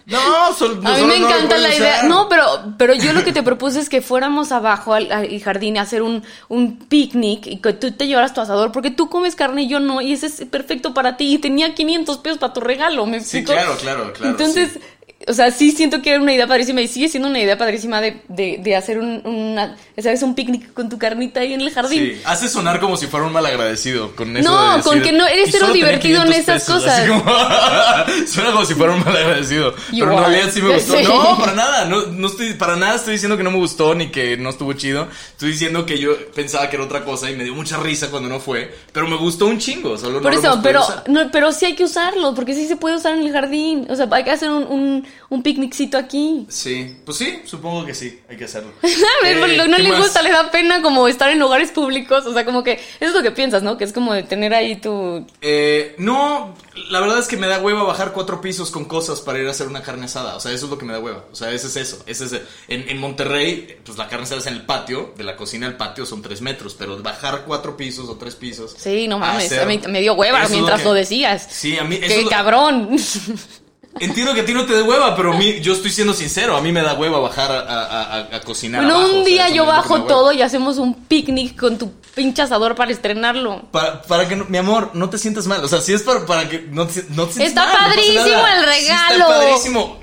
No, 0.06 0.54
sol- 0.54 0.80
A 0.84 0.90
mí 0.90 0.96
solo 0.96 1.06
me 1.06 1.16
encanta 1.16 1.56
la 1.58 1.74
idea. 1.74 2.02
No, 2.04 2.28
pero, 2.28 2.44
pero 2.78 2.94
yo 2.94 3.12
lo 3.12 3.24
que 3.24 3.32
te 3.32 3.42
propuse 3.42 3.80
es 3.80 3.88
que 3.88 4.00
fuéramos 4.02 4.52
abajo 4.52 4.94
al, 4.94 5.10
al 5.12 5.40
jardín 5.40 5.78
a 5.78 5.82
hacer 5.92 6.02
un, 6.02 6.22
un 6.48 6.76
picnic 6.78 7.46
y 7.46 7.56
que 7.58 7.72
tú 7.74 7.92
te 7.92 8.06
llevaras 8.06 8.32
tu 8.32 8.40
asador, 8.40 8.72
porque 8.72 8.90
tú 8.90 9.08
comes 9.10 9.36
carne 9.36 9.62
y 9.64 9.68
yo 9.68 9.78
no, 9.80 10.00
y 10.00 10.12
ese 10.12 10.26
es 10.26 10.44
perfecto 10.50 10.94
para 10.94 11.16
ti. 11.16 11.34
Y 11.34 11.38
tenía 11.38 11.74
500 11.74 12.18
pesos 12.18 12.38
para 12.38 12.52
tu 12.54 12.60
regalo, 12.60 13.04
¿me 13.06 13.20
Sí, 13.20 13.38
explico? 13.38 13.52
claro, 13.52 13.76
claro, 13.78 14.12
claro. 14.12 14.30
Entonces, 14.32 14.72
sí. 14.72 14.80
O 15.28 15.32
sea, 15.34 15.50
sí 15.50 15.72
siento 15.72 16.02
que 16.02 16.10
era 16.10 16.20
una 16.20 16.32
idea 16.32 16.46
padrísima 16.46 16.80
y 16.80 16.88
sigue 16.88 17.08
siendo 17.08 17.28
una 17.28 17.38
idea 17.40 17.56
padrísima 17.58 18.00
de, 18.00 18.20
de, 18.28 18.58
de 18.62 18.76
hacer 18.76 18.98
un, 18.98 19.20
una, 19.24 19.76
¿sabes? 19.98 20.22
Un 20.22 20.34
picnic 20.34 20.72
con 20.72 20.88
tu 20.88 20.98
carnita 20.98 21.40
ahí 21.40 21.52
en 21.52 21.60
el 21.60 21.70
jardín. 21.70 21.98
Sí, 22.14 22.20
hace 22.24 22.48
sonar 22.48 22.80
como 22.80 22.96
si 22.96 23.06
fuera 23.06 23.26
un 23.26 23.32
malagradecido 23.32 24.14
con 24.16 24.36
eso. 24.36 24.50
No, 24.50 24.60
de 24.70 24.76
decir, 24.78 24.92
con 24.92 25.02
que 25.02 25.12
no- 25.12 25.26
eres 25.26 25.48
"Y 25.48 25.52
cero 25.52 25.72
divertido 25.72 26.22
en 26.22 26.28
500 26.32 26.38
esas 26.56 26.62
pesos", 26.62 26.82
cosas. 26.82 27.08
como- 27.08 28.26
suena 28.26 28.52
como 28.52 28.64
si 28.64 28.74
fuera 28.74 28.92
un 28.94 29.04
malagradecido. 29.04 29.74
Pero 29.90 30.12
en 30.12 30.18
realidad 30.18 30.50
sí 30.52 30.62
me 30.62 30.74
gustó. 30.74 30.92
No, 31.02 31.38
para 31.38 31.52
nada. 31.54 31.84
No, 31.86 32.06
no 32.06 32.26
estoy, 32.28 32.54
para 32.54 32.76
nada 32.76 32.96
estoy 32.96 33.14
diciendo 33.14 33.36
que 33.36 33.42
no 33.42 33.50
me 33.50 33.58
gustó 33.58 33.94
ni 33.94 34.08
que 34.10 34.36
no 34.36 34.50
estuvo 34.50 34.72
chido. 34.72 35.08
Estoy 35.32 35.50
diciendo 35.52 35.84
que 35.86 35.98
yo 35.98 36.12
pensaba 36.34 36.68
que 36.70 36.76
era 36.76 36.84
otra 36.84 37.04
cosa 37.04 37.30
y 37.30 37.36
me 37.36 37.44
dio 37.44 37.54
mucha 37.54 37.76
risa 37.78 38.10
cuando 38.10 38.28
no 38.28 38.40
fue. 38.40 38.74
Pero 38.92 39.06
me 39.08 39.16
gustó 39.16 39.46
un 39.46 39.58
chingo. 39.58 39.96
Solo 39.98 40.20
Por 40.22 40.32
eso, 40.34 40.60
pero, 40.62 40.82
no, 41.08 41.30
pero 41.30 41.52
sí 41.52 41.66
hay 41.66 41.74
que 41.74 41.84
usarlo, 41.84 42.34
porque 42.34 42.54
sí 42.54 42.66
se 42.66 42.76
puede 42.76 42.96
usar 42.96 43.14
en 43.14 43.22
el 43.22 43.32
jardín. 43.32 43.86
O 43.90 43.96
sea, 43.96 44.08
hay 44.10 44.24
que 44.24 44.30
hacer 44.30 44.50
un, 44.50 44.64
un, 44.64 45.06
un 45.30 45.42
picniccito 45.42 45.96
aquí. 45.98 46.46
Sí, 46.48 46.96
pues 47.04 47.16
sí, 47.18 47.40
supongo 47.44 47.84
que 47.86 47.94
sí, 47.94 48.20
hay 48.28 48.36
que 48.36 48.44
hacerlo. 48.44 48.72
A 48.82 49.24
ver, 49.24 49.36
Eh, 49.38 49.56
no, 49.56 49.66
no 49.66 49.76
¿qué 49.76 49.82
le 49.82 49.88
más? 49.90 49.98
gusta, 50.00 50.22
le 50.22 50.30
da 50.30 50.50
pena 50.50 50.82
como 50.82 51.08
estar 51.08 51.30
en 51.30 51.38
lugares 51.38 51.70
públicos. 51.70 52.26
O 52.26 52.32
sea, 52.32 52.44
como 52.44 52.62
que 52.62 52.72
eso 52.72 52.82
es 53.00 53.12
lo 53.14 53.22
que 53.22 53.30
piensas, 53.30 53.62
¿no? 53.62 53.76
Que 53.78 53.84
es 53.84 53.92
como 53.92 54.12
de 54.14 54.22
tener 54.24 54.52
ahí 54.54 54.76
tu. 54.76 55.26
Eh, 55.40 55.94
no, 55.98 56.54
la 56.90 57.00
verdad 57.00 57.18
es 57.18 57.28
que 57.28 57.36
me 57.36 57.46
da 57.46 57.58
hueva 57.60 57.82
bajar 57.82 58.12
cuatro 58.12 58.40
pisos 58.40 58.70
con 58.70 58.84
cosas 58.84 59.20
para 59.20 59.38
ir 59.38 59.46
a 59.48 59.50
hacer 59.52 59.68
una 59.68 59.82
carne 59.82 60.04
asada. 60.06 60.36
O 60.36 60.40
sea, 60.40 60.52
eso 60.52 60.66
es 60.66 60.70
lo 60.70 60.78
que 60.78 60.84
me 60.84 60.92
da 60.92 61.00
hueva. 61.00 61.24
O 61.32 61.34
sea, 61.34 61.50
ese 61.52 61.66
es 61.68 61.76
eso. 61.76 62.02
Ese 62.06 62.24
es 62.26 62.32
en, 62.68 62.88
en 62.88 62.98
Monterrey, 62.98 63.78
pues 63.84 63.96
la 63.98 64.08
carne 64.08 64.24
asada 64.24 64.40
es 64.40 64.46
en 64.46 64.54
el 64.54 64.62
patio. 64.66 65.14
De 65.16 65.24
la 65.24 65.36
cocina 65.36 65.66
al 65.66 65.76
patio 65.76 66.04
son 66.06 66.22
tres 66.22 66.40
metros. 66.42 66.74
Pero 66.78 67.02
bajar 67.02 67.44
cuatro 67.46 67.76
pisos 67.76 68.08
o 68.08 68.16
tres 68.16 68.34
pisos. 68.34 68.74
Sí, 68.76 69.08
no 69.08 69.18
mames. 69.18 69.46
hacer- 69.46 69.66
mí 69.66 69.80
me 69.88 70.00
dio 70.00 70.14
hueva 70.14 70.38
Eso 70.38 70.44
es 70.46 70.50
lo 70.50 70.56
mientras 70.56 70.80
que- 70.80 70.84
lo, 70.88 70.94
decías. 70.94 71.46
Sí, 71.50 71.78
a 71.78 71.84
mí. 71.84 71.96
eso 71.96 72.06
Qué 72.14 72.22
lo- 72.22 72.30
cabrón. 72.30 72.96
Entiendo 74.00 74.34
que 74.34 74.40
a 74.40 74.44
ti 74.46 74.54
no 74.54 74.64
te 74.64 74.72
dé 74.74 74.82
hueva, 74.82 75.14
pero 75.14 75.34
mí, 75.34 75.60
yo 75.60 75.74
estoy 75.74 75.90
siendo 75.90 76.14
sincero. 76.14 76.56
A 76.56 76.60
mí 76.60 76.72
me 76.72 76.82
da 76.82 76.94
hueva 76.94 77.18
bajar 77.20 77.52
a, 77.52 77.60
a- 77.60 78.02
a- 78.18 78.36
a 78.36 78.40
cocinar. 78.40 78.82
Bueno, 78.82 78.98
abajo, 78.98 79.18
un 79.18 79.24
día 79.24 79.48
yo 79.50 79.66
bajo 79.66 80.04
todo 80.04 80.32
y 80.32 80.42
hacemos 80.42 80.78
un 80.78 80.94
picnic 81.04 81.58
con 81.60 81.78
tu 81.78 81.92
pinche 82.14 82.42
asador 82.42 82.74
para 82.74 82.90
estrenarlo. 82.90 83.62
Para, 83.70 84.02
para 84.02 84.26
que, 84.26 84.34
no- 84.36 84.46
mi 84.48 84.58
amor, 84.58 84.90
no 84.94 85.10
te 85.10 85.18
sientas 85.18 85.46
mal. 85.46 85.62
O 85.62 85.68
sea, 85.68 85.80
si 85.80 85.92
es 85.92 86.02
para, 86.02 86.24
para 86.26 86.48
que 86.48 86.60
no 86.70 86.86
te, 86.86 87.04
no 87.10 87.26
te 87.26 87.34
sientas 87.34 87.48
Está 87.48 87.66
mal, 87.66 87.76
padrísimo 87.88 88.20
el 88.24 88.24
Sí, 88.24 88.30
está 88.32 89.08
regalo. 89.08 89.26
padrísimo. 89.28 90.00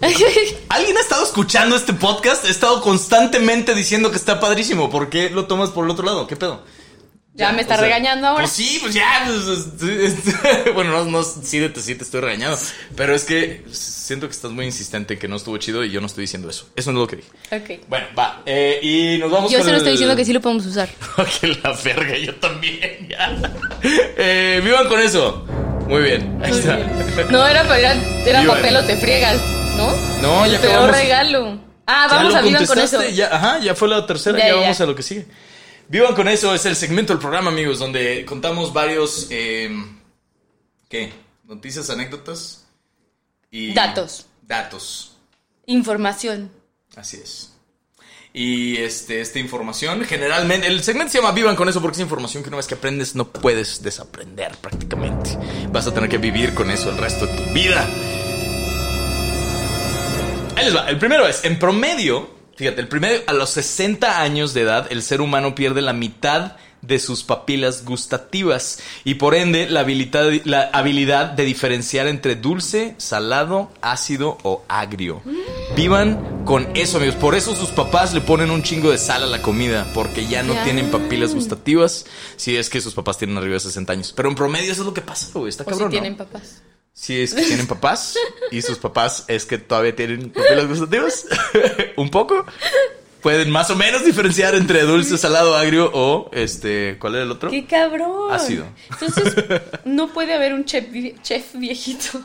¿Alguien 0.70 0.96
ha 0.96 1.00
estado 1.00 1.22
escuchando 1.24 1.76
este 1.76 1.92
podcast? 1.92 2.44
He 2.46 2.50
estado 2.50 2.80
constantemente 2.80 3.74
diciendo 3.74 4.10
que 4.10 4.16
está 4.16 4.40
padrísimo. 4.40 4.88
¿Por 4.90 5.10
qué 5.10 5.30
lo 5.30 5.46
tomas 5.46 5.70
por 5.70 5.84
el 5.84 5.90
otro 5.90 6.04
lado? 6.06 6.26
¿Qué 6.26 6.36
pedo? 6.36 6.62
Ya 7.32 7.52
me 7.52 7.62
está 7.62 7.74
o 7.74 7.76
sea, 7.78 7.84
regañando 7.86 8.26
ahora. 8.26 8.42
Pues 8.42 8.50
sí, 8.52 8.78
pues 8.82 8.92
ya. 8.92 9.24
pues, 9.26 10.74
bueno, 10.74 10.90
no, 10.90 11.04
no 11.04 11.22
sí, 11.22 11.60
te, 11.68 11.80
sí 11.80 11.94
te 11.94 12.02
estoy 12.04 12.20
regañando. 12.20 12.58
Pero 12.96 13.14
es 13.14 13.24
que 13.24 13.64
siento 13.70 14.26
que 14.26 14.32
estás 14.32 14.50
muy 14.50 14.64
insistente 14.66 15.16
que 15.18 15.28
no 15.28 15.36
estuvo 15.36 15.56
chido 15.58 15.84
y 15.84 15.90
yo 15.90 16.00
no 16.00 16.06
estoy 16.08 16.22
diciendo 16.22 16.50
eso. 16.50 16.68
Eso 16.74 16.90
no 16.92 16.98
es 16.98 17.02
lo 17.02 17.06
que 17.06 17.16
dije. 17.16 17.28
Ok. 17.80 17.86
Bueno, 17.88 18.06
va. 18.18 18.42
eh, 18.46 18.80
y 18.82 19.18
nos 19.18 19.30
vamos 19.30 19.50
Yo 19.50 19.58
con 19.58 19.66
solo 19.66 19.76
el- 19.76 19.78
estoy 19.78 19.92
diciendo 19.92 20.16
que 20.16 20.24
sí 20.24 20.32
lo 20.32 20.40
podemos 20.40 20.66
usar. 20.66 20.88
que 21.40 21.46
la 21.62 21.72
verga, 21.84 22.18
yo 22.18 22.34
también, 22.36 23.08
ya. 23.08 23.36
Eh, 23.82 24.60
vivan 24.64 24.88
con 24.88 25.00
eso. 25.00 25.46
Muy 25.86 26.02
bien, 26.02 26.40
ahí 26.44 26.50
está. 26.52 26.78
No, 27.30 27.46
era, 27.46 27.62
era, 27.78 27.94
era 28.26 28.44
papel 28.44 28.76
o 28.76 28.84
te 28.84 28.96
friegas, 28.96 29.40
¿no? 29.76 29.92
No, 30.20 30.46
ya 30.46 30.54
El 30.56 30.60
peor 30.60 30.72
acabamos. 30.74 30.96
regalo. 30.96 31.60
Ah, 31.86 32.06
vamos 32.08 32.34
a 32.34 32.40
Vivan 32.42 32.66
con 32.66 32.78
eso. 32.78 33.02
Ya, 33.08 33.34
ajá, 33.34 33.58
ya 33.60 33.74
fue 33.74 33.88
la 33.88 34.06
tercera, 34.06 34.38
ya. 34.38 34.54
vamos 34.54 34.80
a 34.80 34.86
lo 34.86 34.94
que 34.94 35.02
sigue. 35.02 35.26
Vivan 35.90 36.14
con 36.14 36.28
eso 36.28 36.54
es 36.54 36.64
el 36.66 36.76
segmento 36.76 37.12
del 37.12 37.18
programa, 37.18 37.50
amigos, 37.50 37.80
donde 37.80 38.24
contamos 38.24 38.72
varios. 38.72 39.26
eh, 39.28 39.68
¿Qué? 40.88 41.12
Noticias, 41.42 41.90
anécdotas 41.90 42.64
y. 43.50 43.74
Datos. 43.74 44.26
Datos. 44.42 45.16
Información. 45.66 46.52
Así 46.94 47.16
es. 47.16 47.56
Y 48.32 48.76
este, 48.76 49.20
esta 49.20 49.40
información, 49.40 50.04
generalmente, 50.04 50.68
el 50.68 50.80
segmento 50.84 51.10
se 51.10 51.18
llama 51.18 51.32
Vivan 51.32 51.56
con 51.56 51.68
eso 51.68 51.82
porque 51.82 51.96
es 51.96 52.02
información 52.02 52.44
que 52.44 52.50
una 52.50 52.58
vez 52.58 52.68
que 52.68 52.74
aprendes 52.74 53.16
no 53.16 53.26
puedes 53.26 53.82
desaprender 53.82 54.56
prácticamente. 54.58 55.36
Vas 55.72 55.88
a 55.88 55.92
tener 55.92 56.08
que 56.08 56.18
vivir 56.18 56.54
con 56.54 56.70
eso 56.70 56.90
el 56.90 56.98
resto 56.98 57.26
de 57.26 57.36
tu 57.36 57.52
vida. 57.52 57.84
Ahí 60.54 60.66
les 60.66 60.76
va. 60.76 60.88
El 60.88 61.00
primero 61.00 61.26
es, 61.26 61.44
en 61.44 61.58
promedio, 61.58 62.30
fíjate, 62.60 62.82
el 62.82 62.88
promedio, 62.88 63.22
a 63.26 63.32
los 63.32 63.48
60 63.48 64.20
años 64.20 64.52
de 64.52 64.60
edad, 64.60 64.86
el 64.90 65.02
ser 65.02 65.22
humano 65.22 65.54
pierde 65.54 65.80
la 65.80 65.94
mitad 65.94 66.56
de 66.82 66.98
sus 66.98 67.22
papilas 67.22 67.86
gustativas 67.86 68.80
y 69.02 69.14
por 69.14 69.34
ende 69.34 69.66
la 69.70 69.80
habilidad, 69.80 70.30
la 70.44 70.68
habilidad 70.74 71.30
de 71.30 71.46
diferenciar 71.46 72.06
entre 72.06 72.36
dulce, 72.36 72.94
salado, 72.98 73.70
ácido 73.80 74.36
o 74.42 74.62
agrio. 74.68 75.22
Vivan 75.74 76.44
con 76.44 76.68
eso, 76.74 76.98
amigos. 76.98 77.16
Por 77.16 77.34
eso 77.34 77.56
sus 77.56 77.70
papás 77.70 78.12
le 78.12 78.20
ponen 78.20 78.50
un 78.50 78.62
chingo 78.62 78.90
de 78.90 78.98
sal 78.98 79.22
a 79.22 79.26
la 79.26 79.40
comida, 79.40 79.86
porque 79.94 80.26
ya 80.26 80.42
no 80.42 80.52
tienen 80.62 80.90
papilas 80.90 81.34
gustativas. 81.34 82.04
Si 82.36 82.58
es 82.58 82.68
que 82.68 82.82
sus 82.82 82.92
papás 82.92 83.16
tienen 83.16 83.38
arriba 83.38 83.54
de 83.54 83.60
60 83.60 83.90
años. 83.90 84.12
Pero 84.14 84.28
en 84.28 84.34
promedio 84.34 84.70
eso 84.70 84.82
es 84.82 84.86
lo 84.86 84.92
que 84.92 85.00
pasa, 85.00 85.30
güey. 85.32 85.48
Está 85.48 85.62
O 85.62 85.66
si 85.66 85.70
cabrón. 85.70 85.88
¿no? 85.88 85.92
tienen 85.92 86.14
papás. 86.14 86.60
Si 86.92 87.20
es 87.22 87.32
que 87.34 87.42
tienen 87.42 87.66
papás 87.66 88.14
y 88.50 88.60
sus 88.62 88.76
papás 88.78 89.24
es 89.28 89.46
que 89.46 89.58
todavía 89.58 89.94
tienen 89.96 90.30
papilas 90.30 90.66
gustativas, 90.66 91.26
un 91.96 92.10
poco. 92.10 92.44
Pueden 93.22 93.50
más 93.50 93.68
o 93.70 93.76
menos 93.76 94.04
diferenciar 94.04 94.54
entre 94.54 94.82
dulce, 94.82 95.18
salado, 95.18 95.54
agrio 95.54 95.90
o 95.92 96.30
este, 96.32 96.96
¿cuál 96.98 97.14
era 97.16 97.24
el 97.24 97.30
otro? 97.30 97.50
¡Qué 97.50 97.66
cabrón! 97.66 98.32
Ácido. 98.32 98.66
Entonces, 98.90 99.34
no 99.84 100.08
puede 100.12 100.32
haber 100.34 100.54
un 100.54 100.64
chef, 100.64 100.86
vie- 100.88 101.20
chef 101.22 101.54
viejito. 101.54 102.18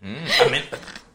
Mm, 0.00 0.16
amén. 0.46 0.64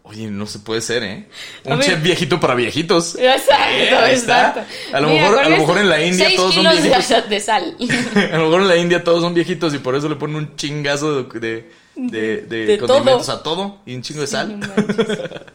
Oye, 0.04 0.28
no 0.28 0.46
se 0.46 0.60
puede 0.60 0.80
ser, 0.80 1.04
¿eh? 1.04 1.28
A 1.66 1.74
Un 1.74 1.80
ver. 1.80 1.88
chef 1.90 2.02
viejito 2.02 2.40
para 2.40 2.56
viejitos. 2.56 3.16
Exacto, 3.16 3.54
Eh, 3.74 3.90
ahí 3.94 4.16
está. 4.16 4.48
exacto. 4.50 4.62
A 4.96 5.00
lo 5.02 5.10
Mira, 5.10 5.22
mejor- 5.24 5.40
a 5.40 5.50
lo 5.50 5.58
mejor 5.58 5.78
en 5.80 5.90
la 5.90 6.02
India 6.06 6.30
todos 6.34 6.54
son 6.56 6.64
de- 6.64 6.82
viejitos. 6.82 7.30
de 7.30 7.40
sal. 7.42 7.76
A 8.32 8.38
lo 8.38 8.46
mejor 8.46 8.62
en 8.62 8.68
la 8.70 8.78
India 8.78 9.04
todos 9.04 9.22
son 9.22 9.34
viejitos 9.34 9.74
y 9.74 9.80
por 9.80 9.96
eso 9.96 10.08
le 10.08 10.16
ponen 10.16 10.38
un 10.38 10.56
chingazo 10.56 11.24
de, 11.24 11.40
de, 11.42 11.72
de- 11.98 12.42
de 12.44 12.66
De 12.66 12.78
condimentos 12.78 13.26
todo. 13.26 13.36
a 13.36 13.44
todo 13.44 13.78
y 13.86 13.96
un 13.96 14.02
chingo 14.04 14.22
de 14.22 14.28
Sí, 14.28 14.34
sal. 14.34 14.60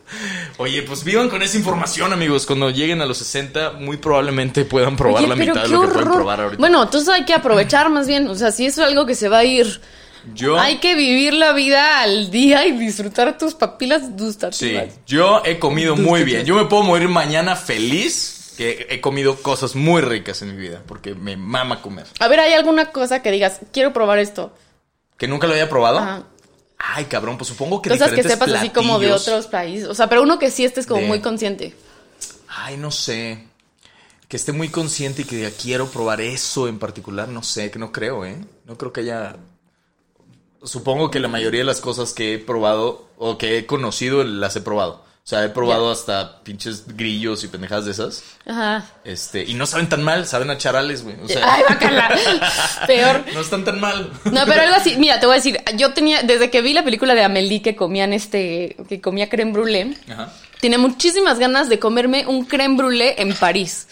Oye, 0.59 0.83
pues 0.83 1.05
vivan 1.05 1.29
con 1.31 1.43
esa 1.43 1.57
información, 1.57 2.13
amigos. 2.13 2.47
Cuando 2.47 2.71
lleguen 2.71 3.01
a 3.01 3.07
los 3.07 3.19
60, 3.19 3.73
muy 3.73 3.97
probablemente 3.97 4.65
puedan 4.65 4.97
probar 4.97 5.21
Oye, 5.23 5.29
la 5.29 5.37
mitad 5.37 5.63
de 5.63 5.69
lo 5.69 5.83
que 5.83 5.89
pueden 5.89 6.11
probar 6.13 6.41
ahorita. 6.41 6.61
Bueno, 6.61 6.83
entonces 6.83 7.09
hay 7.09 7.25
que 7.25 7.35
aprovechar 7.35 7.89
más 7.91 8.07
bien. 8.07 8.29
O 8.29 8.35
sea, 8.35 8.53
si 8.53 8.67
es 8.67 8.79
algo 8.79 9.07
que 9.07 9.15
se 9.15 9.29
va 9.29 9.39
a 9.39 9.45
ir, 9.45 9.81
yo, 10.35 10.59
hay 10.59 10.77
que 10.79 10.95
vivir 10.95 11.35
la 11.35 11.53
vida 11.53 12.01
al 12.03 12.31
día 12.31 12.67
y 12.67 12.73
disfrutar 12.73 13.39
tus 13.39 13.55
papilas 13.55 14.03
sí, 14.03 14.09
gustativas. 14.19 14.87
yo 15.07 15.43
he 15.45 15.59
comido 15.59 15.97
muy 15.97 16.25
bien. 16.25 16.45
Yo 16.45 16.55
me 16.55 16.67
puedo 16.67 16.83
morir 16.83 17.09
mañana 17.09 17.57
feliz 17.57 18.55
que 18.57 18.87
he 18.91 19.01
comido 19.01 19.37
cosas 19.37 19.75
muy 19.75 20.03
ricas 20.03 20.43
en 20.43 20.55
mi 20.55 20.61
vida 20.61 20.83
porque 20.87 21.15
me 21.15 21.37
mama 21.37 21.81
comer. 21.81 22.07
A 22.21 22.29
ver, 22.29 22.41
¿hay 22.41 22.53
alguna 22.53 22.87
cosa 22.93 23.23
que 23.23 23.31
digas, 23.31 23.61
quiero 23.73 23.93
probar 23.93 24.19
esto? 24.19 24.53
¿Que 25.17 25.27
nunca 25.27 25.47
lo 25.47 25.55
había 25.55 25.69
probado? 25.69 25.99
Ajá. 25.99 26.23
Ay, 26.85 27.05
cabrón, 27.05 27.39
pues 27.39 27.49
supongo 27.49 27.81
que 27.81 27.91
Cosas 27.91 28.11
que 28.13 28.23
sepas 28.25 28.51
así 28.53 28.71
como 28.71 28.99
de 28.99 29.13
otros 29.13 29.47
países. 29.47 29.89
O 29.89 29.95
sea, 29.95 30.09
pero 30.09 30.23
uno 30.23 30.39
que 30.39 30.51
sí 30.51 30.65
estés 30.65 30.87
como 30.87 31.01
De- 31.01 31.07
muy 31.07 31.21
consciente. 31.21 31.75
Ay, 32.49 32.77
no 32.77 32.91
sé. 32.91 33.47
Que 34.29 34.37
esté 34.37 34.53
muy 34.53 34.69
consciente 34.69 35.23
y 35.23 35.25
que 35.25 35.37
diga, 35.37 35.51
quiero 35.51 35.87
probar 35.89 36.21
eso 36.21 36.67
en 36.67 36.79
particular, 36.79 37.29
no 37.29 37.43
sé, 37.43 37.71
que 37.71 37.79
no 37.79 37.93
creo, 37.93 38.25
¿eh? 38.25 38.37
No 38.65 38.77
creo 38.77 38.93
que 38.93 39.03
haya... 39.03 39.37
Supongo 40.65 41.11
que 41.11 41.21
la 41.21 41.29
mayoría 41.29 41.61
de 41.61 41.67
las 41.67 41.81
cosas 41.81 42.13
que 42.13 42.35
he 42.35 42.39
probado 42.39 43.09
o 43.17 43.37
que 43.39 43.59
he 43.59 43.67
conocido 43.67 44.25
las 44.25 44.57
he 44.57 44.61
probado. 44.61 45.05
O 45.25 45.29
sea, 45.29 45.45
he 45.45 45.51
probado 45.51 45.89
hasta 45.93 46.43
pinches 46.43 46.85
grillos 46.97 47.45
y 47.45 47.49
pendejadas 47.49 47.85
de 47.85 47.93
esas. 47.93 48.25
Ajá. 48.45 48.85
Este, 49.05 49.45
y 49.45 49.55
no 49.55 49.67
saben 49.67 49.89
tan 49.89 50.03
mal, 50.03 50.27
saben 50.27 50.51
a 50.51 50.59
charales, 50.59 51.05
güey. 51.05 51.15
O 51.23 51.29
sea, 51.29 51.55
Ay, 51.55 51.63
bacala. 51.69 52.11
Peor. 52.89 53.25
no 53.33 53.41
están 53.41 53.65
tan 53.65 53.79
mal. 53.81 54.11
No, 54.25 54.45
pero 54.47 54.63
algo 54.63 54.75
así, 54.75 54.97
mira, 54.97 55.21
te 55.21 55.27
voy 55.27 55.35
a 55.35 55.37
decir, 55.37 55.61
yo 55.77 55.93
tenía, 55.95 56.25
desde 56.25 56.51
que 56.51 56.61
vi 56.61 56.73
la 56.73 56.83
película 56.83 57.15
de 57.15 57.23
Amélie 57.23 57.63
que 57.63 57.77
comían 57.77 58.13
este, 58.13 58.75
que 58.89 59.01
comía 59.01 59.29
creme 59.29 59.53
brûlée, 59.53 59.97
Ajá. 60.11 60.33
tenía 60.61 60.79
muchísimas 60.79 61.39
ganas 61.39 61.69
de 61.69 61.79
comerme 61.79 62.27
un 62.27 62.45
creme 62.45 62.77
brûlée 62.77 63.15
en 63.19 63.33
París. 63.37 63.87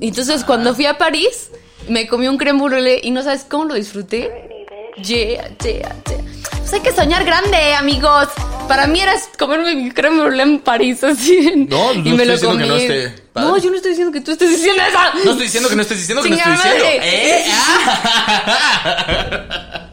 Entonces, 0.00 0.42
cuando 0.42 0.74
fui 0.74 0.86
a 0.86 0.96
París, 0.96 1.50
me 1.88 2.06
comí 2.06 2.28
un 2.28 2.38
creme 2.38 2.62
brûlée 2.62 2.98
y 3.02 3.10
no 3.10 3.22
sabes 3.22 3.44
cómo 3.46 3.66
lo 3.66 3.74
disfruté. 3.74 4.30
Yeah, 5.02 5.48
yeah, 5.58 5.96
yeah. 6.06 6.31
Hay 6.72 6.80
que 6.80 6.92
soñar 6.92 7.24
grande, 7.24 7.74
amigos. 7.74 8.28
Para 8.66 8.86
mí 8.86 9.00
era 9.00 9.12
comerme 9.38 9.74
mi 9.74 9.90
creme 9.90 10.22
brûlée 10.22 10.42
en 10.42 10.58
París, 10.60 11.04
así. 11.04 11.66
No, 11.68 11.92
no 11.92 12.00
y 12.00 12.12
me 12.14 12.24
estoy 12.24 12.26
lo 12.26 12.32
diciendo 12.32 12.56
que 12.56 12.64
comí. 12.64 12.68
no 12.68 12.76
esté 12.76 13.10
padre. 13.32 13.48
No, 13.48 13.58
yo 13.58 13.70
no 13.70 13.76
estoy 13.76 13.90
diciendo 13.90 14.12
que 14.12 14.20
tú 14.22 14.30
estés 14.32 14.50
diciendo 14.50 14.82
eso. 14.88 14.98
No 15.24 15.32
estoy 15.32 15.46
diciendo 15.46 15.68
que 15.68 15.76
no 15.76 15.82
estés 15.82 15.98
diciendo 15.98 16.22
que 16.22 16.30
no 16.30 16.36
estoy 16.36 16.52
diciendo. 16.52 16.84
¿Eh? 17.02 17.44
Ah. 17.52 19.08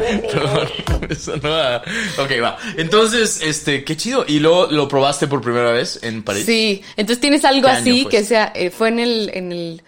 Perdón, 0.00 0.68
eso 1.10 1.36
no 1.36 1.50
va. 1.50 1.82
Ok, 2.18 2.30
va. 2.42 2.56
Entonces, 2.76 3.42
este, 3.42 3.84
qué 3.84 3.96
chido. 3.96 4.24
¿Y 4.26 4.38
luego 4.38 4.68
lo 4.70 4.88
probaste 4.88 5.26
por 5.26 5.42
primera 5.42 5.72
vez 5.72 5.98
en 6.02 6.22
París? 6.22 6.46
Sí, 6.46 6.82
entonces 6.96 7.20
tienes 7.20 7.44
algo 7.44 7.66
¿Qué 7.66 7.72
año 7.72 7.80
así 7.80 8.06
que 8.06 8.24
sea, 8.24 8.52
eh, 8.54 8.70
fue 8.70 8.88
en 8.88 9.00
el, 9.00 9.30
en 9.34 9.52
el, 9.52 9.82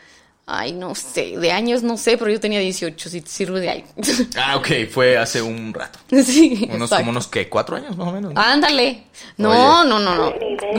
Ay, 0.55 0.73
no 0.73 0.95
sé, 0.95 1.39
de 1.39 1.51
años 1.51 1.83
no 1.83 1.97
sé, 1.97 2.19
pero 2.19 2.31
yo 2.31 2.39
tenía 2.39 2.61
18, 2.61 3.09
si 3.09 3.23
te 3.23 3.31
sirve 3.31 3.61
de 3.61 3.71
ahí. 3.71 3.85
Ah, 4.37 4.57
ok, 4.57 4.69
fue 4.93 5.17
hace 5.17 5.41
un 5.41 5.73
rato. 5.73 5.99
sí, 6.11 6.65
Unos, 6.69 6.83
exacto. 6.83 6.97
como 6.97 7.11
unos, 7.13 7.27
¿qué? 7.29 7.49
¿Cuatro 7.49 7.77
años 7.77 7.97
más 7.97 8.09
o 8.09 8.13
menos? 8.13 8.35
¿no? 8.35 8.41
Ándale. 8.41 9.05
No, 9.39 9.51
Oye. 9.51 9.89
no, 9.89 9.99
no, 9.99 10.15
no. 10.15 10.35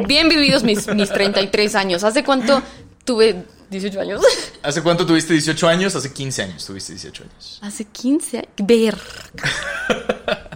Bien 0.05 0.29
vividos 0.29 0.63
mis, 0.63 0.87
mis 0.89 1.09
33 1.09 1.73
años. 1.75 2.03
¿Hace 2.03 2.23
cuánto 2.23 2.61
tuve 3.03 3.45
18 3.71 3.99
años? 3.99 4.21
¿Hace 4.61 4.83
cuánto 4.83 5.05
tuviste 5.07 5.33
18 5.33 5.67
años? 5.67 5.95
Hace 5.95 6.13
15 6.13 6.43
años 6.43 6.65
tuviste 6.65 6.93
18 6.93 7.23
años. 7.23 7.59
Hace 7.63 7.85
15 7.85 8.37
años. 8.37 8.49
Ver. 8.57 8.95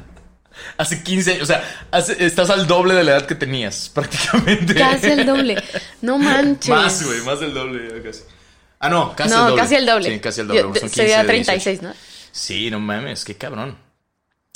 Hace 0.78 1.02
15 1.02 1.32
años, 1.32 1.44
o 1.44 1.46
sea, 1.48 1.64
hace- 1.90 2.24
estás 2.24 2.52
al 2.52 2.68
doble 2.68 2.94
de 2.94 3.04
la 3.04 3.12
edad 3.14 3.26
que 3.26 3.34
tenías, 3.34 3.90
prácticamente. 3.90 4.76
Casi 4.76 5.08
el 5.08 5.26
doble. 5.26 5.56
No 6.04 6.20
manches. 6.20 6.70
Más, 6.70 7.04
güey, 7.04 7.22
más 7.22 7.40
del 7.40 7.52
doble, 7.56 8.00
casi. 8.04 8.22
Ah, 8.80 8.90
no, 8.90 9.16
casi 9.16 9.34
el 9.34 9.38
no, 9.40 9.50
doble. 9.50 9.62
casi 9.62 9.76
el 9.76 9.86
doble. 9.86 10.14
Sí, 10.14 10.20
casi 10.20 10.42
el 10.42 10.48
doble. 10.48 10.60
Yo- 10.62 10.68
son 10.68 10.74
15 10.90 10.96
sería 10.96 11.24
de 11.24 11.34
18. 11.34 11.46
36, 11.52 11.82
¿no? 11.82 11.94
Sí, 12.32 12.70
no 12.70 12.80
mames, 12.80 13.26
qué 13.26 13.36
cabrón. 13.36 13.78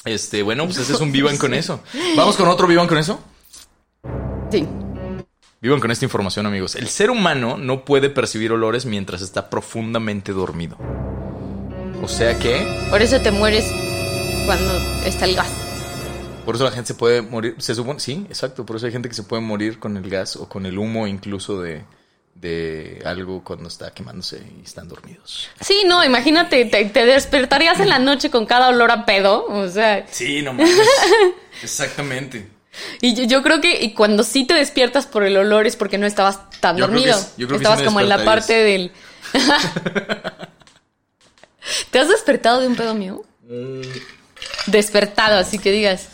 Este, 0.05 0.41
bueno, 0.43 0.65
pues 0.65 0.77
ese 0.77 0.93
es 0.93 0.99
un 0.99 1.11
Vivan 1.13 1.37
con 1.37 1.53
eso. 1.53 1.81
Vamos 2.15 2.35
con 2.35 2.47
otro 2.47 2.67
Vivan 2.67 2.87
con 2.87 2.97
eso. 2.97 3.19
Sí. 4.51 4.67
Vivan 5.61 5.79
con 5.79 5.91
esta 5.91 6.05
información, 6.05 6.45
amigos. 6.45 6.75
El 6.75 6.87
ser 6.87 7.09
humano 7.11 7.57
no 7.57 7.85
puede 7.85 8.09
percibir 8.09 8.51
olores 8.51 8.85
mientras 8.85 9.21
está 9.21 9.49
profundamente 9.49 10.31
dormido. 10.33 10.77
O 12.03 12.07
sea 12.07 12.37
que, 12.39 12.65
Por 12.89 13.01
eso 13.01 13.19
te 13.21 13.29
mueres 13.31 13.63
cuando 14.47 14.73
está 15.05 15.25
el 15.25 15.35
gas. 15.35 15.49
por 16.45 16.55
eso 16.55 16.63
la 16.63 16.71
gente 16.71 16.87
se 16.87 16.93
puede 16.95 17.21
morir. 17.21 17.55
Se 17.59 17.75
supone, 17.75 17.99
sí, 17.99 18.25
exacto. 18.27 18.65
Por 18.65 18.75
eso 18.77 18.87
hay 18.87 18.91
gente 18.91 19.07
que 19.07 19.13
se 19.15 19.21
puede 19.23 19.43
morir 19.43 19.77
con 19.77 19.97
el 19.97 20.09
gas 20.09 20.35
o 20.35 20.49
con 20.49 20.65
el 20.65 20.79
humo, 20.79 21.05
incluso 21.05 21.61
de, 21.61 21.83
de 22.41 23.01
algo 23.05 23.43
cuando 23.43 23.67
está 23.69 23.91
quemándose 23.93 24.41
y 24.59 24.63
están 24.65 24.87
dormidos. 24.87 25.47
Sí, 25.61 25.83
no, 25.85 26.03
imagínate, 26.03 26.65
te, 26.65 26.85
te 26.85 27.05
despertarías 27.05 27.79
en 27.79 27.87
la 27.89 27.99
noche 27.99 28.31
con 28.31 28.45
cada 28.47 28.69
olor 28.69 28.89
a 28.91 29.05
pedo. 29.05 29.45
O 29.45 29.69
sea, 29.69 30.05
Sí, 30.09 30.41
no 30.41 30.53
mames. 30.53 30.75
Exactamente. 31.63 32.47
y 32.99 33.13
yo, 33.13 33.23
yo 33.25 33.43
creo 33.43 33.61
que 33.61 33.83
y 33.83 33.93
cuando 33.93 34.23
sí 34.23 34.45
te 34.45 34.55
despiertas 34.55 35.05
por 35.05 35.23
el 35.23 35.37
olor 35.37 35.67
es 35.67 35.75
porque 35.75 35.97
no 35.99 36.07
estabas 36.07 36.49
tan 36.59 36.77
Yo 36.77 36.87
creo 36.87 36.99
que 37.03 37.07
dormido. 37.09 37.17
sí, 37.19 37.27
yo 37.37 37.47
creo 37.47 37.59
que 37.59 37.63
estabas 37.63 37.79
sí 37.79 37.83
me 37.83 37.87
como 37.87 37.99
en 38.01 38.09
la 38.09 38.25
parte 38.25 38.53
del. 38.53 38.91
¿Te 41.91 41.99
has 41.99 42.09
despertado 42.09 42.61
de 42.61 42.67
un 42.67 42.75
pedo 42.75 42.95
mío? 42.95 43.23
Mm. 43.47 43.81
Despertado, 44.65 45.37
así 45.37 45.59
que 45.59 45.71
digas. 45.71 46.07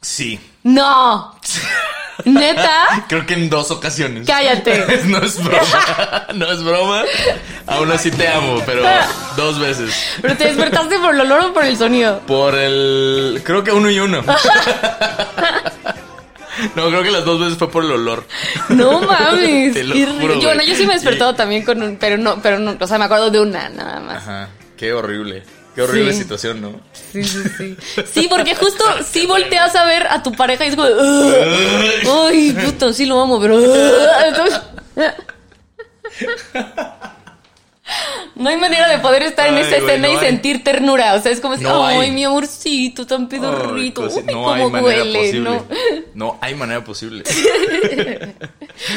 Sí. 0.00 0.38
¡No! 0.62 1.36
¿Neta? 2.24 3.04
Creo 3.08 3.26
que 3.26 3.34
en 3.34 3.48
dos 3.50 3.70
ocasiones. 3.70 4.26
Cállate. 4.26 4.84
No 5.06 5.18
es 5.18 5.42
broma. 5.42 6.26
No 6.34 6.52
es 6.52 6.62
broma. 6.62 7.02
Aún 7.66 7.90
así 7.92 8.10
te 8.10 8.28
amo, 8.28 8.62
pero 8.66 8.82
dos 9.36 9.58
veces. 9.58 9.94
¿Pero 10.22 10.36
te 10.36 10.44
despertaste 10.44 10.98
por 10.98 11.14
el 11.14 11.20
olor 11.20 11.40
o 11.46 11.52
por 11.52 11.64
el 11.64 11.76
sonido? 11.76 12.20
Por 12.26 12.54
el. 12.56 13.40
Creo 13.44 13.62
que 13.64 13.72
uno 13.72 13.90
y 13.90 13.98
uno. 14.00 14.22
No, 16.74 16.88
creo 16.88 17.02
que 17.02 17.10
las 17.10 17.24
dos 17.24 17.40
veces 17.40 17.56
fue 17.56 17.70
por 17.70 17.84
el 17.84 17.92
olor. 17.92 18.24
No 18.68 19.00
mames. 19.00 19.72
Te 19.72 19.82
lo 19.84 19.94
juro, 19.94 20.34
yo, 20.34 20.48
bueno, 20.48 20.62
yo 20.62 20.74
sí 20.74 20.84
me 20.86 20.92
he 20.92 20.96
despertado 20.96 21.32
Y- 21.32 21.36
también 21.36 21.64
con 21.64 21.82
un, 21.82 21.96
pero 21.96 22.18
no, 22.18 22.40
pero 22.42 22.58
no, 22.58 22.76
o 22.78 22.86
sea, 22.86 22.98
me 22.98 23.04
acuerdo 23.06 23.30
de 23.30 23.40
una 23.40 23.68
nada 23.70 24.00
más. 24.00 24.16
Ajá. 24.18 24.48
Qué 24.76 24.92
horrible. 24.92 25.42
Qué 25.80 25.84
horrible 25.84 26.12
Sí. 26.12 26.18
situación, 26.18 26.60
¿no? 26.60 26.78
Sí, 27.12 27.24
sí, 27.24 27.38
sí. 27.56 27.76
Sí, 28.12 28.26
porque 28.28 28.54
justo 28.54 28.84
sí 29.10 29.24
volteas 29.24 29.74
a 29.76 29.84
ver 29.86 30.06
a 30.08 30.22
tu 30.22 30.30
pareja 30.32 30.66
y 30.66 30.68
es 30.68 30.76
como, 30.76 30.88
ay, 32.28 32.52
puto, 32.64 32.92
sí 32.92 33.06
lo 33.06 33.18
amo, 33.18 33.40
pero. 33.40 33.58
Entonces- 34.26 34.60
no 38.40 38.48
hay 38.50 38.56
manera 38.56 38.88
de 38.88 38.98
poder 38.98 39.22
estar 39.22 39.46
en 39.48 39.58
esa 39.58 39.76
escena 39.76 40.08
no 40.08 40.12
y 40.14 40.16
hay. 40.16 40.26
sentir 40.26 40.64
ternura. 40.64 41.14
O 41.14 41.20
sea, 41.22 41.30
es 41.30 41.40
como, 41.40 41.56
No 41.56 41.86
ay, 41.86 41.98
hay. 41.98 42.10
mi 42.10 42.24
amorcito, 42.24 43.06
tan 43.06 43.28
pedorrito. 43.28 44.02
Ay, 44.02 44.08
cosa- 44.08 44.20
Uy, 44.20 44.32
no 44.34 44.52
hay 44.52 44.62
cómo 44.62 44.70
manera 44.82 45.02
huele. 45.04 45.32
¿no? 45.40 45.66
No 46.14 46.38
hay 46.40 46.54
manera 46.54 46.82
posible. 46.82 47.22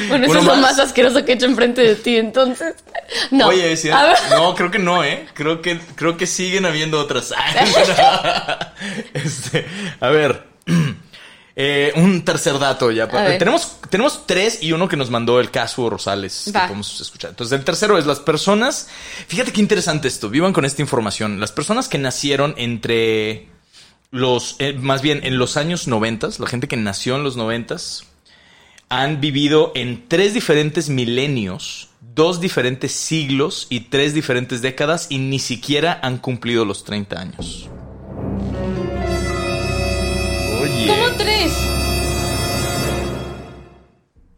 Bueno, 0.08 0.26
eso 0.28 0.38
es 0.40 0.46
lo 0.46 0.56
más. 0.56 0.80
asqueroso 0.80 1.26
que 1.26 1.34
he 1.34 1.36
hecho 1.36 1.46
enfrente 1.46 1.82
de 1.82 1.96
ti, 1.96 2.16
entonces. 2.16 2.74
No. 3.32 3.48
Oye. 3.48 3.78
No, 4.30 4.56
creo 4.56 4.72
que 4.72 4.80
no, 4.80 5.04
¿eh? 5.04 5.26
Creo 5.34 5.62
que, 5.62 5.78
creo 5.96 6.16
que 6.16 6.26
siguen 6.26 6.66
habiendo 6.66 7.00
otras. 7.02 7.34
este, 9.14 9.66
a 10.00 10.08
ver. 10.10 10.44
Eh, 11.56 11.94
un 11.96 12.26
tercer 12.26 12.58
dato 12.58 12.90
ya. 12.92 13.08
Tenemos, 13.38 13.78
tenemos 13.90 14.26
tres 14.26 14.64
y 14.64 14.72
uno 14.72 14.88
que 14.88 14.98
nos 14.98 15.12
mandó 15.12 15.40
el 15.40 15.52
caso 15.52 15.90
Rosales 15.90 16.44
que 16.46 16.52
podemos 16.52 17.00
escuchar. 17.00 17.32
Entonces, 17.32 17.58
el 17.58 17.64
tercero 17.64 17.98
es 17.98 18.06
las 18.06 18.20
personas. 18.20 18.90
Fíjate 19.28 19.52
qué 19.52 19.62
interesante 19.62 20.08
esto. 20.08 20.30
Vivan 20.30 20.54
con 20.54 20.66
esta 20.66 20.82
información. 20.82 21.40
Las 21.40 21.52
personas 21.52 21.88
que 21.88 22.00
nacieron 22.00 22.56
entre 22.58 23.50
los. 24.10 24.56
eh, 24.60 24.74
más 24.74 25.02
bien 25.04 25.22
en 25.24 25.38
los 25.38 25.56
años 25.58 25.88
noventas, 25.88 26.40
la 26.40 26.48
gente 26.48 26.68
que 26.68 26.78
nació 26.78 27.18
en 27.18 27.24
los 27.24 27.38
noventas, 27.38 28.06
han 28.90 29.22
vivido 29.22 29.72
en 29.76 30.08
tres 30.08 30.34
diferentes 30.34 30.90
milenios, 30.90 31.90
dos 32.02 32.40
diferentes 32.42 32.92
siglos 32.94 33.68
y 33.70 33.82
tres 33.82 34.14
diferentes 34.14 34.62
décadas 34.62 35.08
y 35.10 35.20
ni 35.20 35.40
siquiera 35.40 36.00
han 36.02 36.18
cumplido 36.18 36.66
los 36.66 36.84
30 36.84 37.20
años. 37.20 37.70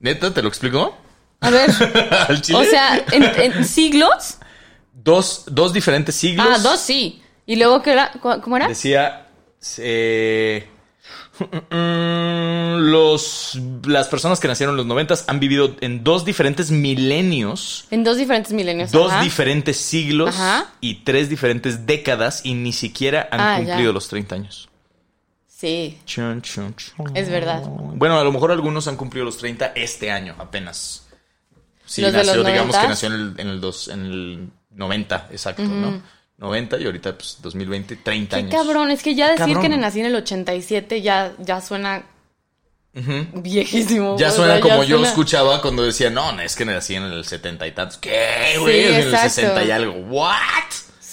¿Neta 0.05 0.31
te 0.31 0.43
lo 0.43 0.49
explico? 0.49 0.95
A 1.41 1.49
ver. 1.49 1.67
¿Al 2.29 2.39
chile? 2.39 2.59
O 2.59 2.63
sea, 2.63 3.03
¿en, 3.11 3.23
en 3.23 3.65
siglos? 3.65 4.37
dos, 4.93 5.45
dos 5.47 5.73
diferentes 5.73 6.13
siglos. 6.15 6.45
Ah, 6.47 6.59
dos 6.59 6.79
sí. 6.79 7.23
¿Y 7.47 7.55
luego 7.55 7.81
qué 7.81 7.91
era? 7.93 8.11
¿Cómo 8.21 8.55
era? 8.55 8.67
Decía. 8.67 9.25
eh, 9.79 10.67
los, 12.79 13.59
las 13.85 14.07
personas 14.07 14.39
que 14.39 14.47
nacieron 14.47 14.73
en 14.73 14.77
los 14.77 14.85
noventas 14.85 15.25
han 15.27 15.39
vivido 15.39 15.75
en 15.81 16.03
dos 16.03 16.23
diferentes 16.23 16.69
milenios, 16.69 17.85
En 17.89 18.03
dos 18.03 18.17
diferentes 18.17 18.53
milenios. 18.53 18.91
dos 18.91 19.11
ajá. 19.11 19.23
diferentes 19.23 19.77
siglos 19.77 20.35
Ajá. 20.35 20.67
y 20.81 21.03
tres 21.03 21.29
diferentes 21.29 21.85
décadas 21.87 22.41
y 22.45 22.53
ni 22.53 22.73
siquiera 22.73 23.27
han 23.31 23.39
Ah, 23.41 23.55
cumplido 23.57 23.89
ya. 23.89 23.93
los 23.93 24.07
30 24.07 24.35
años. 24.35 24.69
Sí. 25.57 25.97
Chun, 26.05 26.41
chun, 26.41 26.75
chun. 26.75 27.15
Es 27.15 27.29
verdad. 27.29 27.63
Bueno, 27.65 28.19
a 28.19 28.23
lo 28.25 28.31
mejor 28.33 28.51
algunos 28.51 28.87
han 28.89 28.97
cumplido 28.97 29.23
los 29.25 29.37
30 29.37 29.67
este 29.75 30.11
año 30.11 30.35
apenas. 30.37 31.07
Sí, 31.85 32.01
¿Los 32.01 32.11
de 32.11 32.17
nació, 32.17 32.35
los 32.35 32.45
digamos 32.47 32.75
90? 32.75 32.81
que 32.81 32.87
nació 32.89 33.07
en 33.07 33.13
el, 33.13 33.33
en 33.39 33.47
el, 33.47 33.61
dos, 33.61 33.87
en 33.87 34.05
el 34.05 34.49
90, 34.71 35.29
exacto, 35.31 35.63
¿no? 35.63 36.01
90 36.37 36.77
y 36.79 36.85
ahorita 36.85 37.17
pues 37.17 37.37
2020, 37.41 37.95
30 37.95 38.35
Qué 38.35 38.43
años. 38.43 38.51
cabrón, 38.53 38.91
es 38.91 39.01
que 39.01 39.15
ya 39.15 39.27
decir 39.31 39.53
Cabrón. 39.55 39.61
que 39.71 39.77
nací 39.77 39.99
en 40.01 40.07
el 40.07 40.15
87 40.15 41.01
ya, 41.01 41.33
ya 41.39 41.61
suena 41.61 42.03
viejísimo. 43.33 44.17
Ya 44.17 44.31
suena 44.31 44.53
sea, 44.53 44.61
como 44.61 44.83
yo 44.83 44.97
suena- 44.97 45.07
escuchaba 45.09 45.61
cuando 45.61 45.83
decía, 45.83 46.09
no, 46.09 46.31
no, 46.33 46.41
es 46.41 46.55
que 46.55 46.65
nací 46.65 46.95
en 46.95 47.03
el 47.03 47.23
70 47.25 47.67
y 47.67 47.71
tantos. 47.71 47.97
¿Qué, 47.97 48.55
güey? 48.59 48.81
Sí, 48.81 48.87
en 48.89 48.95
el 48.95 49.07
exacto. 49.13 49.29
60 49.29 49.63
y 49.63 49.71
algo. 49.71 49.93
¿What? 50.07 50.33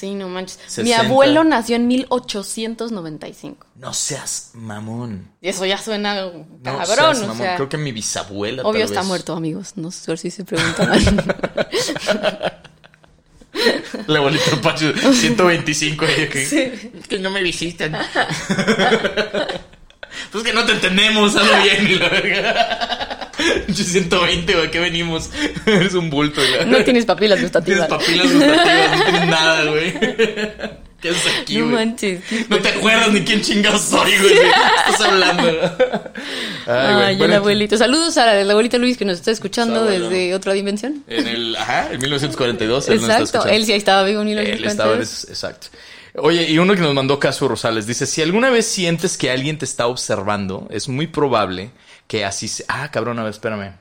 Sí, 0.02 0.14
no 0.16 0.28
manches. 0.28 0.58
Mi 0.78 0.88
60. 0.90 1.00
abuelo 1.00 1.44
nació 1.44 1.76
en 1.76 1.86
1895. 1.86 3.68
No 3.76 3.94
seas 3.94 4.50
mamón. 4.54 5.30
Y 5.40 5.48
eso 5.48 5.64
ya 5.64 5.78
suena 5.78 6.16
No 6.16 6.44
cabrón, 6.64 7.14
seas 7.14 7.18
o 7.18 7.20
mamón. 7.20 7.36
sea. 7.36 7.54
Creo 7.54 7.68
que 7.68 7.76
mi 7.78 7.92
bisabuela. 7.92 8.64
Obvio 8.64 8.80
tal 8.80 8.88
está 8.90 8.98
vez. 9.02 9.06
muerto, 9.06 9.32
amigos. 9.34 9.74
No 9.76 9.92
sé 9.92 10.16
si 10.16 10.32
se 10.32 10.44
preguntan. 10.44 10.90
La 14.08 14.18
abuelita 14.18 14.60
Pacho, 14.60 14.92
125. 14.92 16.04
y 16.04 16.28
que, 16.28 16.42
Es 16.98 17.06
que 17.06 17.20
no 17.20 17.30
me 17.30 17.40
visitan. 17.44 17.92
pues 20.32 20.42
que 20.42 20.52
no 20.52 20.66
te 20.66 20.72
entendemos, 20.72 21.36
hazlo 21.36 21.62
bien. 21.62 21.86
Y 21.92 21.94
la 21.94 22.08
verga. 22.08 23.01
120, 23.74 24.52
güey, 24.54 24.66
¿a 24.66 24.70
qué 24.70 24.80
venimos? 24.80 25.30
Eres 25.66 25.94
un 25.94 26.10
bulto, 26.10 26.40
güey. 26.40 26.66
no 26.70 26.82
tienes 26.84 27.04
papilas 27.06 27.38
Tienes 27.38 27.52
gustativas. 27.52 27.88
papilas 27.88 28.32
gustativas, 28.32 28.98
no 28.98 29.04
tienes 29.04 29.26
nada, 29.28 29.64
güey. 29.70 29.92
¿Qué 31.00 31.08
haces 31.10 31.32
aquí, 31.42 31.58
no 31.58 31.66
manches. 31.66 32.20
No 32.48 32.58
te 32.60 32.68
acuerdas 32.68 33.10
ni 33.12 33.22
quién 33.22 33.40
chingados 33.42 33.82
soy, 33.82 34.12
güey. 34.18 34.34
¿De 34.34 34.40
qué 34.40 34.50
estás 34.92 35.00
hablando? 35.00 35.48
Ay, 35.48 36.94
güey. 36.94 37.04
Ay, 37.06 37.16
Bueno, 37.16 37.34
el 37.34 37.38
abuelito. 37.40 37.76
Saludos 37.76 38.16
a 38.18 38.34
la 38.34 38.52
abuelita 38.52 38.78
Luis 38.78 38.96
que 38.96 39.04
nos 39.04 39.16
está 39.16 39.32
escuchando 39.32 39.84
desde 39.84 40.32
otra 40.32 40.52
dimensión. 40.52 41.02
En 41.08 41.26
el, 41.26 41.56
ajá, 41.56 41.88
en 41.92 42.00
1942. 42.00 42.88
él 42.88 42.94
nos 43.00 43.02
está 43.10 43.18
Exacto. 43.20 43.48
Él 43.48 43.66
sí 43.66 43.72
estaba 43.72 44.04
vivo 44.04 44.22
en 44.22 44.28
Él 44.28 44.38
estaba, 44.64 44.94
1942. 44.94 45.00
es- 45.08 45.28
exacto. 45.28 45.66
Oye, 46.14 46.48
y 46.48 46.58
uno 46.58 46.74
que 46.76 46.82
nos 46.82 46.94
mandó 46.94 47.18
Caso 47.18 47.48
Rosales 47.48 47.86
dice: 47.88 48.06
Si 48.06 48.22
alguna 48.22 48.50
vez 48.50 48.66
sientes 48.66 49.16
que 49.16 49.30
alguien 49.32 49.58
te 49.58 49.64
está 49.64 49.88
observando, 49.88 50.68
es 50.70 50.86
muy 50.88 51.08
probable 51.08 51.70
que 52.06 52.24
así 52.24 52.48
se. 52.48 52.64
Ah, 52.68 52.90
cabrón, 52.90 53.18
a 53.18 53.22
ver, 53.24 53.30
espérame. 53.30 53.74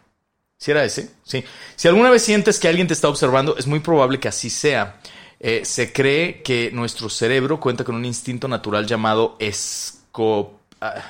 ¿Si 0.58 0.72
era 0.72 0.84
ese? 0.84 1.10
Sí. 1.24 1.44
Si 1.76 1.88
alguna 1.88 2.10
vez 2.10 2.22
sientes 2.22 2.60
que 2.60 2.68
alguien 2.68 2.88
te 2.88 2.94
está 2.94 3.08
observando, 3.10 3.58
es 3.58 3.68
muy 3.68 3.80
probable 3.80 4.20
que 4.20 4.28
así 4.28 4.50
sea. 4.50 5.00
Eh, 5.40 5.66
se 5.66 5.92
cree 5.92 6.44
que 6.44 6.70
nuestro 6.72 7.10
cerebro 7.10 7.60
cuenta 7.60 7.84
con 7.84 7.96
un 7.96 8.06
instinto 8.06 8.48
natural 8.48 8.86
llamado 8.86 9.38
esco. 9.40 10.60
ah. 10.82 11.02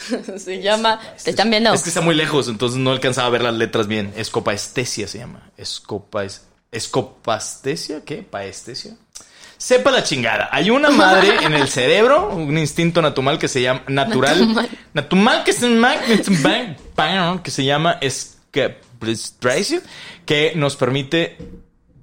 Se 0.38 0.62
llama. 0.62 0.98
Te 1.22 1.30
están 1.30 1.50
viendo. 1.50 1.72
Es 1.74 1.82
que 1.82 1.90
está 1.90 2.00
muy 2.00 2.14
lejos, 2.14 2.48
entonces 2.48 2.78
no 2.78 2.90
alcanzaba 2.90 3.26
a 3.26 3.30
ver 3.30 3.42
las 3.42 3.54
letras 3.54 3.86
bien. 3.86 4.12
Escopaestesia 4.16 5.06
se 5.06 5.18
llama. 5.18 5.50
Escopa 5.56 6.24
escopastesia, 6.72 8.04
¿qué? 8.04 8.22
Paestesia. 8.22 8.96
Sepa 9.60 9.90
la 9.90 10.02
chingada. 10.02 10.48
Hay 10.52 10.70
una 10.70 10.88
madre 10.88 11.36
en 11.44 11.52
el 11.52 11.68
cerebro, 11.68 12.30
un 12.30 12.56
instinto 12.56 13.02
natural 13.02 13.38
que 13.38 13.46
se 13.46 13.60
llama 13.60 13.82
natural, 13.88 14.54
Natural. 14.94 15.44
que 15.44 15.52
se 15.52 15.68
llama 15.68 15.96
que 17.42 17.50
se 17.50 17.64
llama 17.66 17.98
que 20.24 20.52
nos 20.56 20.76
permite 20.76 21.36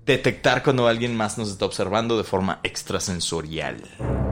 detectar 0.05 0.61
cuando 0.61 0.87
alguien 0.87 1.17
más 1.17 1.39
nos 1.39 1.49
está 1.49 1.65
observando 1.65 2.15
de 2.15 2.23
forma 2.23 2.59
extrasensorial. 2.61 3.77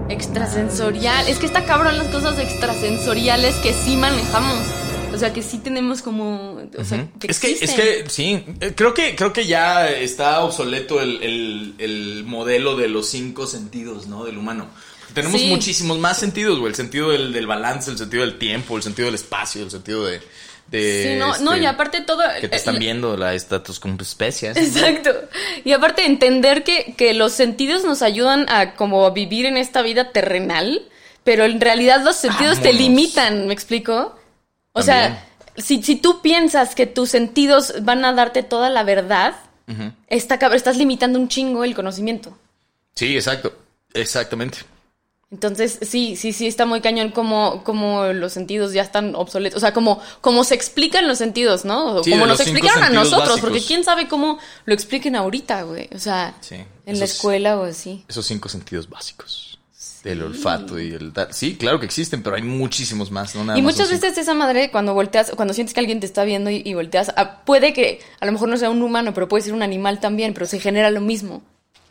Extrasensorial. 0.07 1.27
Es 1.27 1.39
que 1.39 1.47
está 1.47 1.65
cabrón 1.65 1.97
las 1.97 2.09
cosas 2.09 2.37
extrasensoriales 2.37 3.55
que 3.55 3.73
sí 3.73 3.97
manejamos. 3.97 4.67
O 5.13 5.17
sea, 5.17 5.31
que 5.33 5.41
sí 5.41 5.59
tenemos 5.59 6.01
como. 6.01 6.61
O 6.77 6.83
sea, 6.83 7.07
que 7.19 7.27
Es 7.31 7.39
que, 7.39 7.51
es 7.51 7.71
que, 7.73 8.05
sí, 8.09 8.43
eh, 8.59 8.73
creo 8.75 8.93
que, 8.93 9.15
creo 9.15 9.31
que 9.31 9.45
ya 9.45 9.89
está 9.89 10.41
obsoleto 10.43 11.01
el, 11.01 11.21
el- 11.23 11.73
el 11.77 12.23
modelo 12.25 12.75
de 12.75 12.89
los 12.89 13.07
cinco 13.09 13.47
sentidos, 13.47 14.07
¿no? 14.07 14.25
Del 14.25 14.37
humano. 14.37 14.67
Tenemos 15.13 15.39
Sí. 15.39 15.47
muchísimos 15.47 15.97
más 15.99 16.17
sentidos, 16.19 16.59
güey. 16.59 16.71
El 16.71 16.75
sentido 16.75 17.11
del, 17.11 17.31
del 17.31 17.47
balance, 17.47 17.89
el 17.89 17.97
sentido 17.97 18.23
del 18.23 18.37
tiempo, 18.37 18.75
el 18.75 18.83
sentido 18.83 19.05
del 19.05 19.15
espacio, 19.15 19.63
el 19.63 19.71
sentido 19.71 20.05
de... 20.05 20.19
de, 20.69 21.11
Sí, 21.13 21.19
no, 21.19 21.37
no, 21.37 21.53
este, 21.53 21.63
y 21.63 21.65
aparte 21.67 22.01
todo. 22.01 22.21
Que 22.41 22.49
te 22.49 22.55
están 22.57 22.75
eh, 22.75 22.79
viendo 22.79 23.15
la 23.15 23.33
estatus 23.33 23.79
como 23.79 23.95
especies. 24.01 24.57
Exacto. 24.57 25.11
Y 25.63 25.71
aparte 25.71 26.05
entender 26.05 26.65
que, 26.65 26.93
que 26.97 27.13
los 27.13 27.31
sentidos 27.31 27.85
nos 27.85 28.01
ayudan 28.01 28.47
a 28.49 28.73
como 28.73 29.09
vivir 29.11 29.45
en 29.45 29.55
esta 29.55 29.81
vida 29.81 30.11
terrenal, 30.11 30.81
pero 31.23 31.45
en 31.45 31.61
realidad 31.61 32.03
los 32.03 32.17
sentidos 32.17 32.59
te 32.59 32.73
limitan, 32.73 33.47
¿me 33.47 33.53
explico? 33.53 34.17
O 34.77 34.83
También. 34.83 35.13
sea, 35.13 35.25
si, 35.57 35.81
si 35.81 35.95
tú 35.95 36.21
piensas 36.21 36.75
que 36.75 36.85
tus 36.85 37.09
sentidos 37.09 37.73
van 37.81 38.03
a 38.05 38.13
darte 38.13 38.43
toda 38.43 38.69
la 38.69 38.83
verdad, 38.83 39.35
está 40.07 40.37
cab- 40.37 40.53
estás 40.53 40.77
limitando 40.77 41.17
un 41.17 41.27
chingo 41.27 41.63
el 41.63 41.73
conocimiento. 41.73 42.37
Sí, 42.93 43.15
exacto. 43.15 43.53
Exactamente. 43.93 44.59
Entonces, 45.31 45.79
sí, 45.81 46.15
sí, 46.15 46.33
sí, 46.33 46.45
está 46.47 46.65
muy 46.65 46.81
cañón 46.81 47.09
como, 47.11 47.63
como 47.63 48.03
los 48.13 48.31
sentidos 48.31 48.73
ya 48.73 48.83
están 48.83 49.15
obsoletos. 49.15 49.57
O 49.57 49.59
sea, 49.59 49.73
como, 49.73 49.99
como 50.21 50.43
se 50.43 50.53
explican 50.53 51.07
los 51.07 51.17
sentidos, 51.17 51.65
¿no? 51.65 51.95
O 51.95 52.03
Sí, 52.03 52.11
como 52.11 52.25
nos 52.27 52.39
explicaron 52.39 52.83
a 52.83 52.89
nosotros, 52.89 53.29
básicos. 53.29 53.41
porque 53.41 53.61
quién 53.61 53.83
sabe 53.83 54.07
cómo 54.07 54.37
lo 54.65 54.73
expliquen 54.73 55.15
ahorita, 55.15 55.63
güey. 55.63 55.89
O 55.95 55.99
sea, 55.99 56.35
Sí, 56.41 56.57
en 56.85 56.99
la 56.99 57.05
escuela 57.05 57.57
o 57.59 57.63
así. 57.63 58.05
Esos 58.07 58.25
cinco 58.27 58.49
sentidos 58.49 58.87
básicos. 58.87 59.57
Del 60.03 60.21
olfato 60.21 60.79
y 60.79 60.91
el... 60.91 61.13
tal. 61.13 61.33
Sí, 61.33 61.55
claro 61.55 61.79
que 61.79 61.85
existen, 61.85 62.21
pero 62.21 62.35
hay 62.35 62.43
muchísimos 62.43 63.11
más, 63.11 63.35
¿no? 63.35 63.43
Nada 63.43 63.57
Y 63.57 63.61
más 63.61 63.73
muchas 63.73 63.89
veces 63.89 64.17
esa 64.17 64.33
madre, 64.33 64.69
cuando 64.71 64.93
volteas, 64.93 65.31
cuando 65.35 65.53
sientes 65.53 65.73
que 65.73 65.79
alguien 65.79 65.99
te 65.99 66.05
está 66.05 66.23
viendo 66.23 66.49
y, 66.49 66.61
y 66.63 66.73
volteas, 66.73 67.11
ah, 67.17 67.41
puede 67.43 67.73
que 67.73 68.01
a 68.19 68.25
lo 68.25 68.31
mejor 68.31 68.49
no 68.49 68.57
sea 68.57 68.69
un 68.69 68.81
humano, 68.81 69.13
pero 69.13 69.27
puede 69.27 69.43
ser 69.43 69.53
un 69.53 69.63
animal 69.63 69.99
también, 69.99 70.33
pero 70.33 70.45
se 70.45 70.59
genera 70.59 70.91
lo 70.91 71.01
mismo. 71.01 71.41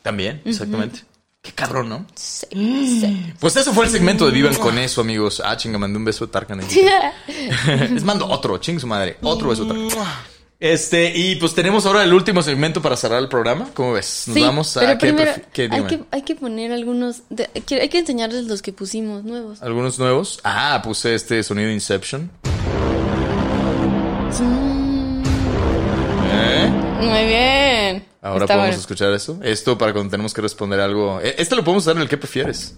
También, 0.03 0.43
exactamente. 0.45 1.01
Qué 1.45 1.53
cabrón, 1.53 1.91
¿no? 1.91 2.07
Sí, 2.15 2.47
sí. 2.53 3.33
Pues 3.39 3.55
eso 3.57 3.75
fue 3.75 3.85
el 3.85 3.91
segmento 3.91 4.25
de 4.27 4.33
Vivan 4.33 4.55
con 4.55 4.79
eso, 4.79 5.03
amigos. 5.03 5.43
Ah, 5.45 5.57
chinga, 5.57 5.79
mandé 5.79 5.99
un 5.99 6.05
beso 6.05 6.27
de 6.27 6.33
Tarkan. 6.33 6.61
ahí. 6.61 6.67
Les 7.93 8.03
mando 8.03 8.27
otro, 8.27 8.57
ching 8.59 8.81
su 8.81 8.87
madre. 8.87 9.19
Otro 9.23 9.51
beso 9.51 9.65
de 9.65 9.89
Tarkan. 9.91 10.15
Este, 10.65 11.13
y 11.15 11.35
pues 11.37 11.55
tenemos 11.55 11.85
ahora 11.85 12.03
el 12.05 12.15
último 12.15 12.43
segmento 12.43 12.81
para 12.81 12.97
cerrar 12.97 13.19
el 13.19 13.29
programa. 13.29 13.69
¿Cómo 13.75 13.93
ves? 13.93 14.25
Nos 14.29 14.35
Sí, 14.35 14.41
vamos 14.41 14.75
a 14.79 14.81
pero 14.81 14.93
qué 14.93 14.97
primero 14.99 15.31
prefi- 15.33 15.45
qué, 15.53 15.69
hay, 15.71 15.83
que, 15.85 16.01
hay 16.11 16.23
que 16.23 16.35
poner 16.37 16.73
algunos, 16.73 17.21
de- 17.29 17.51
hay 17.55 17.89
que 17.91 17.99
enseñarles 17.99 18.45
los 18.47 18.63
que 18.63 18.73
pusimos 18.73 19.25
nuevos. 19.25 19.61
algunos 19.63 19.99
nuevos. 19.99 20.41
Ah, 20.43 20.81
puse 20.83 21.15
este 21.15 21.43
sonido 21.43 21.71
Inception. 21.71 22.31
¿Eh? 26.33 26.71
Muy 27.01 27.27
bien. 27.27 28.07
Ahora 28.23 28.45
Está 28.45 28.55
podemos 28.55 28.67
bueno. 28.69 28.81
escuchar 28.81 29.13
eso. 29.13 29.39
Esto 29.43 29.77
para 29.77 29.93
cuando 29.93 30.11
tenemos 30.11 30.33
que 30.33 30.41
responder 30.41 30.81
algo. 30.81 31.21
Eh, 31.21 31.35
Este 31.37 31.57
lo 31.57 31.63
podemos 31.65 31.85
usar 31.85 31.97
en 31.97 32.03
el 32.03 32.09
que 32.09 32.17
prefieres. 32.17 32.75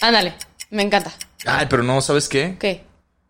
Ándale, 0.00 0.34
me 0.70 0.82
encanta. 0.82 1.12
Ay, 1.46 1.66
pero 1.70 1.82
no, 1.82 2.02
¿sabes 2.02 2.28
qué? 2.28 2.56
¿Qué? 2.60 2.84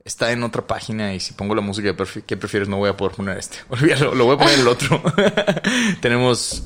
Está 0.06 0.32
en 0.32 0.42
otra 0.42 0.66
página 0.66 1.14
y 1.14 1.20
si 1.20 1.32
pongo 1.32 1.54
la 1.54 1.62
música 1.62 1.96
que 2.26 2.36
prefieres 2.36 2.68
no 2.68 2.76
voy 2.76 2.90
a 2.90 2.96
poder 2.96 3.16
poner 3.16 3.38
este. 3.38 3.56
Olvídalo, 3.70 4.14
lo 4.14 4.26
voy 4.26 4.34
a 4.34 4.38
poner 4.38 4.58
el 4.58 4.68
otro. 4.68 5.02
Tenemos 6.02 6.62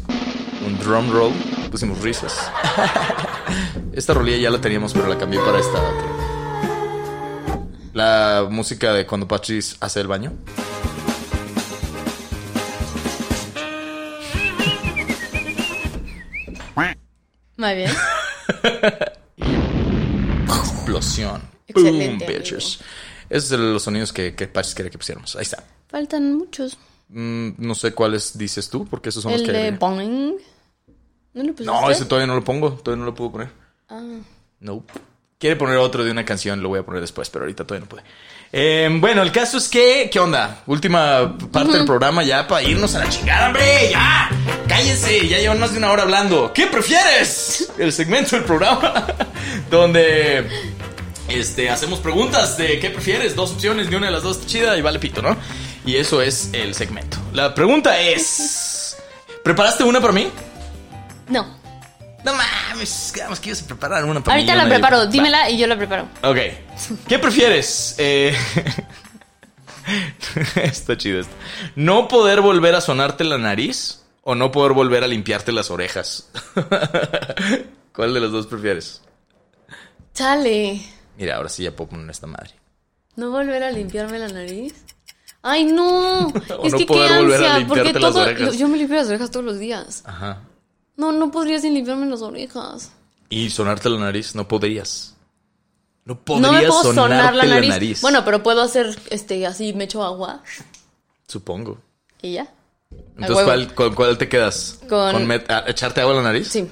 un 0.66 0.76
drum 0.80 1.08
roll, 1.12 1.32
pusimos 1.70 2.02
risas. 2.02 2.50
Esta 3.92 4.12
rolilla 4.12 4.38
ya 4.38 4.50
la 4.50 4.60
teníamos, 4.60 4.92
pero 4.92 5.06
la 5.06 5.16
cambié 5.16 5.38
para 5.38 5.60
esta 5.60 5.80
otra. 5.80 6.08
La 7.94 8.48
música 8.50 8.92
de 8.92 9.06
cuando 9.06 9.28
Patrice 9.28 9.76
hace 9.78 10.00
el 10.00 10.08
baño. 10.08 10.32
Muy 17.56 17.74
bien. 17.74 17.90
Explosión. 20.46 21.42
Excelente, 21.68 22.24
Boom, 22.24 22.36
bitches. 22.38 22.80
Esos 23.30 23.50
son 23.50 23.72
los 23.72 23.82
sonidos 23.82 24.12
que, 24.12 24.34
que 24.34 24.46
Patrice 24.48 24.76
quería 24.76 24.90
que 24.90 24.98
pusiéramos. 24.98 25.36
Ahí 25.36 25.42
está. 25.42 25.62
Faltan 25.88 26.34
muchos. 26.34 26.78
Mm, 27.08 27.50
no 27.58 27.74
sé 27.74 27.92
cuáles 27.92 28.36
dices 28.36 28.68
tú, 28.68 28.86
porque 28.86 29.08
esos 29.08 29.22
son 29.22 29.32
El 29.32 29.40
los 29.40 29.46
que... 29.46 29.52
de 29.52 29.58
agregué. 29.58 29.78
Boing. 29.78 30.36
¿No 31.34 31.42
lo 31.42 31.52
pusiste? 31.52 31.64
No, 31.64 31.90
ese 31.90 32.04
todavía 32.04 32.26
no 32.26 32.34
lo 32.34 32.44
pongo, 32.44 32.72
todavía 32.72 33.00
no 33.00 33.06
lo 33.06 33.14
puedo 33.14 33.32
poner. 33.32 33.48
Ah. 33.88 34.02
No. 34.60 34.84
Quiere 35.38 35.54
poner 35.54 35.76
otro 35.76 36.04
de 36.04 36.10
una 36.10 36.24
canción, 36.24 36.60
lo 36.60 36.68
voy 36.68 36.80
a 36.80 36.82
poner 36.82 37.00
después, 37.00 37.30
pero 37.30 37.44
ahorita 37.44 37.64
todavía 37.64 37.84
no 37.84 37.88
puede. 37.88 38.02
Eh, 38.50 38.88
bueno, 38.98 39.22
el 39.22 39.30
caso 39.30 39.58
es 39.58 39.68
que, 39.68 40.08
¿qué 40.10 40.18
onda? 40.18 40.62
Última 40.66 41.36
parte 41.52 41.72
del 41.76 41.84
programa 41.84 42.24
ya 42.24 42.48
para 42.48 42.62
irnos 42.62 42.94
a 42.96 43.00
la 43.00 43.08
chingada, 43.08 43.46
hombre, 43.46 43.90
ya. 43.90 44.30
Cállense, 44.66 45.28
ya 45.28 45.38
llevan 45.38 45.60
más 45.60 45.72
de 45.72 45.78
una 45.78 45.92
hora 45.92 46.02
hablando. 46.02 46.52
¿Qué 46.52 46.66
prefieres? 46.66 47.70
El 47.78 47.92
segmento 47.92 48.34
del 48.36 48.44
programa 48.44 49.06
donde 49.70 50.48
este, 51.28 51.70
hacemos 51.70 52.00
preguntas 52.00 52.56
de 52.58 52.78
qué 52.80 52.90
prefieres, 52.90 53.34
dos 53.36 53.52
opciones, 53.52 53.88
ni 53.88 53.96
una 53.96 54.06
de 54.06 54.12
las 54.12 54.22
dos 54.22 54.38
está 54.38 54.48
chida 54.48 54.76
y 54.76 54.82
vale 54.82 54.98
pito, 54.98 55.22
¿no? 55.22 55.36
Y 55.86 55.96
eso 55.96 56.20
es 56.22 56.50
el 56.52 56.74
segmento. 56.74 57.16
La 57.32 57.54
pregunta 57.54 57.98
es, 58.00 58.96
¿preparaste 59.44 59.84
una 59.84 60.00
para 60.00 60.12
mí? 60.12 60.30
No. 61.28 61.56
No 62.24 62.34
mames, 62.34 63.12
quedamos 63.14 63.38
que 63.40 63.50
ibas 63.50 63.62
a 63.62 63.66
preparar 63.66 64.04
una 64.04 64.22
para 64.22 64.34
Ahorita 64.34 64.52
mí, 64.52 64.56
la 64.58 64.64
una 64.64 64.74
de- 64.74 64.80
preparo. 64.80 64.98
Va. 64.98 65.06
Dímela 65.06 65.50
y 65.50 65.58
yo 65.58 65.66
la 65.66 65.76
preparo. 65.76 66.08
Ok. 66.22 66.38
¿Qué 67.08 67.18
prefieres? 67.18 67.94
Eh, 67.98 68.36
Está 70.62 70.96
chido 70.98 71.20
esto. 71.20 71.32
¿No 71.76 72.08
poder 72.08 72.40
volver 72.40 72.74
a 72.74 72.80
sonarte 72.80 73.24
la 73.24 73.38
nariz 73.38 74.02
o 74.22 74.34
no 74.34 74.50
poder 74.50 74.72
volver 74.72 75.04
a 75.04 75.06
limpiarte 75.06 75.52
las 75.52 75.70
orejas? 75.70 76.28
¿Cuál 77.94 78.14
de 78.14 78.20
los 78.20 78.32
dos 78.32 78.46
prefieres? 78.46 79.02
Chale. 80.14 80.80
Mira, 81.18 81.36
ahora 81.36 81.48
sí 81.50 81.64
ya 81.64 81.76
puedo 81.76 81.90
poner 81.90 82.08
esta 82.10 82.26
madre. 82.26 82.52
¿No 83.16 83.30
volver 83.30 83.62
a 83.64 83.70
limpiarme 83.70 84.18
la 84.18 84.28
nariz? 84.28 84.74
Ay, 85.42 85.64
no. 85.66 86.28
Es 86.64 86.72
no 86.72 86.78
que 86.78 86.86
qué 86.86 87.08
ansia, 87.08 87.64
porque 87.68 87.92
las 87.92 88.00
todo 88.12 88.22
orejas. 88.22 88.56
yo 88.58 88.68
me 88.68 88.78
limpio 88.78 88.96
las 88.96 89.08
orejas 89.08 89.30
todos 89.30 89.44
los 89.44 89.58
días. 89.58 90.02
Ajá. 90.06 90.42
No, 90.96 91.12
no 91.12 91.30
podría 91.30 91.60
sin 91.60 91.74
limpiarme 91.74 92.06
las 92.06 92.22
orejas. 92.22 92.92
Y 93.28 93.50
sonarte 93.50 93.90
la 93.90 93.98
nariz, 93.98 94.34
no 94.34 94.48
podrías. 94.48 95.14
No 96.04 96.14
No 96.14 96.20
podrías 96.20 96.62
me 96.62 96.68
puedo 96.68 96.94
sonar 96.94 97.34
la 97.34 97.44
nariz. 97.44 97.68
nariz. 97.68 98.00
Bueno, 98.00 98.24
pero 98.24 98.42
puedo 98.42 98.62
hacer 98.62 98.98
este 99.10 99.44
así 99.46 99.74
me 99.74 99.84
echo 99.84 100.02
agua 100.02 100.42
Supongo. 101.26 101.78
y 102.22 102.34
ya. 102.34 102.48
Entonces. 103.18 103.44
¿cuál, 103.44 103.74
cuál, 103.74 103.94
cuál 103.94 104.18
te 104.18 104.28
quedas? 104.28 104.80
Con- 104.88 105.26
met- 105.28 105.50
a- 105.50 105.68
echarte 105.68 106.00
agua 106.00 106.14
a 106.14 106.16
la 106.16 106.22
nariz? 106.22 106.48
Sí. 106.48 106.66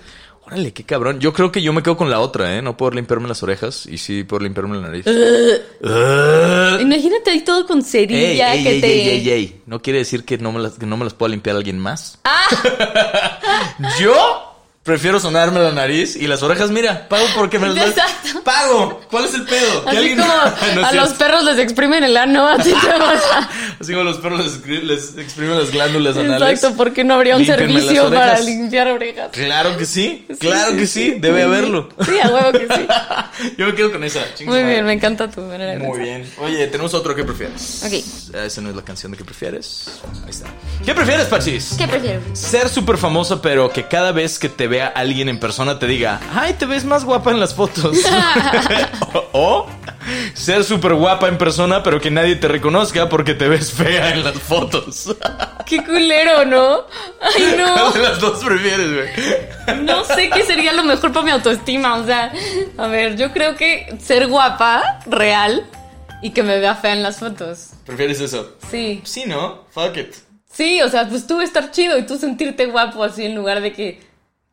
Órale, 0.47 0.73
qué 0.73 0.85
cabrón. 0.85 1.19
Yo 1.19 1.33
creo 1.33 1.51
que 1.51 1.61
yo 1.61 1.73
me 1.73 1.83
quedo 1.83 1.97
con 1.97 2.09
la 2.09 2.21
otra, 2.21 2.57
¿eh? 2.57 2.63
No 2.63 2.77
poder 2.77 2.95
limpiarme 2.95 3.27
las 3.27 3.43
orejas 3.43 3.85
y 3.87 3.99
sí 3.99 4.23
poder 4.23 4.45
limpiarme 4.45 4.77
la 4.77 4.83
nariz. 4.83 5.05
Ugh. 5.07 6.81
Imagínate 6.81 7.31
ahí 7.33 7.41
todo 7.41 7.67
con 7.67 7.83
cerilla 7.83 8.55
ey, 8.55 8.63
que 8.63 8.71
ey, 8.71 8.81
te 8.81 9.13
ey, 9.13 9.31
ey. 9.31 9.63
No 9.67 9.83
quiere 9.83 9.99
decir 9.99 10.25
que 10.25 10.39
no 10.39 10.53
me 10.53 10.61
las, 10.61 10.75
que 10.75 10.87
no 10.87 10.97
me 10.97 11.05
las 11.05 11.15
pueda 11.15 11.31
limpiar 11.31 11.57
alguien 11.57 11.81
más. 11.81 12.21
Ah. 12.23 13.41
Yo 14.01 14.46
prefiero 14.87 15.19
sonarme 15.21 15.61
la 15.61 15.73
nariz 15.73 16.17
y 16.17 16.27
las 16.29 16.43
orejas, 16.43 16.71
mira, 16.71 17.09
pago 17.09 17.27
porque 17.35 17.59
me 17.59 17.69
las. 17.69 17.89
Exacto. 17.89 18.43
Pago. 18.45 19.01
¿Cuál 19.11 19.25
es 19.27 19.35
el 19.35 19.45
pedo? 19.45 19.83
Así 19.87 19.97
alguien- 19.97 20.19
como 20.19 20.33
No 20.77 20.87
a 20.87 20.93
los 20.93 21.13
perros 21.15 21.45
les 21.45 21.59
exprimen 21.59 22.05
el 22.05 22.17
ano, 22.17 22.47
así 22.47 22.73
te 22.73 22.87
pasa. 22.99 23.51
Así 23.81 23.93
como 23.93 24.05
los 24.05 24.19
perros 24.19 24.63
les, 24.67 24.85
les 24.85 25.19
exprimen 25.19 25.59
las 25.59 25.73
glándulas 25.73 26.17
anales. 26.17 26.51
Exacto, 26.53 26.77
porque 26.77 27.05
no 27.05 27.15
habría 27.15 27.37
un 27.37 27.45
servicio 27.45 28.09
para 28.11 28.39
limpiar 28.41 28.89
orejas. 28.89 29.31
Claro 29.33 29.77
que 29.77 29.85
sí, 29.85 30.27
claro 30.39 30.77
que 30.77 30.87
sí, 30.87 31.17
debe 31.19 31.43
haberlo. 31.43 31.89
Sí, 32.05 32.19
a 32.23 32.29
huevo 32.29 32.53
que 32.53 32.69
sí. 32.75 32.87
Yo 33.59 33.67
me 33.67 33.75
quedo 33.75 33.93
con 33.93 34.05
esa. 34.05 34.21
Muy 34.45 34.63
bien, 34.63 34.87
me 34.87 34.93
encanta 34.93 35.29
tu 35.31 35.41
manera 35.43 35.73
de 35.73 35.79
Muy 35.79 35.99
bien. 35.99 36.31
Oye, 36.39 36.67
tenemos 36.69 36.95
otro 36.95 37.15
que 37.15 37.25
prefieres. 37.25 37.83
Ok. 37.85 38.37
Esa 38.37 38.61
no 38.61 38.71
es 38.71 38.77
la 38.77 38.83
canción 38.83 39.11
de 39.13 39.19
que 39.19 39.25
prefieres. 39.25 40.01
Ahí 40.25 40.31
está. 40.31 40.47
¿Qué 40.85 40.95
prefieres, 40.95 41.27
Pachis? 41.27 41.75
¿Qué 41.77 41.89
prefieres? 41.89 42.23
Ser 42.35 42.69
súper 42.69 42.97
famosa, 42.97 43.43
pero 43.43 43.71
que 43.71 43.89
cada 43.89 44.13
vez 44.13 44.39
que 44.39 44.49
te 44.49 44.69
vea 44.77 44.89
alguien 44.89 45.29
en 45.29 45.41
persona 45.41 45.79
te 45.79 45.87
diga, 45.87 46.21
ay, 46.35 46.53
te 46.55 46.67
ves 46.67 46.85
más 46.85 47.05
guapa 47.05 47.31
en 47.31 47.41
las 47.41 47.55
fotos. 47.55 47.97
o, 49.15 49.29
o 49.33 49.67
Ser 50.35 50.63
súper 50.65 50.95
guapa 50.95 51.29
en 51.29 51.39
persona, 51.39 51.83
pero 51.83 52.01
que 52.01 52.11
nadie 52.11 52.37
te 52.37 52.47
reconozca 52.47 53.09
porque 53.09 53.35
te 53.35 53.49
ves 53.49 53.73
fea 53.73 54.13
en 54.13 54.23
las 54.23 54.39
fotos. 54.39 55.17
Qué 55.67 55.83
culero, 55.83 56.45
¿no? 56.45 56.85
Ay, 57.21 57.55
no. 57.59 57.73
¿Cuál 57.73 57.93
de 57.95 57.99
las 58.01 58.21
dos 58.21 58.45
prefieres, 58.45 58.93
güey? 58.93 59.85
No 59.85 60.05
sé 60.05 60.31
qué 60.31 60.45
sería 60.45 60.73
lo 60.73 60.85
mejor 60.85 61.13
para 61.13 61.25
mi 61.25 61.33
autoestima. 61.33 61.97
O 61.97 62.07
sea, 62.07 62.33
a 62.79 62.87
ver, 62.87 63.17
yo 63.17 63.33
creo 63.33 63.57
que 63.57 63.97
ser 64.01 64.29
guapa, 64.29 65.01
real, 65.07 65.67
y 66.23 66.31
que 66.31 66.45
me 66.45 66.61
vea 66.61 66.77
fea 66.77 66.93
en 66.93 67.03
las 67.03 67.19
fotos. 67.19 67.71
¿Prefieres 67.85 68.21
eso? 68.21 68.57
Sí. 68.71 69.01
Sí, 69.03 69.25
¿no? 69.27 69.65
Fuck 69.73 69.97
it. 69.97 70.15
Sí, 70.53 70.81
o 70.83 70.89
sea, 70.89 71.09
pues 71.09 71.27
tú 71.27 71.41
estar 71.41 71.73
chido 71.73 71.99
y 71.99 72.07
tú 72.07 72.17
sentirte 72.17 72.67
guapo 72.67 73.03
así 73.03 73.25
en 73.25 73.35
lugar 73.35 73.61
de 73.61 73.73
que, 73.73 74.01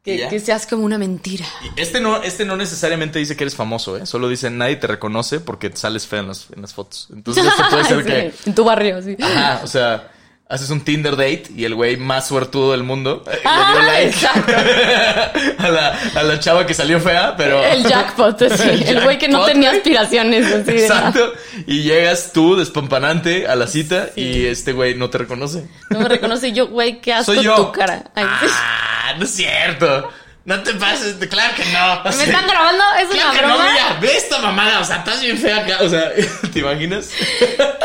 que, 0.03 0.27
que 0.27 0.39
seas 0.39 0.67
como 0.67 0.83
una 0.83 0.97
mentira. 0.97 1.45
Este 1.75 1.99
no, 2.01 2.21
este 2.21 2.45
no 2.45 2.57
necesariamente 2.57 3.19
dice 3.19 3.35
que 3.37 3.43
eres 3.45 3.55
famoso, 3.55 3.97
¿eh? 3.97 4.05
Solo 4.05 4.27
dice 4.27 4.49
nadie 4.49 4.75
te 4.75 4.87
reconoce 4.87 5.39
porque 5.39 5.71
sales 5.73 6.07
fea 6.07 6.19
en 6.19 6.27
las, 6.27 6.47
en 6.53 6.61
las 6.61 6.73
fotos. 6.73 7.07
Entonces 7.13 7.45
esto 7.45 7.63
puede 7.69 7.83
ser 7.85 7.97
Sí, 8.03 8.05
que... 8.05 8.33
En 8.49 8.55
tu 8.55 8.63
barrio, 8.63 9.01
sí. 9.01 9.15
Ajá, 9.21 9.61
o 9.63 9.67
sea, 9.67 10.11
haces 10.53 10.69
un 10.69 10.81
Tinder 10.81 11.15
date 11.15 11.45
y 11.55 11.65
el 11.65 11.73
güey 11.73 11.97
más 11.97 12.27
suertudo 12.27 12.71
del 12.73 12.83
mundo 12.83 13.23
eh, 13.31 13.39
Ah, 13.43 13.73
le 13.73 13.79
dio 13.81 13.91
like 13.91 14.09
exacto. 14.09 14.53
a, 15.57 15.67
la, 15.69 15.99
a 16.15 16.23
la 16.23 16.39
chava 16.39 16.65
que 16.67 16.73
salió 16.73 16.99
fea, 16.99 17.35
pero... 17.35 17.63
El 17.63 17.83
jackpot, 17.83 18.39
así. 18.43 18.69
El 18.69 18.83
El 18.97 19.03
güey 19.03 19.17
que 19.17 19.27
no 19.27 19.45
tenía 19.45 19.71
aspiraciones, 19.71 20.45
así. 20.45 20.63
de. 20.71 20.83
Exacto. 20.85 21.33
Y 21.65 21.81
llegas 21.83 22.31
tú 22.33 22.55
despampanante 22.55 23.47
a 23.47 23.55
la 23.55 23.65
cita 23.67 24.09
y 24.15 24.45
este 24.45 24.73
güey 24.73 24.93
no 24.95 25.09
te 25.09 25.17
reconoce. 25.17 25.65
No 25.89 25.99
me 26.01 26.07
reconoce 26.09 26.51
yo, 26.51 26.67
güey, 26.67 27.01
qué 27.01 27.13
asco 27.13 27.33
Soy 27.33 27.43
yo. 27.43 27.55
tu 27.55 27.71
cara. 27.71 28.03
Ay, 28.15 28.25
sí. 28.41 28.45
Ah, 28.49 29.13
no 29.17 29.23
es 29.25 29.31
cierto. 29.31 30.09
No 30.45 30.61
te 30.61 30.73
pases, 30.73 31.15
claro 31.29 31.55
que 31.55 31.63
no. 31.71 32.03
¿Me 32.17 32.23
están 32.25 32.45
grabando? 32.45 32.83
¿Es 32.99 33.07
Claro 33.07 33.29
una 33.29 33.39
que 33.39 33.47
no, 33.47 33.53
broma? 33.55 33.71
mira, 33.71 33.97
ve 34.01 34.17
esta 34.17 34.39
mamada, 34.39 34.79
o 34.81 34.83
sea, 34.83 34.97
estás 34.97 35.21
bien 35.21 35.37
fea 35.37 35.59
acá, 35.59 35.77
o 35.79 35.87
sea, 35.87 36.11
¿te 36.53 36.59
imaginas? 36.59 37.11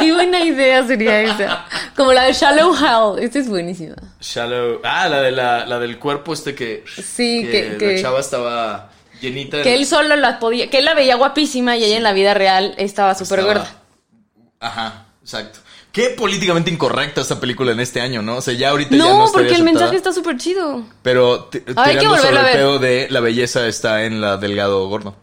Qué 0.00 0.12
buena 0.12 0.40
idea 0.40 0.84
sería 0.84 1.20
esa. 1.20 1.64
Como 1.98 2.12
la 2.12 2.22
de 2.22 2.32
Shallow 2.32 2.74
Hell. 2.74 3.22
Esta 3.24 3.40
es 3.40 3.48
buenísima. 3.48 3.96
Shallow, 4.20 4.80
ah, 4.84 5.08
la 5.08 5.20
de 5.20 5.32
la, 5.32 5.66
la 5.66 5.78
del 5.80 5.98
cuerpo 5.98 6.32
este 6.32 6.54
que, 6.54 6.84
Sí, 6.86 7.46
que- 7.50 7.70
la 7.72 7.78
que- 7.78 8.00
chava 8.00 8.20
estaba 8.20 8.90
llenita. 9.20 9.60
Que 9.62 9.74
él 9.74 9.84
solo 9.84 10.14
la 10.14 10.38
podía. 10.38 10.70
Que 10.70 10.78
él 10.78 10.84
la 10.84 10.94
veía 10.94 11.16
guapísima 11.16 11.76
y 11.76 11.82
ella 11.82 11.96
en 11.96 12.04
la 12.04 12.12
vida 12.12 12.34
real 12.34 12.74
estaba 12.78 13.16
súper 13.16 13.42
gorda. 13.42 13.68
Ajá, 14.60 15.06
exacto. 15.22 15.58
Qué 15.90 16.10
políticamente 16.10 16.70
incorrecta 16.70 17.20
esta 17.20 17.40
película 17.40 17.72
en 17.72 17.80
este 17.80 18.00
año, 18.00 18.22
¿no? 18.22 18.36
O 18.36 18.40
sea, 18.40 18.54
ya 18.54 18.68
ahorita 18.70 18.92
ya 18.92 18.98
no 18.98 19.04
No, 19.08 19.24
estaría 19.24 19.48
porque 19.48 19.54
el 19.58 19.64
mensaje 19.64 19.96
está 19.96 20.12
súper 20.12 20.36
chido. 20.36 20.84
Pero 21.02 21.50
que 21.50 21.60
tirando 21.62 22.16
sobre 22.16 22.38
el 22.38 22.46
pedo 22.52 22.78
de 22.78 23.08
la 23.10 23.18
belleza 23.18 23.66
está 23.66 24.04
en 24.04 24.20
la 24.20 24.36
delgado 24.36 24.86
gordo. 24.88 25.16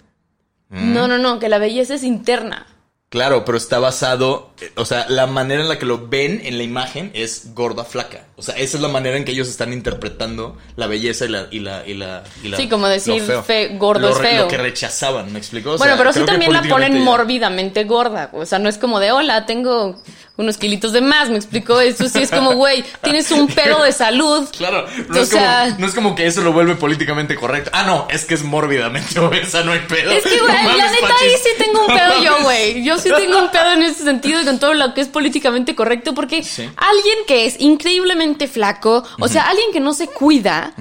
Mm. 0.69 0.93
No, 0.93 1.07
no, 1.07 1.17
no, 1.17 1.39
que 1.39 1.47
la 1.47 1.57
belleza 1.57 1.93
es 1.95 2.03
interna. 2.03 2.67
Claro, 3.15 3.45
pero 3.45 3.57
está 3.57 3.79
basado, 3.79 4.49
eh, 4.59 4.71
o 4.75 4.83
sea, 4.83 5.05
la 5.07 5.25
manera 5.25 5.61
en 5.61 5.69
la 5.69 5.79
que 5.79 5.85
lo 5.85 6.05
ven 6.09 6.41
en 6.43 6.57
la 6.57 6.63
imagen 6.63 7.11
es 7.13 7.53
gorda 7.53 7.85
flaca. 7.85 8.25
O 8.35 8.41
sea, 8.41 8.55
esa 8.55 8.75
es 8.75 8.81
la 8.83 8.89
manera 8.89 9.15
en 9.15 9.23
que 9.23 9.31
ellos 9.31 9.47
están 9.47 9.71
interpretando 9.71 10.57
la 10.75 10.87
belleza 10.87 11.23
y 11.23 11.29
la 11.29 11.47
y 11.49 11.59
la 11.61 11.87
y 11.87 11.93
la, 11.93 12.23
y 12.43 12.49
la- 12.49 12.57
Sí, 12.57 12.67
como 12.67 12.87
decir 12.89 13.21
lo 13.21 13.25
feo. 13.25 13.43
fe- 13.43 13.77
gordo 13.77 14.09
Lo 14.09 14.09
es 14.09 14.17
feo. 14.17 14.41
Lo 14.43 14.47
que 14.49 14.57
rechazaban, 14.57 15.31
¿me 15.31 15.39
explico? 15.39 15.71
O 15.71 15.77
bueno, 15.77 15.95
pero 15.97 16.11
sí 16.11 16.25
también 16.25 16.51
la 16.51 16.61
ponen 16.63 17.01
mórbidamente 17.03 17.85
gorda. 17.85 18.31
O 18.33 18.45
sea, 18.45 18.59
no 18.59 18.67
es 18.67 18.77
como 18.77 18.99
de, 18.99 19.13
hola, 19.13 19.45
tengo 19.45 20.01
unos 20.37 20.57
kilitos 20.57 20.91
de 20.91 21.01
más, 21.01 21.29
me 21.29 21.37
explicó. 21.37 21.79
Eso 21.79 22.09
sí 22.09 22.19
es 22.21 22.29
como, 22.29 22.55
güey, 22.55 22.83
tienes 23.01 23.31
un 23.31 23.47
pedo 23.47 23.83
de 23.83 23.91
salud. 23.93 24.47
Claro, 24.57 24.85
no 25.09 25.19
O 25.19 25.23
es, 25.23 25.29
sea- 25.29 25.65
como, 25.69 25.79
no 25.79 25.87
es 25.87 25.93
como 25.93 26.15
que 26.15 26.25
eso 26.27 26.41
lo 26.41 26.51
vuelve 26.51 26.75
políticamente 26.75 27.35
correcto. 27.35 27.69
Ah, 27.73 27.83
no, 27.83 28.07
es 28.09 28.25
que 28.25 28.33
es 28.33 28.43
mórbidamente 28.43 29.19
obesa, 29.19 29.63
no 29.63 29.71
hay 29.71 29.79
pedo. 29.79 30.11
Es 30.11 30.23
que, 30.23 30.37
No 30.37 30.43
güey, 30.43 30.55
la 30.57 30.85
mames, 30.85 30.91
neta 30.91 31.13
ahí 31.21 31.29
sí 31.41 31.49
tengo 31.57 31.81
un 31.81 31.87
No 31.87 31.93
pedo 31.95 32.23
yo, 32.23 32.43
güey. 32.43 32.83
Yo 32.83 32.97
sí 32.97 33.09
tengo 33.15 33.39
un 33.39 33.49
pedo 33.49 33.71
en 33.73 33.83
ese 33.83 34.03
sentido 34.03 34.41
y 34.41 34.45
con 34.45 34.59
todo 34.59 34.73
lo 34.73 34.93
que 34.93 35.01
es 35.01 35.07
políticamente 35.07 35.73
correcto, 35.75 36.13
porque 36.13 36.43
Sí. 36.43 36.69
alguien 36.77 37.17
que 37.27 37.45
es 37.45 37.59
increíblemente 37.59 38.47
flaco, 38.47 39.03
o 39.19 39.27
sea, 39.27 39.43
alguien 39.49 39.71
que 39.71 39.79
no 39.79 39.93
se 39.93 40.07
cuida, 40.07 40.73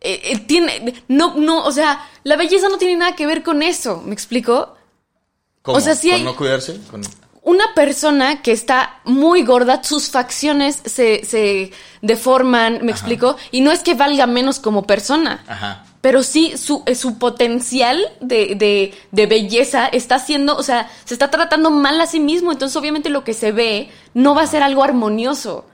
eh, 0.00 0.20
eh, 0.24 0.38
tiene, 0.38 1.02
no, 1.08 1.34
no, 1.36 1.64
o 1.64 1.70
sea, 1.70 2.08
la 2.24 2.36
belleza 2.36 2.68
no 2.68 2.78
tiene 2.78 2.96
nada 2.96 3.14
que 3.14 3.26
ver 3.26 3.42
con 3.42 3.62
eso, 3.62 4.02
¿me 4.04 4.14
explico? 4.14 4.74
¿Cómo? 5.62 5.78
o 5.78 5.80
sea, 5.80 5.94
sí 5.94 6.08
¿Con 6.08 6.18
hay- 6.18 6.24
no 6.24 6.34
cuidarse? 6.36 6.80
Con- 6.90 7.02
Una 7.42 7.74
persona 7.74 8.40
que 8.40 8.52
está 8.52 9.00
muy 9.04 9.42
gorda, 9.42 9.82
sus 9.82 10.10
facciones 10.10 10.80
se, 10.84 11.24
se 11.24 11.72
deforman, 12.00 12.80
¿me 12.82 12.92
explico? 12.92 13.36
Y 13.50 13.62
no 13.62 13.72
es 13.72 13.80
que 13.80 13.94
valga 13.94 14.26
menos 14.28 14.60
como 14.60 14.84
persona. 14.84 15.42
Ajá. 15.48 15.84
Pero 16.00 16.22
sí, 16.22 16.56
su, 16.56 16.82
eh, 16.86 16.94
su 16.94 17.18
potencial 17.18 18.00
de, 18.20 18.54
de, 18.54 18.94
de 19.10 19.26
belleza 19.26 19.86
está 19.86 20.18
siendo, 20.18 20.56
o 20.56 20.62
sea, 20.62 20.90
se 21.04 21.14
está 21.14 21.30
tratando 21.30 21.70
mal 21.70 22.00
a 22.00 22.06
sí 22.06 22.20
mismo. 22.20 22.52
Entonces, 22.52 22.76
obviamente, 22.76 23.08
lo 23.08 23.24
que 23.24 23.34
se 23.34 23.52
ve 23.52 23.88
no 24.14 24.34
va 24.34 24.42
a 24.42 24.46
ser 24.46 24.62
algo 24.62 24.82
armonioso. 24.84 25.64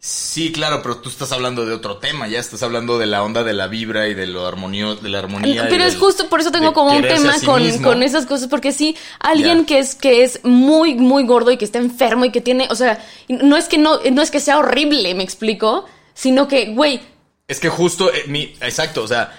Sí, 0.00 0.52
claro, 0.52 0.80
pero 0.80 0.98
tú 0.98 1.08
estás 1.08 1.32
hablando 1.32 1.66
de 1.66 1.72
otro 1.74 1.96
tema, 1.96 2.28
ya 2.28 2.38
estás 2.38 2.62
hablando 2.62 2.98
de 2.98 3.06
la 3.06 3.24
onda 3.24 3.42
de 3.42 3.52
la 3.52 3.66
vibra 3.66 4.06
y 4.06 4.14
de 4.14 4.28
lo 4.28 4.46
armonio, 4.46 4.94
de 4.94 5.08
la 5.08 5.18
armonía. 5.18 5.66
Pero 5.68 5.82
es 5.82 5.94
del- 5.94 6.00
justo 6.00 6.28
por 6.28 6.40
eso 6.40 6.52
tengo 6.52 6.72
como 6.72 6.92
un 6.92 7.02
tema 7.02 7.36
sí 7.36 7.44
con, 7.44 7.78
con 7.82 8.02
esas 8.04 8.24
cosas, 8.24 8.46
porque 8.48 8.70
sí, 8.70 8.96
alguien 9.18 9.66
que 9.66 9.80
es, 9.80 9.96
que 9.96 10.22
es 10.22 10.40
muy, 10.44 10.94
muy 10.94 11.24
gordo 11.26 11.50
y 11.50 11.56
que 11.56 11.64
está 11.64 11.78
enfermo 11.78 12.24
y 12.24 12.30
que 12.30 12.40
tiene, 12.40 12.68
o 12.70 12.76
sea, 12.76 13.04
no 13.28 13.56
es 13.56 13.64
que 13.66 13.76
no, 13.76 13.98
no 14.12 14.22
es 14.22 14.30
que 14.30 14.38
sea 14.38 14.58
horrible, 14.58 15.12
me 15.14 15.24
explico, 15.24 15.84
sino 16.14 16.46
que, 16.46 16.66
güey, 16.74 17.00
Es 17.48 17.58
que 17.58 17.68
justo, 17.68 18.12
eh, 18.14 18.22
mi, 18.28 18.54
exacto, 18.60 19.02
o 19.02 19.08
sea, 19.08 19.36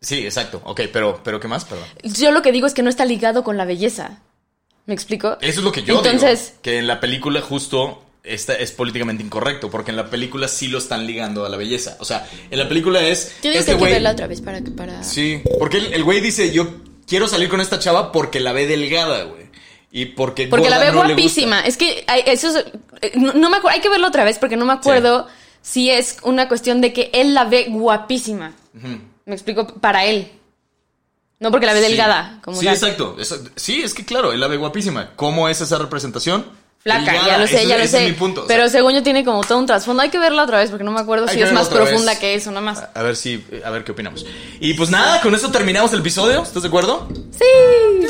sí, 0.00 0.24
exacto, 0.26 0.60
ok, 0.64 0.80
pero, 0.92 1.20
pero 1.22 1.38
¿qué 1.38 1.46
más? 1.46 1.64
Perdón. 1.64 1.86
yo 2.02 2.32
lo 2.32 2.42
que 2.42 2.50
digo 2.50 2.66
es 2.66 2.74
que 2.74 2.82
no 2.82 2.90
está 2.90 3.04
ligado 3.04 3.44
con 3.44 3.56
la 3.56 3.64
belleza. 3.64 4.18
¿Me 4.84 4.94
explico? 4.94 5.38
Eso 5.40 5.60
es 5.60 5.64
lo 5.64 5.70
que 5.70 5.84
yo 5.84 5.98
Entonces, 5.98 6.48
digo, 6.48 6.62
que 6.62 6.78
en 6.78 6.88
la 6.88 6.98
película 6.98 7.40
justo 7.40 8.02
esta 8.24 8.54
es 8.54 8.70
políticamente 8.72 9.22
incorrecto, 9.22 9.70
porque 9.70 9.90
en 9.90 9.96
la 9.96 10.08
película 10.08 10.46
sí 10.48 10.68
lo 10.68 10.78
están 10.78 11.06
ligando 11.06 11.44
a 11.44 11.48
la 11.48 11.56
belleza. 11.56 11.96
O 12.00 12.04
sea, 12.04 12.28
en 12.50 12.58
la 12.58 12.68
película 12.68 13.00
es 13.02 13.32
yo 13.42 13.50
digo 13.50 13.60
este 13.60 13.72
que 13.72 13.78
hay 13.78 13.84
que 13.88 13.92
verla 13.94 14.10
otra 14.12 14.26
vez 14.26 14.40
para 14.40 14.60
que 14.62 14.70
para. 14.70 15.02
Sí, 15.02 15.42
porque 15.58 15.78
el, 15.78 15.92
el 15.94 16.04
güey 16.04 16.20
dice, 16.20 16.52
yo 16.52 16.68
quiero 17.06 17.26
salir 17.28 17.48
con 17.48 17.60
esta 17.60 17.78
chava 17.78 18.12
porque 18.12 18.38
la 18.40 18.52
ve 18.52 18.66
delgada, 18.66 19.24
güey. 19.24 19.42
Y 19.94 20.06
porque 20.06 20.46
Porque 20.46 20.70
la 20.70 20.78
ve 20.78 20.86
no 20.92 21.04
guapísima. 21.04 21.60
Es 21.60 21.76
que 21.76 22.04
hay- 22.06 22.22
eso 22.26 22.48
es, 22.56 22.64
eh, 23.02 23.12
no, 23.16 23.34
no 23.34 23.50
me 23.50 23.58
acuerdo, 23.58 23.74
hay 23.76 23.80
que 23.82 23.90
verlo 23.90 24.06
otra 24.08 24.24
vez 24.24 24.38
porque 24.38 24.56
no 24.56 24.64
me 24.64 24.72
acuerdo 24.72 25.26
si 25.60 25.90
es 25.90 26.16
una 26.22 26.48
cuestión 26.48 26.80
de 26.80 26.92
que 26.94 27.10
él 27.12 27.34
la 27.34 27.44
ve 27.44 27.66
guapísima. 27.68 28.54
Me 29.26 29.34
explico, 29.34 29.66
para 29.66 30.06
él. 30.06 30.30
No 31.40 31.50
porque 31.50 31.66
la 31.66 31.74
ve 31.74 31.82
Sí. 31.82 31.88
delgada. 31.88 32.38
Como 32.42 32.58
sí, 32.58 32.64
tal. 32.66 32.74
exacto. 32.74 33.16
Sí, 33.56 33.82
es 33.82 33.92
que 33.94 34.04
claro, 34.04 34.32
él 34.32 34.40
la 34.40 34.46
ve 34.46 34.56
guapísima. 34.56 35.10
¿Cómo 35.16 35.48
es 35.48 35.60
esa 35.60 35.76
representación? 35.76 36.46
Flaca, 36.82 37.26
ya 37.26 37.38
lo 37.38 37.46
sé, 37.46 37.66
ya 37.66 37.76
lo 37.76 37.84
ese 37.84 37.98
sé. 37.98 38.04
es 38.06 38.10
mi 38.10 38.16
punto. 38.16 38.42
o 38.42 38.46
Pero 38.48 38.62
sea, 38.64 38.80
según 38.80 38.92
yo 38.94 39.02
tiene 39.04 39.24
como 39.24 39.42
todo 39.42 39.58
un 39.58 39.66
trasfondo. 39.66 40.02
Hay 40.02 40.08
que 40.10 40.18
verla 40.18 40.42
otra 40.42 40.58
vez 40.58 40.70
porque 40.70 40.82
no 40.82 40.90
me 40.90 41.00
acuerdo 41.00 41.26
hay 41.28 41.34
si 41.36 41.42
es 41.42 41.52
más 41.52 41.68
profunda 41.68 42.12
vez. 42.12 42.18
que 42.20 42.34
eso, 42.34 42.50
nada 42.50 42.62
más. 42.62 42.84
A 42.94 43.02
ver 43.02 43.14
si, 43.14 43.44
a 43.64 43.70
ver 43.70 43.84
qué 43.84 43.92
opinamos. 43.92 44.26
Y 44.58 44.74
pues 44.74 44.90
nada, 44.90 45.20
con 45.20 45.32
eso 45.34 45.50
terminamos 45.52 45.92
el 45.92 46.00
episodio. 46.00 46.42
¿Estás 46.42 46.62
de 46.62 46.68
acuerdo? 46.68 47.08
Sí. 47.30 48.08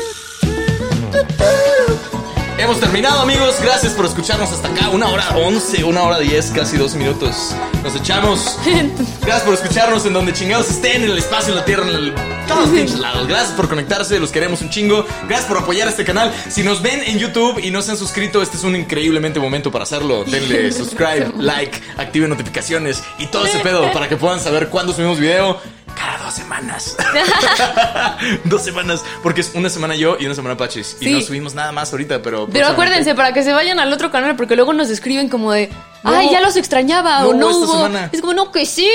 Hemos 2.57 2.79
terminado, 2.79 3.19
amigos. 3.19 3.55
Gracias 3.61 3.93
por 3.93 4.05
escucharnos 4.05 4.51
hasta 4.51 4.67
acá. 4.67 4.89
Una 4.89 5.09
hora 5.09 5.27
once, 5.35 5.83
una 5.83 6.03
hora 6.03 6.19
diez, 6.19 6.51
casi 6.51 6.77
dos 6.77 6.93
minutos. 6.93 7.53
Nos 7.83 7.95
echamos. 7.95 8.59
Gracias 9.21 9.41
por 9.41 9.55
escucharnos 9.55 10.05
en 10.05 10.13
donde 10.13 10.33
chingados 10.33 10.69
estén, 10.69 11.03
en 11.03 11.09
el 11.09 11.17
espacio, 11.17 11.49
en 11.49 11.55
la 11.55 11.65
tierra, 11.65 11.83
en 11.89 11.95
el... 11.95 12.13
todos 12.47 12.69
los 12.69 12.99
lados. 12.99 13.27
Gracias 13.27 13.53
por 13.53 13.67
conectarse, 13.67 14.19
los 14.19 14.31
queremos 14.31 14.61
un 14.61 14.69
chingo. 14.69 15.05
Gracias 15.27 15.47
por 15.47 15.57
apoyar 15.57 15.87
este 15.87 16.05
canal. 16.05 16.31
Si 16.49 16.61
nos 16.61 16.81
ven 16.81 17.01
en 17.05 17.17
YouTube 17.17 17.59
y 17.59 17.71
no 17.71 17.81
se 17.81 17.91
han 17.91 17.97
suscrito, 17.97 18.41
este 18.41 18.57
es 18.57 18.63
un 18.63 18.75
increíblemente 18.75 19.39
momento 19.39 19.71
para 19.71 19.83
hacerlo. 19.83 20.23
Denle 20.23 20.71
subscribe, 20.71 21.33
like, 21.39 21.81
activen 21.97 22.29
notificaciones 22.29 23.03
y 23.17 23.27
todo 23.27 23.45
ese 23.47 23.59
pedo 23.59 23.91
para 23.91 24.07
que 24.07 24.15
puedan 24.15 24.39
saber 24.39 24.69
cuándo 24.69 24.93
subimos 24.93 25.19
video. 25.19 25.59
Cada 25.95 26.17
dos 26.23 26.33
semanas. 26.33 26.97
dos 28.45 28.63
semanas. 28.63 29.03
Porque 29.21 29.41
es 29.41 29.51
una 29.53 29.69
semana 29.69 29.95
yo 29.95 30.17
y 30.19 30.25
una 30.25 30.35
semana 30.35 30.57
Pachis. 30.57 30.97
Y 30.99 31.11
no 31.11 31.21
subimos 31.21 31.53
nada 31.53 31.71
más 31.71 31.91
ahorita, 31.91 32.21
pero. 32.21 32.47
Pero 32.51 32.67
acuérdense, 32.67 33.15
para 33.15 33.33
que 33.33 33.43
se 33.43 33.53
vayan 33.53 33.79
al 33.79 33.91
otro 33.91 34.11
canal, 34.11 34.35
porque 34.35 34.55
luego 34.55 34.73
nos 34.73 34.89
escriben 34.89 35.29
como 35.29 35.51
de, 35.51 35.69
ay, 36.03 36.29
ya 36.31 36.41
los 36.41 36.55
extrañaba, 36.55 37.21
no 37.21 37.29
o 37.29 37.33
no 37.33 37.57
hubo 37.57 37.73
semana. 37.73 38.09
Es 38.11 38.21
como, 38.21 38.33
no, 38.33 38.51
que 38.51 38.65
sí, 38.65 38.89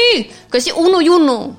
que 0.50 0.60
sí, 0.60 0.70
uno 0.74 1.00
y 1.00 1.08
uno. 1.08 1.56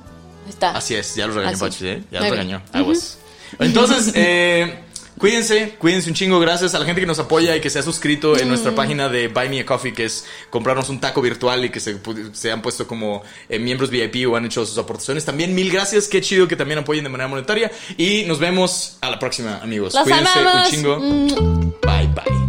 Está. 0.48 0.72
Así 0.72 0.96
es, 0.96 1.16
ya 1.16 1.28
los 1.28 1.36
regañó 1.36 1.56
Así. 1.56 1.64
Pachis, 1.64 1.82
¿eh? 1.84 2.04
Ya 2.12 2.22
los 2.22 2.30
regañó. 2.32 2.62
Aguas. 2.74 3.18
Entonces, 3.60 4.12
eh. 4.16 4.84
Cuídense, 5.20 5.76
cuídense 5.78 6.08
un 6.10 6.16
chingo, 6.16 6.40
gracias 6.40 6.74
a 6.74 6.80
la 6.80 6.86
gente 6.86 7.02
que 7.02 7.06
nos 7.08 7.20
apoya 7.20 7.56
y 7.56 7.60
que 7.62 7.70
se 7.70 7.78
ha 7.78 7.84
suscrito 7.84 8.38
en 8.38 8.46
Mm. 8.46 8.50
nuestra 8.50 8.74
página 8.74 9.10
de 9.10 9.28
Buy 9.28 9.50
Me 9.50 9.60
a 9.60 9.66
Coffee, 9.66 9.94
que 9.94 10.06
es 10.06 10.26
comprarnos 10.50 10.88
un 10.90 11.00
taco 11.02 11.22
virtual 11.22 11.66
y 11.66 11.70
que 11.70 11.80
se, 11.82 11.98
se 12.32 12.52
han 12.52 12.62
puesto 12.62 12.88
como 12.88 13.22
eh, 13.50 13.60
miembros 13.60 13.90
VIP 13.90 14.26
o 14.32 14.38
han 14.38 14.46
hecho 14.46 14.66
sus 14.66 14.78
aportaciones. 14.78 15.26
También 15.26 15.54
mil 15.54 15.70
gracias, 15.72 16.08
qué 16.08 16.22
chido 16.22 16.48
que 16.48 16.56
también 16.56 16.80
apoyen 16.80 17.04
de 17.04 17.10
manera 17.10 17.28
monetaria. 17.28 17.70
Y 17.98 18.24
nos 18.24 18.40
vemos 18.40 18.98
a 19.02 19.10
la 19.12 19.20
próxima, 19.20 19.58
amigos. 19.62 19.94
Los 19.94 20.04
cuídense 20.04 20.40
amamos. 20.40 20.66
un 20.68 20.72
chingo. 20.74 21.00
Mm. 21.00 21.28
Bye, 21.82 22.08
bye. 22.16 22.49